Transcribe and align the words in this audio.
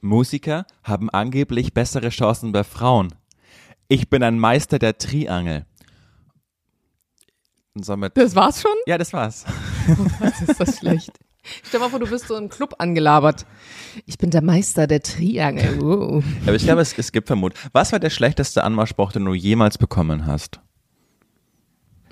Musiker 0.00 0.66
haben 0.84 1.10
angeblich 1.10 1.74
bessere 1.74 2.10
Chancen 2.10 2.52
bei 2.52 2.64
Frauen. 2.64 3.14
Ich 3.88 4.10
bin 4.10 4.22
ein 4.22 4.38
Meister 4.38 4.78
der 4.78 4.98
Triangel. 4.98 5.64
Und 7.74 7.84
somit, 7.84 8.16
Das 8.16 8.34
war's 8.34 8.60
schon? 8.60 8.74
ja, 8.86 8.98
das 8.98 9.12
war's. 9.12 9.44
Was 10.18 10.40
ist 10.42 10.60
das 10.60 10.78
schlecht? 10.78 11.12
Stell 11.62 11.80
mal 11.80 11.88
vor, 11.88 12.00
du 12.00 12.10
wirst 12.10 12.28
so 12.28 12.36
im 12.36 12.48
Club 12.48 12.74
angelabert. 12.78 13.46
Ich 14.04 14.18
bin 14.18 14.30
der 14.30 14.42
Meister 14.42 14.86
der 14.86 15.02
Triangel. 15.02 15.82
Uh. 15.82 16.22
Aber 16.44 16.54
ich 16.54 16.64
glaube, 16.64 16.82
es, 16.82 16.96
es 16.98 17.12
gibt 17.12 17.28
Vermut. 17.28 17.54
Was 17.72 17.92
war 17.92 17.98
der 18.00 18.10
schlechteste 18.10 18.64
Anmachspruch, 18.64 19.12
den 19.12 19.24
du 19.24 19.32
jemals 19.32 19.78
bekommen 19.78 20.26
hast? 20.26 20.60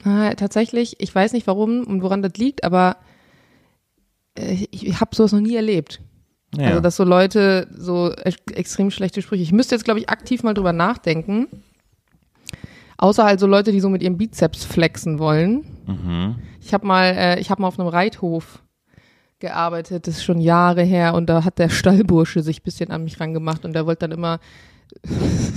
Ah, 0.05 0.35
tatsächlich, 0.35 0.97
ich 1.01 1.13
weiß 1.15 1.33
nicht 1.33 1.47
warum 1.47 1.85
und 1.85 2.03
woran 2.03 2.23
das 2.23 2.35
liegt, 2.37 2.63
aber 2.65 2.97
äh, 4.39 4.67
ich, 4.71 4.87
ich 4.87 5.01
habe 5.01 5.15
sowas 5.15 5.33
noch 5.33 5.41
nie 5.41 5.57
erlebt. 5.57 6.01
Ja. 6.55 6.69
Also, 6.69 6.81
dass 6.81 6.97
so 6.97 7.05
Leute 7.05 7.69
so 7.77 8.13
ex 8.13 8.37
extrem 8.53 8.91
schlechte 8.91 9.23
Sprüche. 9.23 9.43
Ich 9.43 9.53
müsste 9.53 9.75
jetzt, 9.75 9.85
glaube 9.85 10.01
ich, 10.01 10.09
aktiv 10.09 10.43
mal 10.43 10.55
drüber 10.55 10.73
nachdenken. 10.73 11.49
Außer 12.99 13.25
halt 13.25 13.41
so 13.41 13.47
Leute, 13.47 13.73
die 13.73 13.81
so 13.81 13.91
mit 13.91 14.03
ihrem 14.03 14.17
Bizeps 14.17 14.65
flexen 14.65 15.19
wollen. 15.19 15.65
mhm. 15.87 16.37
Ich 16.63 16.73
habe 16.73 16.87
mal, 16.87 17.05
äh, 17.05 17.41
ich 17.41 17.51
habe 17.51 17.63
mal 17.63 17.69
auf 17.69 17.79
einem 17.79 17.89
Reithof 17.89 18.63
gearbeitet, 19.39 20.07
das 20.07 20.17
ist 20.17 20.25
schon 20.25 20.41
Jahre 20.41 20.83
her, 20.83 21.15
und 21.15 21.27
da 21.27 21.45
hat 21.45 21.59
der 21.59 21.69
Stallbursche 21.69 22.43
sich 22.43 22.61
ein 22.61 22.65
bisschen 22.65 22.91
an 22.91 23.05
mich 23.05 23.21
rangemacht 23.21 23.65
und 23.65 23.75
der 23.75 23.87
wollte 23.87 24.09
dann 24.09 24.13
immer, 24.19 24.41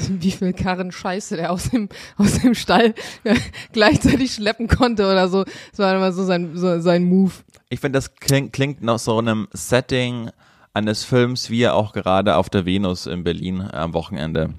wie 0.10 0.32
viel 0.32 0.54
Karren 0.54 0.92
Scheiße 0.92 1.38
der 1.38 1.52
aus 1.52 1.70
dem, 1.70 1.88
aus 2.18 2.40
dem 2.40 2.56
Stall 2.56 2.94
gleichzeitig 3.72 4.34
schleppen 4.34 4.68
konnte 4.68 5.10
oder 5.10 5.30
so. 5.30 5.44
Das 5.44 5.80
war 5.80 5.96
immer 5.96 6.12
so 6.12 6.26
sein, 6.26 6.52
so 6.56 6.80
sein 6.82 7.06
Move. 7.06 7.34
Ich 7.70 7.80
finde, 7.80 7.98
das 7.98 8.16
klingt, 8.16 8.54
klingt 8.54 8.82
nach 8.82 9.00
so 9.00 9.18
einem 9.18 9.48
Setting 9.54 10.30
eines 10.74 11.04
Films, 11.04 11.50
wie 11.50 11.64
er 11.64 11.76
auch 11.76 11.94
gerade 11.94 12.36
auf 12.36 12.50
der 12.50 12.66
Venus 12.66 13.06
in 13.06 13.24
Berlin 13.24 13.62
am 13.62 13.94
Wochenende 13.94 14.54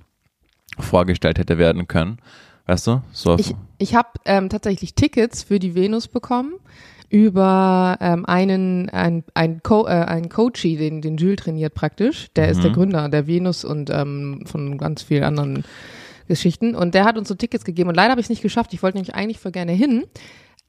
vorgestellt 0.78 1.38
hätte 1.38 1.58
werden 1.58 1.88
können. 1.88 2.18
Weißt 2.66 2.86
du? 2.86 3.02
So 3.12 3.36
Ich, 3.36 3.54
ich 3.78 3.94
habe 3.94 4.08
ähm, 4.24 4.48
tatsächlich 4.48 4.94
Tickets 4.94 5.42
für 5.42 5.58
die 5.58 5.74
Venus 5.74 6.08
bekommen 6.08 6.54
über 7.08 7.98
ähm, 8.00 8.24
einen 8.24 8.88
ein, 8.90 9.24
ein, 9.34 9.62
Co 9.62 9.86
äh, 9.86 9.90
ein 9.90 10.28
Coachie, 10.28 10.76
den, 10.76 11.02
den 11.02 11.16
Jules 11.16 11.38
trainiert 11.38 11.74
praktisch. 11.74 12.28
Der 12.36 12.48
ist 12.48 12.62
der 12.62 12.70
Gründer 12.70 13.08
der 13.08 13.26
Venus 13.26 13.64
und 13.64 13.90
ähm, 13.90 14.44
von 14.46 14.78
ganz 14.78 15.02
vielen 15.02 15.24
anderen 15.24 15.64
Geschichten. 16.28 16.76
Und 16.76 16.94
der 16.94 17.04
hat 17.04 17.18
uns 17.18 17.26
so 17.26 17.34
Tickets 17.34 17.64
gegeben. 17.64 17.88
Und 17.88 17.96
leider 17.96 18.12
habe 18.12 18.20
ich 18.20 18.26
es 18.26 18.30
nicht 18.30 18.42
geschafft. 18.42 18.72
Ich 18.72 18.84
wollte 18.84 18.98
nämlich 18.98 19.16
eigentlich 19.16 19.40
voll 19.40 19.50
gerne 19.50 19.72
hin. 19.72 20.04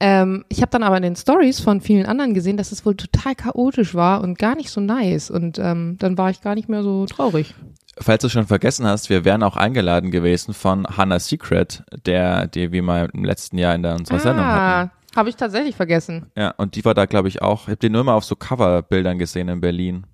Ähm, 0.04 0.44
ich 0.50 0.62
habe 0.62 0.72
dann 0.72 0.82
aber 0.82 0.98
in 0.98 1.04
den 1.04 1.16
Stories 1.16 1.60
von 1.60 1.80
vielen 1.80 2.08
anderen 2.08 2.34
gesehen, 2.34 2.58
dass 2.58 2.72
es 2.72 2.86
wohl 2.86 2.96
total 2.96 3.36
chaotisch 3.36 3.94
war 3.94 4.22
und 4.22 4.40
gar 4.40 4.56
nicht 4.56 4.72
so 4.72 4.82
nice. 4.82 5.30
Und 5.30 5.60
ähm, 5.60 5.98
dann 6.00 6.18
war 6.18 6.32
ich 6.32 6.42
gar 6.42 6.56
nicht 6.56 6.68
mehr 6.70 6.82
so 6.82 7.06
traurig. 7.06 7.54
Falls 8.00 8.24
du 8.24 8.30
schon 8.30 8.48
vergessen 8.48 8.88
hast, 8.88 9.10
wir 9.12 9.26
wären 9.26 9.44
auch 9.44 9.58
eingeladen 9.58 10.10
gewesen 10.10 10.56
von 10.56 10.88
Hannah 10.88 11.20
Secret, 11.20 11.84
der, 12.06 12.48
die 12.48 12.72
wir 12.72 12.82
mal 12.82 13.10
im 13.14 13.24
letzten 13.24 13.60
Jahr 13.60 13.76
in 13.76 13.84
der, 13.84 13.96
unserer 13.96 14.20
Sendung 14.20 14.44
hatten. 14.46 14.90
Ah, 14.90 15.16
habe 15.16 15.30
ich 15.30 15.36
tatsächlich 15.36 15.76
vergessen. 15.76 16.26
Ja, 16.36 16.52
und 16.58 16.76
die 16.76 16.84
war 16.84 16.96
da, 16.96 17.06
glaube 17.06 17.28
ich, 17.28 17.44
auch. 17.44 17.64
Ich 17.64 17.68
habe 17.68 17.78
die 17.78 17.90
nur 17.90 18.04
mal 18.04 18.16
auf 18.16 18.24
so 18.24 18.36
Coverbildern 18.36 19.20
gesehen 19.20 19.50
in 19.50 19.62
Berlin. 19.62 20.08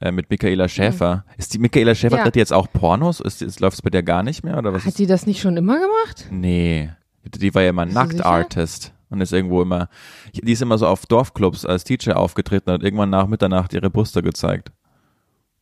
Äh, 0.00 0.12
mit 0.12 0.30
Michaela 0.30 0.66
Schäfer. 0.68 1.24
Ist 1.36 1.52
die 1.52 1.58
Michaela 1.58 1.94
Schäfer 1.94 2.16
Ja. 2.16 2.30
die 2.30 2.38
jetzt 2.38 2.54
auch 2.54 2.68
Pornos? 2.72 3.20
Ist, 3.20 3.42
ist, 3.42 3.60
läuft 3.60 3.74
es 3.74 3.82
bei 3.82 3.90
der 3.90 4.02
gar 4.02 4.22
nicht 4.22 4.44
mehr? 4.44 4.56
Oder 4.56 4.72
was 4.72 4.82
Hat 4.84 4.90
ist? 4.90 4.96
sie 4.96 5.06
das 5.06 5.26
nicht 5.26 5.42
schon 5.42 5.58
immer 5.58 5.74
gemacht? 5.74 6.26
Nee. 6.30 6.90
Die 7.24 7.54
war 7.54 7.62
ja 7.62 7.68
immer 7.70 7.84
Nackt-Artist. 7.84 8.94
Und 9.10 9.20
ist 9.20 9.32
irgendwo 9.32 9.60
immer, 9.60 9.88
die 10.32 10.52
ist 10.52 10.62
immer 10.62 10.78
so 10.78 10.86
auf 10.86 11.04
Dorfclubs 11.04 11.66
als 11.66 11.84
Teacher 11.84 12.16
aufgetreten 12.16 12.70
und 12.70 12.74
hat 12.74 12.82
irgendwann 12.84 13.10
nach 13.10 13.26
Mitternacht 13.26 13.72
ihre 13.72 13.90
Brüste 13.90 14.22
gezeigt. 14.22 14.72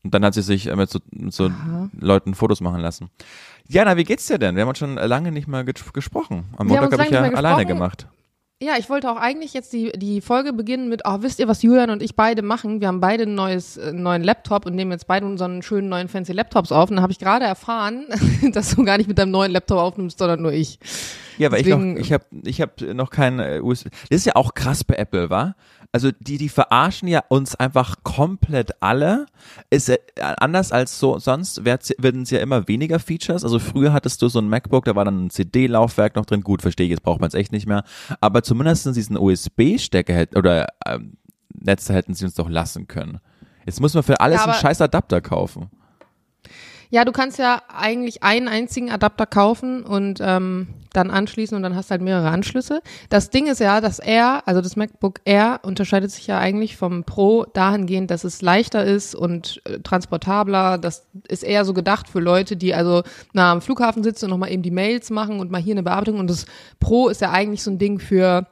Und 0.05 0.15
dann 0.15 0.25
hat 0.25 0.35
sie 0.35 0.43
sich 0.43 0.67
äh, 0.67 0.77
mit 0.77 0.91
so, 0.91 1.01
mit 1.11 1.33
so. 1.33 1.51
Leuten 1.99 2.35
Fotos 2.35 2.61
machen 2.61 2.81
lassen. 2.81 3.11
Jana, 3.67 3.97
wie 3.97 4.05
geht's 4.05 4.27
dir 4.27 4.39
denn? 4.39 4.55
Wir 4.55 4.63
haben 4.63 4.69
uns 4.69 4.79
schon 4.79 4.95
lange 4.95 5.33
nicht 5.33 5.49
mehr 5.49 5.65
ges 5.65 5.93
gesprochen. 5.93 6.47
Am 6.57 6.69
Montag 6.69 6.93
habe 6.93 7.05
ich 7.05 7.11
ja 7.11 7.23
alleine 7.23 7.67
gemacht. 7.67 8.07
Ja, 8.61 8.73
ich 8.77 8.91
wollte 8.91 9.09
auch 9.09 9.17
eigentlich 9.17 9.55
jetzt 9.55 9.73
die, 9.73 9.93
die 9.93 10.21
Folge 10.21 10.53
beginnen 10.53 10.89
mit, 10.89 11.03
oh, 11.05 11.19
wisst 11.21 11.39
ihr, 11.39 11.47
was 11.47 11.63
Julian 11.63 11.91
und 11.91 12.03
ich 12.03 12.17
beide 12.17 12.43
machen? 12.43 12.81
Wir 12.81 12.89
haben 12.89 12.99
beide 12.99 13.23
ein 13.23 13.37
neues, 13.37 13.77
äh, 13.77 13.91
einen 13.91 14.03
neuen 14.03 14.25
Laptop 14.25 14.67
und 14.67 14.75
nehmen 14.75 14.91
jetzt 14.91 15.07
beide 15.07 15.27
unseren 15.27 15.63
schönen 15.63 15.89
neuen 15.89 16.09
fancy 16.09 16.33
Laptops 16.33 16.73
auf. 16.73 16.91
Und 16.91 16.97
dann 16.97 17.03
habe 17.03 17.13
ich 17.13 17.21
gerade 17.21 17.45
erfahren, 17.45 18.07
dass 18.53 18.75
du 18.75 18.83
gar 18.85 18.99
nicht 18.99 19.07
mit 19.07 19.17
deinem 19.17 19.31
neuen 19.31 19.53
Laptop 19.53 19.79
aufnimmst, 19.79 20.19
sondern 20.19 20.43
nur 20.43 20.53
ich. 20.53 20.81
Ja, 21.39 21.53
weil 21.53 21.63
Deswegen- 21.63 21.99
ich 21.99 21.99
noch, 21.99 22.01
ich 22.01 22.13
habe 22.13 22.25
ich 22.43 22.61
hab 22.61 22.81
noch 22.97 23.11
kein 23.11 23.39
äh, 23.39 23.61
USB. 23.63 23.91
Das 24.11 24.19
ist 24.19 24.25
ja 24.27 24.35
auch 24.35 24.55
krass 24.55 24.83
bei 24.83 24.97
Apple, 24.97 25.31
wa? 25.31 25.55
Also 25.99 26.13
die, 26.21 26.39
die 26.39 26.49
verarschen 26.49 27.09
ja 27.09 27.25
uns 27.29 27.57
einfach 27.57 27.97
komplett 28.05 28.71
alle. 28.81 29.27
Ist 29.69 29.89
äh, 29.89 29.99
anders 30.21 30.71
als 30.71 31.01
so 31.01 31.19
sonst 31.19 31.65
werd- 31.65 31.93
werden 31.99 32.23
es 32.23 32.31
ja 32.31 32.39
immer 32.39 32.69
weniger 32.69 33.01
Features. 33.01 33.43
Also 33.43 33.59
früher 33.59 33.93
hattest 33.93 34.23
du 34.23 34.29
so 34.29 34.39
ein 34.39 34.49
MacBook, 34.49 34.85
da 34.85 34.95
war 34.95 35.05
dann 35.05 35.27
ein 35.27 35.31
CD-Laufwerk 35.31 36.15
noch 36.15 36.25
drin. 36.25 36.43
Gut, 36.43 36.63
verstehe 36.63 36.87
ich, 36.87 36.91
jetzt 36.91 37.03
braucht 37.03 37.21
man 37.21 37.27
es 37.27 37.35
echt 37.35 37.51
nicht 37.51 37.67
mehr. 37.67 37.83
Aber 38.21 38.45
zumindest 38.45 38.87
diesen 38.95 39.17
USB-Stecker 39.19 40.15
hätten 40.15 40.39
oder 40.39 40.69
ähm, 40.87 41.15
Netze 41.53 41.93
hätten 41.95 42.15
sie 42.15 42.27
uns 42.27 42.35
doch 42.35 42.49
lassen 42.49 42.87
können. 42.87 43.19
Jetzt 43.67 43.81
muss 43.81 43.93
man 43.95 44.05
für 44.05 44.21
alles 44.21 44.39
Ja, 44.39 44.45
einen 44.45 44.55
scheiß 44.55 44.81
Adapter 44.81 45.21
kaufen. 45.21 45.69
Ja, 46.91 47.05
du 47.05 47.13
kannst 47.13 47.39
ja 47.39 47.61
eigentlich 47.69 48.23
einen 48.23 48.49
einzigen 48.49 48.91
Adapter 48.91 49.27
kaufen 49.27 49.85
und 49.85 50.21
ähm, 50.23 50.69
dann 50.93 51.11
anschließen 51.11 51.55
und 51.55 51.63
dann 51.63 51.77
hast 51.77 51.91
du 51.91 51.93
halt 51.93 52.03
mehrere 52.03 52.31
Anschlüsse. 52.31 52.81
Das 53.11 53.29
Ding 53.29 53.47
ist 53.47 53.61
ja, 53.61 53.81
das 53.81 53.99
Air, 53.99 54.43
also 54.47 54.63
das 54.63 54.75
MacBook 54.75 55.21
Air, 55.27 55.61
unterscheidet 55.63 56.11
sich 56.11 56.27
ja 56.27 56.39
eigentlich 56.39 56.77
vom 56.77 57.05
Pro 57.05 57.45
dahingehend, 57.45 58.11
dass 58.11 58.25
es 58.25 58.41
leichter 58.41 58.85
ist 58.85 59.15
und 59.15 59.61
äh, 59.65 59.81
transportabler. 59.81 60.79
Das 60.79 61.07
ist 61.29 61.45
eher 61.45 61.67
so 61.67 61.75
gedacht 61.75 62.09
für 62.09 62.21
Leute, 62.21 62.57
die 62.57 62.75
also 62.75 63.03
nah 63.35 63.53
am 63.53 63.61
Flughafen 63.61 64.03
sitzen 64.03 64.27
und 64.27 64.31
nochmal 64.31 64.51
eben 64.51 64.63
die 64.63 64.71
Mails 64.71 65.11
machen 65.11 65.41
und 65.41 65.51
mal 65.51 65.61
hier 65.61 65.75
eine 65.75 65.83
Bearbeitung. 65.83 66.19
Und 66.19 66.31
das 66.31 66.47
Pro 66.81 67.09
ist 67.09 67.21
ja 67.21 67.31
eigentlich 67.31 67.63
so 67.63 67.71
ein 67.71 67.79
Ding 67.79 67.99
für 67.99 68.47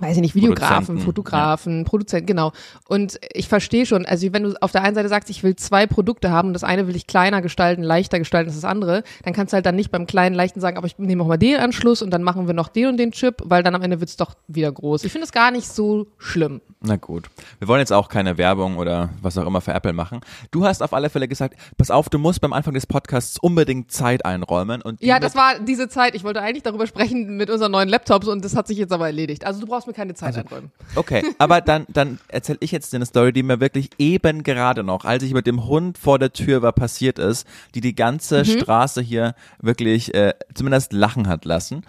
weiß 0.00 0.16
ich 0.16 0.22
nicht, 0.22 0.34
Videografen, 0.34 0.98
Fotografen, 0.98 1.84
Produzenten, 1.84 2.26
genau. 2.26 2.52
Und 2.88 3.18
ich 3.32 3.48
verstehe 3.48 3.86
schon, 3.86 4.06
also 4.06 4.32
wenn 4.32 4.42
du 4.44 4.54
auf 4.62 4.72
der 4.72 4.82
einen 4.82 4.94
Seite 4.94 5.08
sagst, 5.08 5.30
ich 5.30 5.42
will 5.42 5.56
zwei 5.56 5.86
Produkte 5.86 6.30
haben 6.30 6.48
und 6.48 6.54
das 6.54 6.64
eine 6.64 6.86
will 6.88 6.96
ich 6.96 7.06
kleiner 7.06 7.42
gestalten, 7.42 7.82
leichter 7.82 8.18
gestalten 8.18 8.48
als 8.50 8.56
das 8.60 8.64
andere, 8.68 9.02
dann 9.24 9.32
kannst 9.32 9.52
du 9.52 9.56
halt 9.56 9.66
dann 9.66 9.76
nicht 9.76 9.90
beim 9.90 10.06
kleinen 10.06 10.34
leichten 10.34 10.60
sagen, 10.60 10.76
aber 10.76 10.86
ich 10.86 10.98
nehme 10.98 11.22
auch 11.22 11.26
mal 11.28 11.36
den 11.36 11.56
Anschluss 11.58 12.02
und 12.02 12.10
dann 12.10 12.22
machen 12.22 12.46
wir 12.46 12.54
noch 12.54 12.68
den 12.68 12.88
und 12.88 12.96
den 12.96 13.12
Chip, 13.12 13.42
weil 13.44 13.62
dann 13.62 13.74
am 13.74 13.82
Ende 13.82 14.00
wird's 14.00 14.16
doch 14.16 14.34
wieder 14.48 14.70
groß. 14.72 15.04
Ich 15.04 15.12
finde 15.12 15.24
es 15.24 15.32
gar 15.32 15.50
nicht 15.50 15.68
so 15.68 16.06
schlimm. 16.18 16.60
Na 16.80 16.96
gut. 16.96 17.28
Wir 17.58 17.68
wollen 17.68 17.80
jetzt 17.80 17.92
auch 17.92 18.08
keine 18.08 18.38
Werbung 18.38 18.76
oder 18.76 19.10
was 19.22 19.36
auch 19.38 19.46
immer 19.46 19.60
für 19.60 19.72
Apple 19.72 19.92
machen. 19.92 20.20
Du 20.50 20.64
hast 20.64 20.82
auf 20.82 20.92
alle 20.92 21.10
Fälle 21.10 21.26
gesagt, 21.28 21.56
pass 21.76 21.90
auf, 21.90 22.08
du 22.08 22.18
musst 22.18 22.40
beim 22.40 22.52
Anfang 22.52 22.74
des 22.74 22.86
Podcasts 22.86 23.38
unbedingt 23.38 23.90
Zeit 23.90 24.24
einräumen. 24.24 24.82
Und 24.82 25.02
Ja, 25.02 25.14
wird- 25.14 25.24
das 25.24 25.34
war 25.34 25.58
diese 25.58 25.88
Zeit. 25.88 26.14
Ich 26.14 26.22
wollte 26.24 26.40
eigentlich 26.42 26.62
darüber 26.62 26.86
sprechen 26.86 27.36
mit 27.36 27.50
unseren 27.50 27.72
neuen 27.72 27.88
Laptops 27.88 28.28
und 28.28 28.44
das 28.44 28.54
hat 28.54 28.66
sich 28.68 28.78
jetzt 28.78 28.92
aber 28.92 29.06
erledigt. 29.06 29.44
Also 29.46 29.60
du 29.60 29.66
brauchst 29.66 29.85
mir 29.86 29.92
keine 29.92 30.14
Zeit 30.14 30.36
einräumen. 30.36 30.70
Okay, 30.94 31.22
aber 31.38 31.60
dann, 31.60 31.86
dann 31.88 32.18
erzähle 32.28 32.58
ich 32.60 32.72
jetzt 32.72 32.94
eine 32.94 33.06
Story, 33.06 33.32
die 33.32 33.42
mir 33.42 33.60
wirklich 33.60 33.90
eben 33.98 34.42
gerade 34.42 34.82
noch, 34.82 35.04
als 35.04 35.22
ich 35.22 35.34
mit 35.34 35.46
dem 35.46 35.66
Hund 35.66 35.98
vor 35.98 36.18
der 36.18 36.32
Tür 36.32 36.62
war, 36.62 36.72
passiert 36.72 37.18
ist, 37.18 37.46
die 37.74 37.80
die 37.80 37.94
ganze 37.94 38.44
Straße 38.44 39.00
hier 39.02 39.34
wirklich 39.60 40.14
äh, 40.14 40.34
zumindest 40.54 40.92
lachen 40.92 41.28
hat 41.28 41.44
lassen, 41.44 41.82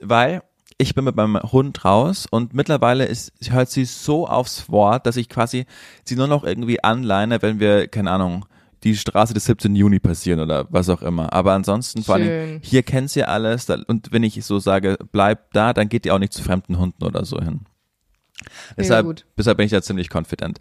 weil 0.00 0.42
ich 0.78 0.94
bin 0.94 1.04
mit 1.04 1.16
meinem 1.16 1.40
Hund 1.40 1.84
raus 1.84 2.26
und 2.28 2.54
mittlerweile 2.54 3.04
ist, 3.04 3.32
hört 3.50 3.70
sie 3.70 3.84
so 3.84 4.26
aufs 4.26 4.68
Wort, 4.68 5.06
dass 5.06 5.16
ich 5.16 5.28
quasi 5.28 5.66
sie 6.04 6.16
nur 6.16 6.26
noch 6.26 6.44
irgendwie 6.44 6.82
anleine, 6.82 7.40
wenn 7.42 7.60
wir, 7.60 7.86
keine 7.88 8.10
Ahnung, 8.10 8.46
die 8.84 8.96
Straße 8.96 9.34
des 9.34 9.44
17. 9.44 9.74
Juni 9.76 9.98
passieren 9.98 10.40
oder 10.40 10.66
was 10.70 10.88
auch 10.88 11.02
immer. 11.02 11.32
Aber 11.32 11.52
ansonsten, 11.52 12.02
vor 12.02 12.16
allem, 12.16 12.60
hier 12.62 12.82
kennt 12.82 13.10
sie 13.10 13.24
alles 13.24 13.68
und 13.68 14.12
wenn 14.12 14.22
ich 14.22 14.44
so 14.44 14.58
sage, 14.58 14.98
bleib 15.12 15.52
da, 15.52 15.72
dann 15.72 15.88
geht 15.88 16.04
die 16.04 16.10
auch 16.10 16.18
nicht 16.18 16.32
zu 16.32 16.42
fremden 16.42 16.78
Hunden 16.78 17.04
oder 17.04 17.24
so 17.24 17.40
hin. 17.40 17.60
Deshalb, 18.76 19.24
deshalb 19.36 19.56
bin 19.56 19.66
ich 19.66 19.72
da 19.72 19.82
ziemlich 19.82 20.08
confident. 20.12 20.58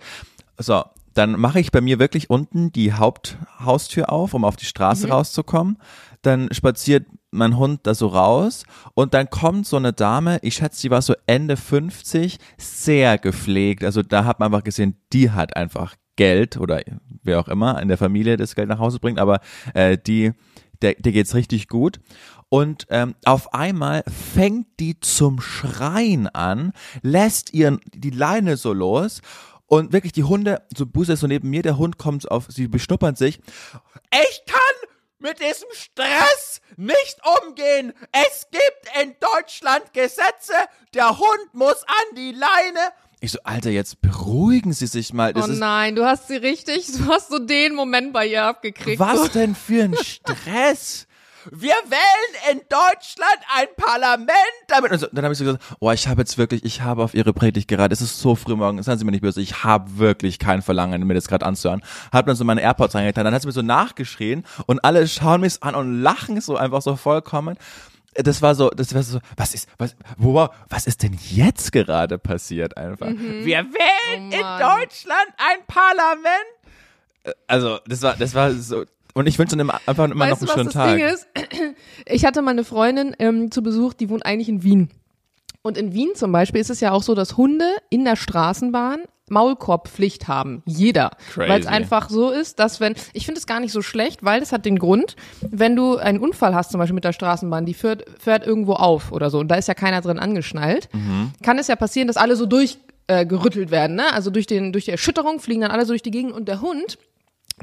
So, 0.58 0.84
dann 1.14 1.40
mache 1.40 1.60
ich 1.60 1.72
bei 1.72 1.82
mir 1.82 2.00
wirklich 2.00 2.30
unten 2.30 2.72
die 2.72 2.94
Haupthaustür 2.94 4.12
auf, 4.12 4.34
um 4.34 4.46
auf 4.46 4.56
die 4.56 4.66
Straße 4.66 5.10
rauszukommen. 5.10 5.78
Dann 6.22 6.54
spaziert 6.54 7.06
mein 7.32 7.58
Hund 7.58 7.82
da 7.84 7.96
so 7.96 8.08
raus 8.08 8.66
und 8.94 9.14
dann 9.14 9.30
kommt 9.30 9.66
so 9.66 9.78
eine 9.78 9.94
Dame, 9.94 10.40
ich 10.42 10.56
schätze, 10.56 10.82
die 10.82 10.92
war 10.92 11.02
so 11.02 11.16
Ende 11.26 11.58
50, 11.58 12.38
sehr 12.58 13.18
gepflegt. 13.18 13.84
Also 13.84 14.04
da 14.04 14.26
hat 14.26 14.40
man 14.40 14.48
einfach 14.48 14.64
gesehen, 14.64 14.98
die 15.14 15.32
hat 15.32 15.56
einfach 15.56 15.96
Geld 16.18 16.58
oder 16.58 16.82
wer 17.24 17.40
auch 17.40 17.48
immer 17.48 17.82
in 17.82 17.88
der 17.88 17.98
Familie 17.98 18.38
das 18.38 18.56
Geld 18.56 18.70
nach 18.70 18.80
Hause 18.80 19.00
bringt, 19.00 19.20
aber 19.20 19.40
äh, 19.74 19.98
die, 19.98 20.32
der, 20.82 20.96
der 20.96 21.12
geht's 21.12 21.36
richtig 21.36 21.68
gut. 21.68 22.00
Und 22.50 22.86
ähm, 22.90 23.16
auf 23.24 23.54
einmal 23.54 24.04
fängt 24.08 24.68
die 24.80 25.00
zum 25.00 25.40
Schreien 25.40 26.28
an, 26.28 26.74
lässt 27.02 27.54
ihren 27.54 27.80
die 27.94 28.10
Leine 28.10 28.58
so 28.58 28.74
los 28.74 29.22
und 29.68 29.94
wirklich 29.94 30.12
die 30.12 30.26
Hunde, 30.26 30.62
so 30.76 30.86
Buße 30.86 31.14
ist 31.14 31.22
so 31.22 31.28
neben 31.28 31.50
mir, 31.50 31.62
der 31.62 31.78
Hund 31.78 31.98
kommt 31.98 32.30
auf, 32.30 32.48
sie 32.50 32.68
beschnuppern 32.68 33.16
sich. 33.16 33.40
Ich 34.12 34.44
kann 34.46 34.60
mit 35.20 35.40
diesem 35.40 35.70
Stress 35.72 36.60
nicht 36.76 37.22
umgehen. 37.42 37.94
Es 38.12 38.48
gibt 38.52 39.02
in 39.02 39.16
Deutschland 39.22 39.94
Gesetze, 39.94 40.54
der 40.94 41.18
Hund 41.18 41.54
muss 41.54 41.84
an 41.84 42.16
die 42.18 42.32
Leine. 42.32 42.92
Ich 43.24 43.34
so, 43.34 43.40
Alter, 43.44 43.70
jetzt 43.70 44.02
beruhigen 44.02 44.74
Sie 44.74 44.88
sich 44.88 45.14
mal. 45.14 45.32
Das 45.32 45.48
oh 45.48 45.54
nein, 45.54 45.96
du 45.96 46.04
hast 46.04 46.28
sie 46.28 46.38
richtig, 46.38 46.88
du 46.88 47.06
hast 47.06 47.30
so 47.30 47.38
den 47.38 47.76
Moment 47.76 48.14
bei 48.14 48.26
ihr 48.26 48.44
abgekriegt. 48.44 49.00
was 49.00 49.20
So. 49.20 49.28
denn 49.28 49.54
für 49.54 49.84
ein 49.84 49.96
Stress? 49.96 51.06
Wir 51.52 51.74
wählen 51.86 52.52
in 52.52 52.62
Deutschland 52.68 53.38
ein 53.56 53.68
Parlament 53.78 54.36
damit. 54.68 54.92
Und 54.92 55.00
so, 55.00 55.08
dann 55.12 55.24
habe 55.24 55.34
ich 55.34 55.38
so 55.38 55.46
gesagt, 55.46 55.64
oh, 55.80 55.92
ich 55.92 56.08
habe 56.08 56.22
jetzt 56.22 56.40
wirklich, 56.40 56.66
ich 56.66 56.82
habe 56.82 57.04
auf 57.04 57.14
Ihre 57.14 57.32
Predigt 57.32 57.68
gerade, 57.68 57.94
es 57.94 58.02
ist 58.02 58.20
so 58.20 58.36
früh 58.36 58.56
morgens, 58.56 58.88
seien 58.88 58.98
Sie 58.98 59.06
mir 59.06 59.12
nicht 59.12 59.22
böse, 59.22 59.40
ich 59.40 59.64
habe 59.64 60.00
wirklich 60.00 60.40
kein 60.40 60.64
Verlangen, 60.64 61.06
mir 61.06 61.14
das 61.14 61.28
gerade 61.28 61.46
anzuhören. 61.46 61.84
Hab 62.12 62.26
dann 62.26 62.36
so 62.36 62.44
meine 62.44 62.62
AirPods 62.62 62.96
reingetan, 62.96 63.26
dann 63.26 63.36
hat 63.36 63.44
sie 63.44 63.48
mir 63.48 63.54
so 63.54 63.62
nachgeschrien 63.62 64.46
und 64.66 64.84
alle 64.84 65.08
schauen 65.08 65.42
mich 65.42 65.62
an 65.62 65.76
und 65.76 66.02
lachen 66.02 66.42
so 66.42 66.58
einfach 66.58 66.82
so 66.82 66.96
vollkommen. 66.96 67.58
Das 68.16 68.42
war 68.42 68.56
so, 68.56 68.70
das 68.70 68.94
war 68.94 69.04
so, 69.04 69.20
was 69.38 69.54
ist, 69.54 69.70
was, 69.78 69.96
wo, 70.18 70.48
was 70.70 70.88
ist 70.88 71.02
denn 71.04 71.18
jetzt 71.30 71.72
gerade 71.72 72.18
passiert 72.18 72.76
einfach? 72.78 73.08
Wir 73.10 73.66
wählen 73.66 74.32
Oh 74.34 74.36
in. 74.36 74.60
Deutschland 74.60 75.28
ein 75.38 75.66
Parlament. 75.68 76.26
Äh, 77.24 77.32
Also, 77.48 77.80
das 77.88 78.02
war, 78.02 78.16
das 78.18 78.36
war 78.36 78.52
so, 78.54 78.84
und 79.14 79.28
ich 79.28 79.38
wünsche 79.40 79.56
ihm 79.56 79.70
einfach 79.70 80.06
immer 80.10 80.26
weißt 80.30 80.42
noch 80.42 80.54
du, 80.56 80.60
einen 80.60 80.68
was 80.68 80.74
schönen 80.76 80.98
das 80.98 81.18
Tag. 81.24 81.34
Ding 81.56 81.72
ist? 81.72 81.76
Ich 82.06 82.26
hatte 82.26 82.42
mal 82.42 82.52
eine 82.52 82.64
Freundin 82.66 83.16
ähm, 83.20 83.52
zu 83.52 83.62
Besuch, 83.64 83.94
die 83.94 84.10
wohnt 84.10 84.26
eigentlich 84.26 84.50
in 84.50 84.64
Wien. 84.64 84.90
Und 85.62 85.78
in 85.78 85.94
Wien 85.94 86.10
zum 86.16 86.32
Beispiel 86.32 86.60
ist 86.60 86.70
es 86.70 86.80
ja 86.82 86.92
auch 86.92 87.04
so, 87.04 87.14
dass 87.16 87.38
Hunde 87.38 87.66
in 87.90 88.04
der 88.04 88.16
Straßenbahn 88.16 89.02
Maulkorbpflicht 89.32 90.28
haben. 90.28 90.62
Jeder. 90.66 91.12
Weil 91.36 91.60
es 91.62 91.66
einfach 91.68 92.10
so 92.10 92.30
ist, 92.30 92.60
dass 92.60 92.80
wenn, 92.80 92.94
ich 93.14 93.26
finde 93.26 93.40
es 93.40 93.48
gar 93.48 93.60
nicht 93.60 93.72
so 93.72 93.82
schlecht, 93.82 94.24
weil 94.24 94.40
das 94.40 94.52
hat 94.52 94.66
den 94.66 94.78
Grund, 94.78 95.16
wenn 95.50 95.76
du 95.76 95.98
einen 95.98 96.20
Unfall 96.20 96.54
hast, 96.54 96.72
zum 96.72 96.80
Beispiel 96.80 96.96
mit 96.96 97.04
der 97.04 97.14
Straßenbahn, 97.14 97.66
die 97.66 97.74
fährt, 97.74 98.06
fährt 98.20 98.46
irgendwo 98.46 98.74
auf 98.74 99.12
oder 99.12 99.30
so 99.30 99.40
und 99.40 99.48
da 99.50 99.56
ist 99.56 99.68
ja 99.68 99.74
keiner 99.74 100.02
drin 100.02 100.20
angeschnallt, 100.20 100.90
Mhm. 100.94 101.32
kann 101.42 101.58
es 101.58 101.68
ja 101.68 101.76
passieren, 101.76 102.08
dass 102.08 102.18
alle 102.18 102.36
so 102.36 102.46
durch 102.46 102.78
äh, 103.08 103.26
gerüttelt 103.26 103.72
werden, 103.72 103.96
ne? 103.96 104.14
Also 104.14 104.30
durch 104.30 104.46
den 104.48 104.72
durch 104.74 104.86
die 104.86 104.92
Erschütterung 104.92 105.40
fliegen 105.40 105.62
dann 105.62 105.72
alle 105.72 105.86
so 105.86 105.92
durch 105.94 106.04
die 106.04 106.12
Gegend 106.12 106.34
und 106.34 106.48
der 106.48 106.62
Hund 106.62 106.98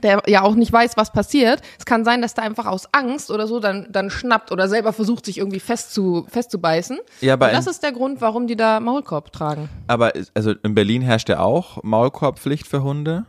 der 0.02 0.22
ja 0.26 0.42
auch 0.42 0.54
nicht 0.54 0.72
weiß, 0.72 0.96
was 0.96 1.12
passiert. 1.12 1.60
Es 1.78 1.84
kann 1.86 2.04
sein, 2.04 2.22
dass 2.22 2.34
der 2.34 2.44
einfach 2.44 2.66
aus 2.66 2.88
Angst 2.92 3.30
oder 3.30 3.46
so 3.46 3.60
dann, 3.60 3.88
dann 3.90 4.10
schnappt 4.10 4.52
oder 4.52 4.68
selber 4.68 4.92
versucht, 4.92 5.24
sich 5.26 5.38
irgendwie 5.38 5.60
festzu, 5.60 6.26
festzubeißen. 6.30 6.98
Ja, 7.20 7.34
aber 7.34 7.46
und 7.46 7.52
das 7.54 7.66
ist 7.66 7.82
der 7.82 7.92
Grund, 7.92 8.20
warum 8.20 8.46
die 8.46 8.56
da 8.56 8.80
Maulkorb 8.80 9.32
tragen. 9.32 9.68
Aber 9.86 10.12
also 10.34 10.52
in 10.62 10.74
Berlin 10.74 11.02
herrscht 11.02 11.28
ja 11.28 11.40
auch 11.40 11.82
Maulkorbpflicht 11.82 12.66
für 12.66 12.82
Hunde. 12.82 13.24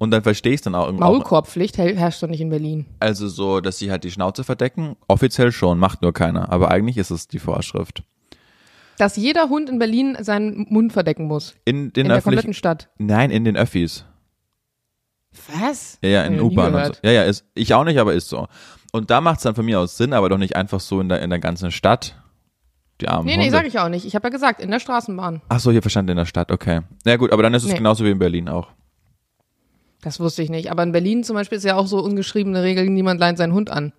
Und 0.00 0.12
dann 0.12 0.22
verstehe 0.22 0.52
ich 0.54 0.60
dann 0.60 0.76
auch 0.76 0.86
irgendwie. 0.86 1.02
Maulkorbpflicht 1.02 1.76
her- 1.76 1.96
herrscht 1.96 2.22
doch 2.22 2.28
nicht 2.28 2.40
in 2.40 2.50
Berlin. 2.50 2.86
also 3.00 3.26
so, 3.26 3.60
dass 3.60 3.78
sie 3.78 3.90
halt 3.90 4.04
die 4.04 4.12
Schnauze 4.12 4.44
verdecken. 4.44 4.94
Offiziell 5.08 5.50
schon, 5.50 5.78
macht 5.80 6.02
nur 6.02 6.12
keiner. 6.12 6.52
Aber 6.52 6.70
eigentlich 6.70 6.96
ist 6.98 7.10
es 7.10 7.26
die 7.26 7.40
Vorschrift. 7.40 8.04
Dass 8.96 9.16
jeder 9.16 9.48
Hund 9.48 9.68
in 9.70 9.78
Berlin 9.80 10.16
seinen 10.20 10.66
Mund 10.70 10.92
verdecken 10.92 11.26
muss. 11.26 11.54
In 11.64 11.92
den 11.92 12.04
In 12.04 12.08
der 12.08 12.18
öffentlichen. 12.18 12.22
kompletten 12.22 12.54
Stadt. 12.54 12.88
Nein, 12.98 13.30
in 13.32 13.44
den 13.44 13.56
Öffis. 13.56 14.04
Was? 15.60 15.98
Ja, 16.02 16.08
ja, 16.10 16.22
in 16.24 16.40
U-Bahn 16.40 16.74
und 16.74 16.86
so. 16.86 16.92
Ja, 17.02 17.10
ja, 17.12 17.22
ist, 17.24 17.44
ich 17.54 17.74
auch 17.74 17.84
nicht, 17.84 17.98
aber 17.98 18.14
ist 18.14 18.28
so. 18.28 18.46
Und 18.92 19.10
da 19.10 19.20
macht 19.20 19.38
es 19.38 19.42
dann 19.42 19.54
von 19.54 19.64
mir 19.64 19.80
aus 19.80 19.96
Sinn, 19.96 20.12
aber 20.12 20.28
doch 20.28 20.38
nicht 20.38 20.56
einfach 20.56 20.80
so 20.80 21.00
in 21.00 21.08
der, 21.08 21.20
in 21.22 21.30
der 21.30 21.38
ganzen 21.38 21.70
Stadt. 21.70 22.16
Die 23.00 23.08
armen 23.08 23.26
Nee, 23.26 23.32
Hunde. 23.34 23.44
nee, 23.46 23.50
sag 23.50 23.66
ich 23.66 23.78
auch 23.78 23.88
nicht. 23.88 24.04
Ich 24.06 24.14
habe 24.14 24.26
ja 24.26 24.30
gesagt, 24.30 24.60
in 24.60 24.70
der 24.70 24.80
Straßenbahn. 24.80 25.42
Ach 25.48 25.60
so, 25.60 25.70
hier 25.70 25.82
verstanden 25.82 26.12
in 26.12 26.16
der 26.16 26.24
Stadt, 26.24 26.50
okay. 26.50 26.80
Na 27.04 27.16
gut, 27.16 27.32
aber 27.32 27.42
dann 27.42 27.54
ist 27.54 27.62
es 27.64 27.70
Nee. 27.70 27.76
genauso 27.78 28.04
wie 28.04 28.10
in 28.10 28.18
Berlin 28.18 28.48
auch. 28.48 28.68
Das 30.02 30.20
wusste 30.20 30.42
ich 30.42 30.50
nicht. 30.50 30.70
Aber 30.70 30.82
in 30.82 30.92
Berlin 30.92 31.24
zum 31.24 31.34
Beispiel 31.34 31.58
ist 31.58 31.64
ja 31.64 31.76
auch 31.76 31.86
so 31.86 31.98
ungeschriebene 32.02 32.62
Regel, 32.62 32.88
niemand 32.88 33.20
leint 33.20 33.38
seinen 33.38 33.52
Hund 33.52 33.70
an. 33.70 33.92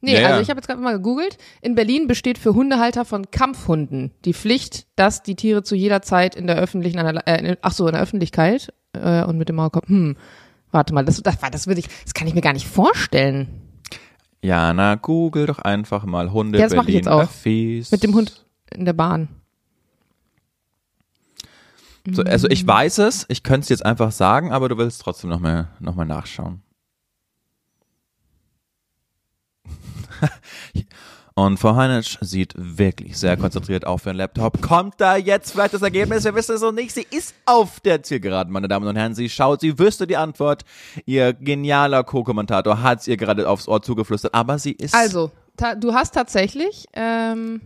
Nee, 0.00 0.14
Ja, 0.14 0.20
ja. 0.20 0.26
also 0.28 0.42
ich 0.42 0.50
habe 0.50 0.58
jetzt 0.58 0.66
gerade 0.66 0.80
mal 0.80 0.92
gegoogelt. 0.92 1.38
In 1.62 1.74
Berlin 1.74 2.06
besteht 2.06 2.36
für 2.36 2.52
Hundehalter 2.54 3.04
von 3.04 3.30
Kampfhunden 3.30 4.12
die 4.24 4.34
Pflicht, 4.34 4.86
dass 4.96 5.22
die 5.22 5.34
Tiere 5.34 5.62
zu 5.62 5.74
jeder 5.76 6.02
Zeit 6.02 6.34
in 6.34 6.46
der 6.46 6.56
öffentlichen, 6.56 6.98
äh, 6.98 7.56
ach 7.62 7.72
so, 7.72 7.86
in 7.86 7.94
der 7.94 8.02
Öffentlichkeit 8.02 8.72
äh, 8.92 9.24
und 9.24 9.38
mit 9.38 9.48
dem 9.48 9.56
Maulkorb. 9.56 9.88
Hm, 9.88 10.16
warte 10.74 10.92
mal, 10.92 11.04
das, 11.04 11.22
das, 11.22 11.38
das 11.38 11.66
würde 11.66 11.80
ich, 11.80 11.88
das 12.04 12.12
kann 12.12 12.26
ich 12.26 12.34
mir 12.34 12.42
gar 12.42 12.52
nicht 12.52 12.66
vorstellen. 12.66 13.48
Ja, 14.42 14.74
na, 14.74 14.96
google 14.96 15.46
doch 15.46 15.60
einfach 15.60 16.04
mal 16.04 16.30
Hunde 16.32 16.58
Ja, 16.58 16.66
das 16.66 16.74
mach 16.74 16.82
ich 16.82 16.86
Berlin 16.88 16.98
jetzt 16.98 17.08
auch. 17.08 17.22
Öffis. 17.22 17.90
Mit 17.90 18.02
dem 18.02 18.14
Hund 18.14 18.44
in 18.70 18.84
der 18.84 18.92
Bahn. 18.92 19.28
So, 22.10 22.22
also 22.22 22.48
ich 22.50 22.66
weiß 22.66 22.98
es, 22.98 23.24
ich 23.28 23.42
könnte 23.42 23.62
es 23.62 23.68
jetzt 23.70 23.86
einfach 23.86 24.12
sagen, 24.12 24.52
aber 24.52 24.68
du 24.68 24.76
willst 24.76 25.00
trotzdem 25.00 25.30
nochmal 25.30 25.68
noch 25.80 25.94
mal 25.94 26.04
nachschauen. 26.04 26.60
Und 31.36 31.58
Frau 31.58 31.74
Heinitsch 31.74 32.16
sieht 32.20 32.54
wirklich 32.56 33.18
sehr 33.18 33.36
konzentriert 33.36 33.84
auf 33.84 34.06
ihren 34.06 34.18
Laptop. 34.18 34.62
Kommt 34.62 35.00
da 35.00 35.16
jetzt 35.16 35.50
vielleicht 35.50 35.74
das 35.74 35.82
Ergebnis? 35.82 36.22
Wir 36.22 36.32
wissen 36.36 36.54
es 36.54 36.60
noch 36.60 36.70
nicht. 36.70 36.94
Sie 36.94 37.04
ist 37.10 37.34
auf 37.44 37.80
der 37.80 38.04
Zielgeraden, 38.04 38.52
meine 38.52 38.68
Damen 38.68 38.86
und 38.86 38.94
Herren. 38.94 39.16
Sie 39.16 39.28
schaut, 39.28 39.60
sie 39.60 39.76
wüsste 39.76 40.06
die 40.06 40.16
Antwort. 40.16 40.64
Ihr 41.06 41.32
genialer 41.32 42.04
Co-Kommentator 42.04 42.82
hat 42.82 43.00
es 43.00 43.08
ihr 43.08 43.16
gerade 43.16 43.48
aufs 43.48 43.66
Ohr 43.66 43.82
zugeflüstert, 43.82 44.32
aber 44.32 44.60
sie 44.60 44.72
ist. 44.72 44.94
Also, 44.94 45.32
du 45.80 45.92
hast 45.92 46.14
tatsächlich 46.14 46.86
ähm, 46.92 47.60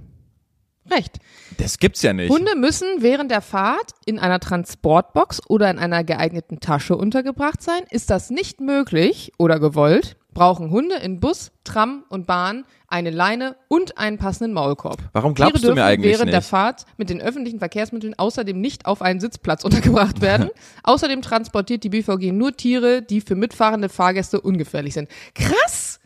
recht. 0.91 1.19
Das 1.59 1.79
gibt's 1.79 2.01
ja 2.01 2.15
nicht. 2.15 2.31
Hunde 2.31 2.57
müssen 2.57 2.89
während 3.01 3.31
der 3.31 3.43
Fahrt 3.43 3.93
in 4.07 4.19
einer 4.19 4.41
Transportbox 4.41 5.43
oder 5.47 5.71
in 5.71 5.79
einer 5.79 6.05
geeigneten 6.05 6.61
Tasche 6.61 6.97
untergebracht 6.97 7.63
sein. 7.63 7.83
Ist 7.91 8.09
das 8.09 8.31
nicht 8.31 8.61
möglich 8.61 9.33
oder 9.37 9.61
gewollt, 9.61 10.17
brauchen 10.39 10.71
Hunde 10.71 10.95
in 10.97 11.19
Bus, 11.19 11.51
Tram 11.65 12.05
und 12.09 12.27
Bahn 12.29 12.65
eine 12.87 13.11
Leine 13.11 13.57
und 13.67 13.99
einen 13.99 14.19
passenden 14.19 14.55
Maulkorb. 14.55 14.99
Warum 15.13 15.35
glaubst 15.35 15.63
Tiere 15.63 15.75
du 15.75 15.75
mir 15.75 15.85
eigentlich 15.85 16.13
während 16.15 16.31
der 16.33 16.39
nicht? 16.39 16.49
Fahrt 16.49 16.85
mit 16.97 17.11
den 17.11 17.21
öffentlichen 17.21 17.59
Verkehrsmitteln 17.59 18.15
außerdem 18.17 18.59
nicht 18.61 18.87
auf 18.87 19.03
einen 19.03 19.19
Sitzplatz 19.19 19.65
untergebracht 19.65 20.21
werden. 20.21 20.51
außerdem 20.85 21.23
transportiert 21.23 21.83
die 21.83 21.89
BVG 21.89 22.31
nur 22.33 22.57
Tiere, 22.57 23.03
die 23.03 23.21
für 23.21 23.35
mitfahrende 23.35 23.89
Fahrgäste 23.89 24.41
ungefährlich 24.41 24.95
sind. 24.95 25.09
Krass! 25.35 25.99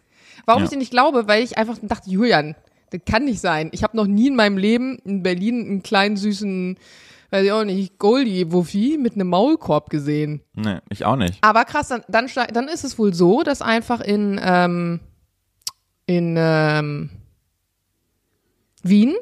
Warum 0.46 0.62
Ja. 0.62 0.64
ich 0.64 0.70
dir 0.70 0.78
nicht 0.78 0.90
glaube, 0.90 1.28
weil 1.28 1.42
ich 1.42 1.58
einfach 1.58 1.76
dachte, 1.82 2.08
Julian, 2.08 2.56
das 2.90 3.02
kann 3.04 3.26
nicht 3.26 3.40
sein. 3.40 3.68
Ich 3.72 3.82
habe 3.82 3.96
noch 3.96 4.06
nie 4.06 4.28
in 4.28 4.34
meinem 4.36 4.56
Leben 4.56 4.98
in 5.04 5.22
Berlin 5.22 5.60
einen 5.60 5.82
kleinen 5.82 6.16
süßen, 6.16 6.78
weiß 7.32 7.46
ich 7.46 7.52
auch 7.52 7.64
nicht, 7.64 7.98
Goldie-Wuffi 7.98 8.98
mit 9.00 9.14
einem 9.14 9.28
Maulkorb 9.28 9.88
gesehen. 9.88 10.42
Nee, 10.54 10.78
ich 10.90 11.06
auch 11.06 11.16
nicht. 11.16 11.38
Aber 11.40 11.64
krass, 11.64 11.88
dann, 11.88 12.02
dann, 12.08 12.28
dann 12.52 12.68
ist 12.68 12.84
es 12.84 12.98
wohl 12.98 13.14
so, 13.14 13.42
dass 13.42 13.62
einfach 13.62 14.02
in, 14.02 14.38
ähm, 14.42 15.00
in 16.04 16.36
ähm, 16.38 17.10
Wien 18.82 19.14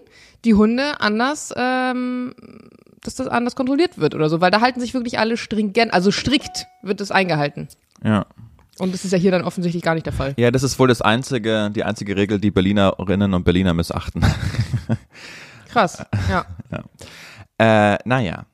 die 0.44 0.54
Hunde 0.54 1.00
anders, 1.00 1.54
ähm, 1.56 2.34
dass 3.02 3.14
das 3.14 3.28
anders 3.28 3.54
kontrolliert 3.54 3.98
wird 3.98 4.16
oder 4.16 4.28
so, 4.28 4.40
weil 4.40 4.50
da 4.50 4.60
halten 4.60 4.80
sich 4.80 4.92
wirklich 4.92 5.20
alle 5.20 5.36
stringent, 5.36 5.94
also 5.94 6.10
strikt 6.10 6.66
wird 6.82 7.00
es 7.00 7.12
eingehalten. 7.12 7.68
Ja. 8.02 8.26
Und 8.78 8.92
das 8.92 9.04
ist 9.04 9.12
ja 9.12 9.18
hier 9.18 9.30
dann 9.30 9.42
offensichtlich 9.42 9.84
gar 9.84 9.94
nicht 9.94 10.06
der 10.06 10.12
Fall. 10.12 10.34
Ja, 10.36 10.50
das 10.50 10.64
ist 10.64 10.80
wohl 10.80 10.88
das 10.88 11.00
einzige, 11.00 11.70
die 11.70 11.84
einzige 11.84 12.16
Regel, 12.16 12.40
die 12.40 12.50
Berlinerinnen 12.50 13.34
und 13.34 13.44
Berliner 13.44 13.74
missachten. 13.74 14.24
Krass, 15.68 16.04
ja. 16.28 16.44
Äh, 17.60 17.98
naja. 18.06 18.46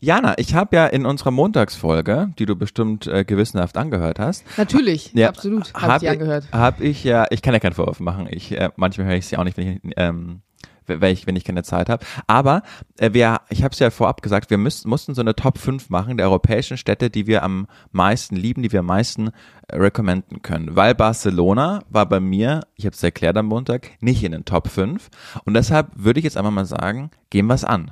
Jana, 0.00 0.34
ich 0.38 0.54
habe 0.54 0.76
ja 0.76 0.86
in 0.86 1.06
unserer 1.06 1.30
Montagsfolge, 1.30 2.30
die 2.38 2.46
du 2.46 2.56
bestimmt 2.56 3.06
äh, 3.06 3.24
gewissenhaft 3.24 3.76
angehört 3.76 4.18
hast, 4.18 4.44
Natürlich, 4.56 5.12
ja, 5.12 5.28
absolut, 5.28 5.74
habe 5.74 5.94
hab 5.94 6.02
ich 6.02 6.08
angehört. 6.08 6.48
Habe 6.52 6.84
ich 6.84 7.02
ja, 7.02 7.26
ich 7.30 7.42
kann 7.42 7.54
ja 7.54 7.60
keinen 7.60 7.72
Vorwurf 7.72 7.98
machen. 7.98 8.28
Ich 8.30 8.52
äh, 8.52 8.70
manchmal 8.76 9.08
höre 9.08 9.16
ich 9.16 9.26
sie 9.26 9.36
auch 9.36 9.44
nicht, 9.44 9.56
wenn 9.56 9.80
ich 9.84 9.92
ähm, 9.96 10.42
wenn 10.88 11.12
ich, 11.12 11.26
wenn 11.26 11.36
ich 11.36 11.44
keine 11.44 11.62
Zeit 11.62 11.88
habe. 11.88 12.04
Aber 12.26 12.62
äh, 12.98 13.12
wir, 13.12 13.40
ich 13.50 13.62
habe 13.62 13.72
es 13.72 13.78
ja 13.78 13.90
vorab 13.90 14.22
gesagt, 14.22 14.50
wir 14.50 14.58
müssten, 14.58 14.88
mussten 14.88 15.14
so 15.14 15.20
eine 15.20 15.36
Top 15.36 15.58
5 15.58 15.90
machen 15.90 16.16
der 16.16 16.26
europäischen 16.26 16.76
Städte, 16.76 17.10
die 17.10 17.26
wir 17.26 17.42
am 17.42 17.66
meisten 17.92 18.36
lieben, 18.36 18.62
die 18.62 18.72
wir 18.72 18.80
am 18.80 18.86
meisten 18.86 19.28
äh, 19.68 19.76
recommenden 19.76 20.42
können. 20.42 20.76
Weil 20.76 20.94
Barcelona 20.94 21.82
war 21.90 22.08
bei 22.08 22.20
mir, 22.20 22.62
ich 22.76 22.86
habe 22.86 22.94
es 22.94 23.02
erklärt 23.02 23.36
am 23.36 23.46
Montag, 23.46 23.90
nicht 24.00 24.24
in 24.24 24.32
den 24.32 24.44
Top 24.44 24.68
5. 24.68 25.08
Und 25.44 25.54
deshalb 25.54 25.88
würde 25.94 26.20
ich 26.20 26.24
jetzt 26.24 26.36
einfach 26.36 26.50
mal 26.50 26.66
sagen, 26.66 27.10
gehen 27.30 27.46
wir 27.46 27.54
es 27.54 27.64
an. 27.64 27.90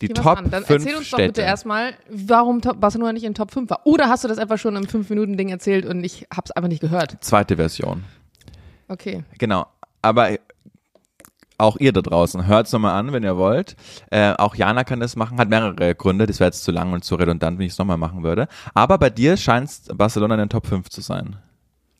Die 0.00 0.10
was 0.10 0.22
Top 0.22 0.38
an. 0.38 0.50
Dann 0.50 0.64
5 0.64 0.84
erzähl 0.84 0.96
uns 0.96 1.06
Städte. 1.06 1.22
doch 1.22 1.28
bitte 1.28 1.42
erstmal, 1.42 1.94
warum 2.08 2.60
Top 2.60 2.80
Barcelona 2.80 3.12
nicht 3.12 3.24
in 3.24 3.34
Top 3.34 3.50
5 3.50 3.70
war. 3.70 3.80
Oder 3.84 4.08
hast 4.08 4.24
du 4.24 4.28
das 4.28 4.38
einfach 4.38 4.58
schon 4.58 4.76
im 4.76 4.84
5-Minuten-Ding 4.84 5.48
erzählt 5.48 5.86
und 5.86 6.04
ich 6.04 6.26
habe 6.32 6.42
es 6.44 6.50
einfach 6.50 6.68
nicht 6.68 6.80
gehört? 6.80 7.16
Zweite 7.20 7.56
Version. 7.56 8.04
Okay. 8.88 9.24
Genau. 9.38 9.66
Aber 10.02 10.30
auch 11.58 11.78
ihr 11.78 11.92
da 11.92 12.02
draußen, 12.02 12.46
hört's 12.46 12.72
nochmal 12.72 12.98
an, 12.98 13.12
wenn 13.12 13.22
ihr 13.22 13.36
wollt. 13.36 13.76
Äh, 14.10 14.34
auch 14.34 14.54
Jana 14.54 14.84
kann 14.84 15.00
das 15.00 15.16
machen, 15.16 15.38
hat 15.38 15.48
mehrere 15.48 15.94
Gründe. 15.94 16.26
Das 16.26 16.38
wäre 16.38 16.48
jetzt 16.48 16.64
zu 16.64 16.70
lang 16.70 16.92
und 16.92 17.04
zu 17.04 17.14
redundant, 17.14 17.58
wenn 17.58 17.66
ich 17.66 17.72
es 17.72 17.78
nochmal 17.78 17.96
machen 17.96 18.22
würde. 18.22 18.48
Aber 18.74 18.98
bei 18.98 19.10
dir 19.10 19.36
scheint 19.36 19.70
Barcelona 19.94 20.34
in 20.34 20.40
den 20.40 20.48
Top 20.50 20.66
5 20.66 20.90
zu 20.90 21.00
sein. 21.00 21.36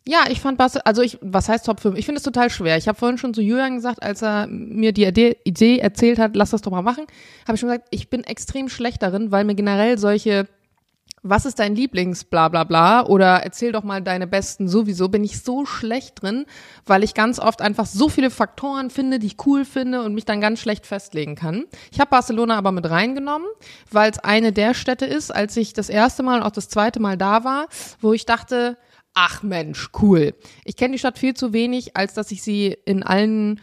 Ja, 0.09 0.25
ich 0.29 0.41
fand 0.41 0.57
Barcelona, 0.57 0.87
also 0.87 1.03
ich, 1.03 1.19
was 1.21 1.49
heißt 1.49 1.67
Top 1.67 1.81
5? 1.81 1.99
Ich 1.99 2.07
finde 2.07 2.19
es 2.19 2.23
total 2.23 2.49
schwer. 2.49 2.77
Ich 2.77 2.87
habe 2.87 2.97
vorhin 2.97 3.19
schon 3.19 3.35
zu 3.35 3.41
Julian 3.41 3.75
gesagt, 3.75 4.03
als 4.03 4.23
er 4.23 4.47
mir 4.47 4.93
die 4.93 5.05
Idee, 5.05 5.79
erzählt 5.79 6.21
hat, 6.21 6.37
lass 6.37 6.51
das 6.51 6.63
doch 6.63 6.71
mal 6.71 6.83
machen, 6.83 7.07
habe 7.47 7.55
ich 7.55 7.61
schon 7.61 7.69
gesagt, 7.69 7.89
ich 7.91 8.09
bin 8.09 8.23
extrem 8.23 8.69
schlecht 8.69 9.03
darin, 9.03 9.33
weil 9.33 9.45
mir 9.45 9.57
generell 9.57 9.99
solche 9.99 10.47
was 11.29 11.45
ist 11.45 11.59
dein 11.59 11.75
Lieblings 11.75 12.25
bla 12.25 12.49
bla 12.49 12.63
bla 12.63 13.05
oder 13.05 13.43
erzähl 13.43 13.73
doch 13.73 13.83
mal 13.83 14.01
deine 14.01 14.29
besten 14.29 14.69
sowieso, 14.69 15.09
bin 15.09 15.25
ich 15.25 15.43
so 15.43 15.67
schlecht 15.67 16.23
drin, 16.23 16.47
weil 16.85 17.03
ich 17.03 17.15
ganz 17.15 17.41
oft 17.41 17.63
einfach 17.63 17.87
so 17.87 18.09
viele 18.09 18.31
Faktoren 18.31 18.91
finde, 18.91 19.19
die 19.19 19.27
ich 19.27 19.37
cool 19.47 19.65
finde 19.65 20.03
und 20.03 20.15
mich 20.15 20.25
dann 20.25 20.41
ganz 20.41 20.61
schlecht 20.61 20.87
festlegen 20.87 21.35
kann. 21.35 21.65
Ich 21.91 21.99
habe 21.99 22.11
Barcelona 22.11 22.57
aber 22.57 22.71
mit 22.71 22.89
reingenommen, 22.89 23.49
weil 23.91 24.11
es 24.11 24.19
eine 24.19 24.53
der 24.53 24.75
Städte 24.75 25.07
ist, 25.07 25.35
als 25.35 25.57
ich 25.57 25.73
das 25.73 25.89
erste 25.89 26.23
Mal 26.23 26.41
und 26.41 26.47
auch 26.47 26.51
das 26.51 26.69
zweite 26.69 27.01
Mal 27.01 27.17
da 27.17 27.43
war, 27.43 27.67
wo 28.01 28.13
ich 28.13 28.25
dachte, 28.25 28.77
ach 29.17 29.43
Mensch, 29.43 29.89
cool. 30.01 30.35
Ich 30.65 30.77
kenne 30.77 30.93
die 30.93 30.99
Stadt 30.99 31.19
viel 31.19 31.35
zu 31.35 31.53
wenig, 31.53 31.97
als 31.97 32.15
dass 32.15 32.31
ich 32.31 32.43
sie 32.43 32.77
in 32.85 33.03
allen 33.03 33.61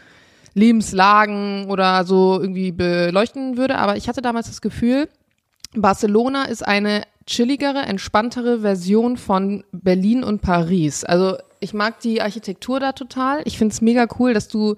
Lebenslagen 0.55 1.69
oder 1.69 2.03
so 2.05 2.41
irgendwie 2.41 2.71
beleuchten 2.71 3.55
würde, 3.55 3.77
aber 3.77 3.95
ich 3.95 4.09
hatte 4.09 4.21
damals 4.21 4.47
das 4.47 4.61
Gefühl, 4.61 5.07
Barcelona 5.75 6.45
ist 6.45 6.65
eine 6.67 7.03
chilligere, 7.25 7.83
entspanntere 7.83 8.61
Version 8.61 9.15
von 9.15 9.63
Berlin 9.71 10.23
und 10.23 10.41
Paris. 10.41 11.03
Also 11.03 11.37
ich 11.59 11.73
mag 11.73 11.99
die 12.01 12.21
Architektur 12.21 12.79
da 12.79 12.91
total. 12.91 13.41
Ich 13.45 13.57
finde 13.57 13.73
es 13.73 13.81
mega 13.81 14.07
cool, 14.19 14.33
dass 14.33 14.47
du 14.47 14.75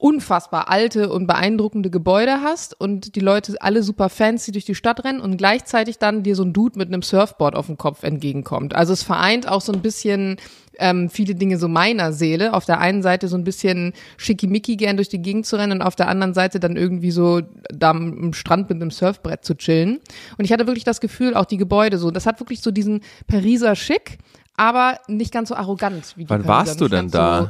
unfassbar 0.00 0.70
alte 0.70 1.10
und 1.10 1.26
beeindruckende 1.26 1.90
Gebäude 1.90 2.40
hast 2.42 2.78
und 2.80 3.14
die 3.16 3.20
Leute 3.20 3.54
alle 3.60 3.82
super 3.82 4.08
fancy 4.08 4.50
durch 4.50 4.64
die 4.64 4.74
Stadt 4.74 5.04
rennen 5.04 5.20
und 5.20 5.36
gleichzeitig 5.36 5.98
dann 5.98 6.22
dir 6.22 6.36
so 6.36 6.42
ein 6.42 6.54
Dude 6.54 6.78
mit 6.78 6.88
einem 6.88 7.02
Surfboard 7.02 7.54
auf 7.54 7.66
dem 7.66 7.76
Kopf 7.76 8.02
entgegenkommt. 8.02 8.74
Also 8.74 8.94
es 8.94 9.02
vereint 9.02 9.46
auch 9.46 9.60
so 9.60 9.72
ein 9.72 9.82
bisschen 9.82 10.36
ähm, 10.78 11.10
viele 11.10 11.34
Dinge 11.34 11.58
so 11.58 11.68
meiner 11.68 12.12
Seele. 12.14 12.54
Auf 12.54 12.64
der 12.64 12.80
einen 12.80 13.02
Seite 13.02 13.28
so 13.28 13.36
ein 13.36 13.44
bisschen 13.44 13.92
schickimicki 14.16 14.76
gern 14.76 14.96
durch 14.96 15.10
die 15.10 15.20
Gegend 15.20 15.44
zu 15.44 15.56
rennen 15.56 15.72
und 15.72 15.82
auf 15.82 15.96
der 15.96 16.08
anderen 16.08 16.32
Seite 16.32 16.60
dann 16.60 16.76
irgendwie 16.76 17.10
so 17.10 17.42
da 17.68 17.90
am 17.90 18.32
Strand 18.32 18.70
mit 18.70 18.80
einem 18.80 18.90
Surfbrett 18.90 19.44
zu 19.44 19.54
chillen. 19.54 20.00
Und 20.38 20.44
ich 20.46 20.52
hatte 20.52 20.66
wirklich 20.66 20.84
das 20.84 21.02
Gefühl, 21.02 21.34
auch 21.34 21.44
die 21.44 21.58
Gebäude 21.58 21.98
so, 21.98 22.10
das 22.10 22.24
hat 22.24 22.40
wirklich 22.40 22.62
so 22.62 22.70
diesen 22.70 23.02
Pariser 23.26 23.76
Schick, 23.76 24.16
aber 24.56 24.98
nicht 25.08 25.32
ganz 25.32 25.50
so 25.50 25.54
arrogant 25.56 26.14
wie 26.16 26.24
die 26.24 26.30
Wann 26.30 26.42
Pariser. 26.42 26.70
warst 26.70 26.80
du 26.80 26.88
denn 26.88 27.10
da 27.10 27.42
so 27.42 27.48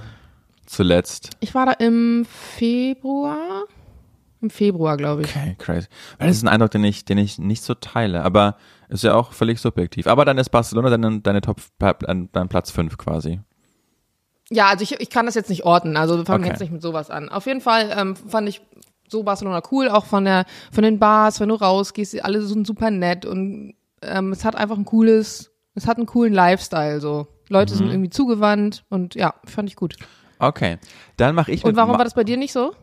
zuletzt? 0.70 1.30
Ich 1.40 1.54
war 1.54 1.66
da 1.66 1.72
im 1.72 2.24
Februar. 2.24 3.64
Im 4.40 4.48
Februar, 4.48 4.96
glaube 4.96 5.22
ich. 5.22 5.28
Okay, 5.28 5.54
crazy. 5.58 5.86
Weil 6.18 6.28
das 6.28 6.38
ist 6.38 6.44
ein 6.44 6.48
Eindruck, 6.48 6.70
den 6.70 6.84
ich, 6.84 7.04
den 7.04 7.18
ich 7.18 7.38
nicht 7.38 7.62
so 7.62 7.74
teile. 7.74 8.22
Aber 8.22 8.56
ist 8.88 9.04
ja 9.04 9.14
auch 9.14 9.32
völlig 9.32 9.60
subjektiv. 9.60 10.06
Aber 10.06 10.24
dann 10.24 10.38
ist 10.38 10.48
Barcelona 10.48 10.88
deine, 10.88 11.20
deine 11.20 11.40
Top, 11.42 11.60
dein 11.78 12.48
Platz 12.48 12.70
5 12.70 12.96
quasi. 12.96 13.40
Ja, 14.50 14.66
also 14.66 14.82
ich, 14.82 15.00
ich 15.00 15.10
kann 15.10 15.26
das 15.26 15.36
jetzt 15.36 15.48
nicht 15.48 15.64
orten, 15.64 15.96
also 15.96 16.18
wir 16.18 16.26
fangen 16.26 16.42
okay. 16.42 16.52
jetzt 16.52 16.60
nicht 16.60 16.72
mit 16.72 16.82
sowas 16.82 17.08
an. 17.08 17.28
Auf 17.28 17.46
jeden 17.46 17.60
Fall 17.60 17.94
ähm, 17.96 18.16
fand 18.16 18.48
ich 18.48 18.60
so 19.08 19.22
Barcelona 19.22 19.62
cool, 19.70 19.88
auch 19.88 20.06
von 20.06 20.24
der 20.24 20.44
von 20.72 20.82
den 20.82 20.98
Bars, 20.98 21.38
wenn 21.38 21.50
du 21.50 21.54
rausgehst, 21.54 22.24
alle 22.24 22.42
sind 22.42 22.66
super 22.66 22.90
nett 22.90 23.24
und 23.24 23.74
ähm, 24.02 24.32
es 24.32 24.44
hat 24.44 24.56
einfach 24.56 24.76
ein 24.76 24.84
cooles, 24.84 25.52
es 25.76 25.86
hat 25.86 25.98
einen 25.98 26.06
coolen 26.06 26.32
Lifestyle 26.32 27.00
so. 27.00 27.28
Leute 27.48 27.74
mhm. 27.74 27.78
sind 27.78 27.90
irgendwie 27.90 28.10
zugewandt 28.10 28.84
und 28.88 29.14
ja, 29.14 29.34
fand 29.44 29.68
ich 29.68 29.76
gut. 29.76 29.94
Okay, 30.40 30.78
dann 31.16 31.34
mache 31.34 31.52
ich. 31.52 31.64
Und 31.64 31.76
warum 31.76 31.96
war 31.96 32.04
das 32.04 32.14
bei 32.14 32.24
dir 32.24 32.36
nicht 32.36 32.52
so? 32.52 32.74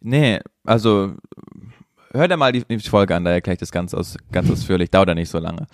Nee, 0.00 0.40
also 0.64 1.14
hör 2.12 2.28
dir 2.28 2.36
mal 2.36 2.52
die, 2.52 2.64
die 2.64 2.78
Folge 2.80 3.14
an, 3.14 3.24
da 3.24 3.30
erkläre 3.30 3.54
ich 3.54 3.60
das 3.60 3.72
ganz, 3.72 3.94
aus, 3.94 4.16
ganz 4.30 4.50
ausführlich. 4.50 4.90
Dauert 4.90 5.08
ja 5.08 5.14
nicht 5.14 5.30
so 5.30 5.38
lange. 5.38 5.66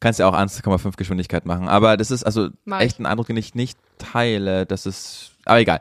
Kannst 0.00 0.18
ja 0.18 0.26
auch 0.26 0.34
1,5 0.34 0.96
Geschwindigkeit 0.96 1.46
machen. 1.46 1.68
Aber 1.68 1.96
das 1.96 2.10
ist 2.10 2.24
also 2.24 2.48
Mach. 2.64 2.80
echt 2.80 2.98
ein 2.98 3.06
Eindruck, 3.06 3.26
den 3.26 3.36
ich 3.36 3.54
nicht 3.54 3.78
teile. 3.98 4.66
Das 4.66 4.86
ist, 4.86 5.32
aber 5.44 5.60
egal. 5.60 5.80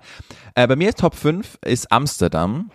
Äh, 0.55 0.67
bei 0.67 0.75
mir 0.75 0.89
ist 0.89 0.99
Top 0.99 1.15
5 1.15 1.59
ist 1.65 1.91
Amsterdam. 1.91 2.71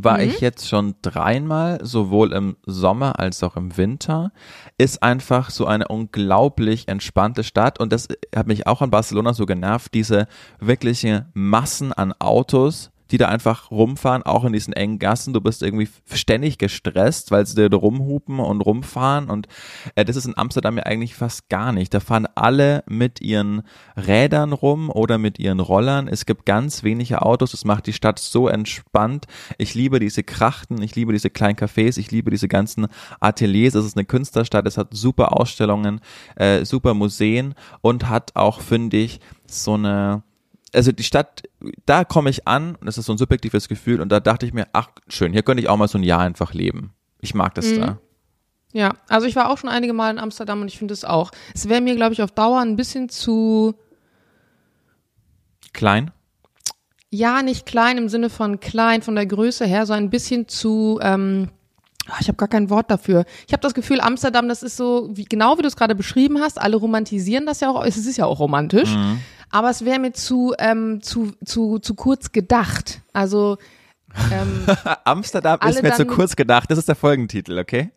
War 0.00 0.18
mhm. 0.18 0.24
ich 0.24 0.40
jetzt 0.40 0.68
schon 0.68 0.94
dreimal, 1.02 1.80
sowohl 1.82 2.32
im 2.32 2.56
Sommer 2.64 3.18
als 3.18 3.42
auch 3.42 3.56
im 3.56 3.76
Winter. 3.76 4.32
Ist 4.78 5.02
einfach 5.02 5.50
so 5.50 5.66
eine 5.66 5.88
unglaublich 5.88 6.86
entspannte 6.86 7.42
Stadt 7.42 7.80
und 7.80 7.92
das 7.92 8.06
hat 8.34 8.46
mich 8.46 8.66
auch 8.66 8.80
an 8.80 8.90
Barcelona 8.90 9.34
so 9.34 9.44
genervt, 9.44 9.92
diese 9.94 10.28
wirkliche 10.60 11.26
Massen 11.34 11.92
an 11.92 12.14
Autos, 12.20 12.90
die 13.10 13.18
da 13.18 13.28
einfach 13.28 13.70
rumfahren, 13.70 14.22
auch 14.22 14.44
in 14.44 14.52
diesen 14.52 14.72
engen 14.72 14.98
Gassen. 14.98 15.32
Du 15.32 15.40
bist 15.40 15.62
irgendwie 15.62 15.88
ständig 16.12 16.58
gestresst, 16.58 17.30
weil 17.30 17.46
sie 17.46 17.68
da 17.68 17.76
rumhupen 17.76 18.40
und 18.40 18.60
rumfahren. 18.60 19.30
Und 19.30 19.48
äh, 19.94 20.04
das 20.04 20.16
ist 20.16 20.26
in 20.26 20.36
Amsterdam 20.36 20.76
ja 20.76 20.84
eigentlich 20.84 21.14
fast 21.14 21.48
gar 21.48 21.72
nicht. 21.72 21.94
Da 21.94 22.00
fahren 22.00 22.26
alle 22.34 22.84
mit 22.86 23.20
ihren 23.20 23.62
Rädern 23.96 24.52
rum 24.52 24.90
oder 24.90 25.18
mit 25.18 25.38
ihren 25.38 25.60
Rollern. 25.60 26.08
Es 26.08 26.26
gibt 26.26 26.46
ganz 26.46 26.82
wenige 26.82 27.22
Autos. 27.22 27.52
Das 27.52 27.64
macht 27.64 27.86
die 27.86 27.92
Stadt 27.92 28.18
so 28.18 28.48
entspannt. 28.48 29.26
Ich 29.56 29.74
liebe 29.74 30.00
diese 30.00 30.22
Krachten, 30.22 30.82
ich 30.82 30.94
liebe 30.94 31.12
diese 31.12 31.30
kleinen 31.30 31.56
Cafés, 31.56 31.98
ich 31.98 32.10
liebe 32.10 32.30
diese 32.30 32.48
ganzen 32.48 32.88
Ateliers. 33.20 33.74
Es 33.74 33.84
ist 33.84 33.96
eine 33.96 34.04
Künstlerstadt, 34.04 34.66
es 34.66 34.76
hat 34.76 34.88
super 34.92 35.38
Ausstellungen, 35.38 36.00
äh, 36.36 36.64
super 36.64 36.94
Museen 36.94 37.54
und 37.80 38.08
hat 38.08 38.36
auch, 38.36 38.60
finde 38.60 38.98
ich, 38.98 39.20
so 39.46 39.74
eine 39.74 40.22
also 40.74 40.92
die 40.92 41.02
Stadt, 41.02 41.42
da 41.86 42.04
komme 42.04 42.30
ich 42.30 42.46
an, 42.46 42.76
das 42.82 42.98
ist 42.98 43.06
so 43.06 43.12
ein 43.12 43.18
subjektives 43.18 43.68
Gefühl 43.68 44.00
und 44.00 44.10
da 44.10 44.20
dachte 44.20 44.46
ich 44.46 44.52
mir, 44.52 44.66
ach 44.72 44.88
schön, 45.08 45.32
hier 45.32 45.42
könnte 45.42 45.62
ich 45.62 45.68
auch 45.68 45.76
mal 45.76 45.88
so 45.88 45.98
ein 45.98 46.02
Jahr 46.02 46.20
einfach 46.20 46.54
leben. 46.54 46.92
Ich 47.20 47.34
mag 47.34 47.54
das 47.54 47.66
mhm. 47.66 47.80
da. 47.80 47.98
Ja, 48.72 48.92
also 49.08 49.26
ich 49.26 49.34
war 49.34 49.50
auch 49.50 49.58
schon 49.58 49.70
einige 49.70 49.94
Mal 49.94 50.10
in 50.10 50.18
Amsterdam 50.18 50.60
und 50.60 50.68
ich 50.68 50.78
finde 50.78 50.92
es 50.92 51.04
auch. 51.04 51.30
Es 51.54 51.68
wäre 51.68 51.80
mir, 51.80 51.96
glaube 51.96 52.12
ich, 52.12 52.22
auf 52.22 52.30
Dauer 52.30 52.60
ein 52.60 52.76
bisschen 52.76 53.08
zu 53.08 53.74
klein. 55.72 56.10
Ja, 57.10 57.42
nicht 57.42 57.64
klein 57.64 57.96
im 57.96 58.10
Sinne 58.10 58.28
von 58.28 58.60
klein 58.60 59.00
von 59.00 59.14
der 59.14 59.24
Größe 59.24 59.64
her, 59.64 59.86
so 59.86 59.94
ein 59.94 60.10
bisschen 60.10 60.48
zu 60.48 60.98
ähm, 61.02 61.48
ah, 62.08 62.18
ich 62.20 62.28
habe 62.28 62.36
gar 62.36 62.48
kein 62.48 62.68
Wort 62.68 62.90
dafür. 62.90 63.24
Ich 63.46 63.54
habe 63.54 63.62
das 63.62 63.72
Gefühl, 63.72 64.02
Amsterdam, 64.02 64.48
das 64.48 64.62
ist 64.62 64.76
so, 64.76 65.08
wie, 65.12 65.24
genau 65.24 65.56
wie 65.56 65.62
du 65.62 65.68
es 65.68 65.76
gerade 65.76 65.94
beschrieben 65.94 66.38
hast, 66.40 66.60
alle 66.60 66.76
romantisieren 66.76 67.46
das 67.46 67.60
ja 67.60 67.70
auch, 67.70 67.82
es 67.82 67.96
ist 67.96 68.18
ja 68.18 68.26
auch 68.26 68.38
romantisch. 68.38 68.94
Mhm 68.94 69.18
aber 69.50 69.70
es 69.70 69.84
wäre 69.84 69.98
mir 69.98 70.12
zu, 70.12 70.54
ähm, 70.58 71.00
zu, 71.02 71.32
zu, 71.44 71.78
zu 71.78 71.94
kurz 71.94 72.32
gedacht. 72.32 73.02
Also 73.12 73.58
ähm, 74.32 74.66
Amsterdam 75.04 75.58
ist 75.68 75.82
mir 75.82 75.92
zu 75.94 76.06
kurz 76.06 76.36
gedacht. 76.36 76.70
Das 76.70 76.78
ist 76.78 76.88
der 76.88 76.96
Folgentitel, 76.96 77.58
okay? 77.58 77.90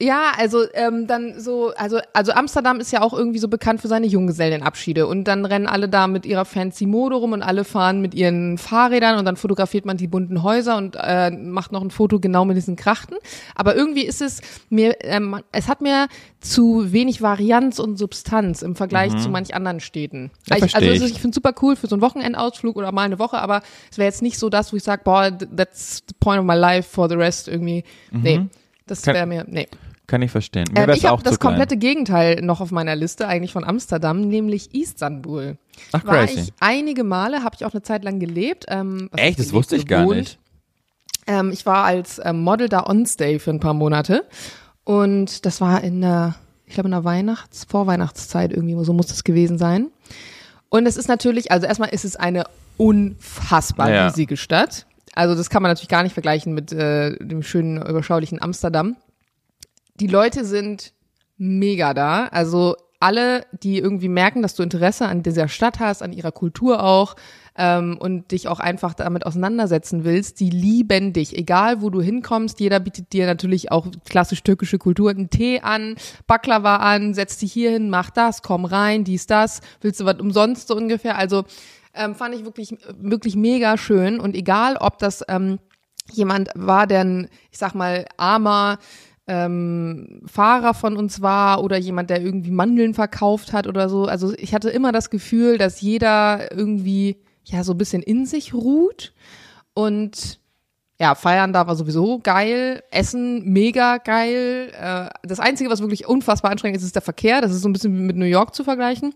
Ja, 0.00 0.32
also 0.36 0.64
ähm, 0.74 1.06
dann 1.06 1.38
so, 1.38 1.72
also 1.76 2.00
also 2.12 2.32
Amsterdam 2.32 2.80
ist 2.80 2.92
ja 2.92 3.02
auch 3.02 3.12
irgendwie 3.12 3.38
so 3.38 3.46
bekannt 3.46 3.80
für 3.80 3.86
seine 3.86 4.06
Junggesellenabschiede 4.06 5.06
und 5.06 5.24
dann 5.24 5.44
rennen 5.44 5.68
alle 5.68 5.88
da 5.88 6.08
mit 6.08 6.26
ihrer 6.26 6.44
fancy 6.44 6.86
Mode 6.86 7.14
rum 7.14 7.32
und 7.32 7.42
alle 7.42 7.62
fahren 7.62 8.00
mit 8.00 8.12
ihren 8.12 8.58
Fahrrädern 8.58 9.16
und 9.20 9.26
dann 9.26 9.36
fotografiert 9.36 9.84
man 9.84 9.96
die 9.96 10.08
bunten 10.08 10.42
Häuser 10.42 10.76
und 10.76 10.96
äh, 10.98 11.30
macht 11.30 11.70
noch 11.70 11.82
ein 11.82 11.92
Foto 11.92 12.18
genau 12.18 12.44
mit 12.44 12.56
diesen 12.56 12.74
Krachten. 12.74 13.14
Aber 13.54 13.76
irgendwie 13.76 14.04
ist 14.04 14.22
es 14.22 14.40
mir, 14.70 14.96
ähm, 15.04 15.40
es 15.52 15.68
hat 15.68 15.80
mir 15.80 16.08
zu 16.40 16.92
wenig 16.92 17.22
Varianz 17.22 17.78
und 17.78 17.96
Substanz 17.96 18.62
im 18.62 18.74
Vergleich 18.74 19.12
mhm. 19.12 19.18
zu 19.18 19.28
manch 19.28 19.54
anderen 19.54 19.78
Städten. 19.78 20.32
Ja, 20.48 20.56
ich, 20.56 20.74
also 20.74 20.90
ich, 20.90 21.02
ich 21.04 21.20
finde 21.20 21.36
super 21.36 21.52
cool 21.62 21.76
für 21.76 21.86
so 21.86 21.94
einen 21.94 22.02
Wochenendausflug 22.02 22.76
oder 22.76 22.90
mal 22.90 23.02
eine 23.02 23.20
Woche, 23.20 23.38
aber 23.38 23.62
es 23.88 23.98
wäre 23.98 24.08
jetzt 24.08 24.22
nicht 24.22 24.36
so 24.36 24.48
das, 24.48 24.72
wo 24.72 24.76
ich 24.76 24.82
sage, 24.82 25.02
boah, 25.04 25.30
that's 25.30 26.02
the 26.08 26.14
point 26.18 26.40
of 26.40 26.44
my 26.44 26.56
life 26.56 26.88
for 26.90 27.08
the 27.08 27.14
rest 27.14 27.46
irgendwie. 27.46 27.84
Mhm. 28.10 28.22
Nee, 28.22 28.46
das 28.86 29.06
wäre 29.06 29.26
mir, 29.26 29.44
nee. 29.48 29.68
Kann 30.06 30.20
ich 30.22 30.30
verstehen. 30.30 30.66
Mir 30.72 30.82
ähm, 30.82 30.90
ich 30.90 31.06
habe 31.06 31.22
das 31.22 31.38
komplette 31.38 31.76
Gegenteil 31.76 32.42
noch 32.42 32.60
auf 32.60 32.70
meiner 32.70 32.96
Liste 32.96 33.28
eigentlich 33.28 33.52
von 33.52 33.64
Amsterdam, 33.64 34.20
nämlich 34.20 34.74
Istanbul. 34.74 35.56
Ach, 35.92 36.04
War 36.04 36.26
crazy. 36.26 36.40
ich 36.40 36.52
einige 36.60 37.04
Male, 37.04 37.44
habe 37.44 37.54
ich 37.54 37.64
auch 37.64 37.72
eine 37.72 37.82
Zeit 37.82 38.04
lang 38.04 38.18
gelebt. 38.18 38.66
Ähm, 38.68 39.08
Echt? 39.16 39.38
Das 39.38 39.52
wusste 39.52 39.76
ich 39.76 39.86
gewohnt. 39.86 40.08
gar 40.08 40.16
nicht. 40.16 40.38
Ähm, 41.26 41.50
ich 41.52 41.64
war 41.66 41.84
als 41.84 42.20
ähm, 42.22 42.42
Model 42.42 42.68
da 42.68 42.84
on 42.84 43.06
stay 43.06 43.38
für 43.38 43.50
ein 43.50 43.60
paar 43.60 43.74
Monate 43.74 44.24
und 44.84 45.46
das 45.46 45.60
war 45.60 45.82
in 45.82 46.00
der, 46.00 46.34
ich 46.66 46.74
glaube 46.74 46.88
in 46.88 46.92
der 46.92 47.04
Weihnachts-, 47.04 47.64
Vorweihnachtszeit 47.64 48.52
irgendwie, 48.52 48.84
so 48.84 48.92
muss 48.92 49.10
es 49.10 49.22
gewesen 49.24 49.56
sein. 49.56 49.88
Und 50.68 50.86
es 50.86 50.96
ist 50.96 51.08
natürlich, 51.08 51.52
also 51.52 51.66
erstmal 51.66 51.90
ist 51.90 52.04
es 52.04 52.16
eine 52.16 52.44
unfassbar 52.76 53.90
ja. 53.90 54.06
riesige 54.06 54.36
Stadt. 54.36 54.86
Also 55.14 55.34
das 55.34 55.50
kann 55.50 55.62
man 55.62 55.70
natürlich 55.70 55.88
gar 55.88 56.02
nicht 56.02 56.14
vergleichen 56.14 56.54
mit 56.54 56.72
äh, 56.72 57.16
dem 57.18 57.42
schönen, 57.42 57.76
überschaulichen 57.76 58.40
Amsterdam 58.40 58.96
die 59.94 60.06
Leute 60.06 60.44
sind 60.44 60.92
mega 61.36 61.94
da. 61.94 62.26
Also 62.26 62.76
alle, 63.00 63.44
die 63.62 63.78
irgendwie 63.78 64.08
merken, 64.08 64.42
dass 64.42 64.54
du 64.54 64.62
Interesse 64.62 65.06
an 65.06 65.22
dieser 65.22 65.48
Stadt 65.48 65.80
hast, 65.80 66.02
an 66.02 66.12
ihrer 66.12 66.30
Kultur 66.30 66.84
auch 66.84 67.16
ähm, 67.56 67.98
und 67.98 68.30
dich 68.30 68.46
auch 68.46 68.60
einfach 68.60 68.94
damit 68.94 69.26
auseinandersetzen 69.26 70.04
willst, 70.04 70.38
die 70.38 70.50
lieben 70.50 71.12
dich. 71.12 71.36
Egal, 71.36 71.82
wo 71.82 71.90
du 71.90 72.00
hinkommst, 72.00 72.60
jeder 72.60 72.78
bietet 72.78 73.12
dir 73.12 73.26
natürlich 73.26 73.72
auch 73.72 73.88
klassisch 74.08 74.44
türkische 74.44 74.78
Kultur 74.78 75.10
einen 75.10 75.30
Tee 75.30 75.60
an, 75.60 75.96
Baklava 76.28 76.76
an, 76.76 77.12
setzt 77.12 77.42
dich 77.42 77.52
hier 77.52 77.72
hin, 77.72 77.90
mach 77.90 78.10
das, 78.10 78.42
komm 78.42 78.64
rein, 78.64 79.02
dies, 79.02 79.26
das, 79.26 79.62
willst 79.80 80.00
du 80.00 80.04
was 80.04 80.20
umsonst 80.20 80.68
so 80.68 80.76
ungefähr. 80.76 81.18
Also 81.18 81.44
ähm, 81.94 82.14
fand 82.14 82.34
ich 82.34 82.44
wirklich, 82.44 82.76
wirklich 82.98 83.36
mega 83.36 83.76
schön 83.76 84.20
und 84.20 84.34
egal, 84.34 84.76
ob 84.76 84.98
das 84.98 85.24
ähm, 85.28 85.58
jemand 86.12 86.50
war, 86.54 86.86
der 86.86 87.00
ein, 87.04 87.28
ich 87.50 87.58
sag 87.58 87.74
mal, 87.74 88.06
armer, 88.16 88.78
ähm, 89.26 90.22
Fahrer 90.26 90.74
von 90.74 90.96
uns 90.96 91.22
war 91.22 91.62
oder 91.62 91.76
jemand, 91.76 92.10
der 92.10 92.20
irgendwie 92.20 92.50
Mandeln 92.50 92.94
verkauft 92.94 93.52
hat 93.52 93.66
oder 93.66 93.88
so. 93.88 94.06
Also 94.06 94.34
ich 94.36 94.54
hatte 94.54 94.70
immer 94.70 94.92
das 94.92 95.10
Gefühl, 95.10 95.58
dass 95.58 95.80
jeder 95.80 96.52
irgendwie 96.52 97.18
ja 97.44 97.62
so 97.64 97.72
ein 97.72 97.78
bisschen 97.78 98.02
in 98.02 98.26
sich 98.26 98.52
ruht 98.52 99.12
und 99.74 100.40
ja, 101.00 101.14
feiern 101.14 101.52
da 101.52 101.66
war 101.66 101.74
sowieso 101.74 102.20
geil, 102.20 102.82
Essen 102.90 103.44
mega 103.52 103.96
geil. 103.98 104.70
Äh, 104.78 105.08
das 105.26 105.40
Einzige, 105.40 105.70
was 105.70 105.80
wirklich 105.80 106.06
unfassbar 106.06 106.50
anstrengend 106.50 106.78
ist, 106.78 106.84
ist 106.84 106.94
der 106.94 107.02
Verkehr. 107.02 107.40
Das 107.40 107.50
ist 107.50 107.62
so 107.62 107.68
ein 107.68 107.72
bisschen 107.72 108.06
mit 108.06 108.16
New 108.16 108.24
York 108.24 108.54
zu 108.54 108.62
vergleichen. 108.62 109.12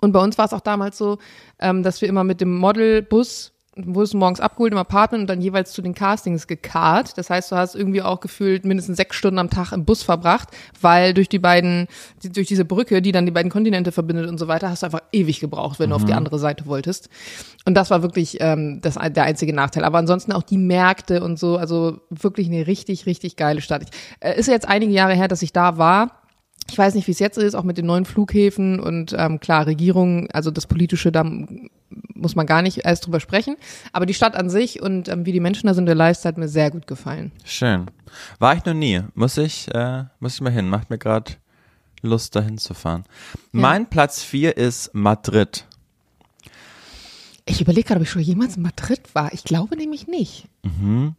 Und 0.00 0.12
bei 0.12 0.22
uns 0.22 0.38
war 0.38 0.44
es 0.44 0.52
auch 0.52 0.60
damals 0.60 0.98
so, 0.98 1.18
ähm, 1.58 1.82
dass 1.82 2.00
wir 2.00 2.08
immer 2.08 2.24
mit 2.24 2.40
dem 2.40 2.56
Modelbus 2.56 3.52
wurdest 3.76 4.14
morgens 4.14 4.40
abgeholt 4.40 4.72
im 4.72 4.78
Apartment 4.78 5.22
und 5.22 5.26
dann 5.26 5.40
jeweils 5.40 5.72
zu 5.72 5.82
den 5.82 5.94
Castings 5.94 6.46
gekarrt. 6.46 7.18
Das 7.18 7.28
heißt, 7.28 7.52
du 7.52 7.56
hast 7.56 7.74
irgendwie 7.74 8.00
auch 8.00 8.20
gefühlt 8.20 8.64
mindestens 8.64 8.96
sechs 8.96 9.16
Stunden 9.16 9.38
am 9.38 9.50
Tag 9.50 9.72
im 9.72 9.84
Bus 9.84 10.02
verbracht, 10.02 10.48
weil 10.80 11.12
durch 11.12 11.28
die 11.28 11.38
beiden, 11.38 11.86
durch 12.22 12.46
diese 12.46 12.64
Brücke, 12.64 13.02
die 13.02 13.12
dann 13.12 13.26
die 13.26 13.32
beiden 13.32 13.50
Kontinente 13.50 13.92
verbindet 13.92 14.28
und 14.28 14.38
so 14.38 14.48
weiter, 14.48 14.70
hast 14.70 14.82
du 14.82 14.86
einfach 14.86 15.02
ewig 15.12 15.40
gebraucht, 15.40 15.78
wenn 15.78 15.88
mhm. 15.88 15.90
du 15.90 15.96
auf 15.96 16.04
die 16.04 16.12
mhm. 16.12 16.18
andere 16.18 16.38
Seite 16.38 16.66
wolltest. 16.66 17.10
Und 17.66 17.74
das 17.74 17.90
war 17.90 18.02
wirklich 18.02 18.38
ähm, 18.40 18.80
das, 18.80 18.94
der 18.94 19.24
einzige 19.24 19.52
Nachteil. 19.52 19.84
Aber 19.84 19.98
ansonsten 19.98 20.32
auch 20.32 20.42
die 20.42 20.58
Märkte 20.58 21.22
und 21.22 21.38
so, 21.38 21.58
also 21.58 22.00
wirklich 22.08 22.46
eine 22.48 22.66
richtig, 22.66 23.04
richtig 23.04 23.36
geile 23.36 23.60
Stadt. 23.60 23.82
Ich, 23.82 23.90
äh, 24.20 24.38
ist 24.38 24.46
ja 24.46 24.54
jetzt 24.54 24.68
einige 24.68 24.92
Jahre 24.92 25.14
her, 25.14 25.28
dass 25.28 25.42
ich 25.42 25.52
da 25.52 25.76
war. 25.76 26.22
Ich 26.70 26.78
weiß 26.78 26.94
nicht, 26.94 27.06
wie 27.06 27.12
es 27.12 27.18
jetzt 27.18 27.38
ist, 27.38 27.54
auch 27.54 27.62
mit 27.62 27.78
den 27.78 27.86
neuen 27.86 28.04
Flughäfen 28.04 28.80
und 28.80 29.14
ähm, 29.16 29.40
klar, 29.40 29.66
Regierung, 29.66 30.28
also 30.32 30.50
das 30.50 30.66
Politische, 30.66 31.12
da 31.12 31.24
muss 32.14 32.34
man 32.34 32.46
gar 32.46 32.62
nicht 32.62 32.84
erst 32.84 33.06
drüber 33.06 33.20
sprechen. 33.20 33.56
Aber 33.92 34.06
die 34.06 34.14
Stadt 34.14 34.34
an 34.34 34.50
sich 34.50 34.82
und 34.82 35.08
ähm, 35.08 35.26
wie 35.26 35.32
die 35.32 35.40
Menschen 35.40 35.66
da 35.68 35.74
sind, 35.74 35.86
der 35.86 35.94
Lifestyle 35.94 36.32
hat 36.32 36.38
mir 36.38 36.48
sehr 36.48 36.70
gut 36.70 36.86
gefallen. 36.86 37.32
Schön. 37.44 37.86
War 38.38 38.56
ich 38.56 38.64
noch 38.64 38.74
nie. 38.74 39.02
Muss 39.14 39.36
ich, 39.38 39.72
äh, 39.74 40.04
muss 40.18 40.34
ich 40.34 40.40
mal 40.40 40.50
hin. 40.50 40.68
Macht 40.68 40.90
mir 40.90 40.98
gerade 40.98 41.32
Lust, 42.02 42.34
dahin 42.36 42.58
zu 42.58 42.74
fahren. 42.74 43.04
Ja. 43.34 43.40
Mein 43.52 43.88
Platz 43.88 44.22
vier 44.22 44.56
ist 44.56 44.94
Madrid. 44.94 45.66
Ich 47.48 47.60
überlege 47.60 47.86
gerade, 47.86 48.00
ob 48.00 48.06
ich 48.06 48.10
schon 48.10 48.22
jemals 48.22 48.56
in 48.56 48.62
Madrid 48.62 49.14
war. 49.14 49.32
Ich 49.32 49.44
glaube 49.44 49.76
nämlich 49.76 50.08
nicht. 50.08 50.48
Mhm. 50.64 51.14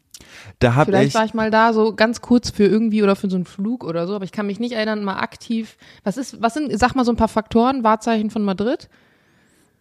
Da 0.59 0.75
hab 0.75 0.85
Vielleicht 0.85 1.09
ich, 1.09 1.15
war 1.15 1.25
ich 1.25 1.33
mal 1.33 1.51
da 1.51 1.73
so 1.73 1.93
ganz 1.93 2.21
kurz 2.21 2.49
für 2.49 2.65
irgendwie 2.65 3.03
oder 3.03 3.15
für 3.15 3.29
so 3.29 3.35
einen 3.35 3.45
Flug 3.45 3.83
oder 3.83 4.07
so, 4.07 4.15
aber 4.15 4.25
ich 4.25 4.31
kann 4.31 4.47
mich 4.47 4.59
nicht 4.59 4.73
erinnern, 4.73 5.03
mal 5.03 5.19
aktiv. 5.19 5.77
Was 6.03 6.17
ist, 6.17 6.41
was 6.41 6.53
sind, 6.53 6.77
sag 6.77 6.95
mal 6.95 7.05
so 7.05 7.11
ein 7.11 7.17
paar 7.17 7.27
Faktoren, 7.27 7.83
Wahrzeichen 7.83 8.29
von 8.29 8.43
Madrid? 8.43 8.89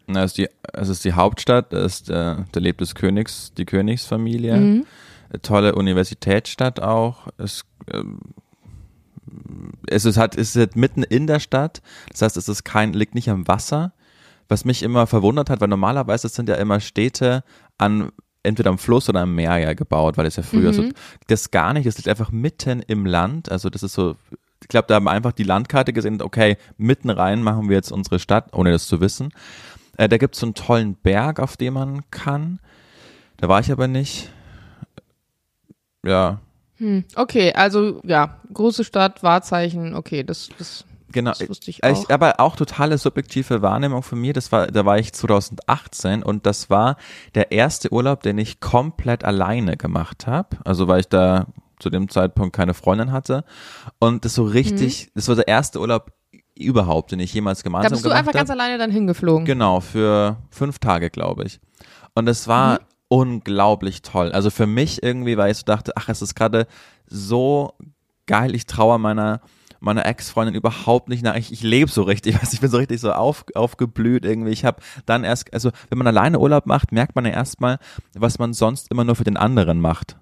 Na, 0.07 0.23
es 0.23 0.33
ist 0.33 0.39
die, 0.39 0.49
es 0.73 0.89
ist 0.89 1.05
die 1.05 1.15
Hauptstadt, 1.15 1.73
es 1.73 2.01
ist, 2.01 2.11
äh, 2.11 2.37
da 2.51 2.61
lebt 2.61 2.81
des 2.81 2.95
Königs, 2.95 3.53
die 3.57 3.65
Königsfamilie. 3.65 4.57
Mhm. 4.57 4.87
Tolle 5.43 5.75
Universitätsstadt 5.75 6.81
auch. 6.81 7.27
Es, 7.39 7.65
ähm, 7.93 8.21
es 9.89 10.05
ist 10.05 10.17
halt, 10.17 10.37
es 10.37 10.51
ist 10.51 10.57
halt 10.57 10.77
mitten 10.77 11.03
in 11.03 11.27
der 11.27 11.41
Stadt. 11.41 11.83
Das 12.11 12.23
heißt, 12.23 12.37
es 12.37 12.49
ist 12.49 12.65
kein, 12.65 12.93
liegt 12.93 13.15
nicht 13.15 13.29
am 13.31 13.49
Wasser. 13.49 13.93
Was 14.49 14.65
mich 14.65 14.85
immer 14.85 15.09
verwundert 15.09 15.51
hat, 15.51 15.61
weil 15.61 15.69
normalerweise 15.69 16.29
sind 16.29 16.49
ja 16.49 16.55
immer 16.55 16.79
Städte 16.79 17.43
an 17.79 18.13
entweder 18.47 18.71
am 18.71 18.79
Fluss 18.79 19.09
oder 19.09 19.21
am 19.21 19.35
Meer 19.35 19.59
ja 19.59 19.75
gebaut, 19.75 20.17
weil 20.17 20.27
es 20.27 20.37
ja 20.37 20.43
früher 20.43 20.71
mhm. 20.71 20.75
so, 20.75 20.85
das 21.27 21.51
gar 21.51 21.73
nicht, 21.73 21.87
das 21.87 21.97
liegt 21.97 22.09
einfach 22.09 22.31
mitten 22.31 22.81
im 22.81 23.07
Land, 23.07 23.51
also 23.51 23.69
das 23.71 23.83
ist 23.83 23.95
so, 23.95 24.17
ich 24.63 24.69
glaube, 24.69 24.87
da 24.89 24.95
haben 24.95 25.05
wir 25.05 25.11
einfach 25.11 25.33
die 25.33 25.43
Landkarte 25.43 25.93
gesehen, 25.93 26.23
okay, 26.23 26.57
mitten 26.79 27.11
rein 27.11 27.43
machen 27.43 27.69
wir 27.69 27.77
jetzt 27.77 27.93
unsere 27.93 28.19
Stadt, 28.19 28.55
ohne 28.55 28.71
das 28.71 28.87
zu 28.87 29.01
wissen. 29.01 29.31
Äh, 29.97 30.09
da 30.09 30.19
gibt 30.19 30.35
es 30.35 30.41
so 30.41 30.47
einen 30.47 30.55
tollen 30.55 30.95
Berg, 30.95 31.41
auf 31.41 31.57
dem 31.57 31.75
man 31.75 32.11
kann. 32.11 32.59
Da 33.37 33.49
war 33.49 33.61
ich 33.61 33.71
aber 33.71 33.89
nicht. 33.89 34.31
Ja. 36.05 36.41
Hm, 36.77 37.05
okay, 37.15 37.53
also 37.53 38.01
ja, 38.05 38.41
große 38.53 38.85
Stadt, 38.85 39.23
Wahrzeichen, 39.23 39.95
okay, 39.95 40.25
das, 40.25 40.49
das 40.59 40.85
Genau. 41.13 41.31
Das 41.31 41.49
wusste 41.49 41.71
ich 41.71 41.85
auch. 41.85 41.91
Ich, 41.91 42.11
aber 42.11 42.41
auch 42.41 42.57
totale 42.57 42.99
subjektive 42.99 43.63
Wahrnehmung 43.63 44.03
von 44.03 44.21
mir. 44.21 44.33
Das 44.33 44.51
war, 44.53 44.67
da 44.67 44.85
war 44.85 44.99
ich 44.99 45.13
2018 45.13 46.23
und 46.23 46.47
das 46.47 46.69
war 46.71 46.97
der 47.35 47.53
erste 47.53 47.93
Urlaub, 47.93 48.23
den 48.23 48.39
ich 48.39 48.61
komplett 48.61 49.25
alleine 49.25 49.77
gemacht 49.77 50.27
habe. 50.27 50.57
Also 50.65 50.89
weil 50.89 51.01
ich 51.01 51.09
da 51.09 51.47
zu 51.79 51.91
dem 51.91 52.09
Zeitpunkt 52.09 52.57
keine 52.57 52.75
Freundin 52.75 53.13
hatte 53.13 53.45
und 53.99 54.25
das 54.25 54.35
so 54.35 54.45
richtig, 54.45 55.07
mhm. 55.07 55.11
das 55.15 55.29
war 55.29 55.35
der 55.37 55.49
erste 55.49 55.81
Urlaub 55.81 56.11
überhaupt, 56.55 57.13
den 57.13 57.21
ich 57.21 57.35
jemals 57.35 57.63
gemeinsam 57.63 57.91
gemacht 57.91 58.05
habe. 58.05 58.09
Da 58.09 58.09
bist 58.09 58.27
du 58.27 58.31
einfach 58.31 58.33
ganz 58.33 58.51
alleine 58.51 58.79
dann 58.79 58.91
hingeflogen. 58.91 59.45
Genau, 59.45 59.81
für 59.81 60.39
fünf 60.51 60.79
Tage, 60.79 61.11
glaube 61.11 61.45
ich. 61.45 61.61
Und 62.15 62.29
es 62.29 62.49
war 62.49 62.75
mhm. 62.75 62.87
unglaublich 63.09 64.03
toll. 64.03 64.33
Also 64.33 64.51
für 64.51 64.67
mich 64.67 65.03
irgendwie, 65.03 65.37
weil 65.37 65.51
ich 65.51 65.59
so 65.59 65.65
dachte, 65.65 65.93
ach, 65.97 66.09
es 66.09 66.23
ist 66.23 66.35
gerade 66.35 66.67
so 67.07 67.75
geil, 68.27 68.55
ich 68.55 68.67
traue 68.67 68.99
meiner 68.99 69.41
meiner 69.87 70.05
Ex-Freundin 70.05 70.55
überhaupt 70.55 71.09
nicht 71.09 71.23
nach. 71.23 71.37
Ich, 71.37 71.51
ich 71.51 71.63
lebe 71.63 71.91
so 71.91 72.03
richtig, 72.03 72.35
ich, 72.37 72.43
weiß, 72.43 72.53
ich 72.53 72.61
bin 72.61 72.71
so 72.71 72.77
richtig 72.77 73.01
so 73.01 73.13
auf, 73.13 73.47
aufgeblüht 73.55 74.25
irgendwie. 74.25 74.51
Ich 74.51 74.65
habe 74.65 74.83
dann 75.07 75.25
erst, 75.25 75.53
also 75.55 75.71
wenn 75.89 75.99
man 75.99 76.07
alleine 76.07 76.39
Urlaub 76.39 76.67
macht, 76.67 76.93
merkt 76.93 77.15
man 77.15 77.25
ja 77.25 77.33
erstmal, 77.33 77.79
was 78.15 78.39
man 78.39 78.53
sonst 78.53 78.91
immer 78.91 79.05
nur 79.05 79.17
für 79.17 79.25
den 79.25 79.39
anderen 79.39 79.81
macht. 79.81 80.17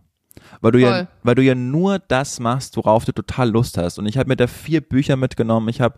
Weil 0.61 0.73
du, 0.73 0.79
ja, 0.81 1.09
weil 1.23 1.35
du 1.35 1.43
ja 1.43 1.55
nur 1.55 1.99
das 1.99 2.41
machst, 2.41 2.77
worauf 2.77 3.05
du 3.05 3.13
total 3.13 3.51
Lust 3.51 3.79
hast. 3.79 3.99
Und 3.99 4.07
ich 4.07 4.19
habe 4.19 4.29
mir 4.29 4.37
da 4.37 4.47
vier 4.47 4.81
Bücher 4.81 5.17
mitgenommen. 5.17 5.69
Ich 5.69 5.81
habe, 5.81 5.97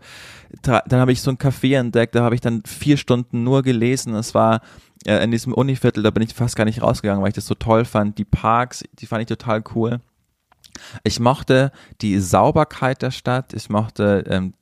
dann 0.61 0.99
habe 0.99 1.11
ich 1.11 1.21
so 1.21 1.31
ein 1.31 1.37
Café 1.37 1.77
entdeckt, 1.77 2.15
da 2.15 2.23
habe 2.23 2.35
ich 2.35 2.41
dann 2.41 2.63
vier 2.65 2.97
Stunden 2.97 3.43
nur 3.43 3.63
gelesen. 3.63 4.13
Es 4.15 4.33
war 4.33 4.61
äh, 5.05 5.23
in 5.23 5.31
diesem 5.31 5.53
Univiertel, 5.53 6.03
da 6.03 6.11
bin 6.11 6.23
ich 6.23 6.33
fast 6.33 6.55
gar 6.55 6.65
nicht 6.65 6.81
rausgegangen, 6.81 7.21
weil 7.21 7.29
ich 7.29 7.35
das 7.35 7.47
so 7.47 7.55
toll 7.55 7.85
fand. 7.85 8.17
Die 8.17 8.25
Parks, 8.25 8.83
die 8.93 9.05
fand 9.05 9.21
ich 9.21 9.27
total 9.27 9.63
cool. 9.75 9.99
Ich 11.03 11.19
mochte 11.19 11.71
die 12.01 12.19
Sauberkeit 12.19 13.01
der 13.01 13.11
Stadt, 13.11 13.53
ich 13.53 13.69
mochte 13.69 14.23
ähm, 14.27 14.53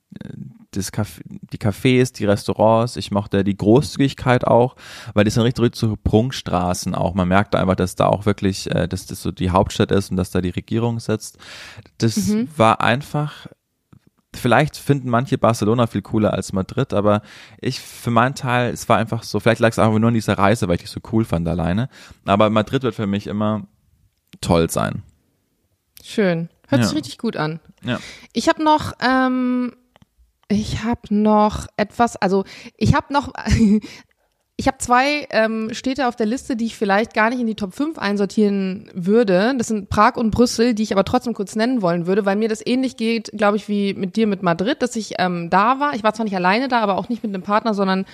Café, 0.92 1.22
die 1.26 1.58
Cafés, 1.58 2.14
die 2.14 2.26
Restaurants, 2.26 2.98
ich 2.98 3.12
mochte 3.12 3.44
die 3.44 3.56
Großzügigkeit 3.56 4.46
auch, 4.46 4.76
weil 5.14 5.24
die 5.24 5.32
sind 5.32 5.44
richtig, 5.44 5.64
richtig 5.64 5.80
so 5.80 5.96
Prunkstraßen 5.96 6.96
auch. 6.96 7.14
Man 7.14 7.28
merkt 7.28 7.56
einfach, 7.56 7.76
dass 7.76 7.96
da 7.96 8.08
auch 8.08 8.26
wirklich, 8.26 8.70
äh, 8.74 8.88
dass 8.88 9.06
das 9.06 9.22
so 9.22 9.32
die 9.32 9.52
Hauptstadt 9.52 9.92
ist 9.92 10.12
und 10.12 10.18
dass 10.18 10.32
da 10.32 10.42
die 10.42 10.50
Regierung 10.50 11.00
sitzt. 11.00 11.38
Das 11.98 12.18
mhm. 12.18 12.50
war 12.58 12.82
einfach 12.82 13.48
vielleicht 14.36 14.76
finden 14.76 15.10
manche 15.10 15.38
Barcelona 15.38 15.88
viel 15.88 16.02
cooler 16.02 16.34
als 16.34 16.52
Madrid, 16.52 16.94
aber 16.94 17.22
ich 17.62 17.80
für 17.80 18.12
meinen 18.12 18.36
Teil, 18.36 18.74
es 18.74 18.90
war 18.90 18.98
einfach 18.98 19.24
so, 19.24 19.40
vielleicht 19.40 19.62
lag 19.62 19.70
es 19.70 19.80
einfach 19.80 19.98
nur 19.98 20.10
in 20.10 20.14
dieser 20.14 20.38
Reise, 20.38 20.68
weil 20.68 20.76
ich 20.76 20.82
die 20.82 20.88
so 20.88 21.00
cool 21.14 21.24
fand 21.24 21.48
alleine. 21.48 21.88
Aber 22.26 22.50
Madrid 22.50 22.84
wird 22.84 22.96
für 22.96 23.08
mich 23.08 23.28
immer 23.28 23.66
toll 24.42 24.70
sein. 24.70 25.04
Schön. 26.06 26.50
Hört 26.68 26.82
ja. 26.82 26.88
sich 26.88 26.98
richtig 26.98 27.18
gut 27.18 27.36
an. 27.36 27.60
Ja. 27.84 28.00
Ich 28.32 28.48
habe 28.48 28.64
noch, 28.64 28.94
ähm, 29.04 29.74
ich 30.48 30.84
habe 30.84 31.02
noch 31.10 31.66
etwas, 31.78 32.16
also 32.16 32.44
ich 32.78 32.94
habe 32.94 33.12
noch, 33.12 33.34
ich 34.56 34.68
habe 34.68 34.78
zwei 34.78 35.28
ähm, 35.32 35.74
Städte 35.74 36.08
auf 36.08 36.16
der 36.16 36.28
Liste, 36.28 36.56
die 36.56 36.66
ich 36.66 36.76
vielleicht 36.76 37.16
gar 37.16 37.32
nicht 37.32 37.40
in 37.40 37.48
die 37.48 37.56
Top 37.56 37.74
5 37.74 37.98
einsortieren 37.98 38.90
würde. 38.94 39.56
Das 39.58 39.68
sind 39.68 39.90
Prag 39.90 40.16
und 40.16 40.30
Brüssel, 40.30 40.76
die 40.76 40.84
ich 40.84 40.94
aber 40.94 41.06
trotzdem 41.06 41.34
kurz 41.34 41.56
nennen 41.56 41.82
wollen 41.82 42.06
würde, 42.06 42.24
weil 42.24 42.36
mir 42.36 42.50
das 42.50 42.66
ähnlich 42.66 42.98
geht, 42.98 43.32
glaube 43.34 43.58
ich, 43.58 43.68
wie 43.68 43.96
mit 43.96 44.16
dir 44.16 44.28
mit 44.28 44.44
Madrid, 44.44 44.84
dass 44.84 44.96
ich 44.96 45.16
ähm, 45.18 45.50
da 45.50 45.80
war. 45.80 45.96
Ich 45.96 46.04
war 46.04 46.14
zwar 46.14 46.26
nicht 46.26 46.36
alleine 46.36 46.68
da, 46.68 46.82
aber 46.82 47.00
auch 47.00 47.10
nicht 47.10 47.24
mit 47.24 47.34
einem 47.34 47.44
Partner, 47.44 47.74
sondern 47.74 48.06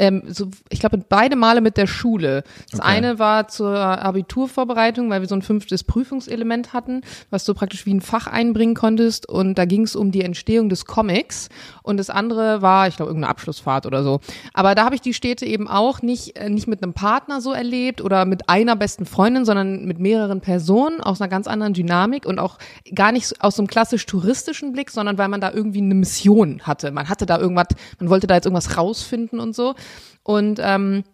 ähm, 0.00 0.22
so, 0.26 0.48
ich 0.70 0.80
glaube, 0.80 0.96
beide 0.96 1.36
Male 1.36 1.60
mit 1.60 1.76
der 1.76 1.86
Schule. 1.86 2.42
Das 2.70 2.80
okay. 2.80 2.88
eine 2.88 3.18
war 3.18 3.48
zur 3.48 3.76
Abiturvorbereitung, 3.76 5.10
weil 5.10 5.20
wir 5.20 5.28
so 5.28 5.34
ein 5.34 5.42
fünftes 5.42 5.84
Prüfungselement 5.84 6.72
hatten, 6.72 7.02
was 7.28 7.44
du 7.44 7.52
praktisch 7.52 7.84
wie 7.84 7.92
ein 7.92 8.00
Fach 8.00 8.26
einbringen 8.26 8.74
konntest. 8.74 9.28
Und 9.28 9.56
da 9.56 9.66
ging 9.66 9.82
es 9.82 9.94
um 9.94 10.10
die 10.10 10.22
Entstehung 10.22 10.70
des 10.70 10.86
Comics. 10.86 11.50
Und 11.82 11.98
das 11.98 12.08
andere 12.08 12.62
war, 12.62 12.88
ich 12.88 12.96
glaube, 12.96 13.10
irgendeine 13.10 13.30
Abschlussfahrt 13.30 13.84
oder 13.84 14.02
so. 14.02 14.20
Aber 14.54 14.74
da 14.74 14.86
habe 14.86 14.94
ich 14.94 15.02
die 15.02 15.12
Städte 15.12 15.44
eben 15.44 15.68
auch 15.68 16.00
nicht, 16.00 16.38
äh, 16.38 16.48
nicht 16.48 16.66
mit 16.66 16.82
einem 16.82 16.94
Partner 16.94 17.42
so 17.42 17.52
erlebt 17.52 18.00
oder 18.00 18.24
mit 18.24 18.48
einer 18.48 18.76
besten 18.76 19.04
Freundin, 19.04 19.44
sondern 19.44 19.84
mit 19.84 19.98
mehreren 19.98 20.40
Personen 20.40 21.02
aus 21.02 21.20
einer 21.20 21.28
ganz 21.28 21.46
anderen 21.46 21.74
Dynamik 21.74 22.24
und 22.24 22.38
auch 22.38 22.56
gar 22.94 23.12
nicht 23.12 23.44
aus 23.44 23.56
so 23.56 23.62
einem 23.62 23.68
klassisch 23.68 24.06
touristischen 24.06 24.72
Blick, 24.72 24.90
sondern 24.90 25.18
weil 25.18 25.28
man 25.28 25.42
da 25.42 25.52
irgendwie 25.52 25.82
eine 25.82 25.94
Mission 25.94 26.62
hatte. 26.62 26.90
Man 26.90 27.10
hatte 27.10 27.26
da 27.26 27.38
irgendwas, 27.38 27.68
man 27.98 28.08
wollte 28.08 28.26
da 28.26 28.36
jetzt 28.36 28.46
irgendwas 28.46 28.78
rausfinden 28.78 29.40
und 29.40 29.54
so. 29.54 29.74
Und 30.22 30.60
ähm, 30.62 31.04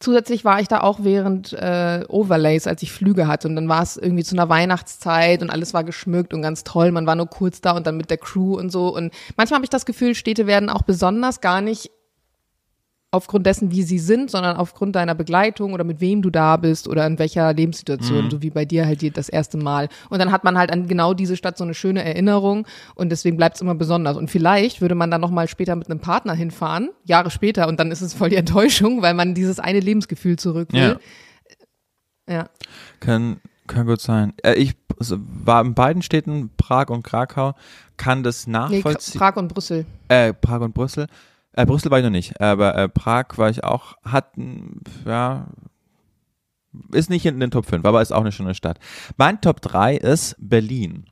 zusätzlich 0.00 0.44
war 0.44 0.60
ich 0.60 0.68
da 0.68 0.80
auch 0.80 1.00
während 1.02 1.52
äh, 1.52 2.04
Overlays, 2.08 2.66
als 2.66 2.82
ich 2.82 2.92
Flüge 2.92 3.26
hatte. 3.26 3.48
Und 3.48 3.56
dann 3.56 3.68
war 3.68 3.82
es 3.82 3.96
irgendwie 3.96 4.24
zu 4.24 4.34
einer 4.34 4.48
Weihnachtszeit 4.48 5.42
und 5.42 5.50
alles 5.50 5.74
war 5.74 5.84
geschmückt 5.84 6.34
und 6.34 6.42
ganz 6.42 6.64
toll. 6.64 6.92
Man 6.92 7.06
war 7.06 7.14
nur 7.14 7.28
kurz 7.28 7.60
da 7.60 7.72
und 7.72 7.86
dann 7.86 7.96
mit 7.96 8.10
der 8.10 8.18
Crew 8.18 8.56
und 8.56 8.70
so. 8.70 8.94
Und 8.94 9.12
manchmal 9.36 9.58
habe 9.58 9.64
ich 9.64 9.70
das 9.70 9.86
Gefühl, 9.86 10.14
Städte 10.14 10.46
werden 10.46 10.68
auch 10.68 10.82
besonders 10.82 11.40
gar 11.40 11.60
nicht 11.60 11.90
aufgrund 13.12 13.44
dessen, 13.46 13.70
wie 13.70 13.82
sie 13.82 13.98
sind, 13.98 14.30
sondern 14.30 14.56
aufgrund 14.56 14.96
deiner 14.96 15.14
Begleitung 15.14 15.74
oder 15.74 15.84
mit 15.84 16.00
wem 16.00 16.22
du 16.22 16.30
da 16.30 16.56
bist 16.56 16.88
oder 16.88 17.06
in 17.06 17.18
welcher 17.18 17.52
Lebenssituation, 17.52 18.24
mhm. 18.24 18.30
so 18.30 18.42
wie 18.42 18.48
bei 18.48 18.64
dir 18.64 18.86
halt 18.86 19.16
das 19.16 19.28
erste 19.28 19.58
Mal. 19.58 19.90
Und 20.08 20.18
dann 20.18 20.32
hat 20.32 20.44
man 20.44 20.56
halt 20.56 20.72
an 20.72 20.88
genau 20.88 21.12
diese 21.12 21.36
Stadt 21.36 21.58
so 21.58 21.64
eine 21.64 21.74
schöne 21.74 22.02
Erinnerung 22.02 22.66
und 22.94 23.10
deswegen 23.10 23.36
bleibt 23.36 23.56
es 23.56 23.60
immer 23.60 23.74
besonders. 23.74 24.16
Und 24.16 24.30
vielleicht 24.30 24.80
würde 24.80 24.94
man 24.94 25.10
dann 25.10 25.20
nochmal 25.20 25.46
später 25.46 25.76
mit 25.76 25.90
einem 25.90 26.00
Partner 26.00 26.32
hinfahren, 26.32 26.88
Jahre 27.04 27.30
später, 27.30 27.68
und 27.68 27.78
dann 27.78 27.90
ist 27.90 28.00
es 28.00 28.14
voll 28.14 28.30
die 28.30 28.36
Enttäuschung, 28.36 29.02
weil 29.02 29.12
man 29.12 29.34
dieses 29.34 29.60
eine 29.60 29.80
Lebensgefühl 29.80 30.38
zurück 30.38 30.72
will. 30.72 30.98
Ja. 32.26 32.34
ja. 32.34 32.48
Kann, 33.00 33.42
kann 33.66 33.86
gut 33.86 34.00
sein. 34.00 34.32
Äh, 34.42 34.54
ich 34.54 34.74
war 34.98 35.60
in 35.60 35.74
beiden 35.74 36.00
Städten, 36.00 36.50
Prag 36.56 36.88
und 36.88 37.02
Krakau, 37.02 37.52
kann 37.98 38.22
das 38.22 38.46
nachvollziehen. 38.46 39.12
Nee, 39.14 39.18
Prag 39.18 39.36
und 39.36 39.48
Brüssel. 39.48 39.84
Äh, 40.08 40.32
Prag 40.32 40.62
und 40.62 40.72
Brüssel 40.72 41.08
äh, 41.54 41.66
Brüssel 41.66 41.90
war 41.90 41.98
ich 41.98 42.04
noch 42.04 42.10
nicht, 42.10 42.40
aber 42.40 42.74
äh, 42.76 42.88
Prag 42.88 43.26
war 43.36 43.50
ich 43.50 43.64
auch, 43.64 43.96
hatten, 44.04 44.80
ja, 45.06 45.48
ist 46.92 47.10
nicht 47.10 47.26
in 47.26 47.38
den 47.40 47.50
Top 47.50 47.66
5, 47.66 47.84
aber 47.84 48.00
ist 48.00 48.12
auch 48.12 48.22
eine 48.22 48.32
schöne 48.32 48.54
Stadt. 48.54 48.78
Mein 49.16 49.40
Top 49.40 49.60
3 49.60 49.96
ist 49.96 50.36
Berlin 50.38 51.04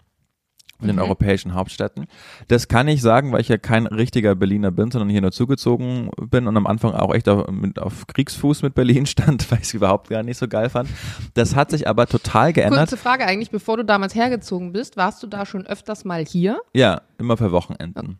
in 0.81 0.87
den 0.87 0.97
Mhm. 0.97 1.03
europäischen 1.03 1.53
Hauptstädten. 1.53 2.07
Das 2.49 2.67
kann 2.67 2.89
ich 2.89 3.03
sagen, 3.03 3.33
weil 3.33 3.43
ich 3.43 3.49
ja 3.49 3.59
kein 3.59 3.87
richtiger 3.87 4.35
Berliner 4.35 4.71
bin, 4.71 4.91
sondern 4.91 5.11
hier 5.11 5.21
nur 5.21 5.31
zugezogen 5.33 6.11
bin 6.31 6.47
und 6.47 6.57
am 6.57 6.67
Anfang 6.67 6.93
auch 6.95 7.13
echt 7.15 7.29
auf, 7.29 7.51
mit, 7.51 7.79
auf 7.79 8.07
Kriegsfuß 8.07 8.63
mit 8.63 8.75
Berlin 8.75 9.05
stand, 9.07 9.51
weil 9.51 9.59
ich 9.59 9.65
es 9.65 9.75
überhaupt 9.75 10.09
gar 10.09 10.23
nicht 10.23 10.39
so 10.39 10.49
geil 10.49 10.71
fand. 10.71 10.89
Das 11.35 11.55
hat 11.55 11.71
sich 11.71 11.87
aber 11.87 12.07
total 12.07 12.55
geändert. 12.55 12.79
Kurze 12.89 12.97
Frage 12.97 13.27
eigentlich, 13.27 13.51
bevor 13.51 13.77
du 13.77 13.85
damals 13.85 14.15
hergezogen 14.15 14.73
bist, 14.73 14.97
warst 14.97 15.23
du 15.23 15.27
da 15.27 15.45
schon 15.45 15.67
öfters 15.67 16.07
mal 16.07 16.25
hier? 16.25 16.59
Ja, 16.73 17.03
immer 17.19 17.37
für 17.37 17.53
Wochenenden. 17.53 18.19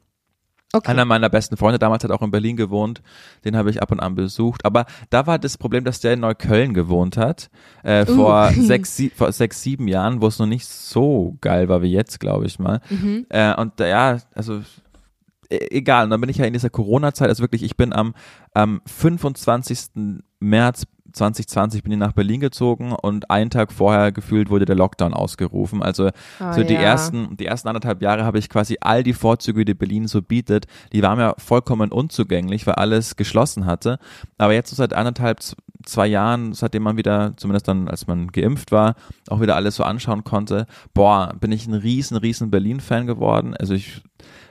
Okay. 0.73 0.89
Einer 0.91 1.05
meiner 1.05 1.29
besten 1.29 1.57
Freunde 1.57 1.81
damals 1.81 2.05
hat 2.05 2.13
auch 2.13 2.23
in 2.23 2.31
Berlin 2.31 2.57
gewohnt. 2.57 3.03
Den 3.45 3.57
habe 3.57 3.71
ich 3.71 3.83
ab 3.83 3.91
und 3.91 3.99
an 3.99 4.15
besucht. 4.15 4.65
Aber 4.65 4.87
da 5.11 5.27
war 5.27 5.39
das 5.39 5.59
Problem, 5.59 5.83
dass 5.85 5.99
der 6.01 6.13
in 6.13 6.21
Neukölln 6.21 6.75
gewohnt 6.75 7.17
hat. 7.17 7.51
Äh, 7.83 8.05
Uh. 8.09 8.15
vor, 8.15 8.51
sechs, 8.57 8.95
sie, 8.97 9.11
vor 9.11 9.33
sechs, 9.33 9.63
sieben 9.63 9.89
Jahren, 9.89 10.21
wo 10.21 10.29
es 10.29 10.39
noch 10.39 10.47
nicht 10.47 10.67
so 10.67 11.37
geil 11.41 11.69
war 11.69 11.83
wie 11.83 11.93
jetzt, 11.93 12.21
glaube 12.21 12.47
ich 12.47 12.59
mal. 12.61 12.81
Mhm. 12.89 13.27
Äh, 13.31 13.55
und 13.57 13.81
ja, 13.81 14.19
also 14.35 14.63
e- 15.51 15.67
egal. 15.77 16.05
Und 16.05 16.11
dann 16.11 16.21
bin 16.21 16.31
ich 16.31 16.37
ja 16.37 16.45
in 16.45 16.53
dieser 16.53 16.71
Corona-Zeit, 16.71 17.29
also 17.29 17.43
wirklich, 17.43 17.65
ich 17.65 17.77
bin 17.77 17.93
am, 17.93 18.15
am 18.55 18.81
25. 18.87 20.15
März 20.39 20.85
2020 21.13 21.83
bin 21.83 21.93
ich 21.93 21.99
nach 21.99 22.13
Berlin 22.13 22.41
gezogen 22.41 22.93
und 22.93 23.31
einen 23.31 23.51
Tag 23.51 23.73
vorher 23.73 24.13
gefühlt 24.13 24.51
wurde 24.51 24.65
der 24.65 24.77
Lockdown 24.77 25.15
ausgerufen. 25.15 25.83
Also 25.83 26.11
Ah, 26.39 26.53
so 26.53 26.63
die 26.63 26.75
ja. 26.75 26.81
ersten, 26.81 27.37
die 27.37 27.47
ersten 27.47 27.69
anderthalb 27.69 28.03
Jahre 28.03 28.25
habe 28.25 28.39
ich 28.39 28.49
quasi 28.49 28.77
all 28.81 29.03
die 29.03 29.13
Vorzüge, 29.13 29.65
die 29.65 29.75
Berlin 29.75 30.07
so 30.09 30.23
bietet, 30.23 30.67
die 30.93 31.03
waren 31.03 31.19
mir 31.19 31.35
vollkommen 31.39 31.93
unzugänglich, 31.93 32.67
weil 32.67 32.75
alles 32.75 33.17
geschlossen 33.17 33.67
hatte. 33.67 33.99
Aber 34.39 34.53
jetzt 34.55 34.71
so 34.71 34.77
seit 34.77 34.93
anderthalb, 34.95 35.41
zwei 35.85 36.07
Jahren, 36.07 36.53
seitdem 36.53 36.83
man 36.83 36.97
wieder, 36.97 37.35
zumindest 37.37 37.69
dann, 37.69 37.89
als 37.89 38.07
man 38.07 38.29
geimpft 38.29 38.73
war, 38.73 38.97
auch 39.29 39.41
wieder 39.41 39.57
alles 39.57 39.77
so 39.77 39.85
anschauen 39.85 40.25
konnte, 40.25 40.67
boah, 40.95 41.35
bin 41.41 41.53
ich 41.53 41.67
ein 41.67 41.75
riesen, 41.75 42.17
riesen 42.17 42.51
Berlin-Fan 42.51 43.07
geworden. 43.07 43.55
Also 43.57 43.75
ich 43.75 44.03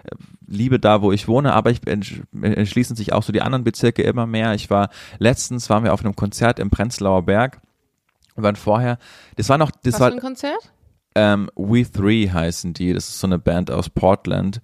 äh, 0.05 0.15
liebe 0.47 0.79
da, 0.79 1.01
wo 1.01 1.11
ich 1.11 1.27
wohne, 1.27 1.53
aber 1.53 1.71
ich 1.71 1.79
entsch- 1.81 2.23
entschließen 2.41 2.95
sich 2.95 3.13
auch 3.13 3.23
so 3.23 3.31
die 3.31 3.41
anderen 3.41 3.63
Bezirke 3.63 4.01
immer 4.01 4.25
mehr. 4.25 4.53
Ich 4.53 4.69
war, 4.69 4.89
letztens 5.19 5.69
waren 5.69 5.83
wir 5.83 5.93
auf 5.93 6.03
einem 6.03 6.15
Konzert 6.15 6.59
im 6.59 6.69
Prenzlauer 6.69 7.23
Berg. 7.23 7.61
Wir 8.35 8.43
waren 8.43 8.55
vorher, 8.55 8.97
das 9.35 9.49
war 9.49 9.57
noch, 9.57 9.71
das 9.71 9.95
Was 9.95 9.99
war, 9.99 10.11
ein 10.11 10.19
Konzert? 10.19 10.71
ähm, 11.15 11.49
We 11.55 11.83
Three 11.89 12.29
heißen 12.29 12.73
die. 12.73 12.93
Das 12.93 13.09
ist 13.09 13.19
so 13.19 13.27
eine 13.27 13.37
Band 13.39 13.69
aus 13.69 13.89
Portland, 13.89 14.61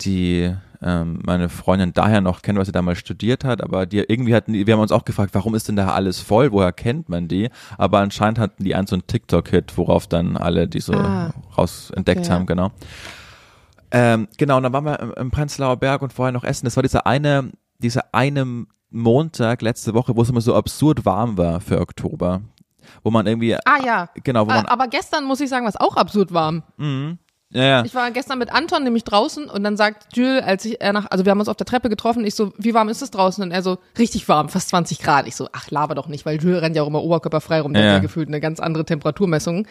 die 0.00 0.54
ähm, 0.82 1.20
meine 1.24 1.48
Freundin 1.48 1.92
daher 1.92 2.20
noch 2.20 2.42
kennt, 2.42 2.58
weil 2.58 2.64
sie 2.64 2.72
damals 2.72 2.98
studiert 2.98 3.44
hat. 3.44 3.62
Aber 3.62 3.84
die 3.86 3.98
irgendwie 3.98 4.34
hatten, 4.34 4.52
die- 4.54 4.66
wir 4.66 4.74
haben 4.74 4.80
uns 4.80 4.92
auch 4.92 5.04
gefragt, 5.04 5.34
warum 5.34 5.54
ist 5.54 5.68
denn 5.68 5.76
da 5.76 5.88
alles 5.88 6.20
voll? 6.20 6.52
Woher 6.52 6.72
kennt 6.72 7.08
man 7.08 7.28
die? 7.28 7.50
Aber 7.78 7.98
anscheinend 7.98 8.38
hatten 8.38 8.64
die 8.64 8.74
einen 8.74 8.86
so 8.86 8.96
einen 8.96 9.06
TikTok-Hit, 9.06 9.76
worauf 9.76 10.06
dann 10.06 10.36
alle 10.36 10.66
die 10.68 10.80
so 10.80 10.94
Ah. 10.94 11.32
raus 11.58 11.90
entdeckt 11.94 12.20
Okay. 12.22 12.30
haben, 12.30 12.46
genau. 12.46 12.70
Ähm, 13.92 14.28
genau, 14.38 14.56
und 14.58 14.62
dann 14.62 14.72
waren 14.72 14.84
wir 14.84 15.16
im, 15.16 15.30
Prenzlauer 15.30 15.76
Berg 15.76 16.02
und 16.02 16.12
vorher 16.12 16.32
noch 16.32 16.44
essen. 16.44 16.64
Das 16.66 16.76
war 16.76 16.82
dieser 16.82 17.06
eine, 17.06 17.50
dieser 17.78 18.04
eine 18.12 18.66
Montag 18.90 19.62
letzte 19.62 19.94
Woche, 19.94 20.16
wo 20.16 20.22
es 20.22 20.30
immer 20.30 20.40
so 20.40 20.54
absurd 20.54 21.04
warm 21.04 21.36
war 21.36 21.60
für 21.60 21.80
Oktober. 21.80 22.40
Wo 23.02 23.10
man 23.10 23.26
irgendwie, 23.26 23.54
Ah 23.54 23.78
ja. 23.84 24.08
genau, 24.24 24.42
wo 24.46 24.50
man, 24.50 24.66
Ah, 24.66 24.72
aber 24.72 24.88
gestern 24.88 25.24
muss 25.24 25.40
ich 25.40 25.48
sagen, 25.48 25.66
was 25.66 25.76
auch 25.76 25.96
absurd 25.96 26.32
warm. 26.32 26.62
Ja, 27.52 27.62
ja. 27.64 27.84
Ich 27.84 27.94
war 27.94 28.10
gestern 28.12 28.38
mit 28.38 28.52
Anton 28.52 28.84
nämlich 28.84 29.04
draußen 29.04 29.50
und 29.50 29.64
dann 29.64 29.76
sagt 29.76 30.16
Jules, 30.16 30.42
als 30.44 30.64
ich 30.64 30.80
er 30.80 30.92
nach, 30.92 31.10
also 31.10 31.24
wir 31.24 31.30
haben 31.32 31.40
uns 31.40 31.48
auf 31.48 31.56
der 31.56 31.66
Treppe 31.66 31.88
getroffen, 31.88 32.24
ich 32.24 32.34
so, 32.34 32.52
wie 32.58 32.74
warm 32.74 32.88
ist 32.88 33.02
es 33.02 33.10
draußen? 33.10 33.42
Und 33.42 33.50
er 33.50 33.62
so, 33.62 33.78
richtig 33.98 34.28
warm, 34.28 34.48
fast 34.48 34.68
20 34.68 35.00
Grad. 35.00 35.26
Ich 35.26 35.34
so, 35.36 35.48
ach, 35.52 35.70
laber 35.70 35.94
doch 35.94 36.06
nicht, 36.06 36.24
weil 36.26 36.40
Jules 36.40 36.62
rennt 36.62 36.76
ja 36.76 36.82
auch 36.82 36.86
immer 36.86 37.02
oberkörperfrei 37.02 37.60
rum, 37.60 37.74
der 37.74 37.82
Ja. 37.82 37.88
hat 37.90 37.96
ja 37.96 38.02
gefühlt 38.02 38.28
eine 38.28 38.40
ganz 38.40 38.60
andere 38.60 38.84
Temperaturmessung. 38.84 39.66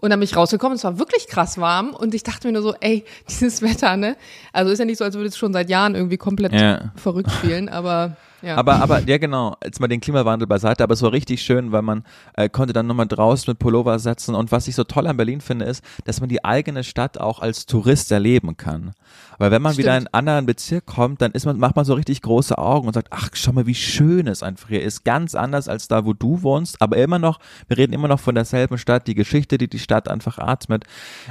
Und 0.00 0.10
dann 0.10 0.18
bin 0.20 0.24
ich 0.24 0.36
rausgekommen, 0.36 0.76
es 0.76 0.84
war 0.84 0.98
wirklich 0.98 1.26
krass 1.26 1.58
warm 1.58 1.90
und 1.90 2.14
ich 2.14 2.22
dachte 2.22 2.46
mir 2.48 2.52
nur 2.52 2.62
so, 2.62 2.74
ey, 2.80 3.04
dieses 3.28 3.62
Wetter, 3.62 3.96
ne? 3.96 4.16
Also 4.52 4.70
ist 4.70 4.78
ja 4.78 4.84
nicht 4.84 4.98
so, 4.98 5.04
als 5.04 5.14
würde 5.14 5.28
es 5.28 5.36
schon 5.36 5.52
seit 5.52 5.70
Jahren 5.70 5.94
irgendwie 5.94 6.18
komplett 6.18 6.52
verrückt 6.96 7.30
spielen, 7.30 7.68
aber 7.68 8.16
ja. 8.42 8.56
Aber, 8.56 8.76
aber, 8.76 9.00
ja 9.00 9.18
genau, 9.18 9.56
jetzt 9.64 9.80
mal 9.80 9.88
den 9.88 10.00
Klimawandel 10.00 10.46
beiseite, 10.46 10.82
aber 10.82 10.94
es 10.94 11.02
war 11.02 11.12
richtig 11.12 11.42
schön, 11.42 11.72
weil 11.72 11.82
man 11.82 12.04
äh, 12.34 12.48
konnte 12.48 12.72
dann 12.72 12.86
nochmal 12.86 13.06
draußen 13.06 13.50
mit 13.50 13.58
Pullover 13.58 13.98
setzen 13.98 14.34
und 14.34 14.52
was 14.52 14.68
ich 14.68 14.74
so 14.74 14.84
toll 14.84 15.06
an 15.06 15.16
Berlin 15.16 15.40
finde, 15.40 15.64
ist, 15.64 15.84
dass 16.04 16.20
man 16.20 16.28
die 16.28 16.44
eigene 16.44 16.84
Stadt 16.84 17.18
auch 17.18 17.40
als 17.40 17.66
Tourist 17.66 18.10
erleben 18.12 18.56
kann. 18.56 18.92
Weil 19.38 19.50
wenn 19.50 19.62
man 19.62 19.76
wieder 19.76 19.90
in 19.96 20.06
einen 20.06 20.14
anderen 20.14 20.46
Bezirk 20.46 20.86
kommt, 20.86 21.20
dann 21.20 21.32
ist 21.32 21.46
man, 21.46 21.58
macht 21.58 21.76
man 21.76 21.84
so 21.84 21.94
richtig 21.94 22.22
große 22.22 22.56
Augen 22.58 22.86
und 22.86 22.94
sagt, 22.94 23.08
ach, 23.10 23.30
schau 23.32 23.52
mal, 23.52 23.66
wie 23.66 23.74
schön 23.74 24.26
es 24.26 24.42
einfach 24.42 24.68
hier 24.68 24.82
ist. 24.82 25.04
Ganz 25.04 25.34
anders 25.34 25.68
als 25.68 25.88
da, 25.88 26.04
wo 26.04 26.12
du 26.12 26.42
wohnst, 26.42 26.80
aber 26.80 26.96
immer 26.96 27.18
noch, 27.18 27.40
wir 27.66 27.76
reden 27.76 27.92
immer 27.92 28.08
noch 28.08 28.20
von 28.20 28.34
derselben 28.34 28.78
Stadt, 28.78 29.06
die 29.06 29.14
Geschichte, 29.14 29.58
die 29.58 29.68
die 29.68 29.78
Stadt 29.78 30.08
einfach 30.08 30.38
atmet, 30.38 30.84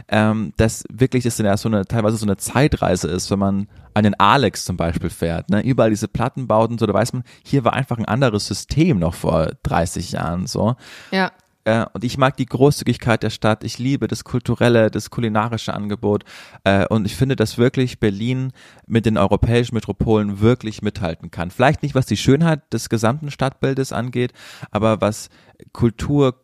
ähm, 0.09 0.53
dass 0.57 0.83
wirklich 0.91 1.23
das 1.23 1.37
ja 1.37 1.55
so 1.57 1.69
eine, 1.69 1.85
teilweise 1.85 2.17
so 2.17 2.25
eine 2.25 2.37
Zeitreise 2.37 3.07
ist, 3.07 3.31
wenn 3.31 3.39
man 3.39 3.67
an 3.93 4.03
den 4.03 4.19
Alex 4.19 4.65
zum 4.65 4.77
Beispiel 4.77 5.09
fährt, 5.09 5.49
ne? 5.49 5.61
überall 5.61 5.89
diese 5.89 6.07
Plattenbauten, 6.07 6.77
so, 6.77 6.85
da 6.85 6.93
weiß 6.93 7.13
man, 7.13 7.23
hier 7.43 7.63
war 7.63 7.73
einfach 7.73 7.97
ein 7.97 8.05
anderes 8.05 8.47
System 8.47 8.99
noch 8.99 9.13
vor 9.13 9.51
30 9.63 10.13
Jahren, 10.13 10.47
so. 10.47 10.75
ja. 11.11 11.31
Äh, 11.63 11.85
und 11.93 12.03
ich 12.03 12.17
mag 12.17 12.37
die 12.37 12.45
Großzügigkeit 12.45 13.23
der 13.23 13.29
Stadt. 13.29 13.63
Ich 13.63 13.77
liebe 13.77 14.07
das 14.07 14.23
kulturelle, 14.23 14.89
das 14.89 15.09
kulinarische 15.09 15.73
Angebot. 15.73 16.23
Äh, 16.63 16.87
und 16.87 17.05
ich 17.05 17.15
finde, 17.15 17.35
dass 17.35 17.57
wirklich 17.57 17.99
Berlin 17.99 18.51
mit 18.87 19.05
den 19.05 19.17
europäischen 19.17 19.75
Metropolen 19.75 20.39
wirklich 20.39 20.81
mithalten 20.81 21.31
kann. 21.31 21.51
Vielleicht 21.51 21.83
nicht, 21.83 21.95
was 21.95 22.05
die 22.05 22.17
Schönheit 22.17 22.73
des 22.73 22.89
gesamten 22.89 23.31
Stadtbildes 23.31 23.93
angeht, 23.93 24.33
aber 24.71 25.01
was 25.01 25.29
Kultur, 25.71 26.43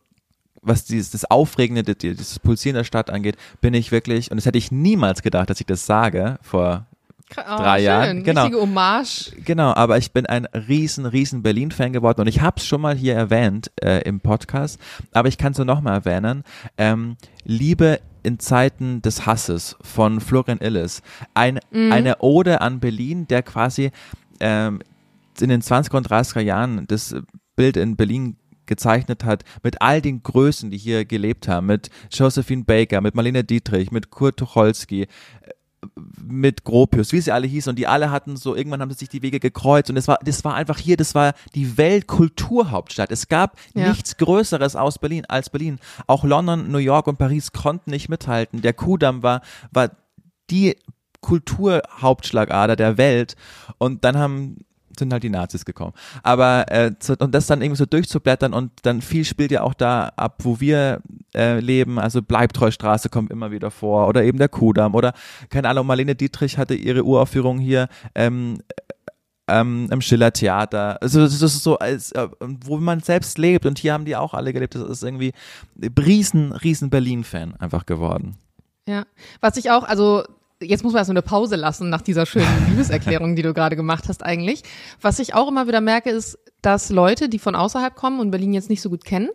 was 0.62 0.84
dieses 0.84 1.10
das 1.10 1.24
Aufregende, 1.24 1.82
dieses 1.82 2.38
Pulsieren 2.38 2.76
der 2.76 2.84
Stadt 2.84 3.10
angeht, 3.10 3.36
bin 3.60 3.74
ich 3.74 3.90
wirklich, 3.90 4.30
und 4.30 4.36
das 4.36 4.46
hätte 4.46 4.58
ich 4.58 4.70
niemals 4.70 5.22
gedacht, 5.22 5.50
dass 5.50 5.60
ich 5.60 5.66
das 5.66 5.86
sage 5.86 6.38
vor 6.42 6.86
Oh, 7.36 7.56
Drei 7.56 7.78
schön. 7.78 7.84
Jahren, 7.86 8.24
genau. 8.24 8.42
Richtige 8.42 8.62
Hommage. 8.62 9.32
Genau, 9.44 9.74
aber 9.74 9.98
ich 9.98 10.12
bin 10.12 10.26
ein 10.26 10.46
riesen, 10.46 11.06
riesen 11.06 11.42
Berlin-Fan 11.42 11.92
geworden 11.92 12.22
und 12.22 12.26
ich 12.26 12.40
habe 12.40 12.56
es 12.58 12.66
schon 12.66 12.80
mal 12.80 12.96
hier 12.96 13.14
erwähnt 13.14 13.70
äh, 13.82 14.02
im 14.02 14.20
Podcast, 14.20 14.80
aber 15.12 15.28
ich 15.28 15.38
kann 15.38 15.52
es 15.52 15.58
nur 15.58 15.66
nochmal 15.66 15.94
erwähnen. 15.94 16.42
Ähm, 16.78 17.16
Liebe 17.44 18.00
in 18.22 18.38
Zeiten 18.38 19.02
des 19.02 19.26
Hasses 19.26 19.76
von 19.80 20.20
Florian 20.20 20.58
Illes. 20.58 21.02
Ein, 21.34 21.60
Eine 21.72 22.16
Ode 22.20 22.60
an 22.60 22.80
Berlin, 22.80 23.26
der 23.28 23.42
quasi 23.42 23.90
ähm, 24.40 24.80
in 25.40 25.48
den 25.48 25.62
20er 25.62 25.96
und 25.96 26.08
30er 26.08 26.40
Jahren 26.40 26.86
das 26.88 27.14
Bild 27.56 27.76
in 27.76 27.96
Berlin 27.96 28.36
gezeichnet 28.66 29.24
hat, 29.24 29.44
mit 29.62 29.80
all 29.80 30.02
den 30.02 30.22
Größen, 30.22 30.70
die 30.70 30.76
hier 30.76 31.04
gelebt 31.04 31.48
haben, 31.48 31.66
mit 31.66 31.88
Josephine 32.12 32.64
Baker, 32.64 33.00
mit 33.00 33.14
Marlene 33.14 33.42
Dietrich, 33.44 33.90
mit 33.90 34.10
Kurt 34.10 34.36
Tucholsky, 34.36 35.06
mit 36.26 36.64
Gropius, 36.64 37.12
wie 37.12 37.20
sie 37.20 37.32
alle 37.32 37.46
hießen, 37.46 37.70
und 37.70 37.76
die 37.76 37.86
alle 37.86 38.10
hatten 38.10 38.36
so, 38.36 38.54
irgendwann 38.54 38.80
haben 38.80 38.92
sich 38.92 39.08
die 39.08 39.22
Wege 39.22 39.40
gekreuzt 39.40 39.90
und 39.90 39.96
es 39.96 40.08
war, 40.08 40.18
das 40.24 40.44
war 40.44 40.54
einfach 40.54 40.78
hier, 40.78 40.96
das 40.96 41.14
war 41.14 41.34
die 41.54 41.78
Weltkulturhauptstadt. 41.78 43.10
Es 43.12 43.28
gab 43.28 43.56
Ja. 43.74 43.88
nichts 43.88 44.16
Größeres 44.16 44.76
aus 44.76 44.98
Berlin 44.98 45.24
als 45.28 45.50
Berlin. 45.50 45.78
Auch 46.06 46.24
London, 46.24 46.70
New 46.70 46.78
York 46.78 47.06
und 47.06 47.18
Paris 47.18 47.52
konnten 47.52 47.90
nicht 47.90 48.08
mithalten. 48.08 48.60
Der 48.62 48.72
Kudamm 48.72 49.22
war, 49.22 49.42
war 49.70 49.90
die 50.50 50.76
Kulturhauptschlagader 51.20 52.76
der 52.76 52.96
Welt 52.98 53.36
und 53.78 54.04
dann 54.04 54.16
haben 54.16 54.58
sind 54.98 55.12
halt 55.12 55.22
die 55.22 55.30
Nazis 55.30 55.64
gekommen. 55.64 55.92
Aber 56.22 56.70
äh, 56.70 56.92
zu, 56.98 57.14
und 57.18 57.34
das 57.34 57.46
dann 57.46 57.62
irgendwie 57.62 57.78
so 57.78 57.86
durchzublättern 57.86 58.52
und 58.52 58.72
dann 58.82 59.00
viel 59.02 59.24
spielt 59.24 59.50
ja 59.50 59.62
auch 59.62 59.74
da 59.74 60.12
ab, 60.16 60.40
wo 60.42 60.60
wir 60.60 61.00
äh, 61.34 61.60
leben. 61.60 61.98
Also 61.98 62.22
Bleibtreustraße 62.22 63.08
kommt 63.08 63.30
immer 63.30 63.50
wieder 63.50 63.70
vor 63.70 64.08
oder 64.08 64.24
eben 64.24 64.38
der 64.38 64.48
Kudamm 64.48 64.94
oder 64.94 65.12
keine 65.50 65.68
Ahnung. 65.68 65.86
Marlene 65.86 66.14
Dietrich 66.14 66.58
hatte 66.58 66.74
ihre 66.74 67.04
Uraufführung 67.04 67.58
hier. 67.58 67.88
Ähm, 68.14 68.58
ähm, 69.48 69.88
im 69.90 70.00
Schiller 70.00 70.32
Theater. 70.32 71.00
Also 71.00 71.22
das 71.22 71.40
ist 71.40 71.62
so, 71.62 71.78
als, 71.78 72.12
äh, 72.12 72.28
wo 72.40 72.76
man 72.76 73.00
selbst 73.00 73.38
lebt 73.38 73.66
und 73.66 73.78
hier 73.78 73.94
haben 73.94 74.04
die 74.04 74.14
auch 74.14 74.34
alle 74.34 74.52
gelebt. 74.52 74.74
Das 74.74 74.82
ist 74.82 75.02
irgendwie 75.02 75.32
riesen, 75.98 76.52
riesen 76.52 76.90
Berlin-Fan 76.90 77.56
einfach 77.56 77.86
geworden. 77.86 78.36
Ja. 78.86 79.06
Was 79.40 79.56
ich 79.56 79.70
auch, 79.70 79.84
also 79.84 80.24
jetzt 80.60 80.82
muss 80.82 80.92
man 80.92 81.00
erst 81.00 81.08
mal 81.08 81.14
eine 81.14 81.22
Pause 81.22 81.56
lassen 81.56 81.88
nach 81.90 82.02
dieser 82.02 82.26
schönen 82.26 82.66
Liebeserklärung, 82.68 83.36
die 83.36 83.42
du 83.42 83.54
gerade 83.54 83.76
gemacht 83.76 84.04
hast 84.08 84.24
eigentlich. 84.24 84.62
Was 85.00 85.18
ich 85.18 85.34
auch 85.34 85.48
immer 85.48 85.68
wieder 85.68 85.80
merke, 85.80 86.10
ist, 86.10 86.38
dass 86.62 86.90
Leute, 86.90 87.28
die 87.28 87.38
von 87.38 87.54
außerhalb 87.54 87.94
kommen 87.94 88.20
und 88.20 88.30
Berlin 88.30 88.52
jetzt 88.52 88.70
nicht 88.70 88.82
so 88.82 88.90
gut 88.90 89.04
kennen, 89.04 89.28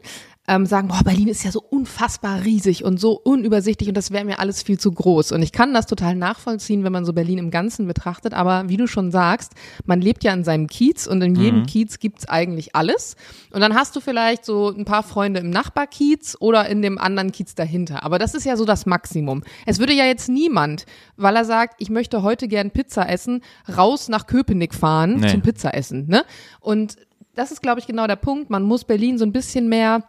ähm, 0.45 0.65
sagen, 0.65 0.89
boah, 0.89 1.01
Berlin 1.05 1.29
ist 1.29 1.45
ja 1.45 1.51
so 1.51 1.61
unfassbar 1.61 2.43
riesig 2.43 2.83
und 2.83 2.99
so 2.99 3.13
unübersichtlich 3.17 3.87
und 3.87 3.95
das 3.95 4.11
wäre 4.11 4.25
mir 4.25 4.39
alles 4.39 4.61
viel 4.61 4.77
zu 4.77 4.91
groß. 4.91 5.31
Und 5.31 5.41
ich 5.41 5.53
kann 5.53 5.73
das 5.73 5.85
total 5.85 6.15
nachvollziehen, 6.15 6.83
wenn 6.83 6.91
man 6.91 7.05
so 7.05 7.13
Berlin 7.13 7.37
im 7.37 7.49
Ganzen 7.49 7.87
betrachtet. 7.87 8.33
Aber 8.33 8.67
wie 8.67 8.75
du 8.75 8.85
schon 8.85 9.09
sagst, 9.09 9.53
man 9.85 10.01
lebt 10.01 10.23
ja 10.25 10.33
in 10.33 10.43
seinem 10.43 10.67
Kiez 10.67 11.07
und 11.07 11.21
in 11.21 11.35
jedem 11.35 11.65
Kiez 11.65 11.97
gibt's 11.99 12.27
eigentlich 12.27 12.75
alles. 12.75 13.15
Und 13.53 13.61
dann 13.61 13.73
hast 13.73 13.95
du 13.95 14.01
vielleicht 14.01 14.43
so 14.43 14.67
ein 14.69 14.83
paar 14.83 15.03
Freunde 15.03 15.39
im 15.39 15.49
Nachbarkiez 15.49 16.35
oder 16.41 16.67
in 16.67 16.81
dem 16.81 16.97
anderen 16.97 17.31
Kiez 17.31 17.55
dahinter. 17.55 18.03
Aber 18.03 18.19
das 18.19 18.33
ist 18.35 18.43
ja 18.45 18.57
so 18.57 18.65
das 18.65 18.85
Maximum. 18.85 19.43
Es 19.65 19.79
würde 19.79 19.93
ja 19.93 20.03
jetzt 20.05 20.27
niemand, 20.27 20.85
weil 21.15 21.37
er 21.37 21.45
sagt, 21.45 21.75
ich 21.77 21.89
möchte 21.89 22.21
heute 22.21 22.49
gern 22.49 22.71
Pizza 22.71 23.07
essen, 23.07 23.41
raus 23.77 24.09
nach 24.09 24.27
Köpenick 24.27 24.73
fahren 24.75 25.21
Nee. 25.21 25.29
zum 25.29 25.41
Pizza 25.41 25.73
essen. 25.73 26.07
Ne? 26.09 26.25
Und 26.59 26.97
das 27.35 27.51
ist, 27.51 27.61
glaube 27.61 27.79
ich, 27.79 27.87
genau 27.87 28.05
der 28.07 28.15
Punkt. 28.17 28.49
Man 28.49 28.63
muss 28.63 28.83
Berlin 28.83 29.17
so 29.17 29.25
ein 29.25 29.31
bisschen 29.31 29.67
mehr 29.69 30.03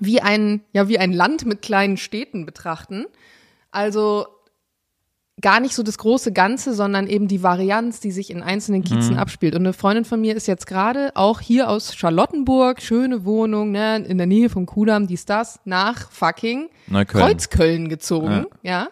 wie 0.00 0.20
ein, 0.20 0.62
ja, 0.72 0.88
wie 0.88 0.98
ein 0.98 1.12
Land 1.12 1.46
mit 1.46 1.62
kleinen 1.62 1.96
Städten 1.96 2.46
betrachten. 2.46 3.06
Also 3.70 4.26
gar 5.40 5.60
nicht 5.60 5.74
so 5.74 5.82
das 5.82 5.98
große 5.98 6.32
Ganze, 6.32 6.74
sondern 6.74 7.06
eben 7.06 7.26
die 7.28 7.42
Varianz, 7.42 8.00
die 8.00 8.12
sich 8.12 8.30
in 8.30 8.42
einzelnen 8.42 8.84
Kiezen 8.84 9.14
mhm. 9.14 9.18
abspielt. 9.18 9.54
Und 9.54 9.62
eine 9.62 9.72
Freundin 9.72 10.04
von 10.04 10.20
mir 10.20 10.36
ist 10.36 10.46
jetzt 10.46 10.66
gerade 10.66 11.10
auch 11.14 11.40
hier 11.40 11.68
aus 11.68 11.94
Charlottenburg, 11.96 12.80
schöne 12.80 13.24
Wohnung, 13.24 13.72
ne, 13.72 13.96
in 13.96 14.16
der 14.16 14.26
Nähe 14.26 14.48
vom 14.48 14.66
Kudamm, 14.66 15.06
die 15.06 15.18
das, 15.26 15.60
nach 15.64 16.10
fucking 16.10 16.68
Neukölln. 16.86 17.24
Kreuzköln 17.24 17.88
gezogen, 17.88 18.46
ja. 18.62 18.70
ja, 18.70 18.88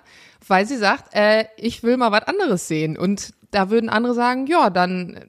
weil 0.47 0.67
sie 0.67 0.77
sagt, 0.77 1.15
äh, 1.15 1.45
ich 1.57 1.83
will 1.83 1.97
mal 1.97 2.11
was 2.11 2.23
anderes 2.23 2.67
sehen. 2.69 2.99
Und 2.99 3.35
da 3.51 3.71
würden 3.71 3.89
andere 3.89 4.15
sagen, 4.15 4.47
ja, 4.47 4.71
dann 4.71 5.21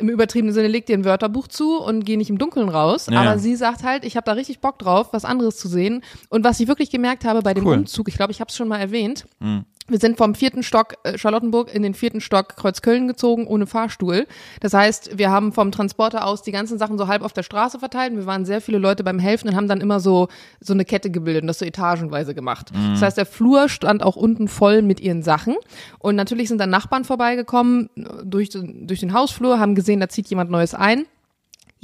im 0.00 0.08
übertriebenen 0.08 0.54
Sinne 0.54 0.68
leg 0.68 0.86
dir 0.86 0.96
ein 0.96 1.04
Wörterbuch 1.04 1.48
zu 1.48 1.78
und 1.78 2.04
geh 2.04 2.16
nicht 2.16 2.30
im 2.30 2.38
Dunkeln 2.38 2.68
raus. 2.68 3.06
Ja. 3.10 3.20
Aber 3.20 3.38
sie 3.38 3.56
sagt 3.56 3.82
halt, 3.82 4.04
ich 4.04 4.16
habe 4.16 4.24
da 4.24 4.32
richtig 4.32 4.60
Bock 4.60 4.78
drauf, 4.78 5.08
was 5.12 5.24
anderes 5.24 5.56
zu 5.56 5.68
sehen. 5.68 6.02
Und 6.28 6.44
was 6.44 6.60
ich 6.60 6.68
wirklich 6.68 6.90
gemerkt 6.90 7.24
habe 7.24 7.42
bei 7.42 7.54
dem 7.54 7.66
cool. 7.66 7.74
Umzug, 7.74 8.08
ich 8.08 8.16
glaube, 8.16 8.32
ich 8.32 8.40
habe 8.40 8.48
es 8.48 8.56
schon 8.56 8.68
mal 8.68 8.78
erwähnt, 8.78 9.26
mhm. 9.40 9.64
Wir 9.88 9.98
sind 9.98 10.16
vom 10.16 10.34
vierten 10.34 10.62
Stock 10.62 10.94
äh, 11.04 11.16
Charlottenburg 11.16 11.72
in 11.72 11.82
den 11.82 11.94
vierten 11.94 12.20
Stock 12.20 12.56
Kreuzköln 12.56 13.06
gezogen, 13.06 13.46
ohne 13.46 13.66
Fahrstuhl. 13.66 14.26
Das 14.60 14.74
heißt, 14.74 15.16
wir 15.16 15.30
haben 15.30 15.52
vom 15.52 15.70
Transporter 15.70 16.26
aus 16.26 16.42
die 16.42 16.52
ganzen 16.52 16.78
Sachen 16.78 16.98
so 16.98 17.06
halb 17.06 17.22
auf 17.22 17.32
der 17.32 17.42
Straße 17.42 17.78
verteilt. 17.78 18.14
Wir 18.16 18.26
waren 18.26 18.44
sehr 18.44 18.60
viele 18.60 18.78
Leute 18.78 19.04
beim 19.04 19.18
Helfen 19.18 19.48
und 19.48 19.56
haben 19.56 19.68
dann 19.68 19.80
immer 19.80 20.00
so, 20.00 20.28
so 20.60 20.72
eine 20.72 20.84
Kette 20.84 21.10
gebildet 21.10 21.42
und 21.42 21.48
das 21.48 21.60
so 21.60 21.64
etagenweise 21.64 22.34
gemacht. 22.34 22.72
Mhm. 22.72 22.92
Das 22.92 23.02
heißt, 23.02 23.16
der 23.16 23.26
Flur 23.26 23.68
stand 23.68 24.02
auch 24.02 24.16
unten 24.16 24.48
voll 24.48 24.82
mit 24.82 25.00
ihren 25.00 25.22
Sachen. 25.22 25.54
Und 25.98 26.16
natürlich 26.16 26.48
sind 26.48 26.58
dann 26.58 26.70
Nachbarn 26.70 27.04
vorbeigekommen 27.04 27.90
durch, 28.24 28.50
durch 28.50 29.00
den 29.00 29.12
Hausflur, 29.12 29.60
haben 29.60 29.74
gesehen, 29.74 30.00
da 30.00 30.08
zieht 30.08 30.28
jemand 30.28 30.50
Neues 30.50 30.74
ein. 30.74 31.06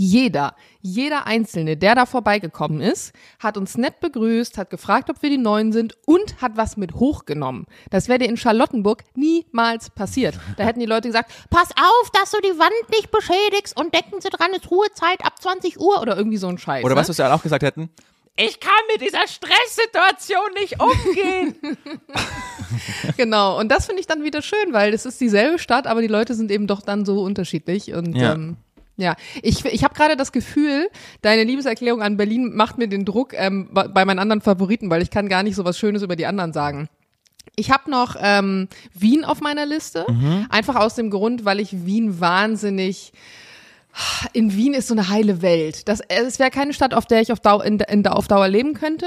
Jeder, 0.04 0.56
jeder 0.80 1.28
Einzelne, 1.28 1.76
der 1.76 1.94
da 1.94 2.06
vorbeigekommen 2.06 2.80
ist, 2.80 3.12
hat 3.38 3.56
uns 3.56 3.78
nett 3.78 4.00
begrüßt, 4.00 4.58
hat 4.58 4.68
gefragt, 4.68 5.08
ob 5.10 5.22
wir 5.22 5.30
die 5.30 5.38
Neuen 5.38 5.70
sind 5.70 5.96
und 6.06 6.42
hat 6.42 6.56
was 6.56 6.76
mit 6.76 6.94
hochgenommen. 6.94 7.66
Das 7.90 8.08
wäre 8.08 8.18
dir 8.18 8.28
in 8.28 8.36
Charlottenburg 8.36 9.04
niemals 9.14 9.90
passiert. 9.90 10.40
Da 10.56 10.64
hätten 10.64 10.80
die 10.80 10.86
Leute 10.86 11.06
gesagt, 11.06 11.30
pass 11.50 11.70
auf, 11.70 12.10
dass 12.10 12.32
du 12.32 12.38
die 12.40 12.58
Wand 12.58 12.90
nicht 12.90 13.12
beschädigst 13.12 13.78
und 13.78 13.94
denken 13.94 14.20
Sie 14.20 14.28
dran, 14.28 14.50
ist 14.50 14.72
Ruhezeit 14.72 15.24
ab 15.24 15.40
20 15.40 15.78
Uhr 15.78 16.02
oder 16.02 16.16
irgendwie 16.16 16.38
so 16.38 16.48
ein 16.48 16.58
Scheiß. 16.58 16.82
Oder 16.82 16.96
ne? 16.96 17.00
was 17.00 17.16
wir 17.16 17.24
ja 17.24 17.32
auch 17.32 17.42
gesagt 17.44 17.62
hätten, 17.62 17.88
ich 18.34 18.58
kann 18.58 18.72
mit 18.90 19.02
dieser 19.02 19.28
Stresssituation 19.28 20.52
nicht 20.58 20.80
umgehen. 20.82 21.54
genau, 23.16 23.60
und 23.60 23.70
das 23.70 23.86
finde 23.86 24.00
ich 24.00 24.08
dann 24.08 24.24
wieder 24.24 24.42
schön, 24.42 24.72
weil 24.72 24.92
es 24.94 25.06
ist 25.06 25.20
dieselbe 25.20 25.60
Stadt, 25.60 25.86
aber 25.86 26.00
die 26.00 26.08
Leute 26.08 26.34
sind 26.34 26.50
eben 26.50 26.66
doch 26.66 26.82
dann 26.82 27.04
so 27.04 27.22
unterschiedlich 27.22 27.92
und 27.92 28.16
ja. 28.16 28.32
ähm, 28.32 28.56
ja, 28.96 29.16
ich, 29.42 29.64
ich 29.64 29.85
habe 29.85 29.94
gerade 29.94 30.16
das 30.16 30.33
Gefühl, 30.33 30.88
deine 31.22 31.44
Liebeserklärung 31.44 32.02
an 32.02 32.16
Berlin 32.16 32.55
macht 32.55 32.78
mir 32.78 32.88
den 32.88 33.05
Druck 33.05 33.33
ähm, 33.35 33.68
bei 33.72 34.05
meinen 34.05 34.18
anderen 34.18 34.42
Favoriten, 34.42 34.90
weil 34.90 35.02
ich 35.02 35.11
kann 35.11 35.28
gar 35.28 35.42
nicht 35.42 35.57
so 35.57 35.64
was 35.64 35.78
Schönes 35.78 36.02
über 36.02 36.16
die 36.16 36.26
anderen 36.26 36.52
sagen. 36.52 36.88
Ich 37.57 37.70
habe 37.70 37.90
noch 37.90 38.16
ähm, 38.20 38.68
Wien 38.94 39.24
auf 39.24 39.40
meiner 39.40 39.66
Liste, 39.66 40.07
mhm. 40.09 40.46
einfach 40.48 40.76
aus 40.76 40.94
dem 40.94 41.11
Grund, 41.11 41.44
weil 41.44 41.61
ich 41.61 41.85
Wien 41.85 42.20
wahnsinnig 42.20 43.12
in 44.33 44.55
Wien 44.55 44.72
ist 44.72 44.88
so 44.88 44.94
eine 44.94 45.11
heile 45.11 45.42
Welt. 45.42 45.87
Das, 45.87 46.00
es 46.09 46.38
wäre 46.38 46.50
keine 46.50 46.72
Stadt, 46.72 46.94
auf 46.94 47.05
der 47.05 47.20
ich 47.20 47.31
auf 47.31 47.40
Dauer, 47.40 47.62
in, 47.64 47.78
in, 47.78 48.07
auf 48.07 48.26
Dauer 48.26 48.48
leben 48.48 48.72
könnte 48.72 49.07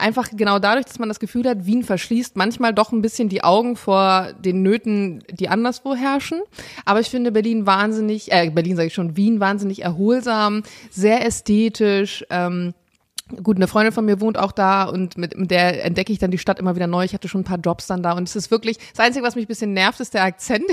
einfach 0.00 0.30
genau 0.32 0.58
dadurch, 0.58 0.86
dass 0.86 0.98
man 0.98 1.08
das 1.08 1.20
Gefühl 1.20 1.48
hat, 1.48 1.66
Wien 1.66 1.84
verschließt 1.84 2.36
manchmal 2.36 2.74
doch 2.74 2.92
ein 2.92 3.02
bisschen 3.02 3.28
die 3.28 3.44
Augen 3.44 3.76
vor 3.76 4.32
den 4.38 4.62
Nöten, 4.62 5.22
die 5.30 5.48
anderswo 5.48 5.94
herrschen. 5.94 6.40
Aber 6.84 7.00
ich 7.00 7.08
finde 7.08 7.32
Berlin 7.32 7.66
wahnsinnig, 7.66 8.32
äh, 8.32 8.50
Berlin 8.50 8.76
sage 8.76 8.88
ich 8.88 8.94
schon, 8.94 9.16
Wien 9.16 9.40
wahnsinnig 9.40 9.82
erholsam, 9.82 10.62
sehr 10.90 11.24
ästhetisch. 11.24 12.24
Ähm, 12.30 12.74
Gut, 13.42 13.56
eine 13.56 13.68
Freundin 13.68 13.92
von 13.92 14.04
mir 14.04 14.20
wohnt 14.20 14.36
auch 14.38 14.50
da 14.50 14.84
und 14.84 15.16
mit, 15.16 15.36
mit 15.36 15.50
der 15.50 15.84
entdecke 15.84 16.12
ich 16.12 16.18
dann 16.18 16.32
die 16.32 16.38
Stadt 16.38 16.58
immer 16.58 16.74
wieder 16.74 16.88
neu. 16.88 17.04
Ich 17.04 17.14
hatte 17.14 17.28
schon 17.28 17.42
ein 17.42 17.44
paar 17.44 17.60
Jobs 17.60 17.86
dann 17.86 18.02
da 18.02 18.12
und 18.12 18.28
es 18.28 18.34
ist 18.34 18.50
wirklich, 18.50 18.78
das 18.90 19.06
Einzige, 19.06 19.24
was 19.24 19.36
mich 19.36 19.44
ein 19.44 19.48
bisschen 19.48 19.72
nervt, 19.72 20.00
ist 20.00 20.14
der 20.14 20.24
Akzent. 20.24 20.64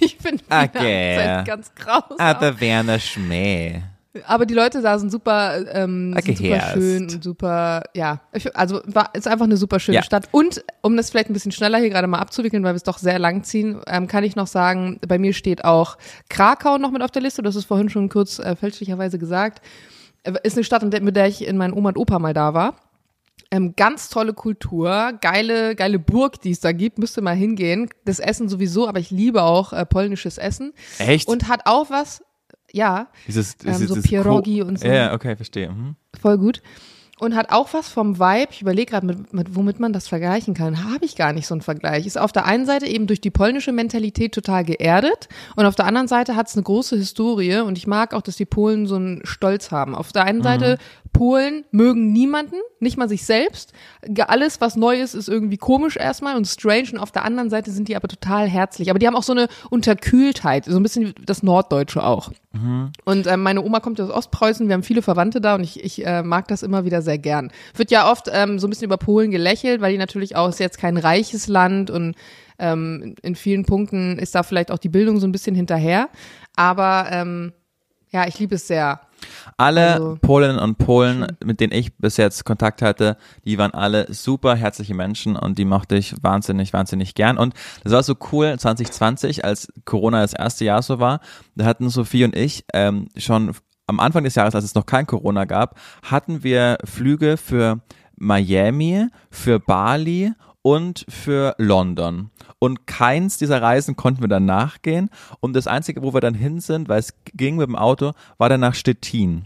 Ich, 0.00 0.16
ich 0.16 0.16
finde 0.20 0.42
okay. 0.50 1.16
den 1.16 1.28
Akzent 1.28 1.46
ganz 1.46 1.74
grausam. 1.74 2.18
Aber 2.18 2.60
Werner 2.60 2.98
Schmäh. 2.98 3.82
Aber 4.26 4.46
die 4.46 4.54
Leute 4.54 4.80
da 4.80 4.98
sind 4.98 5.10
super, 5.10 5.64
ähm, 5.74 6.14
sind 6.22 6.38
super 6.38 6.60
schön 6.72 7.02
und 7.02 7.24
super, 7.24 7.82
ja. 7.94 8.20
Also 8.54 8.80
war, 8.86 9.10
ist 9.14 9.26
einfach 9.26 9.46
eine 9.46 9.56
super 9.56 9.80
schöne 9.80 9.96
ja. 9.96 10.02
Stadt. 10.02 10.28
Und 10.30 10.64
um 10.82 10.96
das 10.96 11.10
vielleicht 11.10 11.30
ein 11.30 11.32
bisschen 11.32 11.52
schneller 11.52 11.78
hier 11.78 11.90
gerade 11.90 12.06
mal 12.06 12.18
abzuwickeln, 12.18 12.62
weil 12.62 12.74
wir 12.74 12.76
es 12.76 12.84
doch 12.84 12.98
sehr 12.98 13.18
lang 13.18 13.42
ziehen, 13.42 13.80
ähm, 13.88 14.06
kann 14.06 14.22
ich 14.22 14.36
noch 14.36 14.46
sagen, 14.46 15.00
bei 15.06 15.18
mir 15.18 15.32
steht 15.32 15.64
auch 15.64 15.98
Krakau 16.28 16.78
noch 16.78 16.92
mit 16.92 17.02
auf 17.02 17.10
der 17.10 17.22
Liste. 17.22 17.42
Das 17.42 17.56
ist 17.56 17.64
vorhin 17.64 17.88
schon 17.88 18.08
kurz 18.08 18.38
äh, 18.38 18.54
fälschlicherweise 18.54 19.18
gesagt. 19.18 19.64
Äh, 20.22 20.34
ist 20.44 20.56
eine 20.56 20.64
Stadt, 20.64 20.84
mit 20.84 21.16
der 21.16 21.26
ich 21.26 21.46
in 21.46 21.56
meinen 21.56 21.74
Oma 21.74 21.88
und 21.90 21.98
Opa 21.98 22.20
mal 22.20 22.34
da 22.34 22.54
war. 22.54 22.76
Ähm, 23.50 23.74
ganz 23.76 24.08
tolle 24.08 24.32
Kultur, 24.32 25.12
geile, 25.20 25.74
geile 25.74 25.98
Burg, 25.98 26.40
die 26.40 26.50
es 26.50 26.60
da 26.60 26.72
gibt, 26.72 26.98
müsste 26.98 27.20
mal 27.20 27.36
hingehen. 27.36 27.88
Das 28.04 28.20
Essen 28.20 28.48
sowieso, 28.48 28.88
aber 28.88 29.00
ich 29.00 29.10
liebe 29.10 29.42
auch 29.42 29.72
äh, 29.72 29.84
polnisches 29.84 30.38
Essen. 30.38 30.72
Echt? 30.98 31.28
Und 31.28 31.48
hat 31.48 31.62
auch 31.66 31.90
was, 31.90 32.22
ja. 32.74 33.08
Dieses, 33.26 33.56
ähm, 33.64 33.86
so 33.86 34.00
Pierogi 34.00 34.62
und 34.62 34.80
so. 34.80 34.86
Ja, 34.86 35.14
okay, 35.14 35.36
verstehe. 35.36 35.70
Mhm. 35.70 35.96
Voll 36.20 36.38
gut. 36.38 36.60
Und 37.20 37.36
hat 37.36 37.50
auch 37.50 37.72
was 37.72 37.88
vom 37.88 38.18
Vibe, 38.18 38.48
ich 38.50 38.60
überlege 38.60 38.90
gerade, 38.90 39.06
mit, 39.06 39.32
mit, 39.32 39.54
womit 39.54 39.78
man 39.78 39.92
das 39.92 40.08
vergleichen 40.08 40.52
kann. 40.52 40.82
Habe 40.82 41.04
ich 41.04 41.14
gar 41.14 41.32
nicht 41.32 41.46
so 41.46 41.54
einen 41.54 41.62
Vergleich. 41.62 42.06
Ist 42.06 42.18
auf 42.18 42.32
der 42.32 42.44
einen 42.44 42.66
Seite 42.66 42.86
eben 42.86 43.06
durch 43.06 43.20
die 43.20 43.30
polnische 43.30 43.70
Mentalität 43.70 44.34
total 44.34 44.64
geerdet 44.64 45.28
und 45.54 45.64
auf 45.64 45.76
der 45.76 45.86
anderen 45.86 46.08
Seite 46.08 46.34
hat 46.34 46.48
es 46.48 46.56
eine 46.56 46.64
große 46.64 46.96
Historie 46.96 47.58
und 47.58 47.78
ich 47.78 47.86
mag 47.86 48.14
auch, 48.14 48.22
dass 48.22 48.34
die 48.34 48.44
Polen 48.44 48.88
so 48.88 48.96
einen 48.96 49.20
Stolz 49.24 49.70
haben. 49.70 49.94
Auf 49.94 50.10
der 50.10 50.24
einen 50.24 50.40
mhm. 50.40 50.44
Seite 50.44 50.78
Polen 51.14 51.64
mögen 51.70 52.12
niemanden, 52.12 52.56
nicht 52.80 52.98
mal 52.98 53.08
sich 53.08 53.24
selbst. 53.24 53.72
Alles, 54.26 54.60
was 54.60 54.76
neu 54.76 55.00
ist, 55.00 55.14
ist 55.14 55.28
irgendwie 55.28 55.56
komisch 55.56 55.96
erstmal 55.96 56.36
und 56.36 56.46
strange. 56.46 56.90
Und 56.92 56.98
auf 56.98 57.12
der 57.12 57.24
anderen 57.24 57.48
Seite 57.48 57.70
sind 57.70 57.88
die 57.88 57.96
aber 57.96 58.08
total 58.08 58.46
herzlich. 58.46 58.90
Aber 58.90 58.98
die 58.98 59.06
haben 59.06 59.16
auch 59.16 59.22
so 59.22 59.32
eine 59.32 59.48
Unterkühltheit, 59.70 60.66
so 60.66 60.76
ein 60.76 60.82
bisschen 60.82 61.14
das 61.24 61.42
Norddeutsche 61.42 62.04
auch. 62.04 62.32
Mhm. 62.52 62.90
Und 63.04 63.26
äh, 63.26 63.38
meine 63.38 63.62
Oma 63.62 63.80
kommt 63.80 64.00
aus 64.00 64.10
Ostpreußen, 64.10 64.68
wir 64.68 64.74
haben 64.74 64.82
viele 64.82 65.00
Verwandte 65.00 65.40
da 65.40 65.54
und 65.54 65.62
ich, 65.62 65.82
ich 65.82 66.04
äh, 66.04 66.22
mag 66.22 66.48
das 66.48 66.62
immer 66.62 66.84
wieder 66.84 67.00
sehr 67.00 67.18
gern. 67.18 67.50
Wird 67.74 67.90
ja 67.90 68.10
oft 68.10 68.28
ähm, 68.30 68.58
so 68.58 68.66
ein 68.66 68.70
bisschen 68.70 68.86
über 68.86 68.98
Polen 68.98 69.30
gelächelt, 69.30 69.80
weil 69.80 69.92
die 69.92 69.98
natürlich 69.98 70.36
auch 70.36 70.48
ist 70.48 70.60
jetzt 70.60 70.78
kein 70.78 70.98
reiches 70.98 71.46
Land 71.46 71.90
und 71.90 72.16
ähm, 72.58 73.14
in 73.22 73.34
vielen 73.34 73.64
Punkten 73.64 74.18
ist 74.18 74.34
da 74.34 74.42
vielleicht 74.42 74.70
auch 74.70 74.78
die 74.78 74.88
Bildung 74.88 75.20
so 75.20 75.26
ein 75.26 75.32
bisschen 75.32 75.54
hinterher. 75.54 76.08
Aber 76.56 77.06
ähm, 77.10 77.52
ja, 78.10 78.26
ich 78.26 78.38
liebe 78.38 78.56
es 78.56 78.66
sehr. 78.66 79.00
Alle 79.56 79.94
also, 79.94 80.18
Polinnen 80.20 80.58
und 80.58 80.78
Polen, 80.78 81.26
mit 81.44 81.60
denen 81.60 81.72
ich 81.72 81.96
bis 81.96 82.16
jetzt 82.16 82.44
Kontakt 82.44 82.82
hatte, 82.82 83.16
die 83.44 83.58
waren 83.58 83.72
alle 83.72 84.12
super 84.12 84.56
herzliche 84.56 84.94
Menschen 84.94 85.36
und 85.36 85.58
die 85.58 85.64
mochte 85.64 85.96
ich 85.96 86.14
wahnsinnig, 86.22 86.72
wahnsinnig 86.72 87.14
gern. 87.14 87.38
Und 87.38 87.54
das 87.82 87.92
war 87.92 88.02
so 88.02 88.14
cool 88.32 88.58
2020, 88.58 89.44
als 89.44 89.72
Corona 89.84 90.22
das 90.22 90.34
erste 90.34 90.64
Jahr 90.64 90.82
so 90.82 90.98
war. 90.98 91.20
Da 91.54 91.64
hatten 91.64 91.88
Sophie 91.88 92.24
und 92.24 92.36
ich 92.36 92.64
ähm, 92.72 93.08
schon 93.16 93.54
am 93.86 94.00
Anfang 94.00 94.24
des 94.24 94.34
Jahres, 94.34 94.54
als 94.54 94.64
es 94.64 94.74
noch 94.74 94.86
kein 94.86 95.06
Corona 95.06 95.44
gab, 95.44 95.78
hatten 96.02 96.42
wir 96.42 96.78
Flüge 96.84 97.36
für 97.36 97.80
Miami, 98.16 99.08
für 99.30 99.60
Bali 99.60 100.32
und 100.62 101.04
für 101.08 101.54
London. 101.58 102.30
Und 102.64 102.86
keins 102.86 103.36
dieser 103.36 103.60
Reisen 103.60 103.94
konnten 103.94 104.22
wir 104.22 104.28
dann 104.28 104.46
nachgehen. 104.46 105.10
Und 105.40 105.54
das 105.54 105.66
Einzige, 105.66 106.02
wo 106.02 106.14
wir 106.14 106.22
dann 106.22 106.32
hin 106.32 106.60
sind, 106.60 106.88
weil 106.88 106.98
es 106.98 107.12
ging 107.34 107.56
mit 107.56 107.68
dem 107.68 107.76
Auto, 107.76 108.12
war 108.38 108.48
dann 108.48 108.60
nach 108.60 108.74
Stettin. 108.74 109.44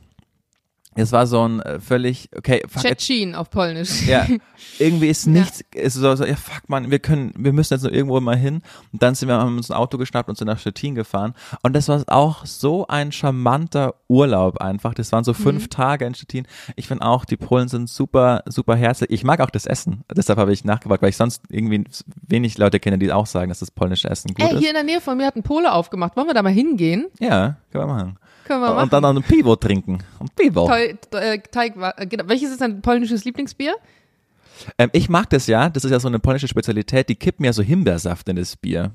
Es 1.00 1.12
war 1.12 1.28
so 1.28 1.46
ein 1.46 1.60
äh, 1.60 1.78
völlig, 1.78 2.28
okay, 2.36 2.60
fuck. 2.66 2.82
Tschetschen 2.82 3.36
auf 3.36 3.50
Polnisch. 3.50 4.06
Ja, 4.06 4.26
irgendwie 4.80 5.08
ist 5.08 5.26
nichts, 5.26 5.64
ja. 5.72 5.82
ist 5.82 5.94
so, 5.94 6.16
so, 6.16 6.24
ja, 6.24 6.34
fuck 6.34 6.68
man, 6.68 6.90
wir 6.90 6.98
können, 6.98 7.32
wir 7.36 7.52
müssen 7.52 7.74
jetzt 7.74 7.82
nur 7.82 7.92
irgendwo 7.92 8.18
mal 8.20 8.36
hin. 8.36 8.62
Und 8.92 9.02
dann 9.02 9.14
sind 9.14 9.28
wir, 9.28 9.36
haben 9.36 9.56
uns 9.56 9.70
ein 9.70 9.76
Auto 9.76 9.96
geschnappt 9.96 10.28
und 10.28 10.36
sind 10.36 10.48
nach 10.48 10.58
Stettin 10.58 10.96
gefahren. 10.96 11.34
Und 11.62 11.74
das 11.74 11.88
war 11.88 12.02
auch 12.08 12.44
so 12.46 12.86
ein 12.88 13.12
charmanter 13.12 13.94
Urlaub 14.08 14.60
einfach. 14.60 14.92
Das 14.92 15.12
waren 15.12 15.22
so 15.22 15.34
fünf 15.34 15.64
mhm. 15.64 15.70
Tage 15.70 16.04
in 16.04 16.14
Stettin. 16.14 16.46
Ich 16.74 16.88
finde 16.88 17.04
auch, 17.04 17.24
die 17.24 17.36
Polen 17.36 17.68
sind 17.68 17.88
super, 17.88 18.42
super 18.46 18.74
herzlich. 18.74 19.10
Ich 19.10 19.22
mag 19.22 19.40
auch 19.40 19.50
das 19.50 19.66
Essen. 19.66 20.02
Deshalb 20.12 20.38
habe 20.38 20.52
ich 20.52 20.64
nachgefragt, 20.64 21.02
weil 21.02 21.10
ich 21.10 21.16
sonst 21.16 21.42
irgendwie 21.48 21.84
wenig 22.26 22.58
Leute 22.58 22.80
kenne, 22.80 22.98
die 22.98 23.12
auch 23.12 23.26
sagen, 23.26 23.50
dass 23.50 23.60
das 23.60 23.70
polnische 23.70 24.10
Essen 24.10 24.34
gut 24.34 24.44
Ey, 24.44 24.54
ist. 24.54 24.58
Hier 24.58 24.70
in 24.70 24.74
der 24.74 24.84
Nähe 24.84 25.00
von 25.00 25.16
mir 25.16 25.26
hat 25.26 25.36
ein 25.36 25.44
Pole 25.44 25.72
aufgemacht. 25.72 26.16
Wollen 26.16 26.26
wir 26.26 26.34
da 26.34 26.42
mal 26.42 26.52
hingehen? 26.52 27.06
Ja, 27.20 27.56
können 27.70 27.84
wir 27.84 27.94
machen. 27.94 28.18
Können 28.48 28.62
wir 28.62 28.70
machen. 28.70 28.84
Und 28.84 28.92
dann 28.94 29.02
noch 29.02 29.14
ein 29.14 29.22
Pivo 29.22 29.56
trinken. 29.56 29.98
Ein 30.18 30.28
Pivo. 30.34 30.70
Äh, 30.70 30.96
Teig, 31.50 31.76
äh, 31.76 32.06
genau. 32.06 32.24
Welches 32.28 32.50
ist 32.50 32.62
dein 32.62 32.80
polnisches 32.80 33.26
Lieblingsbier? 33.26 33.76
Ähm, 34.78 34.88
ich 34.94 35.10
mag 35.10 35.28
das 35.28 35.46
ja. 35.46 35.68
Das 35.68 35.84
ist 35.84 35.90
ja 35.90 36.00
so 36.00 36.08
eine 36.08 36.18
polnische 36.18 36.48
Spezialität. 36.48 37.10
Die 37.10 37.14
kippen 37.14 37.44
ja 37.44 37.52
so 37.52 37.62
Himbeersaft 37.62 38.26
in 38.30 38.36
das 38.36 38.56
Bier. 38.56 38.92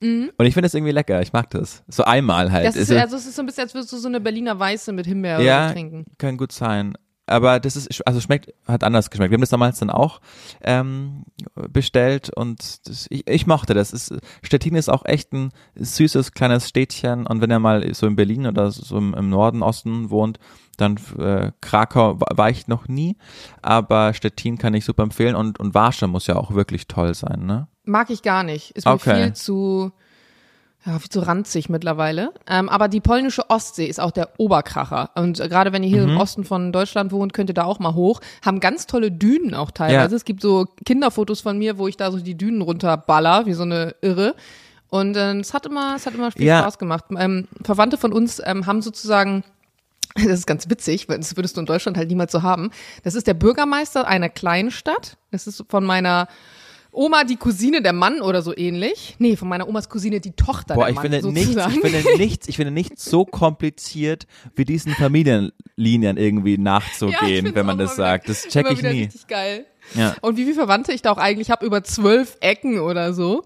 Mhm. 0.00 0.32
Und 0.36 0.46
ich 0.46 0.54
finde 0.54 0.66
das 0.66 0.74
irgendwie 0.74 0.92
lecker. 0.92 1.22
Ich 1.22 1.32
mag 1.32 1.48
das. 1.50 1.84
So 1.86 2.02
einmal 2.02 2.50
halt. 2.50 2.66
Das 2.66 2.74
ist, 2.74 2.90
also 2.90 3.16
es 3.16 3.26
ist 3.26 3.36
so 3.36 3.42
ein 3.42 3.46
bisschen, 3.46 3.62
als 3.62 3.74
würdest 3.74 3.92
du 3.92 3.96
so 3.96 4.08
eine 4.08 4.20
Berliner 4.20 4.58
Weiße 4.58 4.92
mit 4.92 5.06
Himbeer 5.06 5.40
ja, 5.40 5.70
trinken. 5.70 6.06
Kann 6.18 6.36
gut 6.36 6.50
sein. 6.50 6.98
Aber 7.26 7.60
das 7.60 7.76
ist, 7.76 8.06
also 8.06 8.20
schmeckt, 8.20 8.52
hat 8.66 8.84
anders 8.84 9.10
geschmeckt. 9.10 9.30
Wir 9.30 9.36
haben 9.36 9.42
das 9.42 9.50
damals 9.50 9.78
dann 9.78 9.90
auch 9.90 10.20
ähm, 10.62 11.24
bestellt 11.70 12.30
und 12.34 12.86
das, 12.88 13.06
ich, 13.10 13.26
ich 13.28 13.46
mochte 13.46 13.74
das. 13.74 13.92
Ist, 13.92 14.14
Stettin 14.42 14.74
ist 14.76 14.88
auch 14.88 15.04
echt 15.04 15.32
ein 15.32 15.50
süßes 15.74 16.32
kleines 16.32 16.68
Städtchen 16.68 17.26
und 17.26 17.40
wenn 17.40 17.50
er 17.50 17.58
mal 17.58 17.92
so 17.94 18.06
in 18.06 18.16
Berlin 18.16 18.46
oder 18.46 18.70
so 18.70 18.96
im, 18.96 19.14
im 19.14 19.28
Norden, 19.28 19.62
Osten 19.62 20.10
wohnt, 20.10 20.38
dann 20.76 20.98
äh, 21.18 21.52
Krakau 21.60 22.20
war 22.20 22.50
ich 22.50 22.68
noch 22.68 22.86
nie, 22.86 23.16
aber 23.62 24.12
Stettin 24.14 24.58
kann 24.58 24.74
ich 24.74 24.84
super 24.84 25.02
empfehlen 25.02 25.34
und, 25.34 25.58
und 25.58 25.74
Warschau 25.74 26.06
muss 26.06 26.26
ja 26.26 26.36
auch 26.36 26.52
wirklich 26.52 26.86
toll 26.86 27.14
sein, 27.14 27.46
ne? 27.46 27.68
Mag 27.84 28.10
ich 28.10 28.22
gar 28.22 28.42
nicht. 28.42 28.72
Ist 28.72 28.84
mir 28.84 28.92
Okay. 28.92 29.14
viel 29.24 29.32
zu, 29.32 29.92
ja, 30.86 30.98
viel 31.00 31.10
zu 31.10 31.20
ranzig 31.20 31.68
mittlerweile. 31.68 32.32
Ähm, 32.46 32.68
aber 32.68 32.86
die 32.88 33.00
polnische 33.00 33.50
Ostsee 33.50 33.86
ist 33.86 33.98
auch 34.00 34.12
der 34.12 34.30
Oberkracher. 34.38 35.10
Und 35.16 35.40
äh, 35.40 35.48
gerade 35.48 35.72
wenn 35.72 35.82
ihr 35.82 35.88
hier 35.88 36.02
Mhm. 36.06 36.10
im 36.12 36.16
Osten 36.18 36.44
von 36.44 36.72
Deutschland 36.72 37.10
wohnt, 37.12 37.32
könnt 37.32 37.50
ihr 37.50 37.54
da 37.54 37.64
auch 37.64 37.80
mal 37.80 37.94
hoch. 37.94 38.20
Haben 38.44 38.60
ganz 38.60 38.86
tolle 38.86 39.10
Dünen 39.10 39.52
auch 39.54 39.72
teilweise. 39.72 40.12
Ja. 40.12 40.16
Es 40.16 40.24
gibt 40.24 40.40
so 40.42 40.66
Kinderfotos 40.84 41.40
von 41.40 41.58
mir, 41.58 41.76
wo 41.78 41.88
ich 41.88 41.96
da 41.96 42.10
so 42.12 42.18
die 42.20 42.36
Dünen 42.36 42.62
runterballer, 42.62 43.46
wie 43.46 43.52
so 43.54 43.64
eine 43.64 43.94
Irre. 44.00 44.34
Und 44.88 45.16
äh, 45.16 45.32
es 45.40 45.52
hat 45.52 45.66
immer, 45.66 45.94
es 45.96 46.06
hat 46.06 46.14
immer 46.14 46.30
viel 46.30 46.46
Ja. 46.46 46.60
Spaß 46.60 46.78
gemacht. 46.78 47.04
Ähm, 47.18 47.48
Verwandte 47.64 47.98
von 47.98 48.12
uns 48.12 48.40
ähm, 48.44 48.66
haben 48.66 48.80
sozusagen 48.80 49.42
das 50.14 50.24
ist 50.38 50.46
ganz 50.46 50.70
witzig, 50.70 51.08
weil 51.08 51.18
das 51.18 51.36
würdest 51.36 51.56
du 51.56 51.60
in 51.60 51.66
Deutschland 51.66 51.98
halt 51.98 52.08
niemals 52.08 52.32
so 52.32 52.42
haben. 52.42 52.70
Das 53.02 53.14
ist 53.14 53.26
der 53.26 53.34
Bürgermeister 53.34 54.06
einer 54.06 54.28
kleinen 54.28 54.70
Stadt. 54.70 55.18
Das 55.32 55.46
ist 55.46 55.64
von 55.68 55.84
meiner 55.84 56.28
Oma 56.96 57.24
die 57.24 57.36
Cousine 57.36 57.82
der 57.82 57.92
Mann 57.92 58.20
oder 58.20 58.42
so 58.42 58.56
ähnlich. 58.56 59.14
Nee, 59.18 59.36
von 59.36 59.48
meiner 59.48 59.68
Omas 59.68 59.88
Cousine 59.88 60.18
die 60.20 60.32
Tochter 60.32 60.74
Boah, 60.74 60.84
der 60.84 60.90
ich 60.90 60.94
Mann 60.96 61.10
finde 61.12 61.32
nichts, 61.32 61.54
ich 61.56 61.80
finde 61.80 62.16
nichts, 62.18 62.48
ich 62.48 62.56
finde 62.56 62.72
nichts 62.72 63.04
so 63.04 63.24
kompliziert, 63.24 64.26
wie 64.54 64.64
diesen 64.64 64.92
Familienlinien 64.94 66.16
irgendwie 66.16 66.52
Ja, 66.52 66.56
ich 66.56 66.60
nachzugehen, 66.62 67.44
find's 67.44 67.54
wenn 67.54 67.66
man 67.66 67.78
das 67.78 67.92
wieder- 67.92 67.96
sagt. 68.04 68.28
Das 68.28 68.48
check 68.48 68.70
ich 68.70 68.82
nie. 68.82 68.88
Richtig 69.04 69.26
geil. 69.26 69.66
Ja. 69.94 70.16
Und 70.20 70.36
wie 70.36 70.42
viele 70.42 70.54
Verwandte 70.56 70.92
ich 70.92 71.00
da 71.02 71.12
auch 71.12 71.16
eigentlich 71.18 71.50
habe, 71.52 71.64
über 71.64 71.84
zwölf 71.84 72.36
Ecken 72.40 72.80
oder 72.80 73.12
so. 73.12 73.44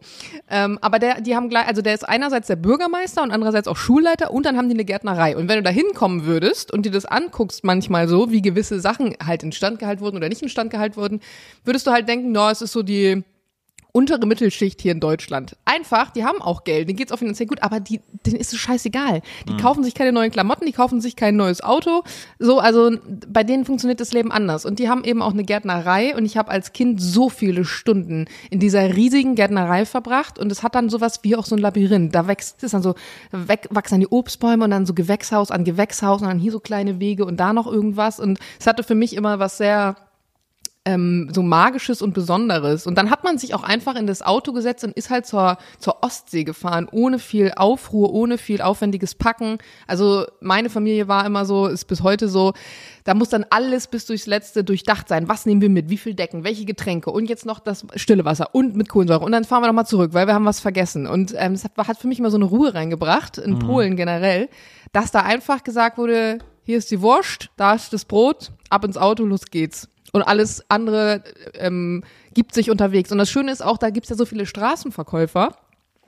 Ähm, 0.49 0.79
aber 0.81 0.99
der, 0.99 1.21
die 1.21 1.37
haben 1.37 1.51
gleich, 1.51 1.67
also 1.67 1.83
der 1.83 1.93
ist 1.93 2.09
einerseits 2.09 2.47
der 2.47 2.57
Bürgermeister 2.57 3.23
und 3.23 3.31
andererseits 3.31 3.69
auch 3.69 3.77
Schulleiter 3.77 4.31
und 4.31 4.47
dann 4.47 4.57
haben 4.57 4.69
die 4.69 4.75
eine 4.75 4.87
Gärtnerei. 4.87 5.37
Und 5.37 5.49
wenn 5.49 5.57
du 5.57 5.63
da 5.63 5.69
hinkommen 5.71 6.25
würdest 6.25 6.73
und 6.73 6.87
dir 6.87 6.93
das 6.93 7.05
anguckst 7.05 7.63
manchmal 7.63 8.09
so, 8.09 8.31
wie 8.31 8.41
gewisse 8.41 8.81
Sachen 8.81 9.15
halt 9.25 9.43
instand 9.43 9.81
gehalten 9.81 10.01
wurden 10.01 10.17
oder 10.17 10.31
nicht 10.31 10.41
instand 10.41 10.71
gehalten 10.71 10.97
wurden, 10.97 11.21
würdest 11.65 11.87
du 11.87 11.91
halt 11.91 12.09
denken, 12.09 12.33
no, 12.33 12.49
es 12.49 12.63
ist 12.63 12.73
so 12.73 12.83
die 12.83 13.23
untere 13.93 14.27
Mittelschicht 14.27 14.81
hier 14.81 14.93
in 14.93 15.01
Deutschland. 15.01 15.57
Einfach, 15.65 16.11
die 16.11 16.25
haben 16.25 16.41
auch 16.41 16.65
Geld, 16.65 16.89
denen 16.89 16.97
geht's 16.97 17.13
auch 17.13 17.19
finanziell 17.19 17.47
gut, 17.47 17.63
aber 17.63 17.81
die, 17.81 18.01
denen 18.27 18.37
ist 18.37 18.53
es 18.53 18.59
scheißegal. 18.59 19.23
Die 19.49 19.57
kaufen 19.57 19.85
sich 19.85 19.95
keine 19.95 20.13
neuen 20.13 20.31
Klamotten, 20.31 20.67
die 20.67 20.73
kaufen 20.73 21.01
sich 21.01 21.17
kein 21.17 21.37
neues 21.37 21.63
Auto. 21.63 22.03
So, 22.39 22.59
also 22.59 22.91
bei 23.29 23.45
denen 23.45 23.65
funktioniert 23.65 24.01
das 24.01 24.13
Leben 24.13 24.33
anders. 24.33 24.65
Und 24.65 24.79
die 24.79 24.89
haben 24.89 25.05
eben 25.05 25.23
auch 25.23 25.33
eine 25.33 25.45
Gärtnerei 25.45 26.17
und 26.17 26.25
ich 26.25 26.37
habe 26.37 26.51
als 26.51 26.73
Kind 26.73 27.01
so 27.01 27.29
viele 27.29 27.65
Stunden 27.65 28.27
in 28.51 28.61
dieser 28.61 28.95
riesigen 28.95 29.35
Gärtnerei 29.35 29.87
verbracht 29.87 30.39
und 30.39 30.51
es 30.53 30.63
hat 30.63 30.75
dann 30.75 30.89
sowas 30.89 31.21
wie 31.23 31.37
auch 31.37 31.47
so 31.47 31.57
ein 31.57 31.61
Labyrinth. 31.61 32.15
Da 32.15 32.27
wächst 32.27 32.59
es 32.59 32.65
ist 32.65 32.75
dann 32.75 32.83
so, 32.83 32.95
weg, 33.33 33.69
wachsen 33.71 34.01
die 34.01 34.09
Obstbäume 34.09 34.65
und 34.65 34.71
dann 34.71 34.87
so 34.87 34.95
Gewächshaus 34.95 35.51
an 35.51 35.65
Gewächshaus 35.65 36.21
und 36.23 36.29
dann 36.29 36.39
hier 36.39 36.53
so 36.53 36.61
kleine 36.61 37.01
Wege 37.01 37.25
und 37.25 37.39
da 37.39 37.53
noch 37.53 37.67
irgendwas. 37.67 38.21
Und 38.21 38.39
es 38.59 38.67
hatte 38.67 38.83
für 38.83 38.95
mich 38.95 39.15
immer 39.15 39.39
was 39.39 39.59
sehr 39.59 39.97
ähm, 40.87 41.29
so 41.33 41.43
magisches 41.43 42.01
und 42.01 42.15
Besonderes. 42.15 42.87
Und 42.87 42.97
dann 42.97 43.11
hat 43.11 43.23
man 43.23 43.37
sich 43.37 43.55
auch 43.55 43.63
einfach 43.63 43.97
in 43.97 44.07
das 44.07 44.23
Auto 44.23 44.53
gesetzt 44.53 44.83
und 44.83 44.97
ist 44.97 45.11
halt 45.11 45.27
zur, 45.27 45.59
zur 45.79 46.03
Ostsee 46.03 46.45
gefahren, 46.45 46.89
ohne 46.91 47.19
viel 47.19 47.53
Aufruhr, 47.55 48.13
ohne 48.15 48.39
viel 48.39 48.63
aufwendiges 48.63 49.15
Packen. 49.15 49.59
Also 49.87 50.27
meine 50.41 50.71
Familie 50.71 51.07
war 51.07 51.27
immer 51.27 51.45
so, 51.45 51.67
ist 51.67 51.85
bis 51.85 52.03
heute 52.03 52.29
so, 52.29 52.55
da 53.05 53.13
muss 53.13 53.29
dann 53.29 53.45
alles 53.51 53.89
bis 53.89 54.07
durchs 54.07 54.27
Letzte 54.27 54.65
durchdacht 54.65 55.09
sein. 55.09 55.29
Was 55.29 55.45
nehmen 55.45 55.61
wir 55.61 55.69
mit? 55.69 55.91
Wie 55.91 55.99
viel 55.99 56.15
Decken? 56.15 56.45
Welche 56.45 56.65
Getränke? 56.65 57.11
Und 57.11 57.29
jetzt 57.29 57.45
noch 57.45 57.61
das 57.61 57.87
stille 57.97 58.25
Wasser 58.25 58.55
und 58.55 58.75
mit 58.75 58.89
Kohlensäure. 58.89 59.25
Und 59.25 59.33
dann 59.33 59.45
fahren 59.45 59.63
wir 59.63 59.67
nochmal 59.67 59.87
zurück, 59.87 60.15
weil 60.15 60.27
wir 60.27 60.35
haben 60.35 60.47
was 60.47 60.61
vergessen. 60.61 61.07
Und 61.07 61.35
ähm, 61.37 61.53
es 61.53 61.65
hat, 61.65 61.73
hat 61.77 61.99
für 61.99 62.09
mich 62.09 62.19
immer 62.19 62.31
so 62.31 62.39
eine 62.39 62.47
Ruhe 62.47 62.73
reingebracht, 62.73 63.37
in 63.37 63.59
Polen 63.59 63.97
generell, 63.97 64.49
dass 64.93 65.11
da 65.11 65.21
einfach 65.21 65.63
gesagt 65.63 65.99
wurde, 65.99 66.39
hier 66.63 66.79
ist 66.79 66.91
die 66.91 67.03
Wurst, 67.03 67.51
da 67.57 67.75
ist 67.75 67.93
das 67.93 68.05
Brot, 68.05 68.53
ab 68.71 68.85
ins 68.85 68.97
Auto, 68.97 69.25
los 69.25 69.47
geht's. 69.51 69.89
Und 70.13 70.23
alles 70.23 70.65
andere 70.69 71.23
ähm, 71.55 72.03
gibt 72.35 72.55
sich 72.55 72.71
unterwegs. 72.71 73.13
Und 73.13 73.19
das 73.19 73.31
Schöne 73.31 73.53
ist 73.53 73.65
auch, 73.65 73.79
da 73.79 73.91
gibt's 73.91 74.11
ja 74.11 74.17
so 74.17 74.25
viele 74.25 74.47
Straßenverkäufer. 74.47 75.57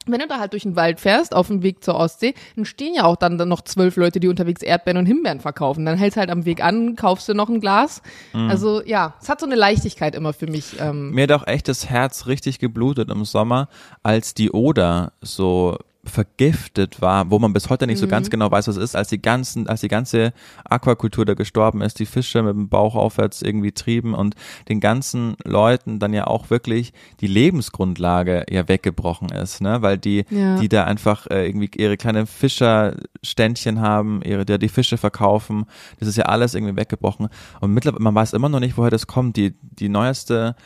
Wenn 0.07 0.19
du 0.19 0.27
da 0.27 0.41
halt 0.41 0.53
durch 0.53 0.65
den 0.65 0.75
Wald 0.75 0.99
fährst, 0.99 1.33
auf 1.33 1.47
dem 1.47 1.63
Weg 1.63 1.85
zur 1.85 1.95
Ostsee, 1.95 2.35
dann 2.57 2.65
stehen 2.65 2.93
ja 2.93 3.05
auch 3.05 3.15
dann, 3.15 3.39
dann 3.39 3.49
noch 3.49 3.61
zwölf 3.61 3.95
Leute, 3.97 4.19
die 4.19 4.27
unterwegs 4.27 4.61
Erdbeeren 4.61 4.99
und 4.99 5.07
Himbeeren 5.07 5.39
verkaufen. 5.39 5.87
Dann 5.87 5.97
hältst 5.97 6.17
halt 6.17 6.29
am 6.29 6.45
Weg 6.45 6.63
an, 6.65 6.97
kaufst 6.97 7.29
du 7.29 7.35
noch 7.35 7.49
ein 7.49 7.61
Glas. 7.61 8.03
Also 8.33 8.83
ja, 8.85 9.15
es 9.23 9.29
hat 9.29 9.39
so 9.39 9.47
eine 9.47 9.55
Leichtigkeit 9.55 10.17
immer 10.17 10.33
für 10.33 10.49
mich. 10.49 10.81
Ähm, 10.81 11.13
Mir 11.13 11.23
hat 11.23 11.33
auch 11.33 11.47
echt 11.47 11.69
das 11.69 11.89
Herz 11.89 12.27
richtig 12.27 12.59
geblutet 12.59 13.11
im 13.11 13.25
Sommer, 13.25 13.69
als 14.03 14.35
die 14.35 14.51
Oder 14.51 15.13
so 15.21 15.79
vergiftet 16.05 17.01
war, 17.01 17.31
wo 17.31 17.39
man 17.39 17.53
bis 17.53 17.71
heute 17.71 17.87
nicht 17.87 17.99
so 17.99 18.09
ganz 18.09 18.29
genau 18.29 18.51
weiß, 18.51 18.67
was 18.67 18.77
es 18.77 18.83
ist, 18.83 18.97
als 18.97 19.09
die 19.09 19.23
ganzen, 19.23 19.69
als 19.69 19.83
die 19.83 19.89
ganze 19.89 20.33
Aquakultur 20.65 21.25
da 21.25 21.35
gestorben 21.35 21.81
ist, 21.81 22.01
die 22.01 22.07
Fische 22.07 22.43
mit 22.43 22.55
dem 22.55 22.69
Bauch 22.69 22.97
aufwärts 22.97 23.41
irgendwie 23.41 23.71
trieben 23.71 24.13
und 24.15 24.35
den 24.69 24.81
ganzen 24.81 25.37
Leuten 25.45 26.01
dann 26.01 26.13
ja 26.13 26.27
auch 26.27 26.51
wirklich 26.51 26.93
die 27.21 27.29
Lebensgrundlage 27.29 28.47
ja 28.51 28.67
weggebrochen 28.67 29.29
ist, 29.31 29.61
ne, 29.61 29.81
weil 29.83 29.97
die, 29.97 30.25
Ja. 30.29 30.59
die 30.59 30.69
da 30.69 30.85
einfach 30.85 31.29
äh, 31.29 31.47
irgendwie 31.47 31.71
ihre 31.77 31.97
kleinen 31.97 32.27
Fischerständchen 32.27 33.81
haben, 33.81 34.23
ihre, 34.23 34.45
die, 34.45 34.59
die 34.59 34.69
Fische 34.69 34.97
verkaufen, 34.97 35.67
das 36.01 36.09
ist 36.09 36.17
ja 36.17 36.25
alles 36.25 36.55
irgendwie 36.55 36.77
weggebrochen. 36.77 37.29
Und 37.61 37.73
mittlerweile, 37.75 38.03
man 38.03 38.15
weiß 38.15 38.33
immer 38.33 38.49
noch 38.49 38.61
nicht, 38.61 38.77
woher 38.77 38.91
das 38.91 39.07
kommt, 39.07 39.37
die, 39.37 39.55
die 39.61 39.89
neueste 39.89 40.57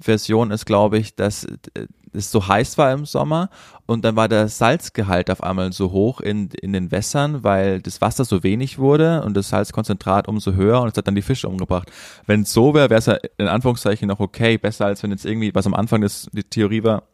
Version 0.00 0.50
ist, 0.50 0.66
glaube 0.66 0.98
ich, 0.98 1.14
dass 1.16 1.44
äh, 1.44 1.86
es 2.12 2.30
so 2.30 2.46
heiß 2.46 2.78
war 2.78 2.92
im 2.92 3.06
Sommer 3.06 3.48
und 3.86 4.04
dann 4.04 4.16
war 4.16 4.28
der 4.28 4.48
Salzgehalt 4.48 5.30
auf 5.30 5.42
einmal 5.42 5.72
so 5.72 5.92
hoch 5.92 6.20
in, 6.20 6.50
in 6.50 6.72
den 6.72 6.90
Wässern, 6.90 7.42
weil 7.42 7.80
das 7.80 8.00
Wasser 8.00 8.24
so 8.24 8.42
wenig 8.42 8.78
wurde 8.78 9.22
und 9.22 9.34
das 9.34 9.48
Salzkonzentrat 9.48 10.28
umso 10.28 10.52
höher 10.52 10.82
und 10.82 10.88
es 10.88 10.96
hat 10.96 11.06
dann 11.06 11.14
die 11.14 11.22
Fische 11.22 11.48
umgebracht. 11.48 11.90
Wenn 12.26 12.42
es 12.42 12.52
so 12.52 12.74
wäre, 12.74 12.90
wäre 12.90 12.98
es 12.98 13.06
ja 13.06 13.16
in 13.38 13.48
Anführungszeichen 13.48 14.08
noch 14.08 14.20
okay, 14.20 14.58
besser 14.58 14.86
als 14.86 15.02
wenn 15.02 15.10
jetzt 15.10 15.24
irgendwie, 15.24 15.54
was 15.54 15.66
am 15.66 15.74
Anfang 15.74 16.02
des, 16.02 16.28
die 16.32 16.44
Theorie 16.44 16.84
war, 16.84 17.04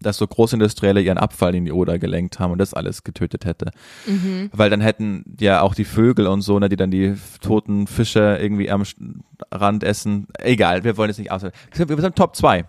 dass 0.00 0.16
so 0.18 0.26
Großindustrielle 0.26 1.00
ihren 1.00 1.18
Abfall 1.18 1.54
in 1.54 1.64
die 1.64 1.72
Oder 1.72 1.98
gelenkt 1.98 2.38
haben 2.38 2.52
und 2.52 2.58
das 2.58 2.72
alles 2.74 3.02
getötet 3.04 3.44
hätte. 3.44 3.70
Weil 4.52 4.70
dann 4.70 4.80
hätten 4.80 5.24
ja 5.40 5.60
auch 5.62 5.74
die 5.74 5.84
Vögel 5.84 6.26
und 6.26 6.42
so, 6.42 6.58
ne, 6.58 6.68
die 6.68 6.76
dann 6.76 6.90
die 6.90 7.16
toten 7.40 7.86
Fische 7.86 8.38
irgendwie 8.40 8.70
am 8.70 8.84
Rand 9.52 9.82
essen. 9.84 10.28
Egal, 10.38 10.84
wir 10.84 10.96
wollen 10.96 11.10
jetzt 11.10 11.18
nicht 11.18 11.32
aus. 11.32 11.42
Wir 11.42 12.00
sind 12.00 12.16
Top 12.16 12.36
2. 12.36 12.64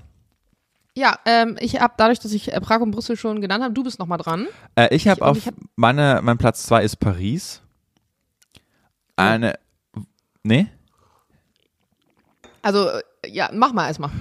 ja, 0.95 1.17
ähm, 1.25 1.55
ich 1.59 1.79
habe 1.79 1.93
dadurch, 1.97 2.19
dass 2.19 2.31
ich 2.33 2.51
äh, 2.51 2.59
Prag 2.61 2.81
und 2.81 2.91
Brüssel 2.91 3.15
schon 3.15 3.41
genannt 3.41 3.63
habe, 3.63 3.73
du 3.73 3.83
bist 3.83 3.99
noch 3.99 4.07
mal 4.07 4.17
dran. 4.17 4.47
Äh, 4.75 4.93
ich 4.95 5.07
habe 5.07 5.21
auf 5.21 5.37
ich 5.37 5.47
hab- 5.47 5.53
meine, 5.75 6.19
mein 6.23 6.37
Platz 6.37 6.63
2 6.63 6.83
ist 6.83 6.95
Paris. 6.97 7.61
Eine, 9.15 9.53
nee? 10.43 10.67
Also 12.61 12.87
äh, 12.89 13.01
ja, 13.27 13.49
mach 13.53 13.73
mal 13.73 13.87
erstmal. 13.87 14.11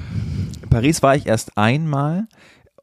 Paris 0.71 1.03
war 1.03 1.17
ich 1.17 1.27
erst 1.27 1.57
einmal 1.57 2.27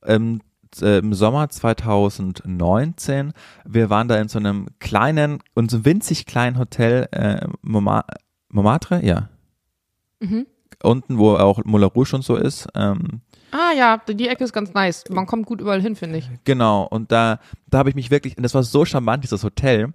ähm, 0.06 0.42
äh, 0.82 1.00
im 1.00 1.14
Sommer 1.14 1.50
2019. 1.50 3.34
Wir 3.66 3.90
waren 3.90 4.08
da 4.08 4.18
in 4.18 4.28
so 4.28 4.40
einem 4.40 4.68
kleinen 4.80 5.40
und 5.54 5.72
so 5.72 5.86
winzig 5.86 6.26
kleinen 6.26 6.58
Hotel 6.58 7.08
äh, 7.12 7.48
Moma 7.62 8.06
Montmartre, 8.50 9.04
ja. 9.04 9.30
Mhm. 10.20 10.48
Unten, 10.82 11.18
wo 11.18 11.36
auch 11.36 11.64
Moulin 11.64 11.90
Rouge 11.90 12.16
und 12.16 12.24
so 12.24 12.36
ist. 12.36 12.68
Ähm, 12.76 13.22
Ah 13.58 13.72
ja, 13.72 14.02
die 14.10 14.28
Ecke 14.28 14.44
ist 14.44 14.52
ganz 14.52 14.74
nice. 14.74 15.06
Man 15.10 15.26
kommt 15.26 15.46
gut 15.46 15.62
überall 15.62 15.82
hin, 15.82 15.96
finde 15.96 16.18
ich. 16.18 16.30
Genau, 16.44 16.84
und 16.84 17.10
da, 17.14 17.40
da 17.68 17.78
habe 17.78 17.88
ich 17.88 17.96
mich 17.96 18.12
wirklich, 18.12 18.36
und 18.36 18.44
das 18.44 18.54
war 18.54 18.64
so 18.64 18.84
charmant, 18.84 19.24
dieses 19.24 19.46
Hotel. 19.46 19.94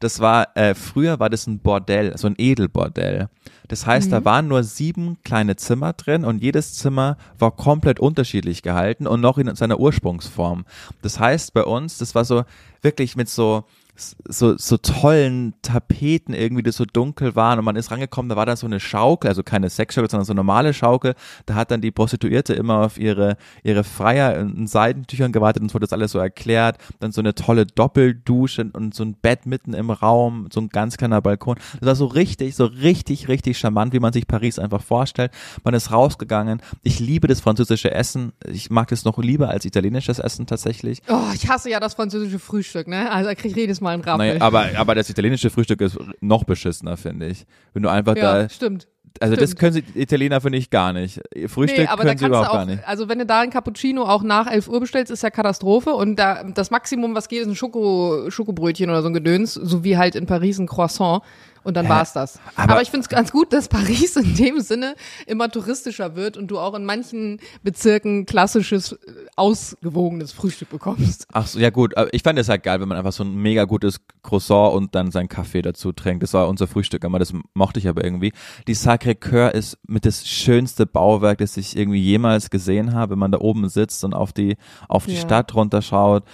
Das 0.00 0.20
war, 0.20 0.56
äh, 0.56 0.74
früher 0.74 1.20
war 1.20 1.28
das 1.28 1.46
ein 1.46 1.58
Bordell, 1.58 2.16
so 2.16 2.26
ein 2.26 2.36
Edelbordell. 2.38 3.28
Das 3.68 3.86
heißt, 3.86 4.10
da 4.10 4.24
waren 4.24 4.48
nur 4.48 4.64
sieben 4.64 5.18
kleine 5.24 5.56
Zimmer 5.56 5.92
drin 5.92 6.24
und 6.24 6.42
jedes 6.42 6.74
Zimmer 6.74 7.18
war 7.38 7.50
komplett 7.50 8.00
unterschiedlich 8.00 8.62
gehalten 8.62 9.06
und 9.06 9.20
noch 9.20 9.36
in 9.36 9.54
seiner 9.56 9.78
Ursprungsform. 9.78 10.64
Das 11.02 11.20
heißt, 11.20 11.52
bei 11.52 11.64
uns, 11.64 11.98
das 11.98 12.14
war 12.14 12.24
so 12.24 12.44
wirklich 12.80 13.14
mit 13.14 13.28
so, 13.28 13.64
so, 13.94 14.56
so 14.56 14.78
tollen 14.78 15.54
Tapeten 15.60 16.32
irgendwie, 16.32 16.62
die 16.62 16.72
so 16.72 16.84
dunkel 16.84 17.36
waren 17.36 17.58
und 17.58 17.64
man 17.64 17.76
ist 17.76 17.90
rangekommen, 17.90 18.30
da 18.30 18.36
war 18.36 18.46
dann 18.46 18.56
so 18.56 18.66
eine 18.66 18.80
Schaukel, 18.80 19.28
also 19.28 19.42
keine 19.42 19.68
Sexschaukel, 19.68 20.10
sondern 20.10 20.24
so 20.24 20.32
eine 20.32 20.38
normale 20.38 20.72
Schaukel. 20.72 21.14
Da 21.46 21.54
hat 21.54 21.70
dann 21.70 21.82
die 21.82 21.90
Prostituierte 21.90 22.54
immer 22.54 22.78
auf 22.78 22.98
ihre, 22.98 23.36
ihre 23.62 23.84
Freier 23.84 24.38
in 24.38 24.66
Seidentüchern 24.66 25.32
gewartet 25.32 25.62
und 25.62 25.68
es 25.68 25.74
wurde 25.74 25.84
das 25.84 25.92
alles 25.92 26.12
so 26.12 26.18
erklärt. 26.18 26.78
Dann 27.00 27.12
so 27.12 27.20
eine 27.20 27.34
tolle 27.34 27.66
Doppeldusche 27.66 28.70
und 28.72 28.94
so 28.94 29.04
ein 29.04 29.14
Bett 29.14 29.44
mitten 29.44 29.74
im 29.74 29.90
Raum, 29.90 30.48
so 30.52 30.60
ein 30.60 30.68
ganz 30.70 30.96
kleiner 30.96 31.20
Balkon. 31.20 31.56
Das 31.80 31.86
war 31.86 31.96
so 31.96 32.06
richtig, 32.06 32.54
so 32.54 32.64
richtig, 32.64 33.28
richtig 33.28 33.58
charmant, 33.58 33.92
wie 33.92 34.00
man 34.00 34.12
sich 34.12 34.26
Paris 34.26 34.58
einfach 34.58 34.82
vorstellt. 34.82 35.32
Man 35.64 35.74
ist 35.74 35.92
rausgegangen. 35.92 36.62
Ich 36.82 36.98
liebe 36.98 37.28
das 37.28 37.40
französische 37.40 37.90
Essen. 37.90 38.32
Ich 38.50 38.70
mag 38.70 38.88
das 38.88 39.04
noch 39.04 39.18
lieber 39.18 39.50
als 39.50 39.66
italienisches 39.66 40.18
Essen 40.18 40.46
tatsächlich. 40.46 41.02
Oh, 41.08 41.30
ich 41.34 41.48
hasse 41.48 41.68
ja 41.68 41.78
das 41.78 41.94
französische 41.94 42.38
Frühstück, 42.38 42.88
ne? 42.88 43.10
Also 43.10 43.28
da 43.28 43.34
krieg 43.34 43.50
ich 43.50 43.56
jedes 43.56 43.81
Mal 43.82 43.94
ein 43.94 44.00
Raffel. 44.00 44.18
Naja, 44.18 44.40
aber, 44.40 44.66
aber 44.76 44.94
das 44.94 45.10
italienische 45.10 45.50
Frühstück 45.50 45.80
ist 45.80 45.98
noch 46.20 46.44
beschissener, 46.44 46.96
finde 46.96 47.26
ich. 47.26 47.44
Wenn 47.74 47.82
du 47.82 47.90
einfach 47.90 48.16
ja, 48.16 48.42
da, 48.42 48.48
stimmt. 48.48 48.88
also 49.20 49.36
das 49.36 49.50
stimmt. 49.50 49.60
können 49.60 49.72
sie 49.72 50.00
Italiener 50.00 50.40
finde 50.40 50.58
ich 50.58 50.70
gar 50.70 50.92
nicht. 50.92 51.20
Frühstück 51.48 51.80
Nee, 51.80 51.86
aber 51.86 52.04
da 52.04 52.10
können 52.10 52.18
sie 52.18 52.26
überhaupt 52.26 52.48
auch, 52.48 52.54
gar 52.54 52.66
nicht. 52.66 52.86
also 52.86 53.08
wenn 53.08 53.18
du 53.18 53.26
da 53.26 53.40
ein 53.40 53.50
Cappuccino 53.50 54.04
auch 54.04 54.22
nach 54.22 54.50
11 54.50 54.68
Uhr 54.68 54.80
bestellst, 54.80 55.12
ist 55.12 55.22
ja 55.22 55.30
Katastrophe 55.30 55.90
und 55.90 56.16
da 56.16 56.44
das 56.44 56.70
Maximum, 56.70 57.14
was 57.14 57.28
geht, 57.28 57.42
ist 57.42 57.48
ein 57.48 57.56
Schoko, 57.56 58.30
Schokobrötchen 58.30 58.88
oder 58.88 59.02
so 59.02 59.08
ein 59.08 59.14
Gedöns, 59.14 59.54
so 59.54 59.84
wie 59.84 59.98
halt 59.98 60.14
in 60.14 60.26
Paris 60.26 60.58
ein 60.58 60.66
Croissant 60.66 61.22
und 61.64 61.76
dann 61.76 61.86
Hä? 61.86 61.90
war's 61.90 62.12
das. 62.12 62.38
Aber- 62.56 62.72
Aber, 62.74 62.82
ich 62.82 62.90
finde 62.90 63.02
es 63.04 63.08
ganz 63.08 63.30
gut, 63.32 63.52
dass 63.52 63.68
Paris 63.68 64.16
in 64.16 64.34
dem 64.34 64.60
Sinne 64.60 64.94
immer 65.26 65.48
touristischer 65.50 66.16
wird 66.16 66.36
und 66.36 66.48
du 66.48 66.58
auch 66.58 66.74
in 66.74 66.84
manchen 66.84 67.38
Bezirken 67.62 68.26
klassisches, 68.26 68.92
äh, 68.92 68.96
ausgewogenes 69.36 70.32
Frühstück 70.32 70.70
bekommst. 70.70 71.26
Ach 71.32 71.46
so, 71.46 71.58
ja 71.58 71.70
gut, 71.70 71.94
ich 72.12 72.22
fand 72.22 72.38
es 72.38 72.48
halt 72.48 72.62
geil, 72.62 72.80
wenn 72.80 72.88
man 72.88 72.98
einfach 72.98 73.12
so 73.12 73.24
ein 73.24 73.34
mega 73.34 73.64
gutes 73.64 74.00
Croissant 74.22 74.74
und 74.74 74.94
dann 74.94 75.10
seinen 75.10 75.28
Kaffee 75.28 75.62
dazu 75.62 75.92
trinkt. 75.92 76.22
Das 76.22 76.32
war 76.34 76.48
unser 76.48 76.66
Frühstück, 76.66 77.04
aber 77.04 77.18
das 77.18 77.32
mochte 77.54 77.78
ich 77.78 77.88
aber 77.88 78.04
irgendwie. 78.04 78.32
Die 78.66 78.74
Sacré-Cœur 78.74 79.50
ist 79.50 79.78
mit 79.86 80.04
das 80.06 80.26
schönste 80.26 80.86
Bauwerk, 80.86 81.38
das 81.38 81.56
ich 81.56 81.76
irgendwie 81.76 82.00
jemals 82.00 82.50
gesehen 82.50 82.94
habe, 82.94 83.12
wenn 83.12 83.18
man 83.18 83.32
da 83.32 83.38
oben 83.38 83.68
sitzt 83.68 84.04
und 84.04 84.14
auf 84.14 84.32
die, 84.32 84.56
auf 84.88 85.06
die 85.06 85.14
Ja. 85.14 85.20
Stadt 85.20 85.54
runterschaut. 85.54 86.24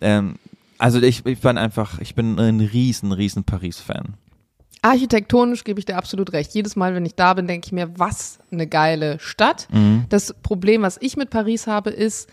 Ähm, 0.00 0.36
also 0.78 1.00
ich, 1.00 1.24
ich 1.24 1.38
fand 1.38 1.58
einfach, 1.58 1.98
ich 2.00 2.14
bin 2.14 2.38
ein 2.38 2.60
riesen, 2.60 3.12
riesen 3.12 3.44
Paris-Fan. 3.44 4.14
Architektonisch 4.82 5.64
gebe 5.64 5.80
ich 5.80 5.86
dir 5.86 5.96
absolut 5.96 6.32
recht. 6.32 6.54
Jedes 6.54 6.76
Mal, 6.76 6.94
wenn 6.94 7.06
ich 7.06 7.14
da 7.14 7.34
bin, 7.34 7.46
denke 7.46 7.66
ich 7.66 7.72
mir, 7.72 7.98
was 7.98 8.38
eine 8.52 8.66
geile 8.66 9.18
Stadt. 9.18 9.68
Das 10.08 10.34
Problem, 10.42 10.82
was 10.82 10.98
ich 11.00 11.16
mit 11.16 11.30
Paris 11.30 11.66
habe, 11.66 11.90
ist, 11.90 12.28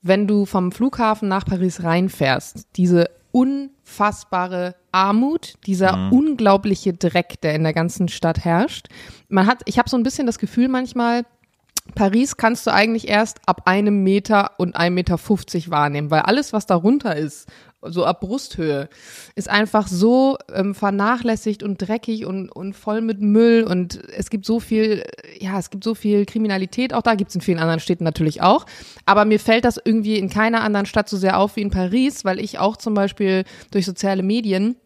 wenn 0.00 0.26
du 0.26 0.46
vom 0.46 0.72
Flughafen 0.72 1.28
nach 1.28 1.44
Paris 1.44 1.82
reinfährst, 1.82 2.68
diese 2.76 3.10
unfassbare 3.30 4.74
Armut, 4.90 5.54
dieser 5.66 6.10
unglaubliche 6.10 6.94
Dreck, 6.94 7.40
der 7.42 7.54
in 7.54 7.62
der 7.62 7.74
ganzen 7.74 8.08
Stadt 8.08 8.44
herrscht. 8.44 8.86
Man 9.28 9.46
hat, 9.46 9.62
ich 9.66 9.78
habe 9.78 9.90
so 9.90 9.98
ein 9.98 10.02
bisschen 10.02 10.26
das 10.26 10.38
Gefühl 10.38 10.68
manchmal, 10.68 11.24
Paris 11.94 12.36
kannst 12.36 12.66
du 12.66 12.72
eigentlich 12.72 13.08
erst 13.08 13.40
ab 13.46 13.62
einem 13.66 14.02
Meter 14.02 14.52
und 14.58 14.76
einem 14.76 14.94
Meter 14.94 15.18
fünfzig 15.18 15.70
wahrnehmen, 15.70 16.10
weil 16.10 16.20
alles, 16.20 16.52
was 16.52 16.66
darunter 16.66 17.16
ist, 17.16 17.48
so 17.82 18.04
ab 18.04 18.20
Brusthöhe, 18.20 18.88
ist 19.34 19.48
einfach 19.48 19.86
so 19.86 20.36
ähm, 20.52 20.74
vernachlässigt 20.74 21.62
und 21.62 21.78
dreckig 21.78 22.26
und, 22.26 22.50
und 22.50 22.74
voll 22.74 23.00
mit 23.00 23.20
Müll 23.20 23.64
und 23.64 24.02
es 24.10 24.30
gibt 24.30 24.46
so 24.46 24.58
viel, 24.60 25.04
ja, 25.38 25.58
es 25.58 25.70
gibt 25.70 25.84
so 25.84 25.94
viel 25.94 26.26
Kriminalität, 26.26 26.92
auch 26.92 27.02
da 27.02 27.14
gibt 27.14 27.30
es 27.30 27.34
in 27.36 27.40
vielen 27.40 27.58
anderen 27.58 27.80
Städten 27.80 28.04
natürlich 28.04 28.42
auch, 28.42 28.66
aber 29.06 29.24
mir 29.24 29.38
fällt 29.38 29.64
das 29.64 29.80
irgendwie 29.82 30.18
in 30.18 30.28
keiner 30.28 30.62
anderen 30.62 30.86
Stadt 30.86 31.08
so 31.08 31.16
sehr 31.16 31.38
auf 31.38 31.56
wie 31.56 31.62
in 31.62 31.70
Paris, 31.70 32.24
weil 32.24 32.40
ich 32.40 32.58
auch 32.58 32.76
zum 32.76 32.94
Beispiel 32.94 33.44
durch 33.70 33.86
soziale 33.86 34.22
Medien 34.22 34.76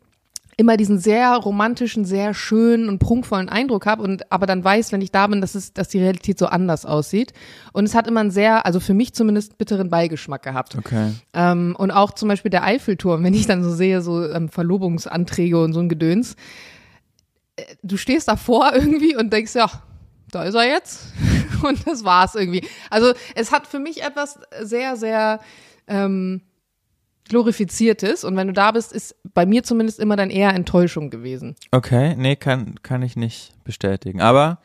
immer 0.56 0.76
diesen 0.76 0.98
sehr 0.98 1.34
romantischen, 1.34 2.04
sehr 2.04 2.34
schönen 2.34 2.88
und 2.88 2.98
prunkvollen 2.98 3.48
Eindruck 3.48 3.86
habe 3.86 4.02
und 4.02 4.30
aber 4.30 4.46
dann 4.46 4.62
weiß, 4.62 4.92
wenn 4.92 5.00
ich 5.00 5.10
da 5.10 5.26
bin, 5.26 5.40
dass 5.40 5.54
es, 5.54 5.72
dass 5.72 5.88
die 5.88 5.98
Realität 5.98 6.38
so 6.38 6.46
anders 6.46 6.84
aussieht. 6.84 7.32
Und 7.72 7.84
es 7.84 7.94
hat 7.94 8.06
immer 8.06 8.20
einen 8.20 8.30
sehr, 8.30 8.66
also 8.66 8.78
für 8.78 8.94
mich 8.94 9.14
zumindest 9.14 9.56
bitteren 9.58 9.88
Beigeschmack 9.88 10.42
gehabt. 10.42 10.76
Okay. 10.76 11.12
Ähm, 11.32 11.74
und 11.78 11.90
auch 11.90 12.12
zum 12.12 12.28
Beispiel 12.28 12.50
der 12.50 12.64
Eiffelturm, 12.64 13.24
wenn 13.24 13.34
ich 13.34 13.46
dann 13.46 13.62
so 13.64 13.72
sehe, 13.72 14.02
so 14.02 14.28
ähm, 14.28 14.48
Verlobungsanträge 14.48 15.62
und 15.62 15.72
so 15.72 15.80
ein 15.80 15.88
Gedöns. 15.88 16.36
äh, 17.56 17.64
Du 17.82 17.96
stehst 17.96 18.28
davor 18.28 18.72
irgendwie 18.74 19.16
und 19.16 19.32
denkst, 19.32 19.54
ja, 19.54 19.70
da 20.30 20.44
ist 20.44 20.54
er 20.54 20.64
jetzt. 20.68 21.12
Und 21.62 21.86
das 21.86 22.02
war's 22.02 22.34
irgendwie. 22.34 22.66
Also 22.90 23.12
es 23.36 23.52
hat 23.52 23.68
für 23.68 23.78
mich 23.78 24.02
etwas 24.02 24.40
sehr, 24.62 24.96
sehr 24.96 25.38
ähm, 25.86 26.40
glorifiziertes. 27.32 28.24
Und 28.24 28.36
wenn 28.36 28.46
du 28.46 28.52
da 28.52 28.72
bist, 28.72 28.92
ist 28.92 29.16
bei 29.32 29.46
mir 29.46 29.62
zumindest 29.62 29.98
immer 29.98 30.16
dann 30.16 30.28
eher 30.28 30.54
Enttäuschung 30.54 31.08
gewesen. 31.08 31.56
Okay, 31.70 32.14
nee, 32.16 32.36
kann, 32.36 32.74
kann 32.82 33.02
ich 33.02 33.16
nicht 33.16 33.52
bestätigen. 33.64 34.20
Aber 34.20 34.58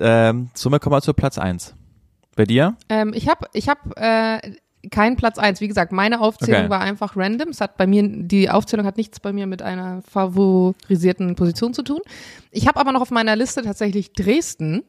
ähm, 0.00 0.48
somit 0.54 0.80
kommen 0.80 0.96
wir 0.96 1.02
zu 1.02 1.12
Platz 1.12 1.36
eins. 1.36 1.74
Bei 2.36 2.44
dir? 2.44 2.76
Ähm, 2.88 3.12
ich 3.14 3.28
habe 3.28 3.46
ich 3.52 3.68
hab, 3.68 3.98
äh, 4.00 4.38
keinen 4.90 5.16
Platz 5.16 5.38
eins. 5.38 5.60
Wie 5.60 5.68
gesagt, 5.68 5.92
meine 5.92 6.22
Aufzählung 6.22 6.62
Okay. 6.62 6.70
war 6.70 6.80
einfach 6.80 7.16
random. 7.16 7.50
Es 7.50 7.60
hat 7.60 7.76
bei 7.76 7.86
mir, 7.86 8.02
die 8.06 8.48
Aufzählung 8.48 8.86
hat 8.86 8.96
nichts 8.96 9.20
bei 9.20 9.32
mir 9.32 9.46
mit 9.46 9.60
einer 9.60 10.00
favorisierten 10.02 11.34
Position 11.34 11.74
zu 11.74 11.82
tun. 11.82 12.00
Ich 12.50 12.66
habe 12.66 12.80
aber 12.80 12.92
noch 12.92 13.02
auf 13.02 13.10
meiner 13.10 13.36
Liste 13.36 13.60
tatsächlich 13.60 14.14
Dresden, 14.14 14.82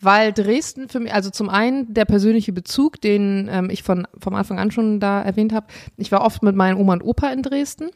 weil 0.00 0.32
Dresden 0.32 0.88
für 0.88 1.00
mich, 1.00 1.12
also 1.12 1.30
zum 1.30 1.48
einen 1.48 1.92
der 1.92 2.04
persönliche 2.04 2.52
Bezug, 2.52 3.00
den 3.00 3.48
ähm, 3.50 3.70
ich 3.70 3.82
von 3.82 4.06
vom 4.18 4.34
Anfang 4.34 4.58
an 4.58 4.70
schon 4.70 5.00
da 5.00 5.22
erwähnt 5.22 5.52
habe. 5.52 5.66
Ich 5.96 6.12
war 6.12 6.22
oft 6.22 6.42
mit 6.42 6.56
meinen 6.56 6.78
Oma 6.78 6.94
und 6.94 7.02
Opa 7.02 7.28
in 7.28 7.42
Dresden. 7.42 7.90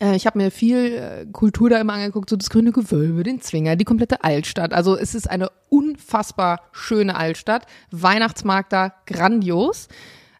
Äh, 0.00 0.16
Ich 0.16 0.26
habe 0.26 0.38
mir 0.38 0.50
viel 0.50 0.76
äh, 0.76 1.26
Kultur 1.32 1.70
da 1.70 1.80
immer 1.80 1.94
angeguckt, 1.94 2.30
so 2.30 2.36
das 2.36 2.50
grüne 2.50 2.72
Gewölbe, 2.72 3.22
den 3.22 3.40
Zwinger, 3.40 3.76
die 3.76 3.84
komplette 3.84 4.24
Altstadt. 4.24 4.72
Also 4.72 4.96
es 4.96 5.14
ist 5.14 5.30
eine 5.30 5.50
unfassbar 5.68 6.62
schöne 6.72 7.16
Altstadt. 7.16 7.66
Weihnachtsmarkt 7.90 8.72
da 8.72 8.92
grandios. 9.06 9.88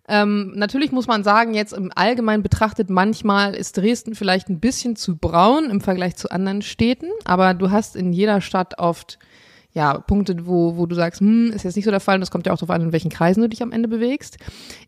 Ähm, 0.09 0.55
natürlich 0.57 0.91
muss 0.91 1.07
man 1.07 1.23
sagen, 1.23 1.55
jetzt 1.55 1.73
im 1.73 1.93
Allgemeinen 1.95 2.43
betrachtet, 2.43 2.91
manchmal 2.91 3.55
ist 3.55 3.77
Dresden 3.77 4.17
vielleicht 4.17 4.49
ein 4.49 4.59
bisschen 4.59 4.97
zu 4.97 5.17
braun 5.17 5.71
im 5.71 5.81
Vergleich 5.81 6.17
zu 6.17 6.33
anderen 6.33 6.63
Städten, 6.63 7.07
aber 7.25 7.55
du 7.55 7.71
hast 7.71 7.95
in 7.95 8.13
jeder 8.13 8.41
Stadt 8.41 8.81
oft 8.81 9.21
ja, 9.73 9.99
Punkte, 9.99 10.47
wo, 10.47 10.77
wo 10.77 10.87
du 10.87 10.95
sagst, 10.95 11.21
hm, 11.21 11.53
ist 11.53 11.65
jetzt 11.65 11.77
nicht 11.77 11.85
so 11.85 11.91
der 11.91 12.01
Fall. 12.01 12.17
Und 12.17 12.21
das 12.21 12.31
kommt 12.31 12.47
ja 12.47 12.53
auch 12.53 12.59
darauf 12.59 12.75
an, 12.75 12.83
in 12.83 12.93
welchen 12.93 13.11
Kreisen 13.11 13.43
du 13.43 13.49
dich 13.49 13.63
am 13.63 13.73
Ende 13.73 13.89
bewegst. 13.89 14.39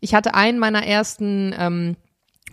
Ich 0.01 0.13
hatte 0.13 0.35
einen 0.35 0.59
meiner 0.59 0.85
ersten 0.85 1.55
ähm, 1.57 1.95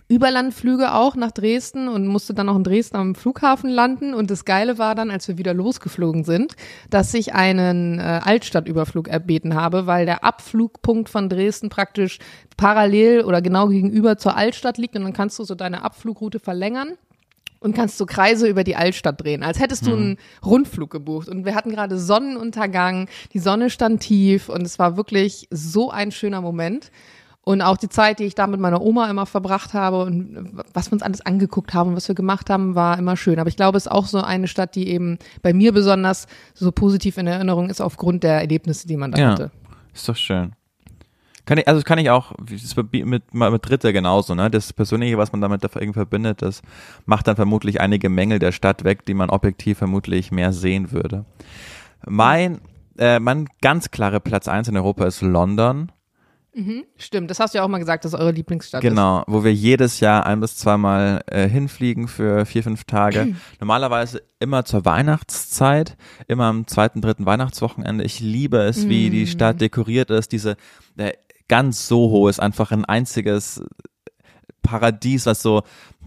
Überlandflüge 0.07 0.93
auch 0.93 1.15
nach 1.15 1.31
Dresden 1.31 1.87
und 1.87 2.05
musste 2.05 2.33
dann 2.33 2.49
auch 2.49 2.57
in 2.57 2.63
Dresden 2.63 2.97
am 2.97 3.15
Flughafen 3.15 3.69
landen. 3.69 4.13
Und 4.13 4.29
das 4.29 4.45
Geile 4.45 4.77
war 4.77 4.95
dann, 4.95 5.09
als 5.09 5.27
wir 5.27 5.37
wieder 5.37 5.53
losgeflogen 5.53 6.23
sind, 6.23 6.55
dass 6.89 7.13
ich 7.13 7.33
einen 7.33 7.99
äh, 7.99 8.19
Altstadtüberflug 8.23 9.07
erbeten 9.07 9.55
habe, 9.55 9.87
weil 9.87 10.05
der 10.05 10.23
Abflugpunkt 10.23 11.09
von 11.09 11.29
Dresden 11.29 11.69
praktisch 11.69 12.19
parallel 12.57 13.23
oder 13.23 13.41
genau 13.41 13.67
gegenüber 13.67 14.17
zur 14.17 14.35
Altstadt 14.35 14.77
liegt. 14.77 14.95
Und 14.95 15.03
dann 15.03 15.13
kannst 15.13 15.39
du 15.39 15.43
so 15.43 15.55
deine 15.55 15.83
Abflugroute 15.83 16.39
verlängern 16.39 16.97
und 17.61 17.73
kannst 17.75 17.97
so 17.97 18.05
Kreise 18.05 18.47
über 18.47 18.63
die 18.63 18.75
Altstadt 18.75 19.21
drehen, 19.23 19.43
als 19.43 19.59
hättest 19.59 19.85
du 19.85 19.93
einen 19.93 20.17
Rundflug 20.43 20.89
gebucht. 20.89 21.29
Und 21.29 21.45
wir 21.45 21.55
hatten 21.55 21.69
gerade 21.69 21.97
Sonnenuntergang, 21.97 23.07
die 23.33 23.39
Sonne 23.39 23.69
stand 23.69 24.01
tief 24.01 24.49
und 24.49 24.63
es 24.63 24.79
war 24.79 24.97
wirklich 24.97 25.47
so 25.51 25.91
ein 25.91 26.11
schöner 26.11 26.41
Moment. 26.41 26.91
Und 27.43 27.61
auch 27.61 27.77
die 27.77 27.89
Zeit, 27.89 28.19
die 28.19 28.25
ich 28.25 28.35
da 28.35 28.45
mit 28.45 28.59
meiner 28.59 28.81
Oma 28.81 29.09
immer 29.09 29.25
verbracht 29.25 29.73
habe 29.73 30.03
und 30.03 30.61
was 30.73 30.89
wir 30.89 30.93
uns 30.93 31.01
alles 31.01 31.25
angeguckt 31.25 31.73
haben 31.73 31.91
und 31.91 31.95
was 31.95 32.07
wir 32.07 32.13
gemacht 32.13 32.49
haben, 32.51 32.75
war 32.75 32.99
immer 32.99 33.17
schön. 33.17 33.39
Aber 33.39 33.49
ich 33.49 33.55
glaube, 33.55 33.77
es 33.77 33.85
ist 33.87 33.91
auch 33.91 34.05
so 34.05 34.21
eine 34.21 34.47
Stadt, 34.47 34.75
die 34.75 34.87
eben 34.89 35.17
bei 35.41 35.53
mir 35.53 35.71
besonders 35.71 36.27
so 36.53 36.71
positiv 36.71 37.17
in 37.17 37.25
Erinnerung 37.25 37.69
ist 37.69 37.81
aufgrund 37.81 38.23
der 38.23 38.41
Erlebnisse, 38.41 38.87
die 38.87 38.97
man 38.97 39.11
da 39.11 39.17
Ja. 39.19 39.31
hatte. 39.31 39.51
Ist 39.93 40.07
doch 40.07 40.15
schön. 40.15 40.53
Kann 41.45 41.57
ich, 41.57 41.67
also 41.67 41.81
kann 41.81 41.97
ich 41.97 42.09
auch, 42.09 42.33
es 42.53 42.75
mit, 42.75 43.05
mit, 43.05 43.23
Dritte 43.33 43.93
genauso, 43.93 44.35
ne? 44.35 44.49
Das 44.51 44.73
Persönliche, 44.73 45.17
was 45.17 45.31
man 45.31 45.41
damit 45.41 45.63
irgendwie 45.63 45.93
verbindet, 45.93 46.41
das 46.41 46.61
macht 47.05 47.27
dann 47.27 47.35
vermutlich 47.35 47.81
einige 47.81 48.09
Mängel 48.09 48.39
der 48.39 48.51
Stadt 48.51 48.83
weg, 48.83 49.05
die 49.05 49.13
man 49.13 49.29
objektiv 49.29 49.79
vermutlich 49.79 50.31
mehr 50.31 50.53
sehen 50.53 50.91
würde. 50.91 51.25
Mein, 52.05 52.61
äh, 52.97 53.19
mein 53.19 53.47
ganz 53.61 53.91
klare 53.91 54.19
Platz 54.19 54.47
eins 54.47 54.67
in 54.67 54.77
Europa 54.77 55.05
ist 55.05 55.21
London. 55.21 55.91
Stimmt, 56.97 57.31
das 57.31 57.39
hast 57.39 57.53
du 57.53 57.59
ja 57.59 57.63
auch 57.63 57.69
mal 57.69 57.77
gesagt, 57.77 58.03
dass 58.03 58.13
eure 58.13 58.31
Lieblingsstadt 58.31 58.83
ist. 58.83 58.89
Genau, 58.89 59.23
wo 59.25 59.45
wir 59.45 59.53
jedes 59.53 60.01
Jahr 60.01 60.25
ein 60.25 60.41
bis 60.41 60.57
zweimal 60.57 61.23
äh, 61.27 61.47
hinfliegen 61.47 62.09
für 62.09 62.45
vier, 62.45 62.63
fünf 62.63 62.83
Tage. 62.83 63.35
Normalerweise 63.61 64.21
immer 64.39 64.65
zur 64.65 64.83
Weihnachtszeit, 64.83 65.95
immer 66.27 66.45
am 66.45 66.67
zweiten, 66.67 66.99
dritten 66.99 67.25
Weihnachtswochenende. 67.25 68.03
Ich 68.03 68.19
liebe 68.19 68.57
es, 68.57 68.89
wie 68.89 69.09
die 69.09 69.27
Stadt 69.27 69.61
dekoriert 69.61 70.09
ist. 70.09 70.33
Diese 70.33 70.57
äh, 70.97 71.13
ganz 71.51 71.89
Soho 71.89 72.29
ist 72.29 72.39
einfach 72.39 72.71
ein 72.71 72.85
einziges 72.85 73.61
Paradies, 74.61 75.25
was 75.25 75.41
so 75.41 75.63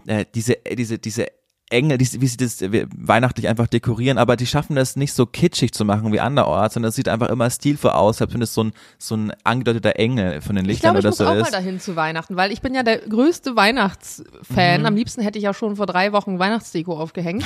äh, 0.07 0.25
diese, 0.33 0.57
diese, 0.75 0.97
diese 0.97 1.27
Engel, 1.69 1.99
die, 1.99 2.19
wie 2.19 2.27
sie 2.27 2.37
das 2.37 2.61
weihnachtlich 2.61 3.47
einfach 3.47 3.67
dekorieren, 3.67 4.17
aber 4.17 4.37
die 4.37 4.47
schaffen 4.47 4.75
das 4.75 4.95
nicht 4.95 5.13
so 5.13 5.27
kitschig 5.27 5.71
zu 5.71 5.85
machen 5.85 6.11
wie 6.11 6.19
anderorts, 6.19 6.73
sondern 6.73 6.89
es 6.89 6.95
sieht 6.95 7.07
einfach 7.07 7.29
immer 7.29 7.47
stilvoll 7.51 7.91
aus, 7.91 8.21
als 8.23 8.33
wenn 8.33 8.41
es 8.41 8.55
so 8.55 8.63
ein, 8.63 8.71
so 8.97 9.15
ein 9.15 9.33
angedeuteter 9.43 9.99
Engel 9.99 10.41
von 10.41 10.55
den 10.55 10.65
Ich 10.65 10.69
Lichtern 10.69 10.93
glaube, 10.93 10.99
ich 10.99 11.05
oder 11.05 11.09
muss 11.09 11.17
so 11.17 11.25
auch 11.25 11.35
mal 11.35 11.41
ist. 11.41 11.53
dahin 11.53 11.79
zu 11.79 11.95
Weihnachten, 11.95 12.35
weil 12.37 12.51
ich 12.51 12.61
bin 12.61 12.73
ja 12.73 12.81
der 12.81 12.97
größte 12.97 13.55
Weihnachtsfan. 13.55 14.81
Mhm. 14.81 14.85
Am 14.87 14.95
liebsten 14.95 15.21
hätte 15.21 15.37
ich 15.37 15.43
ja 15.43 15.53
schon 15.53 15.75
vor 15.75 15.85
drei 15.85 16.11
Wochen 16.11 16.39
Weihnachtsdeko 16.39 16.99
aufgehängt. 16.99 17.43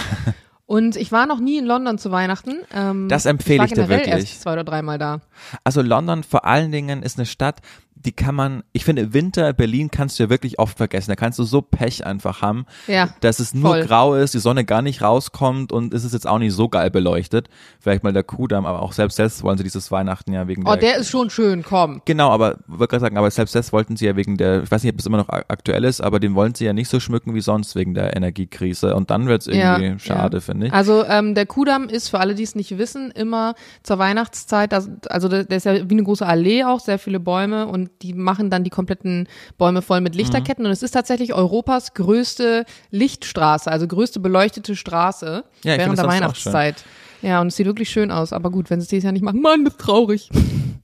Und 0.66 0.98
ich 0.98 1.12
war 1.12 1.26
noch 1.26 1.40
nie 1.40 1.58
in 1.58 1.66
London 1.66 1.98
zu 1.98 2.12
Weihnachten. 2.12 2.58
Ähm, 2.72 3.10
Das 3.10 3.26
empfehle 3.26 3.66
ich 3.66 3.72
war 3.72 3.86
dir 3.86 3.90
wirklich. 3.90 4.14
Erst 4.14 4.42
zwei 4.42 4.54
oder 4.54 4.64
dreimal 4.64 5.00
da. 5.00 5.22
Also 5.64 5.82
London 5.82 6.22
vor 6.22 6.46
allen 6.46 6.72
Dingen 6.72 7.02
ist 7.02 7.18
eine 7.18 7.26
Stadt, 7.26 7.62
die 8.06 8.14
kann 8.14 8.34
man, 8.34 8.64
ich 8.72 8.86
finde, 8.86 9.14
Winter 9.14 9.52
Berlin 9.52 9.92
kannst 9.92 10.18
du 10.20 10.24
ja 10.24 10.30
wirklich 10.30 10.58
oft 10.58 10.78
vergessen. 10.78 11.10
Da 11.12 11.16
kannst 11.18 11.38
du 11.38 11.44
so 11.44 11.62
Pech 11.62 12.06
einfach 12.06 12.42
haben, 12.42 12.66
Ja, 12.88 13.10
dass 13.20 13.40
es 13.40 13.54
nur 13.54 13.72
voll. 13.72 13.84
grau 13.86 14.16
ist, 14.16 14.34
die 14.34 14.40
Sonne 14.40 14.64
gar 14.64 14.82
nicht 14.82 15.02
rauskommt 15.02 15.74
und 15.74 15.94
es 15.94 16.06
ist 16.06 16.14
jetzt 16.14 16.26
auch 16.26 16.40
nicht 16.40 16.54
so 16.54 16.70
geil 16.70 16.92
beleuchtet. 16.92 17.50
Vielleicht 17.82 18.04
mal 18.06 18.14
der 18.14 18.24
Kudamm, 18.24 18.66
aber 18.66 18.82
auch 18.82 18.94
selbst 18.94 19.20
das 19.20 19.44
wollen 19.44 19.58
sie 19.58 19.66
dieses 19.66 19.92
Weihnachten 19.92 20.32
ja 20.32 20.48
wegen 20.48 20.66
Oh, 20.66 20.76
der 20.78 20.96
ist 20.98 21.10
schon 21.10 21.30
schön, 21.30 21.62
komm. 21.62 22.02
Genau, 22.06 22.30
aber 22.32 22.60
wollte 22.68 22.88
gerade 22.92 23.02
sagen, 23.02 23.18
aber 23.18 23.30
selbst 23.32 23.54
das 23.54 23.74
wollten 23.74 23.98
sie 23.98 24.06
ja 24.06 24.16
wegen 24.16 24.38
der, 24.38 24.64
ich 24.64 24.72
weiß 24.72 24.82
nicht, 24.84 24.94
ob 24.94 25.00
es 25.00 25.06
immer 25.06 25.18
noch 25.18 25.28
aktuell 25.30 25.84
ist, 25.84 26.00
aber 26.00 26.22
den 26.22 26.36
wollen 26.36 26.56
sie 26.56 26.64
ja 26.66 26.72
nicht 26.74 26.90
so 26.90 27.02
schmücken 27.02 27.34
wie 27.36 27.42
sonst 27.42 27.76
wegen 27.76 27.94
der 27.96 28.16
Energiekrise. 28.16 28.96
Und 28.96 29.10
dann 29.12 29.28
wird's 29.28 29.48
irgendwie 29.48 29.88
Ja, 29.88 30.00
schade, 30.00 30.38
ja. 30.38 30.42
finde 30.42 30.68
ich. 30.68 30.74
Also 30.74 31.04
ähm, 31.06 31.36
der 31.36 31.46
Kudamm 31.46 31.90
ist, 31.90 32.08
für 32.08 32.20
alle, 32.22 32.34
die 32.34 32.44
es 32.44 32.56
nicht 32.56 32.78
wissen, 32.78 33.12
immer 33.12 33.56
zur 33.84 34.00
Weihnachtszeit, 34.00 34.74
also 34.74 35.28
der, 35.28 35.44
der 35.44 35.58
ist 35.58 35.66
ja 35.66 35.76
wie 35.90 35.94
eine 35.94 36.04
große 36.04 36.26
Allee 36.26 36.64
auch, 36.64 36.80
sehr 36.80 36.98
viele 36.98 37.20
Bäume 37.20 37.68
und 37.68 37.89
die 38.02 38.14
machen 38.14 38.50
dann 38.50 38.64
die 38.64 38.70
kompletten 38.70 39.28
Bäume 39.58 39.82
voll 39.82 40.02
mit 40.02 40.16
Lichterketten 40.16 40.66
und 40.66 40.72
es 40.72 40.84
ist 40.84 40.92
tatsächlich 40.92 41.34
Europas 41.34 41.94
größte 41.94 42.66
Lichtstraße, 42.92 43.72
also 43.72 43.88
größte 43.88 44.20
beleuchtete 44.20 44.76
Straße 44.76 45.44
Ja, 45.64 45.78
während 45.78 45.98
der. 45.98 46.08
Weihnachtszeit. 46.08 46.84
Ja, 47.22 47.42
und 47.42 47.48
es 47.48 47.56
sieht 47.58 47.66
wirklich 47.66 47.90
schön 47.90 48.12
aus, 48.12 48.32
aber 48.32 48.50
gut, 48.50 48.70
wenn 48.70 48.80
sie 48.80 48.86
es 48.86 48.90
dieses 48.90 49.04
Jahr 49.04 49.14
nicht 49.14 49.24
machen, 49.24 49.42
Mann, 49.42 49.66
das 49.66 49.74
ist 49.76 49.82
traurig. 49.82 50.30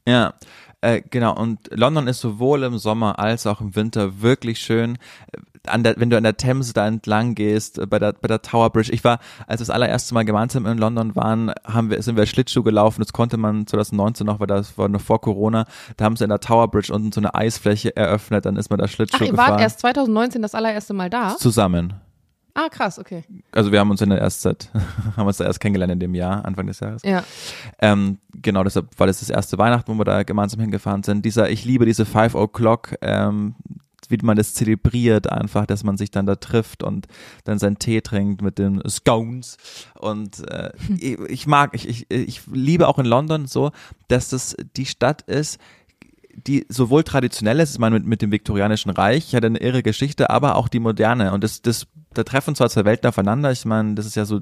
Ja, 0.08 0.36
äh, 0.82 1.02
genau. 1.10 1.36
Und 1.36 1.62
London 1.72 2.06
ist 2.06 2.20
sowohl 2.20 2.62
im 2.62 2.78
Sommer 2.78 3.18
als 3.18 3.48
auch 3.48 3.60
im 3.60 3.76
Winter 3.76 4.22
wirklich 4.22 4.60
schön. 4.60 5.00
An 5.70 5.84
der, 5.84 5.96
wenn 5.98 6.10
du 6.10 6.18
an 6.18 6.24
der 6.24 6.38
Themse 6.38 6.74
da 6.74 6.88
entlang 6.88 7.36
gehst, 7.36 7.80
äh, 7.80 7.86
bei 7.86 8.00
der, 8.00 8.14
bei 8.14 8.28
der 8.28 8.42
Tower 8.42 8.70
Bridge. 8.70 8.92
Ich 8.92 9.04
war, 9.04 9.20
als 9.48 9.60
wir 9.60 9.66
das 9.66 9.70
allererste 9.70 10.14
Mal 10.14 10.26
gemeinsam 10.26 10.66
in 10.66 10.78
London 10.78 11.16
waren, 11.16 11.52
haben 11.64 11.90
wir, 11.90 12.02
sind 12.02 12.18
wir 12.18 12.26
Schlittschuh 12.26 12.64
gelaufen. 12.64 13.02
Das 13.02 13.14
konnte 13.14 13.38
man 13.38 13.68
2019 13.68 14.26
noch, 14.26 14.40
weil 14.40 14.48
das 14.48 14.78
war 14.78 14.88
noch 14.90 15.02
vor 15.02 15.22
Corona. 15.22 15.66
Da 15.98 16.06
haben 16.06 16.16
sie 16.16 16.24
in 16.24 16.30
der 16.30 16.40
Tower 16.40 16.70
Bridge 16.70 16.94
unten 16.94 17.12
so 17.12 17.20
eine 17.22 17.36
Eisfläche 17.36 17.96
eröffnet. 17.96 18.46
Dann 18.46 18.56
ist 18.58 18.70
man 18.70 18.80
da 18.80 18.88
Schlittschuh 18.88 19.18
Ach, 19.18 19.26
ihr 19.26 19.32
gefahren. 19.32 19.52
wart 19.52 19.62
erst 19.62 19.80
2019 19.80 20.42
das 20.42 20.56
allererste 20.56 20.94
Mal 20.94 21.10
da? 21.10 21.36
zusammen. 21.38 21.94
Ah, 22.58 22.70
krass, 22.70 22.98
okay. 23.00 23.26
Also 23.52 23.74
wir 23.74 23.82
haben 23.82 23.92
uns 23.92 24.00
in 24.02 24.10
der 24.10 24.20
erst 24.20 24.42
seit, 24.42 24.70
haben 25.18 25.28
uns 25.28 25.38
da 25.38 25.44
erst 25.44 25.60
kennengelernt 25.60 25.92
in 25.92 26.00
dem 26.00 26.16
Jahr, 26.16 26.46
Anfang 26.46 26.68
des 26.68 26.80
Jahres. 26.80 27.04
Ja. 27.04 27.22
Ähm, 27.80 28.18
genau, 28.34 28.64
deshalb 28.64 28.88
war 28.98 29.08
das 29.08 29.20
das 29.20 29.30
erste 29.30 29.58
Weihnachten, 29.58 29.94
wo 29.94 29.98
wir 30.00 30.06
da 30.06 30.24
gemeinsam 30.24 30.62
hingefahren 30.62 31.04
sind. 31.04 31.26
Dieser, 31.26 31.50
ich 31.50 31.66
liebe 31.66 31.86
diese 31.86 32.06
Five 32.06 32.34
O'Clock, 32.34 32.96
ähm, 33.02 33.56
wie 34.12 34.18
man 34.22 34.38
das 34.38 34.54
zelebriert 34.54 35.32
einfach, 35.32 35.66
dass 35.66 35.84
man 35.84 35.98
sich 35.98 36.12
dann 36.12 36.26
da 36.26 36.36
trifft 36.36 36.84
und 36.84 37.08
dann 37.44 37.60
seinen 37.60 37.80
Tee 37.80 38.02
trinkt 38.02 38.42
mit 38.42 38.58
den 38.58 38.82
Scones. 38.90 39.58
Und 40.00 40.50
äh, 40.50 40.72
ich, 41.00 41.20
ich 41.20 41.48
mag, 41.48 41.72
ich, 41.74 41.88
ich, 41.88 42.06
ich 42.10 42.42
liebe 42.52 42.88
auch 42.88 43.00
in 43.00 43.06
London 43.06 43.48
so, 43.48 43.72
dass 44.08 44.30
das 44.30 44.56
die 44.76 44.86
Stadt 44.86 45.22
ist, 45.24 45.60
die 46.36 46.66
sowohl 46.70 47.04
traditionell 47.04 47.60
ist, 47.60 47.74
ich 47.74 47.80
meine 47.80 47.96
mit, 47.96 48.06
mit 48.06 48.22
dem 48.22 48.32
viktorianischen 48.32 48.92
Reich, 48.92 49.34
hat 49.34 49.46
eine 49.46 49.60
irre 49.60 49.84
Geschichte, 49.84 50.30
aber 50.30 50.56
auch 50.56 50.68
die 50.68 50.80
moderne. 50.80 51.32
Und 51.32 51.44
das, 51.44 51.62
das, 51.62 51.88
da 52.14 52.24
treffen 52.24 52.56
zwar 52.56 52.70
zwei 52.70 52.86
Welten 52.86 53.08
aufeinander, 53.08 53.52
ich 53.52 53.66
meine, 53.66 53.96
das 53.96 54.06
ist 54.06 54.16
ja 54.16 54.26
so 54.26 54.42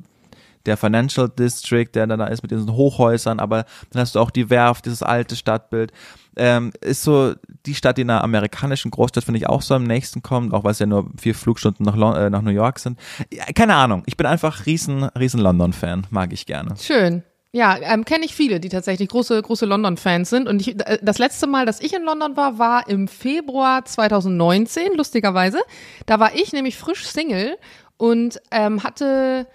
der 0.66 0.78
Financial 0.78 1.30
District, 1.30 1.90
der 1.94 2.08
dann 2.08 2.20
da 2.20 2.28
ist 2.28 2.42
mit 2.42 2.52
diesen 2.52 2.72
Hochhäusern, 2.72 3.40
aber 3.40 3.66
dann 3.92 4.02
hast 4.02 4.16
du 4.16 4.20
auch 4.20 4.32
die 4.32 4.50
Werft, 4.50 4.86
dieses 4.86 5.04
alte 5.04 5.36
Stadtbild. 5.36 5.92
Ähm, 6.36 6.72
ist 6.82 7.04
so 7.04 7.34
die 7.66 7.76
Stadt, 7.76 7.98
die 7.98 8.02
in 8.02 8.10
einer 8.10 8.24
amerikanischen 8.24 8.92
Großstadt, 8.92 9.24
finde 9.24 9.40
ich, 9.40 9.48
auch 9.48 9.62
so 9.62 9.76
am 9.76 9.84
nächsten 9.84 10.22
kommt, 10.22 10.54
auch 10.54 10.64
weil 10.64 10.72
es 10.72 10.80
ja 10.80 10.86
nur 10.86 11.10
vier 11.20 11.36
Flugstunden 11.36 11.86
nach, 11.86 11.96
äh, 12.18 12.30
nach 12.30 12.42
New 12.42 12.52
York 12.52 12.80
sind. 12.80 13.00
Ja, 13.32 13.46
keine 13.56 13.76
Ahnung, 13.76 14.04
ich 14.06 14.18
bin 14.18 14.26
einfach 14.26 14.66
riesen, 14.66 15.04
riesen 15.04 15.40
London-Fan, 15.40 16.08
mag 16.10 16.34
ich 16.34 16.46
gerne. 16.46 16.76
Schön. 16.80 17.24
Ja, 17.56 17.78
ähm, 17.80 18.04
kenne 18.04 18.26
ich 18.26 18.34
viele, 18.34 18.60
die 18.60 18.70
tatsächlich 18.70 19.10
große, 19.10 19.40
große 19.40 19.68
London-Fans 19.68 20.28
sind. 20.28 20.48
Und 20.48 20.60
ich, 20.60 20.80
äh, 20.80 20.98
das 21.04 21.20
letzte 21.20 21.46
Mal, 21.46 21.68
dass 21.68 21.82
ich 21.82 21.94
in 21.94 22.04
London 22.04 22.36
war, 22.36 22.58
war 22.58 22.90
im 22.90 23.08
Februar 23.08 23.86
2019, 23.86 24.96
lustigerweise. 24.96 25.60
Da 26.08 26.20
war 26.20 26.34
ich 26.34 26.52
nämlich 26.52 26.78
frisch 26.78 27.06
Single 27.06 27.58
und 27.98 28.42
ähm, 28.50 28.84
hatte 28.84 29.46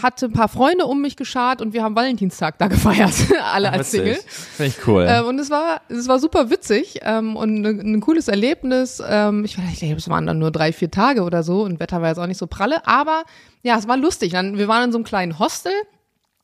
hatte 0.00 0.26
ein 0.26 0.32
paar 0.32 0.48
Freunde 0.48 0.84
um 0.86 1.00
mich 1.00 1.16
geschart 1.16 1.60
und 1.60 1.72
wir 1.72 1.82
haben 1.82 1.96
Valentinstag 1.96 2.56
da 2.58 2.68
gefeiert, 2.68 3.12
alle 3.52 3.72
als 3.72 3.90
Single. 3.90 4.16
Finde 4.26 4.68
ich 4.76 4.86
cool. 4.86 5.06
Ähm, 5.08 5.24
und 5.26 5.38
es 5.40 5.50
war, 5.50 5.80
es 5.88 6.06
war 6.06 6.18
super 6.20 6.50
witzig 6.50 7.00
ähm, 7.02 7.34
und 7.36 7.60
ne- 7.62 7.70
ein 7.70 8.00
cooles 8.00 8.28
Erlebnis. 8.28 9.02
Ähm, 9.06 9.44
ich, 9.44 9.58
weiß 9.58 9.82
nicht, 9.82 9.84
es 9.96 10.08
waren 10.08 10.26
dann 10.26 10.38
nur 10.38 10.50
drei, 10.52 10.72
vier 10.72 10.90
Tage 10.90 11.22
oder 11.22 11.42
so 11.42 11.62
und 11.62 11.80
Wetter 11.80 12.00
war 12.00 12.08
jetzt 12.08 12.18
auch 12.18 12.26
nicht 12.28 12.38
so 12.38 12.46
pralle, 12.46 12.86
aber 12.86 13.24
ja, 13.62 13.76
es 13.76 13.88
war 13.88 13.96
lustig. 13.96 14.32
Dann, 14.32 14.56
wir 14.56 14.68
waren 14.68 14.84
in 14.84 14.92
so 14.92 14.98
einem 14.98 15.04
kleinen 15.04 15.38
Hostel. 15.40 15.72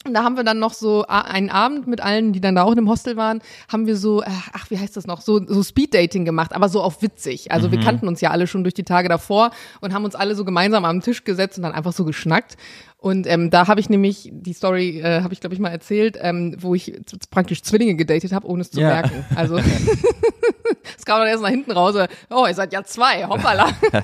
Und 0.04 0.14
da 0.14 0.24
haben 0.24 0.36
wir 0.36 0.42
dann 0.42 0.58
noch 0.58 0.72
so 0.74 1.04
einen 1.06 1.48
Abend 1.48 1.86
mit 1.86 2.00
allen, 2.00 2.32
die 2.32 2.40
dann 2.40 2.56
da 2.56 2.64
auch 2.64 2.70
in 2.72 2.76
dem 2.76 2.88
Hostel 2.88 3.16
waren, 3.16 3.40
haben 3.70 3.86
wir 3.86 3.96
so, 3.96 4.20
äh, 4.22 4.26
ach, 4.52 4.68
wie 4.70 4.78
heißt 4.78 4.96
das 4.96 5.06
noch, 5.06 5.20
so, 5.20 5.40
so 5.46 5.62
Speeddating 5.62 6.24
gemacht, 6.24 6.54
aber 6.54 6.68
so 6.68 6.82
auf 6.82 7.02
witzig. 7.02 7.52
Also 7.52 7.70
wir 7.70 7.78
kannten 7.78 8.08
uns 8.08 8.20
ja 8.20 8.30
alle 8.30 8.46
schon 8.48 8.64
durch 8.64 8.74
die 8.74 8.82
Tage 8.82 9.08
davor 9.08 9.50
und 9.80 9.94
haben 9.94 10.04
uns 10.04 10.14
alle 10.16 10.34
so 10.34 10.44
gemeinsam 10.44 10.84
am 10.84 11.00
Tisch 11.02 11.22
gesetzt 11.22 11.56
und 11.58 11.62
dann 11.62 11.72
einfach 11.72 11.92
so 11.92 12.04
geschnackt. 12.04 12.56
Und 12.98 13.26
ähm, 13.26 13.50
da 13.50 13.66
habe 13.68 13.80
ich 13.80 13.88
nämlich, 13.90 14.28
die 14.32 14.52
Story 14.52 15.00
äh, 15.00 15.22
habe 15.22 15.34
ich, 15.34 15.40
glaube 15.40 15.54
ich, 15.54 15.60
mal 15.60 15.70
erzählt, 15.70 16.16
ähm, 16.20 16.56
wo 16.60 16.74
ich 16.74 16.92
praktisch 17.30 17.62
Zwillinge 17.62 17.94
gedatet 17.96 18.32
habe, 18.32 18.46
ohne 18.46 18.62
es 18.62 18.70
zu 18.70 18.80
Ja. 18.80 18.88
merken. 18.88 19.24
Also 19.36 19.58
es 20.98 21.04
kam 21.04 21.18
dann 21.18 21.28
erst 21.28 21.42
nach 21.42 21.50
hinten 21.50 21.72
raus, 21.72 21.94
äh, 21.94 22.08
oh, 22.30 22.46
ihr 22.46 22.54
seid 22.54 22.72
ja 22.72 22.82
zwei, 22.84 23.24
hoppala. 23.26 23.68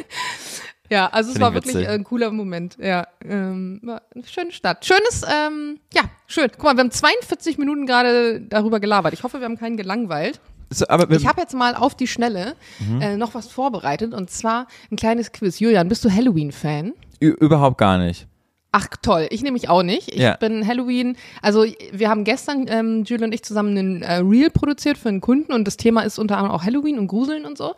ja, 0.91 1.07
also 1.09 1.29
es 1.29 1.35
Finde 1.35 1.41
war 1.43 1.49
ich 1.51 1.55
wirklich 1.57 1.75
witzig. 1.77 1.89
ein 1.89 2.05
cooler 2.05 2.31
Moment. 2.31 2.77
Ja, 2.81 3.07
ähm, 3.25 3.81
war 3.83 4.03
eine 4.15 4.25
schöne 4.27 4.53
Stadt. 4.53 4.85
Schönes, 4.85 5.23
ähm, 5.31 5.79
ja, 5.95 6.03
schön. 6.27 6.49
Guck 6.53 6.65
mal, 6.65 6.75
wir 6.77 6.81
haben 6.81 6.91
42 6.91 7.59
Minuten 7.59 7.87
gerade 7.87 8.41
darüber 8.41 8.81
gelabert. 8.81 9.13
Ich 9.15 9.23
hoffe, 9.23 9.39
wir 9.41 9.45
haben 9.45 9.59
keinen 9.59 9.77
gelangweilt. 9.77 10.41
so, 10.71 10.85
Ich 11.11 11.27
habe 11.27 11.41
jetzt 11.41 11.55
mal 11.55 11.75
auf 11.75 11.95
die 11.95 12.07
Schnelle 12.07 12.55
Mhm. 12.79 13.01
äh, 13.01 13.17
noch 13.17 13.35
was 13.35 13.49
vorbereitet 13.49 14.13
und 14.15 14.31
zwar 14.31 14.67
ein 14.91 14.97
kleines 14.97 15.33
Quiz. 15.33 15.59
Julian, 15.61 15.89
bist 15.89 16.05
du 16.05 16.11
Halloween-Fan? 16.11 16.93
überhaupt 17.21 17.79
gar 17.79 17.99
nicht. 17.99 18.27
Ach 18.71 18.87
toll, 19.03 19.27
ich 19.31 19.43
nämlich 19.43 19.71
auch 19.71 19.83
nicht. 19.83 20.11
Ich 20.15 20.21
Ja. 20.21 20.37
bin 20.37 20.65
Halloween, 20.67 21.17
also 21.41 21.65
wir 21.91 22.11
haben 22.11 22.23
gestern, 22.25 22.67
ähm, 22.69 23.03
Julie 23.05 23.25
und 23.25 23.33
ich 23.33 23.43
zusammen 23.43 23.77
einen 23.79 24.03
äh, 24.03 24.17
Reel 24.17 24.51
produziert 24.51 24.99
für 24.99 25.09
einen 25.09 25.23
Kunden 25.23 25.53
und 25.53 25.65
das 25.67 25.79
Thema 25.79 26.03
ist 26.03 26.19
unter 26.19 26.37
anderem 26.37 26.55
auch 26.55 26.65
Halloween 26.65 26.99
und 26.99 27.07
Gruseln 27.09 27.47
und 27.47 27.57
so. 27.57 27.75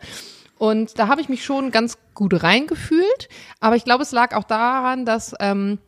Und 0.61 0.99
da 0.99 1.07
habe 1.07 1.21
ich 1.21 1.27
mich 1.27 1.43
schon 1.43 1.71
ganz 1.71 1.97
gut 2.13 2.43
reingefühlt, 2.43 3.29
aber 3.59 3.77
ich 3.77 3.83
glaube, 3.83 4.03
es 4.03 4.11
lag 4.11 4.35
auch 4.35 4.43
daran, 4.43 5.05
dass 5.05 5.33
ähm, 5.39 5.79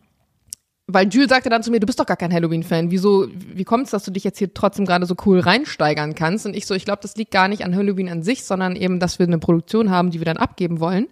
weil 0.87 1.07
Jules 1.09 1.29
sagte 1.29 1.49
dann 1.49 1.61
zu 1.61 1.69
mir, 1.69 1.79
du 1.79 1.85
bist 1.85 1.99
doch 1.99 2.07
gar 2.07 2.17
kein 2.17 2.33
Halloween-Fan. 2.33 2.89
Wieso, 2.89 3.27
wie 3.31 3.65
kommt 3.65 3.85
es, 3.85 3.91
dass 3.91 4.03
du 4.03 4.09
dich 4.09 4.23
jetzt 4.23 4.39
hier 4.39 4.51
trotzdem 4.51 4.87
gerade 4.87 5.05
so 5.05 5.15
cool 5.27 5.39
reinsteigern 5.39 6.15
kannst? 6.15 6.47
Und 6.47 6.55
ich 6.55 6.65
so, 6.65 6.73
ich 6.73 6.85
glaube, 6.85 7.03
das 7.03 7.15
liegt 7.15 7.29
gar 7.29 7.49
nicht 7.49 7.63
an 7.63 7.75
Halloween 7.75 8.09
an 8.09 8.23
sich, 8.23 8.45
sondern 8.45 8.75
eben, 8.75 8.99
dass 8.99 9.19
wir 9.19 9.27
eine 9.27 9.37
Produktion 9.37 9.91
haben, 9.91 10.09
die 10.09 10.19
wir 10.19 10.25
dann 10.25 10.37
abgeben 10.37 10.79
wollen. 10.79 11.07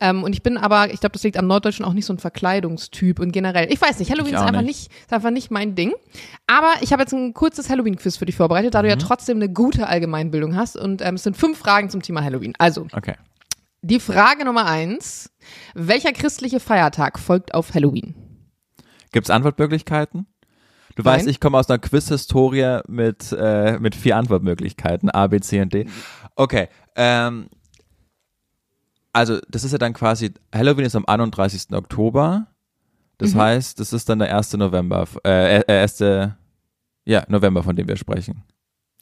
Ähm, 0.00 0.22
und 0.22 0.32
ich 0.32 0.42
bin 0.42 0.56
aber, 0.56 0.92
ich 0.92 1.00
glaube, 1.00 1.12
das 1.14 1.22
liegt 1.24 1.36
am 1.36 1.46
Norddeutschen 1.46 1.84
auch 1.84 1.92
nicht 1.92 2.06
so 2.06 2.12
ein 2.12 2.18
Verkleidungstyp 2.18 3.18
und 3.18 3.32
generell. 3.32 3.72
Ich 3.72 3.80
weiß 3.80 3.98
nicht, 3.98 4.10
Halloween 4.10 4.34
ist 4.34 4.40
einfach 4.40 4.60
nicht. 4.62 4.90
nicht. 4.90 5.02
ist 5.02 5.12
einfach 5.12 5.30
nicht 5.30 5.50
mein 5.50 5.74
Ding. 5.74 5.92
Aber 6.46 6.72
ich 6.82 6.92
habe 6.92 7.02
jetzt 7.02 7.12
ein 7.12 7.34
kurzes 7.34 7.68
Halloween-Quiz 7.68 8.16
für 8.16 8.26
dich 8.26 8.36
vorbereitet, 8.36 8.74
da 8.74 8.82
du 8.82 8.88
ja 8.88 8.94
Mhm. 8.94 9.00
trotzdem 9.00 9.38
eine 9.38 9.48
gute 9.52 9.88
Allgemeinbildung 9.88 10.54
hast. 10.56 10.76
Und 10.76 11.02
ähm, 11.02 11.16
es 11.16 11.24
sind 11.24 11.36
fünf 11.36 11.58
Fragen 11.58 11.90
zum 11.90 12.02
Thema 12.02 12.22
Halloween. 12.22 12.54
Also, 12.58 12.86
Okay. 12.92 13.14
die 13.82 14.00
Frage 14.00 14.44
Nummer 14.44 14.66
eins. 14.66 15.30
Welcher 15.74 16.12
christliche 16.12 16.60
Feiertag 16.60 17.18
folgt 17.18 17.54
auf 17.54 17.74
Halloween? 17.74 18.14
Gibt's 19.12 19.30
Antwortmöglichkeiten? 19.30 20.26
Du 20.96 21.02
Nein. 21.02 21.14
weißt, 21.18 21.28
ich 21.28 21.40
komme 21.40 21.58
aus 21.58 21.68
einer 21.70 21.78
Quiz-Historie 21.78 22.80
mit, 22.88 23.32
äh, 23.32 23.78
mit 23.78 23.94
vier 23.94 24.16
Antwortmöglichkeiten, 24.16 25.10
A, 25.10 25.26
B, 25.28 25.40
C 25.40 25.60
und 25.60 25.72
D. 25.72 25.86
Okay, 26.34 26.68
ähm, 26.96 27.48
also 29.12 29.38
das 29.48 29.64
ist 29.64 29.72
ja 29.72 29.78
dann 29.78 29.92
quasi, 29.94 30.32
Halloween 30.54 30.84
ist 30.86 30.96
am 30.96 31.06
31. 31.06 31.72
Oktober, 31.72 32.46
das 33.18 33.34
Mhm. 33.34 33.38
heißt, 33.40 33.80
das 33.80 33.92
ist 33.92 34.08
dann 34.08 34.18
der 34.20 34.34
1. 34.36 34.54
November, 34.58 35.06
äh, 35.24 35.60
äh, 35.60 35.80
1. 35.82 36.34
Ja, 37.04 37.24
November, 37.28 37.62
von 37.62 37.74
dem 37.74 37.88
wir 37.88 37.96
sprechen. 37.96 38.42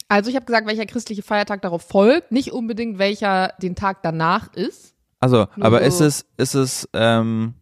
Also 0.09 0.31
ich 0.31 0.37
habe 0.37 0.47
gesagt, 0.47 0.67
welcher 0.69 0.87
christliche 0.87 1.23
Feiertag 1.23 1.63
darauf 1.63 1.83
folgt, 1.83 2.31
nicht 2.31 2.53
unbedingt 2.53 2.99
welcher 2.99 3.53
den 3.61 3.75
Tag 3.75 4.03
danach 4.03 4.53
ist. 4.55 4.95
Also, 5.19 5.47
Nur 5.57 5.67
aber 5.67 5.79
so- 5.81 5.85
ist 5.87 6.01
es, 6.01 6.27
ist 6.37 6.55
es, 6.55 6.89
ähm, 6.93 7.55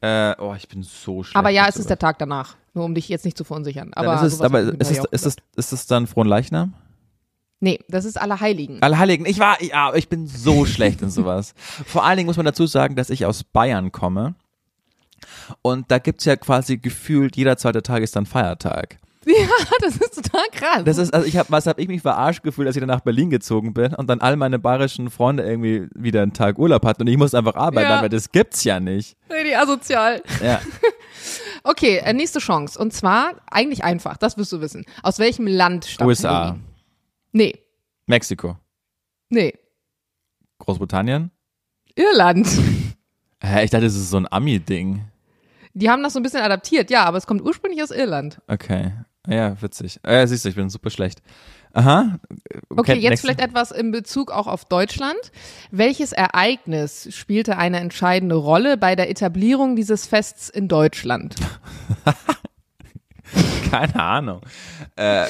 äh, 0.00 0.34
oh, 0.38 0.54
ich 0.56 0.68
bin 0.68 0.82
so 0.82 1.22
schlecht. 1.22 1.36
Aber 1.36 1.50
ja, 1.50 1.66
es 1.68 1.76
ist 1.76 1.90
der 1.90 1.98
Tag 1.98 2.18
danach, 2.18 2.56
nur 2.74 2.84
um 2.84 2.94
dich 2.94 3.08
jetzt 3.08 3.24
nicht 3.24 3.36
zu 3.36 3.44
verunsichern. 3.44 3.90
Dann 3.94 4.06
Aber, 4.06 4.24
ist 4.24 4.32
es, 4.34 4.40
aber 4.40 4.60
ist 4.60 4.90
es, 4.90 5.04
ist 5.10 5.26
es, 5.26 5.36
ist 5.56 5.72
es 5.72 5.86
dann 5.86 6.06
Fronleichnam? 6.06 6.74
Nee, 7.60 7.78
das 7.88 8.04
ist 8.06 8.18
Allerheiligen. 8.20 8.82
Allerheiligen. 8.82 9.26
Ich 9.26 9.38
war, 9.38 9.62
ja, 9.62 9.94
ich 9.94 10.08
bin 10.08 10.26
so 10.26 10.64
schlecht 10.66 11.02
in 11.02 11.10
sowas. 11.10 11.54
Vor 11.86 12.04
allen 12.04 12.16
Dingen 12.16 12.26
muss 12.26 12.36
man 12.36 12.46
dazu 12.46 12.66
sagen, 12.66 12.96
dass 12.96 13.10
ich 13.10 13.26
aus 13.26 13.44
Bayern 13.44 13.92
komme. 13.92 14.34
Und 15.62 15.90
da 15.90 15.98
gibt's 15.98 16.24
ja 16.24 16.36
quasi 16.36 16.78
gefühlt, 16.78 17.36
jeder 17.36 17.56
zweite 17.58 17.82
Tag 17.82 18.02
ist 18.02 18.16
dann 18.16 18.24
Feiertag. 18.26 18.98
das 19.82 19.96
ist 19.96 20.14
total 20.14 20.46
krass. 20.50 20.82
Das 20.84 20.96
ist, 20.96 21.12
also 21.12 21.26
ich 21.26 21.36
habe, 21.36 21.50
was 21.50 21.66
habe 21.66 21.80
ich 21.82 21.88
mich 21.88 22.00
verarscht 22.00 22.42
gefühlt, 22.42 22.66
als 22.66 22.76
ich 22.76 22.80
dann 22.80 22.88
nach 22.88 23.00
Berlin 23.00 23.28
gezogen 23.28 23.74
bin 23.74 23.94
und 23.94 24.08
dann 24.08 24.20
all 24.20 24.36
meine 24.36 24.58
bayerischen 24.58 25.10
Freunde 25.10 25.42
irgendwie 25.42 25.88
wieder 25.94 26.22
einen 26.22 26.32
Tag 26.32 26.58
Urlaub 26.58 26.86
hatten 26.86 27.02
und 27.02 27.08
ich 27.08 27.18
musste 27.18 27.36
einfach 27.36 27.54
arbeiten, 27.54 27.90
Ja. 27.90 27.98
aber 27.98 28.08
das 28.08 28.32
gibt's 28.32 28.64
ja 28.64 28.80
nicht. 28.80 29.16
Richtig 29.30 29.56
asozial. 29.56 30.22
Ja. 30.42 30.60
Okay, 31.62 31.98
äh, 31.98 32.14
nächste 32.14 32.38
Chance. 32.38 32.78
Und 32.78 32.94
zwar 32.94 33.32
eigentlich 33.50 33.84
einfach, 33.84 34.16
das 34.16 34.38
wirst 34.38 34.50
du 34.52 34.62
wissen. 34.62 34.86
Aus 35.02 35.18
welchem 35.18 35.46
Land 35.46 35.84
stammt 35.84 36.08
USA. 36.08 36.30
Halloween? 36.44 36.64
Nee. 37.32 37.58
Mexiko. 38.06 38.56
Nee, 39.28 39.54
Großbritannien? 40.60 41.32
Irland. 41.96 42.46
Hä, 43.42 43.64
ich 43.64 43.70
dachte, 43.70 43.86
das 43.86 43.96
ist 43.96 44.10
so 44.10 44.18
ein 44.18 44.30
Ami-Ding. 44.30 45.04
Die 45.72 45.90
haben 45.90 46.02
das 46.02 46.12
so 46.12 46.20
ein 46.20 46.22
bisschen 46.22 46.42
adaptiert, 46.42 46.90
ja, 46.90 47.04
aber 47.04 47.16
es 47.18 47.26
kommt 47.26 47.42
ursprünglich 47.42 47.82
aus 47.82 47.90
Irland. 47.90 48.40
Okay. 48.46 48.92
Ja, 49.26 49.60
witzig. 49.60 50.00
Äh, 50.02 50.26
siehst 50.26 50.44
du, 50.44 50.48
ich 50.48 50.54
bin 50.54 50.70
super 50.70 50.90
schlecht. 50.90 51.22
Aha. 51.72 52.18
Okay, 52.68 52.94
jetzt 52.94 53.20
vielleicht 53.20 53.40
etwas 53.40 53.70
in 53.70 53.92
Bezug 53.92 54.32
auch 54.32 54.46
auf 54.46 54.64
Deutschland. 54.64 55.18
Welches 55.70 56.12
Ereignis 56.12 57.08
spielte 57.14 57.56
eine 57.56 57.78
entscheidende 57.78 58.34
Rolle 58.34 58.76
bei 58.76 58.96
der 58.96 59.08
Etablierung 59.08 59.76
dieses 59.76 60.06
Fests 60.06 60.48
in 60.48 60.68
Deutschland? 60.68 61.36
Keine 63.70 64.02
Ahnung. 64.02 64.40
Äh, 64.96 65.26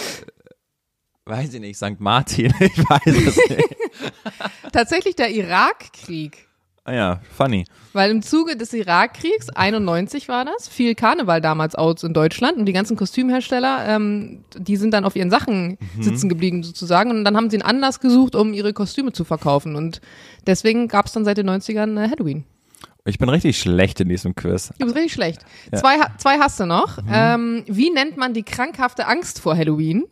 weiß 1.30 1.54
ich 1.54 1.60
nicht, 1.60 1.76
St. 1.76 1.98
Martin, 2.00 2.52
ich 2.60 2.78
weiß 2.78 3.06
es 3.06 3.36
nicht. 3.48 3.76
Tatsächlich 4.72 5.16
der 5.16 5.30
Irakkrieg. 5.30 6.46
Ah 6.84 6.92
ja, 6.94 7.20
funny. 7.36 7.66
Weil 7.92 8.10
im 8.10 8.22
Zuge 8.22 8.56
des 8.56 8.72
Irakkriegs, 8.72 9.50
91 9.50 10.28
war 10.28 10.46
das, 10.46 10.66
fiel 10.66 10.94
Karneval 10.94 11.40
damals 11.42 11.74
aus 11.74 12.02
in 12.02 12.14
Deutschland 12.14 12.56
und 12.56 12.64
die 12.66 12.72
ganzen 12.72 12.96
Kostümhersteller, 12.96 13.86
ähm, 13.86 14.44
die 14.56 14.76
sind 14.76 14.92
dann 14.92 15.04
auf 15.04 15.14
ihren 15.14 15.30
Sachen 15.30 15.76
sitzen 16.00 16.28
geblieben 16.30 16.62
sozusagen 16.62 17.10
und 17.10 17.24
dann 17.24 17.36
haben 17.36 17.50
sie 17.50 17.56
einen 17.56 17.62
Anlass 17.68 18.00
gesucht, 18.00 18.34
um 18.34 18.54
ihre 18.54 18.72
Kostüme 18.72 19.12
zu 19.12 19.24
verkaufen 19.24 19.76
und 19.76 20.00
deswegen 20.46 20.88
gab 20.88 21.06
es 21.06 21.12
dann 21.12 21.24
seit 21.26 21.36
den 21.36 21.50
90ern 21.50 22.02
äh, 22.02 22.08
Halloween. 22.10 22.44
Ich 23.04 23.18
bin 23.18 23.28
richtig 23.28 23.58
schlecht 23.58 24.00
in 24.00 24.08
diesem 24.08 24.34
Quiz. 24.34 24.72
Du 24.78 24.84
bist 24.86 24.96
richtig 24.96 25.12
schlecht. 25.12 25.40
Zwei, 25.74 25.98
ha- 25.98 26.12
zwei 26.18 26.38
hast 26.38 26.60
du 26.60 26.66
noch. 26.66 26.98
Ähm, 27.10 27.64
wie 27.66 27.90
nennt 27.90 28.16
man 28.16 28.34
die 28.34 28.42
krankhafte 28.42 29.06
Angst 29.06 29.40
vor 29.40 29.56
Halloween? 29.56 30.04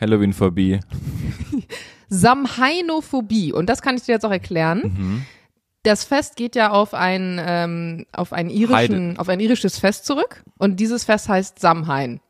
Halloween-Phobie. 0.00 0.80
Samhainophobie. 2.08 3.52
Und 3.52 3.66
das 3.68 3.82
kann 3.82 3.96
ich 3.96 4.02
dir 4.02 4.12
jetzt 4.12 4.24
auch 4.24 4.30
erklären. 4.30 4.80
Mhm. 4.82 5.26
Das 5.82 6.04
Fest 6.04 6.36
geht 6.36 6.56
ja 6.56 6.70
auf 6.70 6.94
ein, 6.94 7.40
ähm, 7.44 8.06
auf 8.12 8.32
ein 8.32 8.50
irischen, 8.50 9.18
auf 9.18 9.28
ein 9.28 9.40
irisches 9.40 9.78
Fest 9.78 10.06
zurück. 10.06 10.42
Und 10.58 10.80
dieses 10.80 11.04
Fest 11.04 11.28
heißt 11.28 11.58
Samhain. 11.58 12.20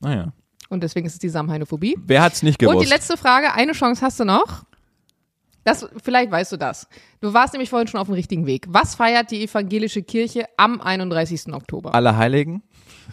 Naja. 0.00 0.32
Und 0.68 0.82
deswegen 0.82 1.06
ist 1.06 1.14
es 1.14 1.18
die 1.18 1.28
Samhainophobie. 1.28 1.96
Wer 2.06 2.22
hat's 2.22 2.42
nicht 2.42 2.58
gewusst? 2.58 2.76
Und 2.76 2.84
die 2.84 2.88
letzte 2.88 3.16
Frage, 3.16 3.52
eine 3.54 3.72
Chance 3.72 4.02
hast 4.02 4.20
du 4.20 4.24
noch. 4.24 4.64
Das, 5.64 5.86
vielleicht 6.02 6.30
weißt 6.30 6.52
du 6.52 6.56
das. 6.56 6.88
Du 7.20 7.34
warst 7.34 7.52
nämlich 7.52 7.68
vorhin 7.68 7.86
schon 7.86 8.00
auf 8.00 8.06
dem 8.06 8.14
richtigen 8.14 8.46
Weg. 8.46 8.66
Was 8.68 8.94
feiert 8.94 9.30
die 9.30 9.42
evangelische 9.42 10.02
Kirche 10.02 10.46
am 10.56 10.80
31. 10.80 11.52
Oktober? 11.52 11.94
Alle 11.94 12.16
Heiligen? 12.16 12.62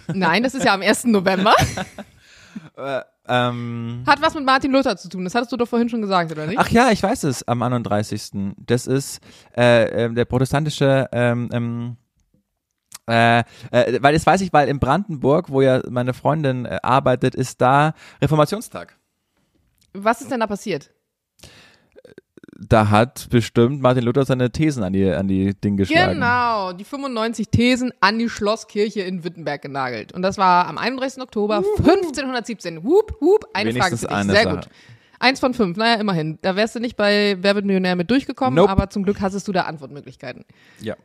Nein, 0.08 0.44
das 0.44 0.56
ist 0.56 0.64
ja 0.64 0.74
am 0.74 0.82
1. 0.82 1.06
November. 1.06 1.54
Ähm, 3.28 4.04
Hat 4.08 4.22
was 4.22 4.34
mit 4.34 4.46
Martin 4.46 4.72
Luther 4.72 4.96
zu 4.98 5.10
tun. 5.10 5.24
Das 5.24 5.36
hattest 5.36 5.52
du 5.52 5.58
doch 5.58 5.68
vorhin 5.68 5.90
schon 5.90 6.02
gesagt, 6.02 6.32
oder 6.32 6.48
nicht? 6.48 6.58
ach 6.58 6.70
ja, 6.70 6.92
ich 6.92 7.04
weiß 7.04 7.24
es, 7.24 7.48
am 7.48 7.62
31. 7.62 8.54
Das 8.58 8.88
ist 8.88 9.20
äh, 9.56 10.06
ähm, 10.06 10.16
der 10.16 10.26
protestantische, 10.26 11.08
ähm, 11.12 11.50
ähm, 11.52 11.98
äh, 13.10 13.40
äh, 13.72 14.02
weil 14.02 14.14
das 14.14 14.26
weiß 14.26 14.42
ich, 14.42 14.52
weil 14.54 14.68
in 14.68 14.80
Brandenburg, 14.80 15.50
wo 15.50 15.62
ja 15.62 15.82
meine 15.90 16.14
Freundin 16.14 16.66
äh, 16.66 16.80
arbeitet, 16.84 17.36
ist 17.36 17.62
da 17.62 17.94
Reformationstag. 18.22 18.98
Was 19.94 20.22
ist 20.22 20.32
denn 20.32 20.42
da 20.42 20.48
passiert? 20.48 20.92
Da 22.60 22.90
hat 22.90 23.28
bestimmt 23.30 23.82
Martin 23.82 24.04
Luther 24.04 24.26
seine 24.26 24.52
Thesen 24.52 24.84
an 24.84 24.92
die, 24.92 25.08
an 25.08 25.28
die 25.28 25.54
Ding 25.54 25.78
geschlagen. 25.78 26.14
Genau, 26.16 26.74
die 26.74 26.84
95 26.84 27.50
Thesen 27.50 27.92
an 28.00 28.18
die 28.18 28.30
Schlosskirche 28.30 29.02
in 29.02 29.24
Wittenberg 29.24 29.62
genagelt. 29.62 30.12
Und 30.12 30.24
das 30.24 30.40
war 30.40 30.68
am 30.68 30.80
31. 30.80 31.22
Oktober 31.22 31.58
1517. 31.58 32.84
Hup, 32.84 33.16
hup, 33.22 33.46
eine 33.54 33.70
Wenigstens 33.70 34.02
Frage 34.02 34.16
für 34.16 34.26
dich. 34.26 34.36
Sehr 34.36 34.44
Sache. 34.44 34.56
gut. 34.56 34.70
Eins 35.20 35.40
von 35.40 35.54
fünf, 35.54 35.78
naja, 35.78 36.00
immerhin. 36.00 36.40
Da 36.42 36.56
wärst 36.56 36.76
du 36.76 36.80
nicht 36.80 36.96
bei 36.96 37.38
Wer 37.40 37.56
wird 37.56 37.66
Millionär 37.66 37.96
mit 37.96 38.10
durchgekommen, 38.10 38.56
Nope. 38.56 38.70
aber 38.70 38.90
zum 38.90 39.04
Glück 39.04 39.22
hattest 39.22 39.48
du 39.48 39.52
da 39.52 39.62
Antwortmöglichkeiten. 39.62 40.44
Ja. 40.80 40.96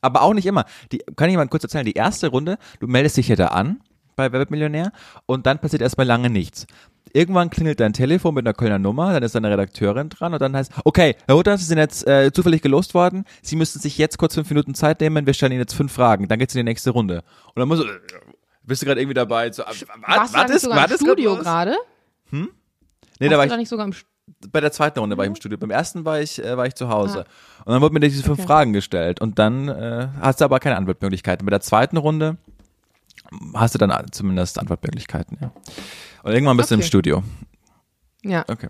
Aber 0.00 0.22
auch 0.22 0.34
nicht 0.34 0.46
immer. 0.46 0.64
Die, 0.92 0.98
kann 1.16 1.30
ich 1.30 1.36
mal 1.36 1.46
kurz 1.48 1.64
erzählen, 1.64 1.84
die 1.84 1.94
erste 1.94 2.28
Runde, 2.28 2.58
du 2.80 2.86
meldest 2.86 3.16
dich 3.16 3.28
ja 3.28 3.36
da 3.36 3.48
an 3.48 3.80
bei 4.16 4.32
Wer 4.32 4.38
wird 4.40 4.50
Millionär 4.50 4.92
und 5.26 5.46
dann 5.46 5.58
passiert 5.58 5.82
erstmal 5.82 6.06
lange 6.06 6.28
nichts. 6.28 6.66
Irgendwann 7.12 7.50
klingelt 7.50 7.80
dein 7.80 7.92
Telefon 7.92 8.34
mit 8.34 8.46
einer 8.46 8.54
Kölner 8.54 8.78
Nummer, 8.78 9.12
dann 9.12 9.22
ist 9.22 9.34
deine 9.34 9.50
Redakteurin 9.50 10.08
dran 10.08 10.32
und 10.32 10.40
dann 10.40 10.56
heißt, 10.56 10.72
okay, 10.84 11.16
Herr 11.26 11.36
Hutter, 11.36 11.58
Sie 11.58 11.64
sind 11.64 11.78
jetzt 11.78 12.06
äh, 12.06 12.32
zufällig 12.32 12.62
gelost 12.62 12.94
worden, 12.94 13.24
Sie 13.42 13.56
müssen 13.56 13.80
sich 13.80 13.98
jetzt 13.98 14.18
kurz 14.18 14.34
fünf 14.34 14.48
Minuten 14.50 14.74
Zeit 14.74 15.00
nehmen, 15.00 15.26
wir 15.26 15.34
stellen 15.34 15.52
Ihnen 15.52 15.60
jetzt 15.60 15.74
fünf 15.74 15.92
Fragen, 15.92 16.28
dann 16.28 16.38
geht's 16.38 16.54
in 16.54 16.60
die 16.60 16.64
nächste 16.64 16.90
Runde. 16.90 17.22
Und 17.46 17.58
dann 17.60 17.68
musst 17.68 17.82
du, 17.82 17.86
äh, 17.86 17.98
bist 18.62 18.82
du 18.82 18.86
gerade 18.86 19.00
irgendwie 19.00 19.14
dabei, 19.14 19.50
so, 19.50 19.62
was, 19.62 19.84
Warst 20.06 20.34
du 20.34 20.38
da 20.38 20.46
nicht 20.46 20.60
sogar 20.60 20.90
im 20.90 20.96
Studio 20.96 21.36
gerade? 21.36 21.76
Nee, 22.30 23.28
Warst 23.28 23.32
da 23.32 23.38
war 23.38 23.46
du 23.46 23.52
ich 23.52 23.58
nicht 23.58 23.68
sogar 23.68 23.86
im 23.86 23.92
bei 24.52 24.60
der 24.60 24.72
zweiten 24.72 24.98
Runde 24.98 25.16
war 25.16 25.24
ich 25.24 25.30
im 25.30 25.34
Studio. 25.36 25.58
Beim 25.58 25.70
ersten 25.70 26.04
war 26.04 26.20
ich, 26.20 26.42
äh, 26.42 26.56
war 26.56 26.66
ich 26.66 26.74
zu 26.74 26.88
Hause. 26.88 27.24
Und 27.64 27.72
dann 27.72 27.82
wurden 27.82 27.94
mir 27.94 28.00
diese 28.00 28.22
fünf 28.22 28.38
Okay. 28.38 28.46
Fragen 28.46 28.72
gestellt. 28.72 29.20
Und 29.20 29.38
dann 29.38 29.68
äh, 29.68 30.08
hast 30.20 30.40
du 30.40 30.44
aber 30.44 30.60
keine 30.60 30.76
Antwortmöglichkeiten. 30.76 31.44
Bei 31.44 31.50
der 31.50 31.60
zweiten 31.60 31.96
Runde 31.96 32.36
hast 33.54 33.74
du 33.74 33.78
dann 33.78 34.06
zumindest 34.12 34.58
Antwortmöglichkeiten, 34.58 35.38
ja. 35.40 35.52
Und 36.22 36.32
irgendwann 36.32 36.56
bist 36.56 36.70
du 36.70 36.74
im 36.74 36.80
Okay. 36.80 36.86
Studio. 36.88 37.22
Ja. 38.22 38.44
Okay. 38.48 38.68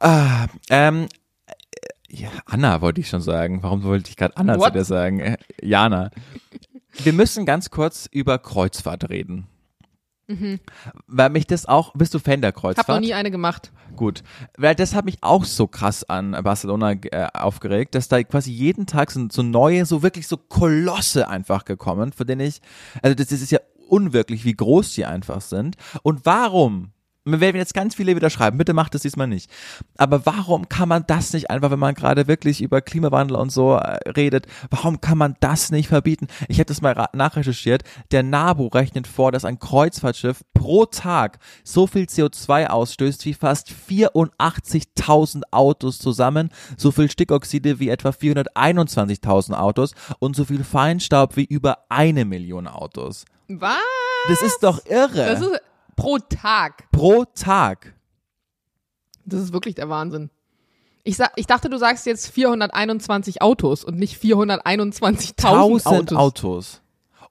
Ah, 0.00 0.46
ähm, 0.68 1.06
äh, 1.46 1.52
ja, 2.08 2.28
Anna 2.46 2.80
wollte 2.80 3.00
ich 3.00 3.08
schon 3.08 3.20
sagen. 3.22 3.62
Warum 3.62 3.82
wollte 3.82 4.10
ich 4.10 4.16
gerade 4.16 4.36
Anna 4.36 4.54
zu 4.54 4.60
What? 4.60 4.74
dir 4.74 4.84
sagen? 4.84 5.20
Äh, 5.20 5.36
Jana. 5.62 6.10
Wir 7.02 7.12
müssen 7.12 7.46
ganz 7.46 7.70
kurz 7.70 8.08
über 8.10 8.38
Kreuzfahrt 8.38 9.08
reden. 9.10 9.46
Weil 11.06 11.30
mich 11.30 11.46
das 11.46 11.66
auch, 11.66 11.92
bist 11.94 12.12
du 12.12 12.18
Fan 12.18 12.40
der 12.40 12.50
Kreuzfahrt? 12.50 12.88
Mhm. 12.88 12.92
Hab 12.92 13.00
noch 13.00 13.06
nie 13.06 13.14
eine 13.14 13.30
gemacht. 13.30 13.70
Gut, 13.94 14.24
weil 14.58 14.74
das 14.74 14.94
hat 14.94 15.04
mich 15.04 15.18
auch 15.20 15.44
so 15.44 15.68
krass 15.68 16.02
an 16.04 16.32
Barcelona 16.42 16.92
äh, 16.92 17.28
aufgeregt, 17.32 17.94
dass 17.94 18.08
da 18.08 18.20
quasi 18.24 18.50
jeden 18.50 18.86
Tag 18.86 19.12
sind 19.12 19.32
so 19.32 19.42
neue, 19.44 19.86
so 19.86 20.02
wirklich 20.02 20.26
so 20.26 20.36
Kolosse 20.36 21.28
einfach 21.28 21.64
gekommen, 21.64 22.12
von 22.12 22.26
denen 22.26 22.40
ich, 22.40 22.60
also 23.02 23.14
das, 23.14 23.28
das 23.28 23.40
ist 23.40 23.52
ja 23.52 23.60
unwirklich, 23.86 24.44
wie 24.44 24.54
groß 24.54 24.94
die 24.94 25.04
einfach 25.04 25.40
sind. 25.40 25.76
Und 26.02 26.24
warum? 26.24 26.92
Mir 27.28 27.40
werden 27.40 27.56
jetzt 27.56 27.74
ganz 27.74 27.96
viele 27.96 28.14
wieder 28.14 28.30
schreiben, 28.30 28.56
bitte 28.56 28.72
macht 28.72 28.94
das 28.94 29.02
diesmal 29.02 29.26
nicht. 29.26 29.50
Aber 29.96 30.24
warum 30.26 30.68
kann 30.68 30.88
man 30.88 31.04
das 31.08 31.32
nicht 31.32 31.50
einfach, 31.50 31.72
wenn 31.72 31.78
man 31.80 31.96
gerade 31.96 32.28
wirklich 32.28 32.62
über 32.62 32.80
Klimawandel 32.80 33.36
und 33.36 33.50
so 33.50 33.74
äh, 33.74 34.10
redet, 34.10 34.46
warum 34.70 35.00
kann 35.00 35.18
man 35.18 35.34
das 35.40 35.72
nicht 35.72 35.88
verbieten? 35.88 36.28
Ich 36.46 36.58
habe 36.58 36.66
das 36.66 36.82
mal 36.82 37.08
nachrecherchiert. 37.14 37.82
Der 38.12 38.22
NABU 38.22 38.68
rechnet 38.68 39.08
vor, 39.08 39.32
dass 39.32 39.44
ein 39.44 39.58
Kreuzfahrtschiff 39.58 40.44
pro 40.54 40.86
Tag 40.86 41.40
so 41.64 41.88
viel 41.88 42.04
CO2 42.04 42.68
ausstößt 42.68 43.24
wie 43.24 43.34
fast 43.34 43.72
84.000 43.72 45.42
Autos 45.50 45.98
zusammen, 45.98 46.50
so 46.76 46.92
viel 46.92 47.10
Stickoxide 47.10 47.80
wie 47.80 47.88
etwa 47.88 48.10
421.000 48.10 49.54
Autos 49.54 49.96
und 50.20 50.36
so 50.36 50.44
viel 50.44 50.62
Feinstaub 50.62 51.36
wie 51.36 51.44
über 51.44 51.78
eine 51.88 52.24
Million 52.24 52.68
Autos. 52.68 53.24
Was? 53.48 53.78
Das 54.28 54.42
ist 54.42 54.62
doch 54.62 54.84
irre. 54.86 55.26
Das 55.26 55.40
ist 55.40 55.60
pro 55.94 56.18
Tag. 56.18 56.90
pro 56.90 57.24
Tag. 57.24 57.94
Das 59.24 59.40
ist 59.40 59.52
wirklich 59.52 59.74
der 59.74 59.88
Wahnsinn. 59.88 60.30
Ich, 61.04 61.18
ich 61.36 61.46
dachte, 61.46 61.68
du 61.68 61.78
sagst 61.78 62.06
jetzt 62.06 62.28
421 62.28 63.40
Autos 63.40 63.84
und 63.84 63.96
nicht 63.98 64.20
421.000 64.20 65.44
1000 65.44 66.12
Autos. 66.12 66.18
Autos. 66.18 66.82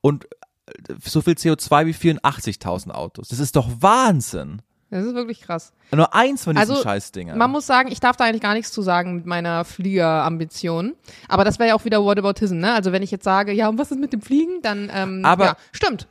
Und 0.02 0.26
äh, 0.68 0.96
so 1.04 1.22
viel 1.22 1.34
CO2 1.34 1.86
wie 1.86 1.94
84.000 1.94 2.92
Autos. 2.92 3.30
Das 3.30 3.40
ist 3.40 3.56
doch 3.56 3.70
Wahnsinn. 3.80 4.62
Das 4.92 5.04
ist 5.06 5.16
wirklich 5.16 5.42
krass. 5.42 5.74
Nur 5.92 6.14
eins 6.14 6.44
von 6.44 6.56
diesen 6.56 6.70
Also, 6.72 6.84
Scheißdingern. 6.84 7.38
Man 7.38 7.52
muss 7.52 7.66
sagen, 7.66 7.92
ich 7.92 8.00
darf 8.00 8.16
da 8.18 8.26
eigentlich 8.26 8.42
gar 8.42 8.54
nichts 8.54 8.72
zu 8.72 8.82
sagen 8.82 9.16
mit 9.16 9.26
meiner 9.26 9.66
Fliegerambition. 9.66 10.94
Aber 11.28 11.44
das 11.44 11.60
wäre 11.60 11.70
ja 11.70 11.76
auch 11.76 11.86
wieder 11.86 12.04
Whataboutism, 12.04 12.58
ne? 12.58 12.74
Also 12.74 12.92
wenn 12.92 13.04
ich 13.04 13.12
jetzt 13.12 13.24
sage, 13.24 13.52
ja, 13.52 13.68
und 13.68 13.78
was 13.78 13.92
ist 13.92 14.00
mit 14.00 14.14
dem 14.14 14.22
Fliegen, 14.22 14.62
dann, 14.62 14.90
ähm, 14.94 15.26
Aber- 15.26 15.46
ja, 15.46 15.58
stimmt. 15.72 16.08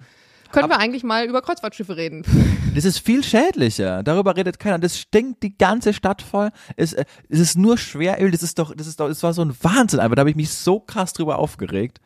Können 0.53 0.69
wir 0.69 0.79
eigentlich 0.79 1.03
mal 1.03 1.27
über 1.27 1.43
Kreuzfahrtschiffe 1.43 1.97
reden? 1.97 2.23
das 2.77 2.85
ist 2.85 2.99
viel 2.99 3.25
schädlicher. 3.25 4.05
Darüber 4.05 4.37
redet 4.37 4.61
keiner. 4.61 4.79
Das 4.79 4.97
stinkt 4.97 5.43
die 5.43 5.59
ganze 5.59 5.93
Stadt 5.93 6.23
voll. 6.23 6.51
Es, 6.77 6.93
äh, 6.93 7.05
es 7.29 7.41
ist 7.41 7.59
nur 7.59 7.77
Schweröl. 7.77 8.31
Das 8.31 8.45
ist 8.45 8.61
doch, 8.61 8.73
das 8.73 8.87
ist 8.87 9.01
doch, 9.01 9.09
das 9.09 9.21
war 9.25 9.33
so 9.33 9.45
ein 9.45 9.53
Wahnsinn 9.63 9.99
einfach. 9.99 10.15
Da 10.15 10.21
habe 10.21 10.31
ich 10.31 10.37
mich 10.37 10.51
so 10.51 10.79
krass 10.79 11.13
drüber 11.13 11.39
aufgeregt. 11.41 12.01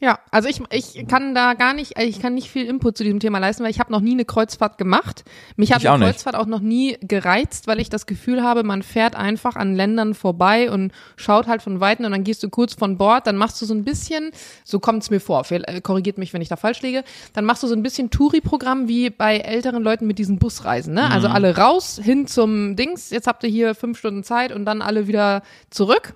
Ja, 0.00 0.18
also 0.30 0.48
ich, 0.48 0.62
ich 0.70 1.06
kann 1.08 1.34
da 1.34 1.52
gar 1.52 1.74
nicht, 1.74 1.98
ich 1.98 2.20
kann 2.20 2.34
nicht 2.34 2.50
viel 2.50 2.64
Input 2.64 2.96
zu 2.96 3.04
diesem 3.04 3.20
Thema 3.20 3.38
leisten, 3.38 3.62
weil 3.62 3.70
ich 3.70 3.80
habe 3.80 3.92
noch 3.92 4.00
nie 4.00 4.12
eine 4.12 4.24
Kreuzfahrt 4.24 4.78
gemacht. 4.78 5.24
Mich 5.56 5.72
hat 5.72 5.84
eine 5.84 5.98
nicht. 5.98 6.08
Kreuzfahrt 6.08 6.36
auch 6.36 6.46
noch 6.46 6.60
nie 6.60 6.96
gereizt, 7.02 7.66
weil 7.66 7.80
ich 7.80 7.90
das 7.90 8.06
Gefühl 8.06 8.42
habe, 8.42 8.62
man 8.62 8.82
fährt 8.82 9.14
einfach 9.14 9.56
an 9.56 9.74
Ländern 9.74 10.14
vorbei 10.14 10.70
und 10.70 10.92
schaut 11.16 11.48
halt 11.48 11.60
von 11.60 11.80
Weitem 11.80 12.06
und 12.06 12.12
dann 12.12 12.24
gehst 12.24 12.42
du 12.42 12.48
kurz 12.48 12.72
von 12.72 12.96
Bord, 12.96 13.26
dann 13.26 13.36
machst 13.36 13.60
du 13.60 13.66
so 13.66 13.74
ein 13.74 13.84
bisschen, 13.84 14.30
so 14.64 14.80
kommt 14.80 15.02
es 15.02 15.10
mir 15.10 15.20
vor, 15.20 15.44
äh, 15.50 15.82
korrigiert 15.82 16.16
mich, 16.16 16.32
wenn 16.32 16.40
ich 16.40 16.48
da 16.48 16.56
falsch 16.56 16.80
liege, 16.80 17.04
dann 17.34 17.44
machst 17.44 17.62
du 17.62 17.66
so 17.66 17.74
ein 17.74 17.82
bisschen 17.82 18.08
Touri-Programm 18.08 18.88
wie 18.88 19.10
bei 19.10 19.36
älteren 19.36 19.82
Leuten 19.82 20.06
mit 20.06 20.18
diesen 20.18 20.38
Busreisen, 20.38 20.94
ne? 20.94 21.10
Also 21.10 21.28
alle 21.28 21.58
raus, 21.58 22.00
hin 22.02 22.26
zum 22.26 22.74
Dings, 22.74 23.10
jetzt 23.10 23.26
habt 23.26 23.44
ihr 23.44 23.50
hier 23.50 23.74
fünf 23.74 23.98
Stunden 23.98 24.24
Zeit 24.24 24.50
und 24.52 24.64
dann 24.64 24.80
alle 24.80 25.08
wieder 25.08 25.42
zurück. 25.68 26.14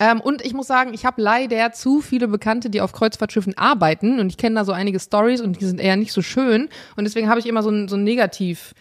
Ähm, 0.00 0.20
und 0.20 0.44
ich 0.44 0.54
muss 0.54 0.66
sagen, 0.66 0.94
ich 0.94 1.04
habe 1.04 1.20
leider 1.20 1.72
zu 1.72 2.00
viele 2.00 2.28
Bekannte, 2.28 2.70
die 2.70 2.80
auf 2.80 2.92
Kreuzfahrtschiffen 2.92 3.58
arbeiten 3.58 4.20
und 4.20 4.28
ich 4.28 4.36
kenne 4.36 4.56
da 4.56 4.64
so 4.64 4.72
einige 4.72 5.00
Stories 5.00 5.40
und 5.40 5.60
die 5.60 5.64
sind 5.64 5.80
eher 5.80 5.96
nicht 5.96 6.12
so 6.12 6.22
schön 6.22 6.68
und 6.96 7.04
deswegen 7.04 7.28
habe 7.28 7.40
ich 7.40 7.46
immer 7.46 7.62
so 7.62 7.70
ein, 7.70 7.88
so 7.88 7.96
ein 7.96 8.04
Negativ 8.04 8.74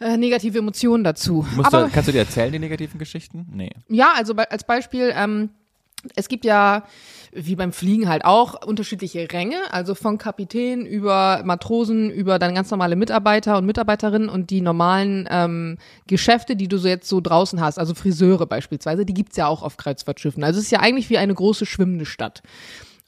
äh, 0.00 0.16
negative 0.16 0.58
Emotionen 0.58 1.04
dazu. 1.04 1.46
Aber 1.62 1.84
du, 1.84 1.90
kannst 1.90 2.08
du 2.08 2.12
dir 2.12 2.18
erzählen, 2.18 2.52
die 2.52 2.58
negativen 2.58 2.98
Geschichten? 2.98 3.46
Nee. 3.50 3.70
ja, 3.88 4.12
also 4.14 4.34
als 4.34 4.64
Beispiel, 4.64 5.12
ähm, 5.14 5.50
es 6.14 6.28
gibt 6.28 6.44
ja, 6.44 6.84
wie 7.36 7.54
beim 7.54 7.72
Fliegen 7.72 8.08
halt 8.08 8.24
auch, 8.24 8.66
unterschiedliche 8.66 9.30
Ränge, 9.32 9.56
also 9.70 9.94
von 9.94 10.18
Kapitän 10.18 10.86
über 10.86 11.42
Matrosen, 11.44 12.10
über 12.10 12.38
dann 12.38 12.54
ganz 12.54 12.70
normale 12.70 12.96
Mitarbeiter 12.96 13.58
und 13.58 13.66
Mitarbeiterinnen 13.66 14.28
und 14.28 14.50
die 14.50 14.60
normalen 14.60 15.28
ähm, 15.30 15.78
Geschäfte, 16.06 16.56
die 16.56 16.68
du 16.68 16.78
so 16.78 16.88
jetzt 16.88 17.08
so 17.08 17.20
draußen 17.20 17.60
hast, 17.60 17.78
also 17.78 17.94
Friseure 17.94 18.46
beispielsweise, 18.46 19.04
die 19.04 19.14
gibt's 19.14 19.36
ja 19.36 19.46
auch 19.46 19.62
auf 19.62 19.76
Kreuzfahrtschiffen. 19.76 20.42
Also 20.42 20.58
es 20.58 20.66
ist 20.66 20.70
ja 20.70 20.80
eigentlich 20.80 21.10
wie 21.10 21.18
eine 21.18 21.34
große 21.34 21.66
schwimmende 21.66 22.06
Stadt. 22.06 22.42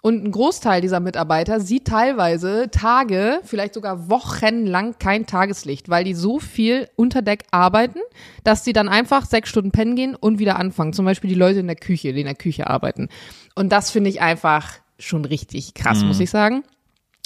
Und 0.00 0.24
ein 0.24 0.30
Großteil 0.30 0.80
dieser 0.80 1.00
Mitarbeiter 1.00 1.58
sieht 1.58 1.86
teilweise 1.86 2.70
Tage, 2.70 3.40
vielleicht 3.42 3.74
sogar 3.74 4.08
wochenlang 4.08 4.96
kein 5.00 5.26
Tageslicht, 5.26 5.88
weil 5.88 6.04
die 6.04 6.14
so 6.14 6.38
viel 6.38 6.88
unter 6.94 7.20
Deck 7.20 7.44
arbeiten, 7.50 7.98
dass 8.44 8.64
sie 8.64 8.72
dann 8.72 8.88
einfach 8.88 9.26
sechs 9.26 9.48
Stunden 9.48 9.72
pennen 9.72 9.96
gehen 9.96 10.14
und 10.14 10.38
wieder 10.38 10.56
anfangen. 10.56 10.92
Zum 10.92 11.04
Beispiel 11.04 11.28
die 11.28 11.34
Leute 11.36 11.58
in 11.58 11.66
der 11.66 11.74
Küche, 11.74 12.12
die 12.12 12.20
in 12.20 12.26
der 12.26 12.36
Küche 12.36 12.68
arbeiten. 12.68 13.08
Und 13.56 13.72
das 13.72 13.90
finde 13.90 14.10
ich 14.10 14.20
einfach 14.20 14.74
schon 15.00 15.24
richtig 15.24 15.74
krass, 15.74 16.04
muss 16.04 16.20
ich 16.20 16.30
sagen. 16.30 16.62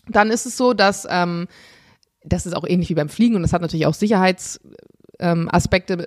Dann 0.08 0.30
ist 0.30 0.46
es 0.46 0.56
so, 0.56 0.72
dass 0.72 1.06
ähm, 1.10 1.48
das 2.24 2.46
ist 2.46 2.54
auch 2.54 2.64
ähnlich 2.66 2.88
wie 2.88 2.94
beim 2.94 3.08
Fliegen 3.08 3.36
und 3.36 3.42
das 3.42 3.52
hat 3.52 3.60
natürlich 3.62 3.86
auch 3.86 3.94
Sicherheitsaspekte. 3.94 5.92
Ähm, 5.92 6.06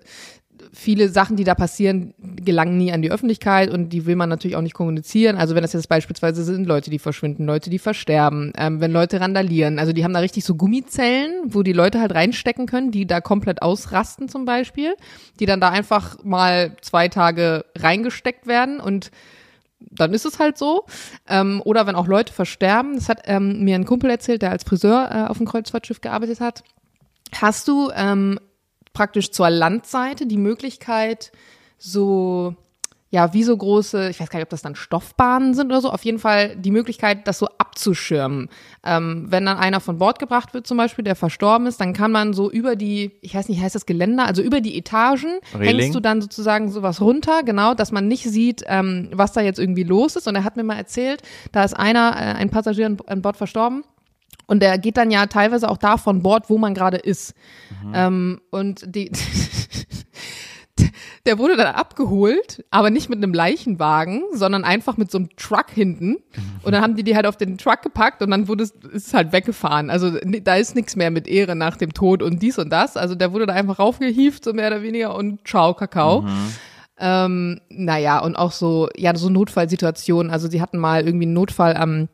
viele 0.75 1.09
Sachen, 1.09 1.37
die 1.37 1.43
da 1.43 1.55
passieren, 1.55 2.13
gelangen 2.19 2.77
nie 2.77 2.91
an 2.91 3.01
die 3.01 3.11
Öffentlichkeit 3.11 3.71
und 3.71 3.89
die 3.89 4.05
will 4.05 4.15
man 4.15 4.29
natürlich 4.29 4.57
auch 4.57 4.61
nicht 4.61 4.73
kommunizieren. 4.73 5.37
Also 5.37 5.55
wenn 5.55 5.61
das 5.61 5.73
jetzt 5.73 5.87
beispielsweise 5.87 6.43
sind 6.43 6.67
Leute, 6.67 6.89
die 6.89 6.99
verschwinden, 6.99 7.45
Leute, 7.45 7.69
die 7.69 7.79
versterben, 7.79 8.51
ähm, 8.57 8.81
wenn 8.81 8.91
Leute 8.91 9.21
randalieren. 9.21 9.79
Also 9.79 9.93
die 9.93 10.03
haben 10.03 10.13
da 10.13 10.19
richtig 10.19 10.43
so 10.43 10.55
Gummizellen, 10.55 11.31
wo 11.45 11.63
die 11.63 11.73
Leute 11.73 12.01
halt 12.01 12.13
reinstecken 12.13 12.65
können, 12.65 12.91
die 12.91 13.07
da 13.07 13.21
komplett 13.21 13.61
ausrasten 13.61 14.27
zum 14.27 14.45
Beispiel, 14.45 14.95
die 15.39 15.45
dann 15.45 15.61
da 15.61 15.69
einfach 15.69 16.23
mal 16.23 16.75
zwei 16.81 17.07
Tage 17.07 17.65
reingesteckt 17.77 18.45
werden 18.45 18.79
und 18.79 19.11
dann 19.79 20.13
ist 20.13 20.25
es 20.25 20.39
halt 20.39 20.57
so. 20.57 20.85
Ähm, 21.27 21.61
oder 21.63 21.87
wenn 21.87 21.95
auch 21.95 22.07
Leute 22.07 22.33
versterben, 22.33 22.95
das 22.95 23.07
hat 23.07 23.21
ähm, 23.25 23.63
mir 23.63 23.75
ein 23.75 23.85
Kumpel 23.85 24.09
erzählt, 24.09 24.41
der 24.41 24.51
als 24.51 24.63
Friseur 24.63 25.09
äh, 25.11 25.29
auf 25.29 25.37
dem 25.37 25.45
Kreuzfahrtschiff 25.45 26.01
gearbeitet 26.01 26.39
hat. 26.39 26.63
Hast 27.33 27.67
du 27.67 27.91
ähm, 27.95 28.39
praktisch 28.95 29.29
zur 29.29 29.51
Landseite 29.51 30.25
die 30.25 30.37
Möglichkeit, 30.37 31.31
so, 31.77 32.55
ja, 33.11 33.33
wie 33.33 33.43
so 33.43 33.55
große, 33.55 34.09
ich 34.09 34.19
weiß 34.19 34.29
gar 34.29 34.39
nicht, 34.39 34.45
ob 34.45 34.49
das 34.49 34.63
dann 34.63 34.75
Stoffbahnen 34.75 35.53
sind 35.53 35.67
oder 35.67 35.81
so, 35.81 35.91
auf 35.91 36.03
jeden 36.03 36.17
Fall 36.17 36.55
die 36.55 36.71
Möglichkeit, 36.71 37.27
das 37.27 37.37
so 37.37 37.47
abzuschirmen. 37.59 38.49
Ähm, 38.83 39.27
wenn 39.29 39.45
dann 39.45 39.57
einer 39.57 39.79
von 39.79 39.99
Bord 39.99 40.17
gebracht 40.17 40.53
wird, 40.53 40.65
zum 40.65 40.77
Beispiel, 40.77 41.03
der 41.03 41.15
verstorben 41.15 41.67
ist, 41.67 41.79
dann 41.79 41.93
kann 41.93 42.11
man 42.11 42.33
so 42.33 42.49
über 42.49 42.75
die, 42.75 43.11
ich 43.21 43.35
weiß 43.35 43.49
nicht, 43.49 43.61
heißt 43.61 43.75
das 43.75 43.85
Geländer, 43.85 44.25
also 44.25 44.41
über 44.41 44.61
die 44.61 44.77
Etagen, 44.77 45.39
Reling. 45.53 45.79
hängst 45.79 45.95
du 45.95 45.99
dann 45.99 46.21
sozusagen 46.21 46.71
sowas 46.71 46.99
runter, 47.01 47.43
genau, 47.43 47.73
dass 47.73 47.91
man 47.91 48.07
nicht 48.07 48.23
sieht, 48.23 48.63
ähm, 48.65 49.09
was 49.13 49.33
da 49.33 49.41
jetzt 49.41 49.59
irgendwie 49.59 49.83
los 49.83 50.15
ist. 50.15 50.27
Und 50.27 50.35
er 50.35 50.43
hat 50.43 50.55
mir 50.55 50.63
mal 50.63 50.77
erzählt, 50.77 51.21
da 51.51 51.63
ist 51.63 51.73
einer, 51.73 52.15
äh, 52.15 52.33
ein 52.35 52.49
Passagier 52.49 52.87
an, 52.87 52.97
an 53.05 53.21
Bord 53.21 53.37
verstorben. 53.37 53.83
Und 54.47 54.61
der 54.61 54.77
geht 54.77 54.97
dann 54.97 55.11
ja 55.11 55.25
teilweise 55.25 55.69
auch 55.69 55.77
da 55.77 55.97
von 55.97 56.21
Bord, 56.21 56.49
wo 56.49 56.57
man 56.57 56.73
gerade 56.73 56.97
ist. 56.97 57.33
Ähm, 57.93 58.41
und 58.51 58.95
die, 58.95 59.11
der 61.25 61.39
wurde 61.39 61.55
dann 61.55 61.73
abgeholt, 61.73 62.63
aber 62.69 62.89
nicht 62.89 63.09
mit 63.09 63.17
einem 63.17 63.33
Leichenwagen, 63.33 64.23
sondern 64.33 64.63
einfach 64.63 64.97
mit 64.97 65.09
so 65.09 65.17
einem 65.17 65.29
Truck 65.35 65.71
hinten. 65.71 66.17
Und 66.63 66.73
dann 66.73 66.81
haben 66.81 66.95
die 66.95 67.03
die 67.03 67.15
halt 67.15 67.25
auf 67.25 67.37
den 67.37 67.57
Truck 67.57 67.81
gepackt 67.81 68.21
und 68.21 68.31
dann 68.31 68.47
wurde 68.47 68.65
es, 68.65 68.71
ist 68.91 69.07
es 69.07 69.13
halt 69.13 69.31
weggefahren. 69.31 69.89
Also 69.89 70.11
da 70.43 70.55
ist 70.55 70.75
nichts 70.75 70.95
mehr 70.95 71.11
mit 71.11 71.27
Ehre 71.27 71.55
nach 71.55 71.77
dem 71.77 71.93
Tod 71.93 72.21
und 72.21 72.41
dies 72.41 72.59
und 72.59 72.69
das. 72.69 72.97
Also 72.97 73.15
der 73.15 73.33
wurde 73.33 73.45
da 73.45 73.53
einfach 73.53 73.79
raufgehieft, 73.79 74.43
so 74.43 74.53
mehr 74.53 74.67
oder 74.67 74.83
weniger, 74.83 75.15
und 75.15 75.47
ciao, 75.47 75.73
Kakao. 75.73 76.25
Ähm, 76.97 77.59
naja, 77.69 78.19
und 78.19 78.35
auch 78.35 78.51
so, 78.51 78.89
ja, 78.95 79.15
so 79.15 79.29
Notfallsituationen. 79.29 80.31
Also 80.31 80.49
sie 80.49 80.61
hatten 80.61 80.77
mal 80.77 81.05
irgendwie 81.05 81.25
einen 81.25 81.33
Notfall 81.33 81.75
am 81.75 82.09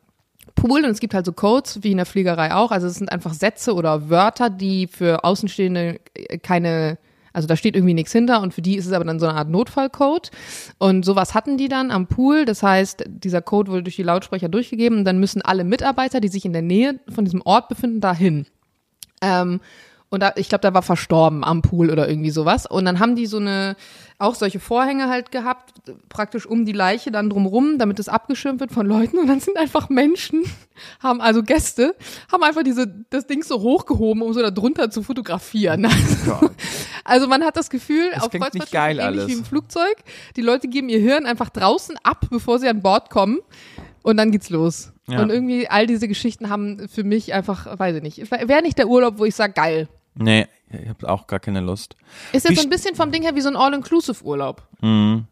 Pool 0.61 0.85
und 0.85 0.91
es 0.91 0.99
gibt 0.99 1.15
halt 1.15 1.25
so 1.25 1.33
Codes, 1.33 1.79
wie 1.81 1.91
in 1.91 1.97
der 1.97 2.05
Fliegerei 2.05 2.53
auch. 2.53 2.69
Also 2.69 2.85
es 2.85 2.95
sind 2.95 3.11
einfach 3.11 3.33
Sätze 3.33 3.73
oder 3.73 4.09
Wörter, 4.09 4.51
die 4.51 4.85
für 4.85 5.23
Außenstehende 5.23 5.99
äh, 6.13 6.37
keine, 6.37 6.99
also 7.33 7.47
da 7.47 7.55
steht 7.55 7.75
irgendwie 7.75 7.95
nichts 7.95 8.11
hinter 8.11 8.41
und 8.41 8.53
für 8.53 8.61
die 8.61 8.75
ist 8.75 8.85
es 8.85 8.91
aber 8.91 9.03
dann 9.03 9.19
so 9.19 9.25
eine 9.25 9.39
Art 9.39 9.49
Notfallcode. 9.49 10.29
Und 10.77 11.03
sowas 11.03 11.33
hatten 11.33 11.57
die 11.57 11.67
dann 11.67 11.89
am 11.89 12.05
Pool. 12.05 12.45
Das 12.45 12.61
heißt, 12.61 13.05
dieser 13.07 13.41
Code 13.41 13.71
wurde 13.71 13.83
durch 13.83 13.95
die 13.95 14.03
Lautsprecher 14.03 14.49
durchgegeben 14.49 14.99
und 14.99 15.05
dann 15.05 15.19
müssen 15.19 15.41
alle 15.41 15.63
Mitarbeiter, 15.63 16.19
die 16.19 16.27
sich 16.27 16.45
in 16.45 16.53
der 16.53 16.61
Nähe 16.61 16.99
von 17.09 17.25
diesem 17.25 17.41
Ort 17.41 17.67
befinden, 17.67 17.99
dahin. 17.99 18.45
Ähm, 19.21 19.61
und 20.09 20.21
da, 20.21 20.33
ich 20.35 20.49
glaube, 20.49 20.61
da 20.61 20.73
war 20.73 20.81
verstorben 20.81 21.43
am 21.43 21.61
Pool 21.61 21.89
oder 21.89 22.07
irgendwie 22.07 22.31
sowas. 22.31 22.65
Und 22.65 22.83
dann 22.85 22.99
haben 22.99 23.15
die 23.15 23.25
so 23.25 23.37
eine, 23.37 23.77
auch 24.21 24.35
solche 24.35 24.59
Vorhänge 24.59 25.09
halt 25.09 25.31
gehabt, 25.31 25.73
praktisch 26.09 26.45
um 26.45 26.65
die 26.65 26.71
Leiche 26.71 27.11
dann 27.11 27.29
drumrum, 27.29 27.77
damit 27.77 27.99
es 27.99 28.07
abgeschirmt 28.07 28.59
wird 28.59 28.71
von 28.71 28.85
Leuten. 28.85 29.17
Und 29.17 29.27
dann 29.27 29.39
sind 29.39 29.57
einfach 29.57 29.89
Menschen, 29.89 30.43
haben 31.01 31.21
also 31.21 31.43
Gäste, 31.43 31.95
haben 32.31 32.43
einfach 32.43 32.63
diese, 32.63 32.87
das 33.09 33.27
Ding 33.27 33.43
so 33.43 33.61
hochgehoben, 33.61 34.21
um 34.21 34.33
so 34.33 34.41
da 34.41 34.51
drunter 34.51 34.89
zu 34.89 35.03
fotografieren. 35.03 35.85
Also, 35.85 36.49
also 37.03 37.27
man 37.27 37.43
hat 37.43 37.57
das 37.57 37.69
Gefühl, 37.69 38.09
Das 38.13 38.23
auf 38.23 38.29
klingt 38.29 38.53
nicht 38.53 38.71
Kreuzfahrtschiffen 38.71 38.97
geil 38.97 38.99
ähnlich 38.99 39.21
alles. 39.21 39.27
wie 39.27 39.39
im 39.39 39.45
Flugzeug, 39.45 39.95
die 40.35 40.41
Leute 40.41 40.67
geben 40.67 40.89
ihr 40.89 40.99
Hirn 40.99 41.25
einfach 41.25 41.49
draußen 41.49 41.95
ab, 42.03 42.25
bevor 42.29 42.59
sie 42.59 42.67
an 42.67 42.81
Bord 42.81 43.09
kommen. 43.09 43.39
Und 44.03 44.17
dann 44.17 44.31
geht's 44.31 44.49
los. 44.49 44.91
Ja. 45.07 45.21
Und 45.21 45.29
irgendwie 45.29 45.67
all 45.67 45.85
diese 45.87 46.07
Geschichten 46.07 46.49
haben 46.49 46.87
für 46.89 47.03
mich 47.03 47.33
einfach, 47.33 47.77
weiß 47.77 47.97
ich 47.97 48.01
nicht, 48.01 48.31
wäre 48.31 48.61
nicht 48.61 48.77
der 48.77 48.87
Urlaub, 48.87 49.19
wo 49.19 49.25
ich 49.25 49.35
sage, 49.35 49.53
geil. 49.53 49.87
Nee, 50.15 50.47
ich 50.71 50.89
habe 50.89 51.09
auch 51.09 51.27
gar 51.27 51.39
keine 51.39 51.61
Lust. 51.61 51.95
Ist 52.31 52.47
jetzt 52.47 52.57
so 52.59 52.63
ein 52.63 52.69
bisschen 52.69 52.95
vom 52.95 53.11
Ding 53.11 53.23
her 53.23 53.35
wie 53.35 53.41
so 53.41 53.49
ein 53.49 53.55
All-Inclusive-Urlaub. 53.55 54.67
Mhm. 54.81 55.25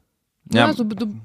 Ja, 0.51 0.67
Ja, 0.67 0.73
so, 0.73 0.83
du, 0.83 1.15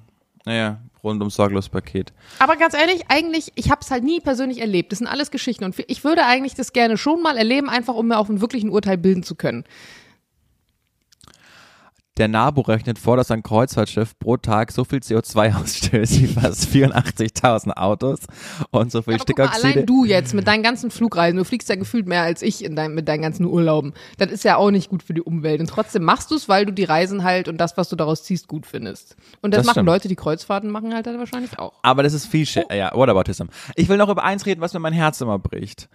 naja, 0.44 0.80
rundum 1.02 1.30
sorglos 1.30 1.68
Paket. 1.68 2.12
aber 2.38 2.56
ganz 2.56 2.74
ehrlich, 2.74 3.04
eigentlich, 3.08 3.52
ich 3.54 3.70
habe 3.70 3.80
es 3.82 3.90
halt 3.90 4.04
nie 4.04 4.20
persönlich 4.20 4.60
erlebt. 4.60 4.92
Das 4.92 4.98
sind 4.98 5.08
alles 5.08 5.30
Geschichten. 5.30 5.64
Und 5.64 5.74
ich 5.86 6.04
würde 6.04 6.24
eigentlich 6.26 6.54
das 6.54 6.72
gerne 6.72 6.96
schon 6.96 7.22
mal 7.22 7.36
erleben, 7.36 7.68
einfach 7.68 7.94
um 7.94 8.08
mir 8.08 8.18
auch 8.18 8.28
einen 8.28 8.40
wirklichen 8.40 8.70
Urteil 8.70 8.98
bilden 8.98 9.22
zu 9.22 9.34
können. 9.34 9.64
Der 12.16 12.28
NABU 12.28 12.60
rechnet 12.60 13.00
vor, 13.00 13.16
dass 13.16 13.32
ein 13.32 13.42
Kreuzfahrtschiff 13.42 14.16
pro 14.20 14.36
Tag 14.36 14.70
so 14.70 14.84
viel 14.84 15.00
CO2 15.00 15.54
ausstößt 15.60 16.20
wie 16.20 16.26
fast 16.28 16.68
84.000 16.68 17.72
Autos 17.72 18.20
und 18.70 18.92
so 18.92 19.02
viel 19.02 19.14
Aber 19.14 19.24
guck 19.26 19.38
mal, 19.38 19.46
Stickoxide. 19.48 19.72
allein 19.74 19.86
du 19.86 20.04
jetzt 20.04 20.32
mit 20.32 20.46
deinen 20.46 20.62
ganzen 20.62 20.92
Flugreisen, 20.92 21.38
du 21.38 21.44
fliegst 21.44 21.68
ja 21.68 21.74
gefühlt 21.74 22.06
mehr 22.06 22.22
als 22.22 22.42
ich 22.42 22.64
in 22.64 22.76
dein, 22.76 22.94
mit 22.94 23.08
deinen 23.08 23.22
ganzen 23.22 23.44
Urlauben. 23.46 23.94
Das 24.18 24.30
ist 24.30 24.44
ja 24.44 24.56
auch 24.56 24.70
nicht 24.70 24.90
gut 24.90 25.02
für 25.02 25.12
die 25.12 25.22
Umwelt. 25.22 25.60
Und 25.60 25.66
trotzdem 25.66 26.04
machst 26.04 26.30
du 26.30 26.36
es, 26.36 26.48
weil 26.48 26.66
du 26.66 26.72
die 26.72 26.84
Reisen 26.84 27.24
halt 27.24 27.48
und 27.48 27.58
das, 27.58 27.76
was 27.76 27.88
du 27.88 27.96
daraus 27.96 28.22
ziehst, 28.22 28.46
gut 28.46 28.64
findest. 28.66 29.16
Und 29.42 29.52
das, 29.52 29.58
Das 29.58 29.66
machen 29.66 29.74
stimmt. 29.74 29.86
Leute, 29.86 30.06
die 30.06 30.16
Kreuzfahrten 30.16 30.70
machen, 30.70 30.94
halt 30.94 31.06
dann 31.08 31.18
wahrscheinlich 31.18 31.58
auch. 31.58 31.72
Aber 31.82 32.04
das 32.04 32.12
ist 32.12 32.26
viel 32.26 32.46
shit. 32.46 32.64
Ja, 32.72 32.92
Whataboutism. 32.94 33.46
Ich 33.74 33.88
will 33.88 33.96
noch 33.96 34.08
über 34.08 34.22
eins 34.22 34.46
reden, 34.46 34.60
was 34.60 34.72
mir 34.72 34.78
mein 34.78 34.92
Herz 34.92 35.20
immer 35.20 35.40
bricht. 35.40 35.88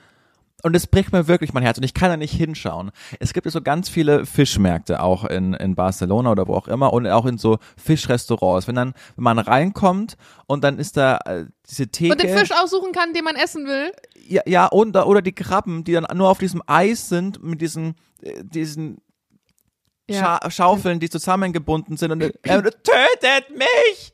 Und 0.62 0.76
es 0.76 0.88
bricht 0.88 1.14
mir 1.14 1.28
wirklich 1.28 1.54
mein 1.54 1.64
Herz 1.64 1.78
und 1.78 1.84
ich 1.84 1.94
kann 1.94 2.10
da 2.10 2.18
nicht 2.18 2.34
hinschauen. 2.34 2.92
Es 3.20 3.34
gibt 3.34 3.46
ja 3.46 3.52
so 3.52 3.62
ganz 3.62 3.88
viele 3.90 4.26
Fischmärkte 4.26 5.02
auch 5.02 5.24
in, 5.24 5.54
in 5.54 5.76
Barcelona 5.76 6.32
oder 6.32 6.48
wo 6.48 6.56
auch 6.56 6.68
immer 6.68 6.92
und 6.92 7.08
auch 7.08 7.26
in 7.26 7.38
so 7.38 7.60
Fischrestaurants. 7.78 8.68
Wenn 8.68 8.76
dann, 8.76 8.94
wenn 9.16 9.24
man 9.24 9.40
reinkommt 9.40 10.18
und 10.48 10.64
dann 10.64 10.78
ist 10.78 10.98
da 10.98 11.18
äh, 11.26 11.46
diese 11.70 11.88
Theke. 11.88 12.12
Und 12.12 12.22
den 12.22 12.38
Fisch 12.38 12.52
aussuchen 12.52 12.92
kann, 12.92 13.14
den 13.14 13.24
man 13.24 13.36
essen 13.36 13.66
will. 13.66 13.92
Ja, 14.28 14.42
ja 14.46 14.66
und, 14.66 14.96
oder 14.98 15.22
die 15.22 15.34
Krabben, 15.34 15.84
die 15.84 15.94
dann 15.94 16.06
nur 16.16 16.30
auf 16.30 16.40
diesem 16.40 16.62
Eis 16.68 17.10
sind 17.10 17.42
mit 17.42 17.62
diesen, 17.62 17.96
äh, 18.22 18.44
diesen 18.44 19.02
Ja. 20.10 20.40
Scha 20.42 20.52
Schaufeln, 20.52 21.00
die 21.00 21.10
zusammengebunden 21.10 21.96
sind 21.96 22.12
und 22.12 22.22
äh, 22.22 22.32
tötet 22.44 23.56
mich! 23.56 24.14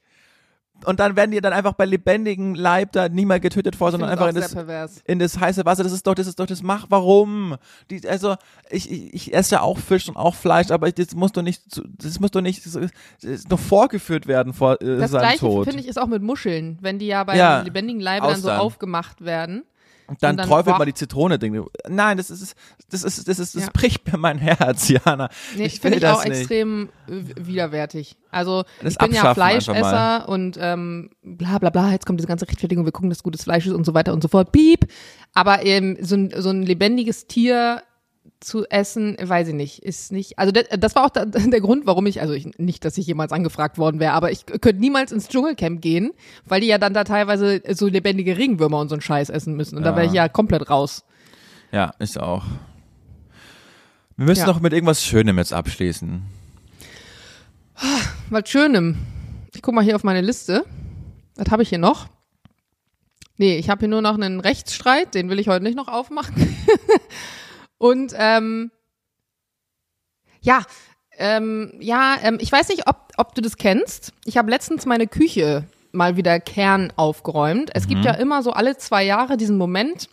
Und 0.84 0.99
dann 0.99 1.15
werden 1.15 1.32
die 1.32 1.39
dann 1.41 1.53
einfach 1.53 1.73
bei 1.73 1.86
lebendigem 1.86 2.53
Leib 2.53 2.91
da 2.91 3.07
nie 3.09 3.26
mehr 3.26 3.39
getötet 3.39 3.76
vor, 3.76 3.91
sondern 3.91 4.09
einfach 4.09 4.28
ich 4.28 4.36
in 4.36 4.41
das, 4.41 5.01
in 5.05 5.19
das 5.19 5.39
heiße 5.39 5.65
Wasser. 5.65 5.84
Das 5.84 5.93
ist 5.93 6.05
doch, 6.05 6.13
das 6.13 6.28
ist 6.28 6.39
doch 6.39 6.45
das 6.45 6.61
Mach. 6.61 6.86
Warum? 6.89 7.55
Die, 7.89 8.07
also 8.07 8.36
ich, 8.69 8.91
ich, 8.91 9.13
ich 9.13 9.34
esse 9.34 9.55
ja 9.55 9.61
auch 9.61 9.78
Fisch 9.80 10.07
und 10.09 10.17
auch 10.17 10.36
Fleisch, 10.36 10.71
aber 10.71 10.91
das 10.91 11.15
muss 11.15 11.32
doch 11.32 11.41
nicht, 11.41 11.63
das 11.97 12.19
muss 12.19 12.32
doch 12.32 12.41
nicht 12.41 12.65
das 12.65 12.76
ist 13.23 13.49
noch 13.49 13.59
vorgeführt 13.59 14.28
werden 14.28 14.53
vor 14.53 14.82
äh, 14.82 14.97
Das 14.97 15.11
seinem 15.11 15.21
gleiche 15.21 15.39
Tod. 15.39 15.65
finde 15.65 15.82
ich 15.82 15.88
ist 15.88 15.97
auch 15.97 16.07
mit 16.07 16.21
Muscheln, 16.21 16.78
wenn 16.82 16.99
die 16.99 17.07
ja 17.07 17.23
bei 17.23 17.38
Ja, 17.38 17.61
lebendigen 17.61 18.01
Leibe 18.01 18.28
dann 18.28 18.41
so 18.41 18.51
aufgemacht 18.51 19.23
werden. 19.23 19.63
Und 20.08 20.22
dann, 20.22 20.38
dann 20.38 20.47
träufelt 20.47 20.78
man 20.78 20.86
die 20.86 20.93
Zitrone 20.93 21.39
Ding. 21.39 21.66
Nein, 21.88 22.18
das 22.18 22.30
ist 22.30 22.56
das 22.89 23.03
ist 23.03 23.28
das 23.28 23.39
ist 23.39 23.56
das 23.56 23.64
Ja. 23.64 23.70
bricht 23.74 24.12
mir 24.12 24.18
mein 24.18 24.38
Herz, 24.38 24.88
Jana. 25.06 25.30
Nee, 25.56 25.66
ich 25.66 25.80
finde 25.80 25.97
ich 25.97 26.06
auch 26.06 26.24
nicht. 26.24 26.38
extrem 26.38 26.89
äh, 27.08 27.12
widerwärtig. 27.38 28.16
Also 28.30 28.64
Das 28.82 28.93
ich 28.93 28.97
bin 28.99 29.14
ja 29.14 29.34
Fleischesser 29.34 30.28
und 30.30 30.58
ähm, 30.60 31.10
bla 31.24 31.58
bla 31.58 31.70
bla, 31.70 31.91
jetzt 31.91 32.06
kommt 32.06 32.20
diese 32.20 32.28
ganze 32.28 32.47
Rechtfertigung, 32.47 32.86
wir 32.86 32.91
gucken, 32.91 33.10
dass 33.10 33.24
gutes 33.24 33.43
Fleisch 33.43 33.66
ist 33.66 33.74
und 33.74 33.86
so 33.86 33.93
weiter 33.93 34.14
und 34.14 34.22
so 34.22 34.28
fort. 34.28 34.51
Piep. 34.51 34.88
Aber 35.34 35.66
ähm, 35.66 35.97
so, 36.01 36.16
ein, 36.16 36.32
so 36.38 36.49
ein 36.49 36.62
lebendiges 36.64 37.28
Tier 37.28 37.82
zu 38.39 38.65
essen, 38.69 39.17
weiß 39.21 39.49
ich 39.49 39.53
nicht, 39.53 39.80
ist 39.84 40.11
nicht. 40.11 40.38
Also 40.38 40.51
das, 40.51 40.95
war 40.95 41.05
auch 41.05 41.09
der, 41.09 41.26
der 41.26 41.61
Grund, 41.61 41.86
warum 41.86 42.05
ich, 42.05 42.21
also 42.21 42.34
ich, 42.34 42.57
nicht, 42.57 42.86
dass 42.86 42.97
ich 42.97 43.07
jemals 43.07 43.32
angefragt 43.32 43.78
worden 43.78 43.99
wäre, 43.99 44.13
aber 44.13 44.32
ich 44.32 44.45
könnte 44.45 44.76
niemals 44.76 45.11
ins 45.11 45.28
Dschungelcamp 45.30 45.82
gehen, 45.82 46.11
weil 46.45 46.61
die 46.61 46.67
ja 46.67 46.78
dann 46.78 46.93
da 46.93 47.03
teilweise 47.03 47.61
so 47.73 47.88
lebendige 47.88 48.38
Regenwürmer 48.38 48.80
und 48.80 48.89
so 48.89 48.95
einen 48.95 49.01
Scheiß 49.01 49.30
essen 49.30 49.55
müssen. 49.55 49.78
Und 49.78 49.84
da 49.84 49.91
Ja. 49.91 49.95
wäre 49.95 50.05
ich 50.07 50.13
ja 50.13 50.28
komplett 50.30 50.69
raus. 50.69 51.03
Ja, 51.71 51.91
ist 51.99 52.19
auch. 52.19 52.43
Wir 54.17 54.26
müssen 54.26 54.41
Ja. 54.41 54.47
noch 54.47 54.61
mit 54.61 54.73
irgendwas 54.73 55.03
Schönem 55.03 55.38
jetzt 55.38 55.53
abschließen. 55.53 56.21
Was 58.30 58.49
Schönem. 58.49 58.97
Ich 59.53 59.61
guck 59.61 59.73
mal 59.73 59.84
hier 59.84 59.95
auf 59.95 60.03
meine 60.03 60.21
Liste. 60.21 60.65
Was 61.36 61.51
habe 61.51 61.63
ich 61.63 61.69
hier 61.69 61.78
noch? 61.80 62.07
Nee, 63.38 63.57
ich 63.57 63.69
habe 63.69 63.80
hier 63.80 63.89
nur 63.89 64.01
noch 64.01 64.13
einen 64.15 64.39
Rechtsstreit, 64.39 65.13
den 65.13 65.30
will 65.30 65.39
ich 65.39 65.49
heute 65.49 65.63
nicht 65.63 65.76
noch 65.76 65.89
aufmachen. 65.89 66.34
Und 67.78 68.13
ähm, 68.17 68.71
ja, 70.41 70.63
ähm, 71.17 71.73
ja, 71.80 72.17
ähm, 72.21 72.38
ich 72.39 72.51
weiß 72.51 72.69
nicht, 72.69 72.88
ob, 72.88 73.11
ob 73.17 73.36
du 73.36 73.41
das 73.41 73.57
kennst. 73.57 74.13
Ich 74.26 74.38
habe 74.38 74.49
letztens 74.49 74.86
meine 74.86 75.07
Küche 75.07 75.65
mal 75.91 76.17
wieder 76.17 76.39
Kern 76.39 76.91
aufgeräumt. 76.97 77.71
Es 77.73 77.88
gibt 77.88 78.03
ja 78.03 78.11
immer 78.13 78.43
so 78.43 78.51
alle 78.51 78.78
zwei 78.78 79.03
Jahre 79.03 79.38
diesen 79.38 79.57
Moment, 79.57 80.09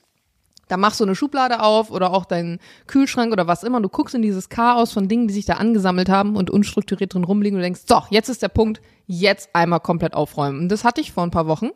da 0.73 0.79
machst 0.79 1.01
du 1.01 1.05
eine 1.05 1.15
Schublade 1.15 1.61
auf 1.61 1.91
oder 1.91 2.15
auch 2.15 2.25
deinen 2.25 2.59
Kühlschrank 2.87 3.31
oder 3.31 3.47
was 3.47 3.63
immer. 3.63 3.77
und 3.77 3.83
Du 3.83 3.91
guckst 3.91 4.15
in 4.15 4.23
dieses 4.23 4.49
Chaos 4.49 4.93
von 4.93 5.07
Dingen, 5.07 5.29
die 5.29 5.35
sich 5.35 5.45
da 5.45 5.55
angesammelt 5.55 6.09
haben 6.09 6.35
und 6.35 6.49
unstrukturiert 6.49 7.13
drin 7.13 7.25
rumliegen 7.25 7.57
und 7.59 7.63
denkst, 7.63 7.83
so, 7.87 8.03
jetzt 8.09 8.31
ist 8.31 8.43
der 8.43 8.49
Punkt, 8.49 8.81
jetzt 9.07 9.51
einmal 9.55 9.81
komplett 9.81 10.15
aufräumen. 10.15 10.61
Und 10.61 10.69
das 10.71 10.85
hatte 10.85 11.03
ich 11.03 11.13
vor 11.13 11.25
ein 11.25 11.31
paar 11.31 11.47
Wochen. 11.47 11.71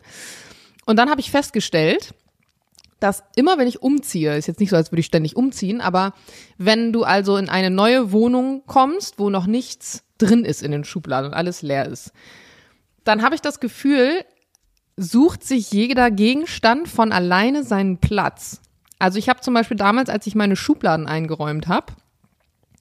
Und 0.86 0.96
dann 0.96 1.10
habe 1.10 1.20
ich 1.20 1.30
festgestellt, 1.30 2.14
dass 3.00 3.24
immer 3.36 3.58
wenn 3.58 3.68
ich 3.68 3.82
umziehe, 3.82 4.36
ist 4.36 4.46
jetzt 4.46 4.60
nicht 4.60 4.70
so, 4.70 4.76
als 4.76 4.90
würde 4.90 5.00
ich 5.00 5.06
ständig 5.06 5.36
umziehen, 5.36 5.80
aber 5.80 6.14
wenn 6.56 6.92
du 6.92 7.04
also 7.04 7.36
in 7.36 7.48
eine 7.48 7.70
neue 7.70 8.12
Wohnung 8.12 8.62
kommst, 8.66 9.18
wo 9.18 9.30
noch 9.30 9.46
nichts 9.46 10.02
drin 10.18 10.44
ist 10.44 10.62
in 10.62 10.72
den 10.72 10.84
Schubladen 10.84 11.30
und 11.30 11.34
alles 11.34 11.62
leer 11.62 11.86
ist, 11.86 12.12
dann 13.04 13.22
habe 13.22 13.34
ich 13.34 13.42
das 13.42 13.60
Gefühl, 13.60 14.24
sucht 14.96 15.44
sich 15.44 15.70
jeder 15.72 16.10
Gegenstand 16.10 16.88
von 16.88 17.12
alleine 17.12 17.64
seinen 17.64 17.98
Platz. 17.98 18.60
Also 18.98 19.18
ich 19.18 19.28
habe 19.28 19.40
zum 19.40 19.52
Beispiel 19.52 19.76
damals, 19.76 20.08
als 20.08 20.26
ich 20.26 20.34
meine 20.34 20.56
Schubladen 20.56 21.06
eingeräumt 21.06 21.68
habe, 21.68 21.92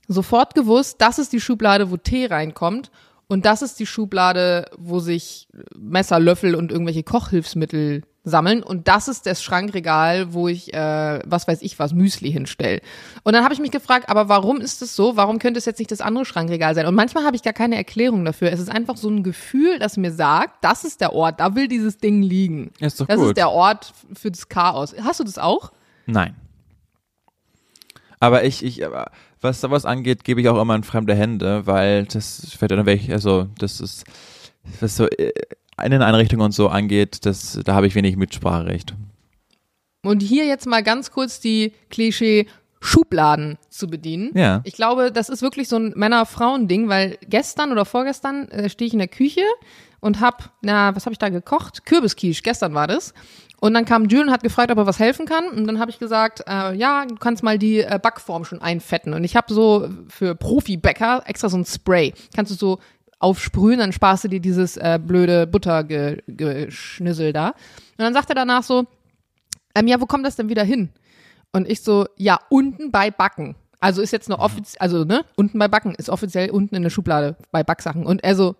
sofort 0.08 0.56
gewusst, 0.56 0.98
das 1.00 1.20
ist 1.20 1.34
die 1.34 1.42
Schublade, 1.42 1.92
wo 1.92 1.98
Tee 1.98 2.28
reinkommt 2.28 2.90
und 3.28 3.46
das 3.46 3.62
ist 3.62 3.80
die 3.80 3.86
Schublade, 3.86 4.66
wo 4.78 5.00
sich 5.00 5.48
Messer, 5.78 6.20
Löffel 6.20 6.56
und 6.56 6.72
irgendwelche 6.72 7.04
Kochhilfsmittel 7.04 8.04
sammeln 8.24 8.64
und 8.64 8.88
das 8.88 9.08
ist 9.08 9.26
das 9.28 9.44
Schrankregal, 9.44 10.34
wo 10.34 10.48
ich, 10.48 10.74
äh, 10.74 11.20
was 11.26 11.48
weiß 11.48 11.62
ich 11.62 11.78
was, 11.78 11.94
Müsli 11.94 12.32
hinstelle. 12.32 12.82
Und 13.24 13.34
dann 13.34 13.44
habe 13.44 13.54
ich 13.54 13.60
mich 13.60 13.72
gefragt, 13.72 14.10
aber 14.10 14.30
warum 14.30 14.60
ist 14.62 14.82
es 14.82 14.96
so? 14.96 15.16
Warum 15.16 15.38
könnte 15.40 15.60
es 15.60 15.66
jetzt 15.66 15.78
nicht 15.78 15.92
das 15.92 16.02
andere 16.02 16.26
Schrankregal 16.26 16.74
sein? 16.74 16.88
Und 16.88 16.96
manchmal 16.96 17.24
habe 17.24 17.36
ich 17.36 17.44
gar 17.44 17.54
keine 17.54 17.76
Erklärung 17.76 18.26
dafür. 18.26 18.52
Es 18.52 18.60
ist 18.60 18.70
einfach 18.70 18.98
so 18.98 19.10
ein 19.10 19.22
Gefühl, 19.24 19.78
das 19.80 19.96
mir 19.96 20.12
sagt, 20.12 20.64
das 20.64 20.84
ist 20.84 21.02
der 21.02 21.14
Ort, 21.14 21.40
da 21.40 21.56
will 21.56 21.68
dieses 21.68 21.98
Ding 21.98 22.24
liegen. 22.24 22.72
Ist 22.80 23.00
doch 23.00 23.06
das 23.06 23.18
gut. 23.18 23.28
ist 23.30 23.38
der 23.38 23.52
Ort 23.52 23.94
für 24.14 24.32
das 24.32 24.50
Chaos. 24.50 24.96
Hast 25.04 25.20
du 25.20 25.24
das 25.24 25.38
auch? 25.38 25.72
Nein. 26.08 26.36
Aber 28.20 28.44
ich, 28.44 28.64
ich, 28.64 28.84
aber 28.84 29.12
was 29.46 29.62
sowas 29.62 29.86
angeht, 29.86 30.24
gebe 30.24 30.42
ich 30.42 30.50
auch 30.50 30.62
immer 30.62 30.76
in 30.76 30.84
fremde 30.84 31.16
Hände, 31.16 31.66
weil 31.66 32.06
das 32.06 32.54
fällt 32.58 32.72
dann 32.72 32.86
weg, 32.86 33.10
also 33.10 33.48
das 33.58 33.80
ist, 33.80 34.04
was 34.80 34.98
so 34.98 35.08
äh, 35.08 35.32
Inneneinrichtungen 35.82 36.46
und 36.46 36.52
so 36.52 36.70
angeht, 36.70 37.26
das, 37.26 37.60
da 37.64 37.74
habe 37.74 37.88
ich 37.88 37.96
wenig 37.96 38.18
Mitspracherecht. 38.18 38.96
Und 40.04 40.22
hier 40.22 40.46
jetzt 40.46 40.68
mal 40.68 40.84
ganz 40.84 41.12
kurz 41.12 41.40
die 41.40 41.74
Klischee 41.90 42.48
Schubladen 42.80 43.58
zu 43.70 43.88
bedienen. 43.88 44.32
Ja. 44.36 44.62
Ich 44.64 44.74
glaube, 44.74 45.12
das 45.12 45.30
ist 45.30 45.42
wirklich 45.42 45.68
so 45.68 45.78
ein 45.78 45.94
Männer-Frauen-Ding, 45.96 46.88
weil 46.88 47.18
gestern 47.28 47.72
oder 47.72 47.84
vorgestern 47.84 48.48
äh, 48.50 48.70
stehe 48.70 48.88
ich 48.88 48.94
in 48.94 49.00
der 49.00 49.08
Küche 49.08 49.42
und 50.00 50.22
hab, 50.22 50.52
na, 50.62 50.96
was 50.96 51.06
habe 51.06 51.14
ich 51.14 51.18
da 51.18 51.30
gekocht? 51.30 51.86
Kürbisquiche, 51.86 52.44
gestern 52.44 52.76
war 52.76 52.86
das. 52.86 53.16
Und 53.60 53.74
dann 53.74 53.86
kam 53.86 54.06
Jules 54.06 54.28
und 54.28 54.34
hat 54.34 54.44
gefragt, 54.44 54.72
ob 54.72 54.78
er 54.78 54.86
was 54.86 55.00
helfen 55.00 55.26
kann. 55.26 55.48
Und 55.48 55.66
dann 55.66 55.80
habe 55.80 55.90
ich 55.90 56.00
gesagt, 56.00 56.44
äh, 56.48 56.74
ja, 56.76 57.06
du 57.06 57.16
kannst 57.16 57.42
mal 57.44 57.58
die 57.58 57.80
äh, 57.80 58.00
Backform 58.02 58.46
schon 58.46 58.62
einfetten. 58.62 59.14
Und 59.14 59.24
ich 59.24 59.36
habe 59.36 59.54
so 59.54 59.90
für 60.08 60.36
Profi-Bäcker 60.36 61.24
extra 61.26 61.50
so 61.50 61.58
ein 61.58 61.66
Spray. 61.66 62.14
Kannst 62.36 62.52
du 62.52 62.56
so 62.56 62.80
aufsprühen, 63.20 63.80
dann 63.80 63.94
sparst 63.94 64.26
du 64.26 64.28
dir 64.28 64.40
dieses 64.40 64.78
äh, 64.78 65.00
blöde 65.02 65.48
Buttergeschnüssel 65.48 67.34
da. 67.34 67.50
Und 67.50 67.56
dann 68.00 68.14
sagt 68.14 68.30
er 68.30 68.36
danach 68.36 68.64
so, 68.64 68.86
ähm, 69.74 69.88
ja, 69.88 70.00
wo 70.00 70.06
kommt 70.06 70.26
das 70.26 70.36
denn 70.36 70.50
wieder 70.50 70.64
hin? 70.64 70.90
Und 71.52 71.70
ich 71.70 71.82
so, 71.82 72.06
ja, 72.18 72.40
unten 72.50 72.92
bei 72.92 73.12
Backen. 73.12 73.56
Also 73.80 74.02
ist 74.02 74.12
jetzt 74.12 74.30
eine 74.30 74.40
offiziell, 74.40 74.80
also 74.80 75.04
ne, 75.06 75.26
unten 75.36 75.60
bei 75.60 75.68
Backen 75.68 75.96
ist 75.96 76.10
offiziell 76.10 76.50
unten 76.50 76.76
in 76.76 76.84
der 76.84 76.90
Schublade 76.90 77.36
bei 77.52 77.64
Backsachen. 77.64 78.06
Und 78.06 78.24
er 78.24 78.36
so, 78.36 78.56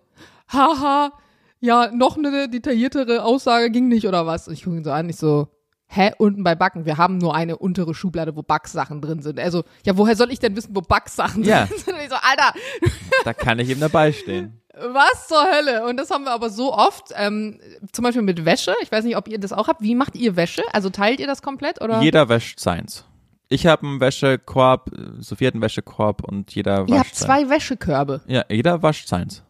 haha, 0.52 1.12
ja, 1.60 1.90
noch 1.92 2.16
eine 2.16 2.48
detailliertere 2.48 3.24
Aussage 3.24 3.70
ging 3.70 3.88
nicht 3.88 4.06
oder 4.06 4.26
was? 4.26 4.48
Und 4.48 4.54
ich 4.54 4.64
gucke 4.64 4.76
ihn 4.76 4.84
so 4.84 4.90
an, 4.92 5.08
ich 5.08 5.16
so, 5.16 5.48
hä, 5.88 6.12
unten 6.18 6.42
bei 6.44 6.54
Backen? 6.54 6.84
Wir 6.84 6.98
haben 6.98 7.18
nur 7.18 7.34
eine 7.34 7.56
untere 7.56 7.94
Schublade, 7.94 8.36
wo 8.36 8.42
Backsachen 8.42 9.00
drin 9.00 9.22
sind. 9.22 9.38
Also, 9.40 9.64
ja, 9.84 9.96
woher 9.96 10.16
soll 10.16 10.32
ich 10.32 10.38
denn 10.38 10.56
wissen, 10.56 10.74
wo 10.74 10.80
Backsachen 10.80 11.44
Ja. 11.44 11.66
drin 11.66 11.78
sind? 11.78 11.94
Und 11.94 12.00
ich 12.02 12.08
so, 12.10 12.16
Alter, 12.16 12.52
Da 13.24 13.32
kann 13.34 13.58
ich 13.58 13.68
eben 13.70 13.80
dabei 13.80 14.12
stehen. 14.12 14.60
was 14.78 15.28
zur 15.28 15.42
Hölle? 15.44 15.86
Und 15.86 15.96
das 15.96 16.10
haben 16.10 16.24
wir 16.24 16.32
aber 16.32 16.50
so 16.50 16.72
oft, 16.74 17.12
ähm, 17.16 17.58
zum 17.92 18.02
Beispiel 18.04 18.22
mit 18.22 18.44
Wäsche. 18.44 18.74
Ich 18.82 18.92
weiß 18.92 19.04
nicht, 19.04 19.16
ob 19.16 19.26
ihr 19.28 19.38
das 19.38 19.52
auch 19.52 19.68
habt. 19.68 19.80
Wie 19.82 19.94
macht 19.94 20.14
ihr 20.16 20.36
Wäsche? 20.36 20.62
Also 20.72 20.90
teilt 20.90 21.18
ihr 21.20 21.26
das 21.26 21.40
komplett 21.42 21.80
oder? 21.80 22.02
Jeder 22.02 22.28
wäscht 22.28 22.60
seins. 22.60 23.04
Ich 23.48 23.66
habe 23.66 23.86
einen 23.86 24.00
Wäschekorb, 24.00 24.90
äh, 24.92 25.22
Sophie 25.22 25.46
hat 25.46 25.54
einen 25.54 25.62
Wäschekorb 25.62 26.24
und 26.24 26.52
jeder 26.54 26.84
ihr 26.88 26.98
habt 26.98 27.12
wascht 27.12 27.14
zwei 27.14 27.48
Wäschekörbe. 27.48 28.20
Ja, 28.26 28.44
jeder 28.50 28.82
wascht 28.82 29.06
seins. 29.08 29.44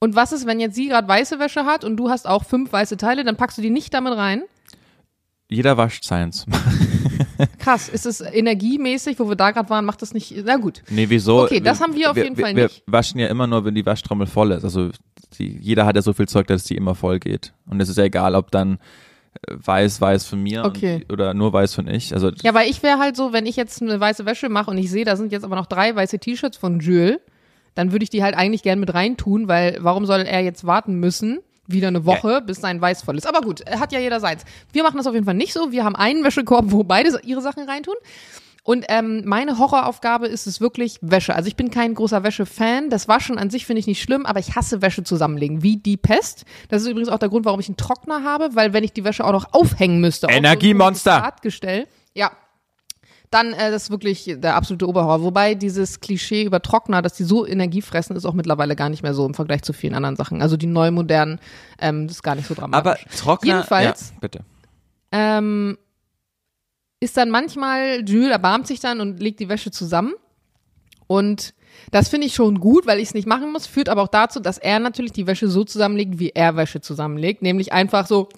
Und 0.00 0.14
was 0.14 0.32
ist, 0.32 0.46
wenn 0.46 0.60
jetzt 0.60 0.76
sie 0.76 0.88
gerade 0.88 1.08
weiße 1.08 1.38
Wäsche 1.38 1.64
hat 1.64 1.84
und 1.84 1.96
du 1.96 2.08
hast 2.08 2.26
auch 2.26 2.44
fünf 2.44 2.72
weiße 2.72 2.96
Teile, 2.96 3.24
dann 3.24 3.36
packst 3.36 3.58
du 3.58 3.62
die 3.62 3.70
nicht 3.70 3.92
damit 3.94 4.16
rein? 4.16 4.42
Jeder 5.50 5.76
wascht 5.76 6.04
seins. 6.04 6.46
Krass, 7.58 7.88
ist 7.88 8.06
es 8.06 8.20
energiemäßig, 8.20 9.18
wo 9.18 9.28
wir 9.28 9.36
da 9.36 9.50
gerade 9.50 9.70
waren, 9.70 9.84
macht 9.84 10.02
das 10.02 10.12
nicht, 10.12 10.34
na 10.44 10.56
gut. 10.56 10.82
Nee, 10.90 11.06
wieso? 11.08 11.42
Okay, 11.42 11.60
das 11.60 11.80
haben 11.80 11.94
wir 11.94 12.10
auf 12.10 12.16
jeden 12.16 12.36
Fall 12.36 12.54
wir, 12.54 12.64
nicht. 12.64 12.82
Wir 12.86 12.92
waschen 12.92 13.18
ja 13.18 13.28
immer 13.28 13.46
nur, 13.46 13.64
wenn 13.64 13.74
die 13.74 13.86
Waschtrommel 13.86 14.26
voll 14.26 14.52
ist. 14.52 14.64
Also 14.64 14.90
die, 15.38 15.58
jeder 15.60 15.86
hat 15.86 15.96
ja 15.96 16.02
so 16.02 16.12
viel 16.12 16.28
Zeug, 16.28 16.46
dass 16.48 16.64
die 16.64 16.76
immer 16.76 16.94
voll 16.94 17.18
geht. 17.18 17.52
Und 17.66 17.80
es 17.80 17.88
ist 17.88 17.96
ja 17.96 18.04
egal, 18.04 18.34
ob 18.34 18.50
dann 18.50 18.78
äh, 19.46 19.54
weiß, 19.56 20.00
weiß 20.00 20.26
von 20.26 20.42
mir 20.42 20.64
Okay. 20.64 20.96
und, 20.96 21.12
oder 21.12 21.34
nur 21.34 21.52
weiß 21.52 21.74
von 21.74 21.88
ich. 21.88 22.12
Also 22.12 22.30
Ja, 22.42 22.54
weil 22.54 22.68
ich 22.68 22.82
wäre 22.82 22.98
halt 22.98 23.16
so, 23.16 23.32
wenn 23.32 23.46
ich 23.46 23.56
jetzt 23.56 23.80
eine 23.80 23.98
weiße 23.98 24.26
Wäsche 24.26 24.48
mache 24.48 24.70
und 24.70 24.78
ich 24.78 24.90
sehe, 24.90 25.04
da 25.04 25.16
sind 25.16 25.32
jetzt 25.32 25.44
aber 25.44 25.56
noch 25.56 25.66
drei 25.66 25.94
weiße 25.94 26.18
T-Shirts 26.18 26.56
von 26.56 26.80
Jules, 26.80 27.18
dann 27.74 27.92
würde 27.92 28.02
ich 28.02 28.10
die 28.10 28.22
halt 28.22 28.36
eigentlich 28.36 28.62
gern 28.62 28.80
mit 28.80 28.92
reintun, 28.94 29.48
weil 29.48 29.78
warum 29.80 30.06
soll 30.06 30.20
er 30.20 30.40
jetzt 30.40 30.66
warten 30.66 30.94
müssen? 30.94 31.40
Wieder 31.66 31.88
eine 31.88 32.06
Woche, 32.06 32.40
bis 32.40 32.60
sein 32.62 32.80
Weiß 32.80 33.02
voll 33.02 33.18
ist. 33.18 33.28
Aber 33.28 33.42
gut, 33.42 33.62
hat 33.70 33.92
ja 33.92 34.00
jeder 34.00 34.20
seins. 34.20 34.44
Wir 34.72 34.82
machen 34.82 34.96
das 34.96 35.06
auf 35.06 35.12
jeden 35.12 35.26
Fall 35.26 35.34
nicht 35.34 35.52
so. 35.52 35.70
Wir 35.70 35.84
haben 35.84 35.96
einen 35.96 36.24
Wäschekorb, 36.24 36.66
wo 36.68 36.82
beide 36.82 37.20
ihre 37.24 37.42
Sachen 37.42 37.68
reintun. 37.68 37.94
Und 38.68 38.84
ähm, 38.88 39.22
meine 39.24 39.58
Horroraufgabe 39.58 40.26
ist 40.26 40.46
es 40.46 40.60
wirklich 40.60 40.98
Wäsche. 41.00 41.34
Also 41.34 41.48
ich 41.48 41.56
bin 41.56 41.70
kein 41.70 41.94
großer 41.94 42.22
Wäsche-Fan. 42.22 42.90
Das 42.90 43.08
Waschen 43.08 43.38
an 43.38 43.48
sich 43.48 43.64
finde 43.64 43.80
ich 43.80 43.86
nicht 43.86 44.02
schlimm, 44.02 44.26
aber 44.26 44.40
ich 44.40 44.56
hasse 44.56 44.82
Wäsche 44.82 45.04
zusammenlegen, 45.04 45.62
wie 45.62 45.78
die 45.78 45.96
Pest. 45.96 46.44
Das 46.68 46.82
ist 46.82 46.88
übrigens 46.88 47.08
auch 47.08 47.18
der 47.18 47.30
Grund, 47.30 47.46
warum 47.46 47.60
ich 47.60 47.68
einen 47.68 47.78
Trockner 47.78 48.24
habe, 48.24 48.50
weil 48.52 48.74
wenn 48.74 48.84
ich 48.84 48.92
die 48.92 49.04
Wäsche 49.04 49.24
auch 49.24 49.32
noch 49.32 49.54
aufhängen 49.54 50.02
müsste. 50.02 50.26
auf 50.26 50.34
Energiemonster. 50.34 51.12
so 51.12 51.16
ein 51.16 51.22
ja, 52.12 52.30
dann 53.30 53.52
äh, 53.52 53.70
das 53.70 53.84
ist 53.84 53.90
wirklich 53.90 54.34
der 54.38 54.54
absolute 54.56 54.88
Oberhorror. 54.88 55.22
Wobei 55.22 55.54
dieses 55.54 56.00
Klischee 56.00 56.44
über 56.44 56.62
Trockner, 56.62 57.02
dass 57.02 57.14
die 57.14 57.24
so 57.24 57.46
Energie 57.46 57.82
fressen, 57.82 58.16
ist 58.16 58.24
auch 58.24 58.32
mittlerweile 58.32 58.74
gar 58.76 58.88
nicht 58.88 59.02
mehr 59.02 59.14
so 59.14 59.26
im 59.26 59.34
Vergleich 59.34 59.62
zu 59.62 59.72
vielen 59.72 59.94
anderen 59.94 60.16
Sachen. 60.16 60.40
Also 60.42 60.56
die 60.56 60.66
neu 60.66 60.90
modernen, 60.90 61.38
ähm, 61.78 62.06
das 62.06 62.16
ist 62.16 62.22
gar 62.22 62.34
nicht 62.34 62.46
so 62.48 62.54
dramatisch. 62.54 63.04
aber 63.06 63.16
Trockner. 63.16 63.54
Jedenfalls- 63.56 64.10
Ja, 64.10 64.16
bitte. 64.20 64.40
ähm, 65.12 65.76
ist 67.00 67.16
dann 67.16 67.30
manchmal, 67.30 68.02
Jules 68.08 68.30
erbarmt 68.30 68.66
sich 68.66 68.80
dann 68.80 69.00
und 69.00 69.20
legt 69.20 69.40
die 69.40 69.48
Wäsche 69.48 69.70
zusammen. 69.70 70.14
Und 71.06 71.54
das 71.92 72.08
finde 72.08 72.26
ich 72.26 72.34
schon 72.34 72.58
gut, 72.60 72.86
weil 72.86 72.98
ich 72.98 73.08
es 73.08 73.14
nicht 73.14 73.26
machen 73.28 73.52
muss, 73.52 73.66
führt 73.66 73.88
aber 73.88 74.02
auch 74.02 74.08
dazu, 74.08 74.40
dass 74.40 74.58
er 74.58 74.78
natürlich 74.80 75.12
die 75.12 75.26
Wäsche 75.26 75.48
so 75.48 75.64
zusammenlegt, 75.64 76.18
wie 76.18 76.30
er 76.30 76.56
Wäsche 76.56 76.80
zusammenlegt. 76.80 77.40
Nämlich 77.42 77.72
einfach 77.72 78.06
so 78.06 78.28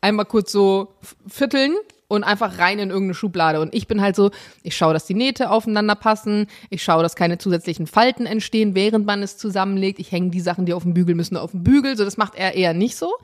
einmal 0.00 0.24
kurz 0.26 0.50
so 0.50 0.94
vierteln 1.26 1.74
und 2.14 2.24
einfach 2.24 2.58
rein 2.58 2.78
in 2.78 2.90
irgendeine 2.90 3.14
Schublade. 3.14 3.60
Und 3.60 3.74
ich 3.74 3.86
bin 3.86 4.00
halt 4.00 4.16
so, 4.16 4.30
ich 4.62 4.76
schaue, 4.76 4.92
dass 4.92 5.06
die 5.06 5.14
Nähte 5.14 5.50
aufeinander 5.50 5.94
passen, 5.94 6.46
ich 6.70 6.82
schaue, 6.82 7.02
dass 7.02 7.16
keine 7.16 7.38
zusätzlichen 7.38 7.86
Falten 7.86 8.26
entstehen, 8.26 8.74
während 8.74 9.06
man 9.06 9.22
es 9.22 9.36
zusammenlegt. 9.36 9.98
Ich 9.98 10.12
hänge 10.12 10.30
die 10.30 10.40
Sachen, 10.40 10.66
die 10.66 10.72
auf 10.72 10.82
dem 10.82 10.94
Bügel 10.94 11.14
müssen, 11.14 11.36
auf 11.36 11.50
dem 11.50 11.62
Bügel. 11.62 11.96
So, 11.96 12.04
das 12.04 12.16
macht 12.16 12.34
er 12.34 12.54
eher 12.54 12.74
nicht 12.74 12.96
so. 12.96 13.14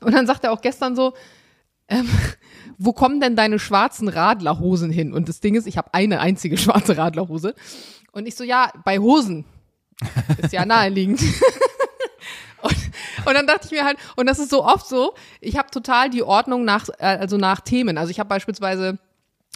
Und 0.00 0.14
dann 0.14 0.26
sagt 0.26 0.44
er 0.44 0.52
auch 0.52 0.60
gestern 0.60 0.96
so, 0.96 1.14
ähm, 1.88 2.08
wo 2.78 2.92
kommen 2.92 3.20
denn 3.20 3.36
deine 3.36 3.58
schwarzen 3.58 4.08
Radlerhosen 4.08 4.90
hin? 4.90 5.12
Und 5.12 5.28
das 5.28 5.40
Ding 5.40 5.54
ist, 5.54 5.66
ich 5.66 5.76
habe 5.76 5.94
eine 5.94 6.20
einzige 6.20 6.56
schwarze 6.58 6.96
Radlerhose. 6.96 7.54
Und 8.12 8.26
ich 8.26 8.34
so, 8.34 8.44
ja, 8.44 8.72
bei 8.84 8.98
Hosen. 8.98 9.44
Ist 10.42 10.52
ja 10.52 10.64
naheliegend. 10.66 11.20
Und, 13.28 13.34
dann 13.34 13.46
dachte 13.46 13.66
ich 13.66 13.72
mir 13.72 13.84
halt, 13.84 13.98
und 14.16 14.26
das 14.26 14.38
ist 14.38 14.50
so 14.50 14.64
oft 14.64 14.86
so, 14.88 15.14
ich 15.40 15.56
habe 15.56 15.70
total 15.70 16.10
die 16.10 16.22
Ordnung 16.22 16.64
nach, 16.64 16.88
äh, 16.98 17.04
also 17.04 17.36
nach 17.36 17.60
Themen. 17.60 17.98
Also 17.98 18.10
ich 18.10 18.18
habe 18.18 18.28
beispielsweise 18.28 18.98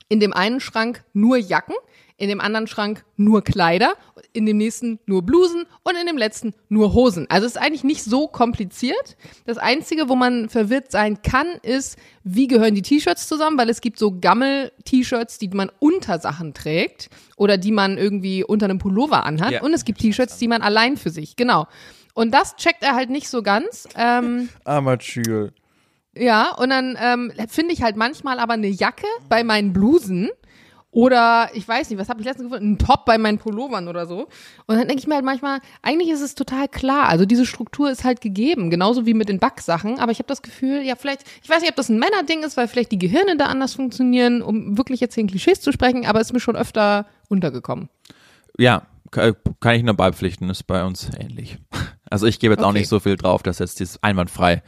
in 0.09 0.21
dem 0.21 0.33
einen 0.33 0.61
Schrank 0.61 1.05
nur 1.13 1.37
Jacken, 1.39 1.75
in 2.19 2.29
dem 2.29 2.41
anderen 2.41 2.67
Schrank 2.69 3.05
nur 3.17 3.43
Kleider, 3.43 3.95
in 4.33 4.47
dem 4.47 4.59
nächsten 4.59 5.01
nur 5.07 5.23
Blusen 5.23 5.65
und 5.83 5.97
in 5.97 6.07
dem 6.07 6.17
letzten 6.19 6.55
nur 6.69 6.93
Hosen. 6.95 7.27
Also 7.31 7.47
es 7.47 7.57
ist 7.57 7.61
eigentlich 7.61 7.83
nicht 7.83 8.05
so 8.05 8.29
kompliziert. 8.29 9.17
Das 9.45 9.59
Einzige, 9.59 10.09
wo 10.09 10.15
man 10.15 10.49
verwirrt 10.49 10.93
sein 10.93 11.23
kann, 11.23 11.47
ist, 11.63 11.99
wie 12.23 12.47
gehören 12.47 12.75
die 12.75 12.83
T-Shirts 12.83 13.27
zusammen, 13.27 13.59
weil 13.59 13.71
es 13.71 13.81
gibt 13.81 13.99
so 13.99 14.13
Gammel-T-Shirts, 14.21 15.39
die 15.39 15.49
man 15.49 15.71
unter 15.81 16.21
Sachen 16.21 16.55
trägt 16.55 17.09
oder 17.37 17.57
die 17.57 17.73
man 17.73 17.99
irgendwie 17.99 18.45
unter 18.45 18.67
einem 18.67 18.79
Pullover 18.79 19.25
anhat 19.25 19.51
Ja. 19.51 19.63
und 19.63 19.73
es 19.75 19.85
gibt 19.85 20.01
T-Shirts, 20.01 20.39
die 20.39 20.49
man 20.49 20.63
allein 20.63 20.97
für 20.97 21.11
sich, 21.11 21.35
genau. 21.37 21.67
Und 22.15 22.33
das 22.33 22.57
checkt 22.57 22.83
er 22.83 22.95
halt 22.95 23.11
nicht 23.11 23.29
so 23.29 23.43
ganz. 23.43 23.89
Ähm, 23.97 24.49
Amateur. 24.65 25.51
ja, 26.15 26.55
und 26.57 26.71
dann 26.71 26.97
ähm, 27.01 27.33
finde 27.49 27.73
ich 27.73 27.83
halt 27.83 27.97
manchmal 27.97 28.39
aber 28.39 28.53
eine 28.55 28.69
Jacke 28.69 29.07
bei 29.29 29.45
meinen 29.45 29.73
Blusen 29.73 30.29
oder 30.91 31.49
ich 31.55 31.67
weiß 31.67 31.89
nicht, 31.89 31.99
was 31.99 32.11
habe 32.11 32.21
ich 32.21 32.27
letztens 32.27 32.51
gefunden? 32.51 32.73
Ein 32.75 32.79
Top 32.79 33.07
bei 33.07 33.17
meinen 33.17 33.39
Pullovern 33.39 33.89
oder 33.89 34.05
so. 34.05 34.29
Und 34.67 34.77
dann 34.77 34.87
denke 34.89 34.99
ich 34.99 35.07
mir 35.07 35.15
halt 35.15 35.25
manchmal, 35.25 35.61
eigentlich 35.81 36.11
ist 36.11 36.21
es 36.21 36.35
total 36.35 36.69
klar. 36.69 37.09
Also 37.09 37.25
diese 37.25 37.47
Struktur 37.47 37.91
ist 37.91 38.05
halt 38.05 38.21
gegeben, 38.21 38.69
genauso 38.69 39.07
wie 39.07 39.15
mit 39.15 39.31
den 39.31 39.39
Backsachen. 39.39 39.99
Aber 40.01 40.13
ich 40.13 40.19
habe 40.19 40.27
das 40.27 40.43
Gefühl, 40.43 40.83
ja 40.83 40.95
vielleicht, 40.95 41.23
ich 41.43 41.49
weiß 41.49 41.63
nicht, 41.63 41.71
ob 41.71 41.77
das 41.77 41.89
ein 41.89 41.99
Männerding 41.99 42.43
ist, 42.43 42.59
weil 42.59 42.69
vielleicht 42.69 42.93
die 42.93 42.99
Gehirne 42.99 43.39
da 43.39 43.47
anders 43.47 43.73
funktionieren, 43.75 44.43
um 44.43 44.77
wirklich 44.77 45.01
jetzt 45.01 45.17
in 45.17 45.29
Klischees 45.29 45.63
zu 45.63 45.73
sprechen. 45.73 46.05
Aber 46.05 46.21
es 46.21 46.27
ist 46.27 46.33
mir 46.35 46.41
schon 46.41 46.57
öfter 46.57 47.07
untergekommen. 47.31 47.89
Ja, 48.59 48.83
ka- 49.11 49.33
kann 49.61 49.77
ich 49.77 49.85
nur 49.85 49.95
beipflichten, 49.95 50.51
ist 50.51 50.65
bei 50.67 50.85
uns 50.85 51.09
ähnlich. 51.19 51.57
Also 52.13 52.27
ich 52.27 52.39
gebe 52.39 52.55
jetzt 52.55 52.63
auch 52.63 52.69
Okay. 52.69 52.79
nicht 52.81 52.89
so 52.89 53.01
viel 53.01 53.17
drauf, 53.17 53.43
dass 53.43 53.59
jetzt 53.59 53.81
dieses 53.81 54.03
einwandfrei 54.03 54.63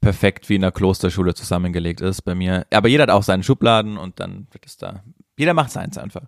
perfekt 0.00 0.48
wie 0.48 0.56
in 0.56 0.60
der 0.62 0.72
Klosterschule 0.72 1.34
zusammengelegt 1.34 2.00
ist 2.00 2.22
bei 2.22 2.34
mir. 2.34 2.66
Aber 2.72 2.88
jeder 2.88 3.04
hat 3.04 3.10
auch 3.10 3.22
seinen 3.22 3.42
Schubladen 3.42 3.96
und 3.96 4.20
dann 4.20 4.46
wird 4.52 4.66
es 4.66 4.76
da, 4.76 5.02
jeder 5.36 5.54
macht 5.54 5.70
seins 5.70 5.96
einfach. 5.98 6.22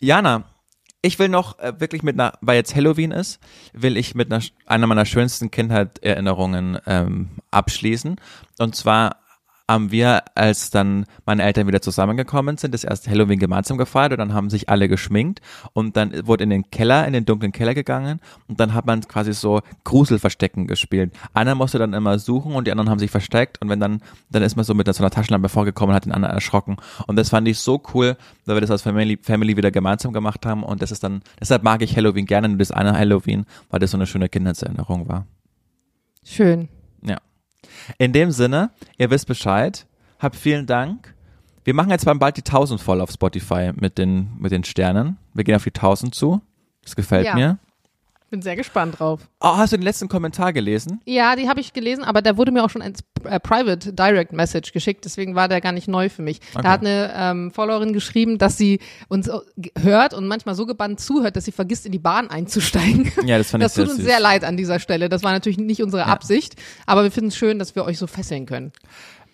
Jana, 0.00 0.44
ich 1.00 1.18
will 1.18 1.28
noch 1.28 1.58
äh, 1.58 1.78
wirklich 1.78 2.02
mit 2.02 2.18
einer, 2.18 2.32
weil 2.40 2.56
jetzt 2.56 2.74
Halloween 2.74 3.12
ist, 3.12 3.38
will 3.72 3.96
ich 3.96 4.14
mit 4.14 4.32
einer, 4.32 4.42
einer 4.66 4.86
meiner 4.86 5.04
schönsten 5.04 5.50
Kindheitserinnerungen 5.50 6.78
ähm, 6.86 7.30
abschließen. 7.50 8.16
Und 8.58 8.74
zwar 8.74 9.16
haben 9.68 9.90
wir, 9.90 10.22
als 10.34 10.70
dann 10.70 11.06
meine 11.24 11.42
Eltern 11.42 11.66
wieder 11.66 11.80
zusammengekommen 11.80 12.58
sind, 12.58 12.74
das 12.74 12.84
erste 12.84 13.10
Halloween 13.10 13.38
gemeinsam 13.38 13.78
gefeiert 13.78 14.12
und 14.12 14.18
dann 14.18 14.34
haben 14.34 14.50
sich 14.50 14.68
alle 14.68 14.88
geschminkt 14.88 15.40
und 15.72 15.96
dann 15.96 16.26
wurde 16.26 16.44
in 16.44 16.50
den 16.50 16.70
Keller, 16.70 17.06
in 17.06 17.14
den 17.14 17.24
dunklen 17.24 17.52
Keller 17.52 17.74
gegangen 17.74 18.20
und 18.46 18.60
dann 18.60 18.74
hat 18.74 18.84
man 18.84 19.00
quasi 19.02 19.32
so 19.32 19.62
Gruselverstecken 19.84 20.66
gespielt. 20.66 21.14
Einer 21.32 21.54
musste 21.54 21.78
dann 21.78 21.94
immer 21.94 22.18
suchen 22.18 22.54
und 22.54 22.66
die 22.66 22.72
anderen 22.72 22.90
haben 22.90 22.98
sich 22.98 23.10
versteckt 23.10 23.60
und 23.62 23.70
wenn 23.70 23.80
dann, 23.80 24.02
dann 24.30 24.42
ist 24.42 24.56
man 24.56 24.64
so 24.64 24.74
mit 24.74 24.92
so 24.92 25.02
einer 25.02 25.10
Taschenlampe 25.10 25.48
vorgekommen 25.48 25.92
und 25.92 25.96
hat 25.96 26.04
den 26.04 26.12
anderen 26.12 26.34
erschrocken 26.34 26.76
und 27.06 27.16
das 27.16 27.30
fand 27.30 27.48
ich 27.48 27.58
so 27.58 27.82
cool, 27.94 28.16
weil 28.44 28.56
wir 28.56 28.60
das 28.60 28.70
als 28.70 28.82
Family, 28.82 29.18
Family 29.22 29.56
wieder 29.56 29.70
gemeinsam 29.70 30.12
gemacht 30.12 30.44
haben 30.44 30.62
und 30.62 30.82
das 30.82 30.92
ist 30.92 31.02
dann, 31.02 31.22
deshalb 31.40 31.62
mag 31.62 31.80
ich 31.80 31.96
Halloween 31.96 32.26
gerne, 32.26 32.48
nur 32.48 32.58
das 32.58 32.70
eine 32.70 32.92
Halloween, 32.98 33.46
weil 33.70 33.80
das 33.80 33.92
so 33.92 33.96
eine 33.96 34.06
schöne 34.06 34.28
Kindheitserinnerung 34.28 35.08
war. 35.08 35.26
Schön. 36.22 36.68
Ja. 37.02 37.18
In 37.98 38.12
dem 38.12 38.30
Sinne, 38.30 38.70
ihr 38.98 39.10
wisst 39.10 39.26
Bescheid. 39.26 39.86
Habt 40.18 40.36
vielen 40.36 40.66
Dank. 40.66 41.14
Wir 41.64 41.74
machen 41.74 41.90
jetzt 41.90 42.04
bald 42.04 42.36
die 42.36 42.42
1000 42.44 42.80
voll 42.80 43.00
auf 43.00 43.10
Spotify 43.10 43.72
mit 43.74 43.98
den, 43.98 44.30
mit 44.38 44.52
den 44.52 44.64
Sternen. 44.64 45.16
Wir 45.32 45.44
gehen 45.44 45.56
auf 45.56 45.64
die 45.64 45.70
1000 45.70 46.14
zu. 46.14 46.40
Das 46.82 46.94
gefällt 46.96 47.26
Ja. 47.26 47.34
mir. 47.34 47.58
Bin 48.34 48.42
sehr 48.42 48.56
gespannt 48.56 48.98
drauf. 48.98 49.20
Oh, 49.38 49.56
hast 49.56 49.72
du 49.72 49.76
den 49.76 49.84
letzten 49.84 50.08
Kommentar 50.08 50.52
gelesen? 50.52 51.00
Ja, 51.04 51.36
die 51.36 51.48
habe 51.48 51.60
ich 51.60 51.72
gelesen, 51.72 52.02
aber 52.02 52.20
der 52.20 52.36
wurde 52.36 52.50
mir 52.50 52.64
auch 52.64 52.68
schon 52.70 52.82
als 52.82 53.04
äh, 53.22 53.38
Private 53.38 53.92
Direct 53.92 54.32
Message 54.32 54.72
geschickt, 54.72 55.04
deswegen 55.04 55.36
war 55.36 55.46
der 55.46 55.60
gar 55.60 55.70
nicht 55.70 55.86
neu 55.86 56.08
für 56.08 56.22
mich. 56.22 56.40
Okay. 56.52 56.62
Da 56.64 56.68
hat 56.70 56.80
eine 56.80 57.12
ähm, 57.16 57.52
Followerin 57.52 57.92
geschrieben, 57.92 58.36
dass 58.38 58.56
sie 58.56 58.80
uns 59.06 59.28
äh, 59.28 59.38
hört 59.78 60.14
und 60.14 60.26
manchmal 60.26 60.56
so 60.56 60.66
gebannt 60.66 60.98
zuhört, 60.98 61.36
dass 61.36 61.44
sie 61.44 61.52
vergisst, 61.52 61.86
in 61.86 61.92
die 61.92 62.00
Bahn 62.00 62.28
einzusteigen. 62.28 63.12
Ja, 63.24 63.38
das 63.38 63.52
fand 63.52 63.62
Das 63.62 63.70
ich 63.70 63.76
sehr 63.76 63.84
tut 63.84 63.90
uns 63.92 63.98
süß. 63.98 64.06
sehr 64.10 64.18
leid 64.20 64.42
an 64.42 64.56
dieser 64.56 64.80
Stelle. 64.80 65.08
Das 65.08 65.22
war 65.22 65.30
natürlich 65.30 65.58
nicht 65.58 65.80
unsere 65.80 66.02
Ja. 66.02 66.08
Absicht, 66.08 66.56
aber 66.86 67.04
wir 67.04 67.12
finden 67.12 67.28
es 67.28 67.36
schön, 67.36 67.60
dass 67.60 67.76
wir 67.76 67.84
euch 67.84 67.98
so 67.98 68.08
fesseln 68.08 68.46
können. 68.46 68.72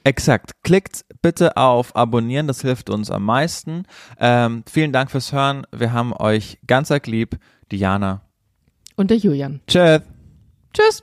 Exakt. 0.05 0.63
Klickt 0.63 1.07
bitte 1.23 1.57
auf 1.57 1.97
Abonnieren, 1.97 2.47
das 2.49 2.61
hilft 2.61 2.91
uns 2.91 3.11
am 3.11 3.25
meisten. 3.25 3.85
Ähm, 4.19 4.63
vielen 4.71 4.93
Dank 4.93 5.11
fürs 5.11 5.33
Hören. 5.33 5.67
Wir 5.75 5.95
haben 5.95 6.13
euch 6.13 6.59
ganz 6.67 6.91
arg 6.91 7.07
lieb. 7.07 7.39
Diana. 7.73 8.21
Und 9.01 9.11
der 9.11 9.17
Julian. 9.17 9.63
Tschüss. 9.67 10.03
Tschüss. 10.75 11.03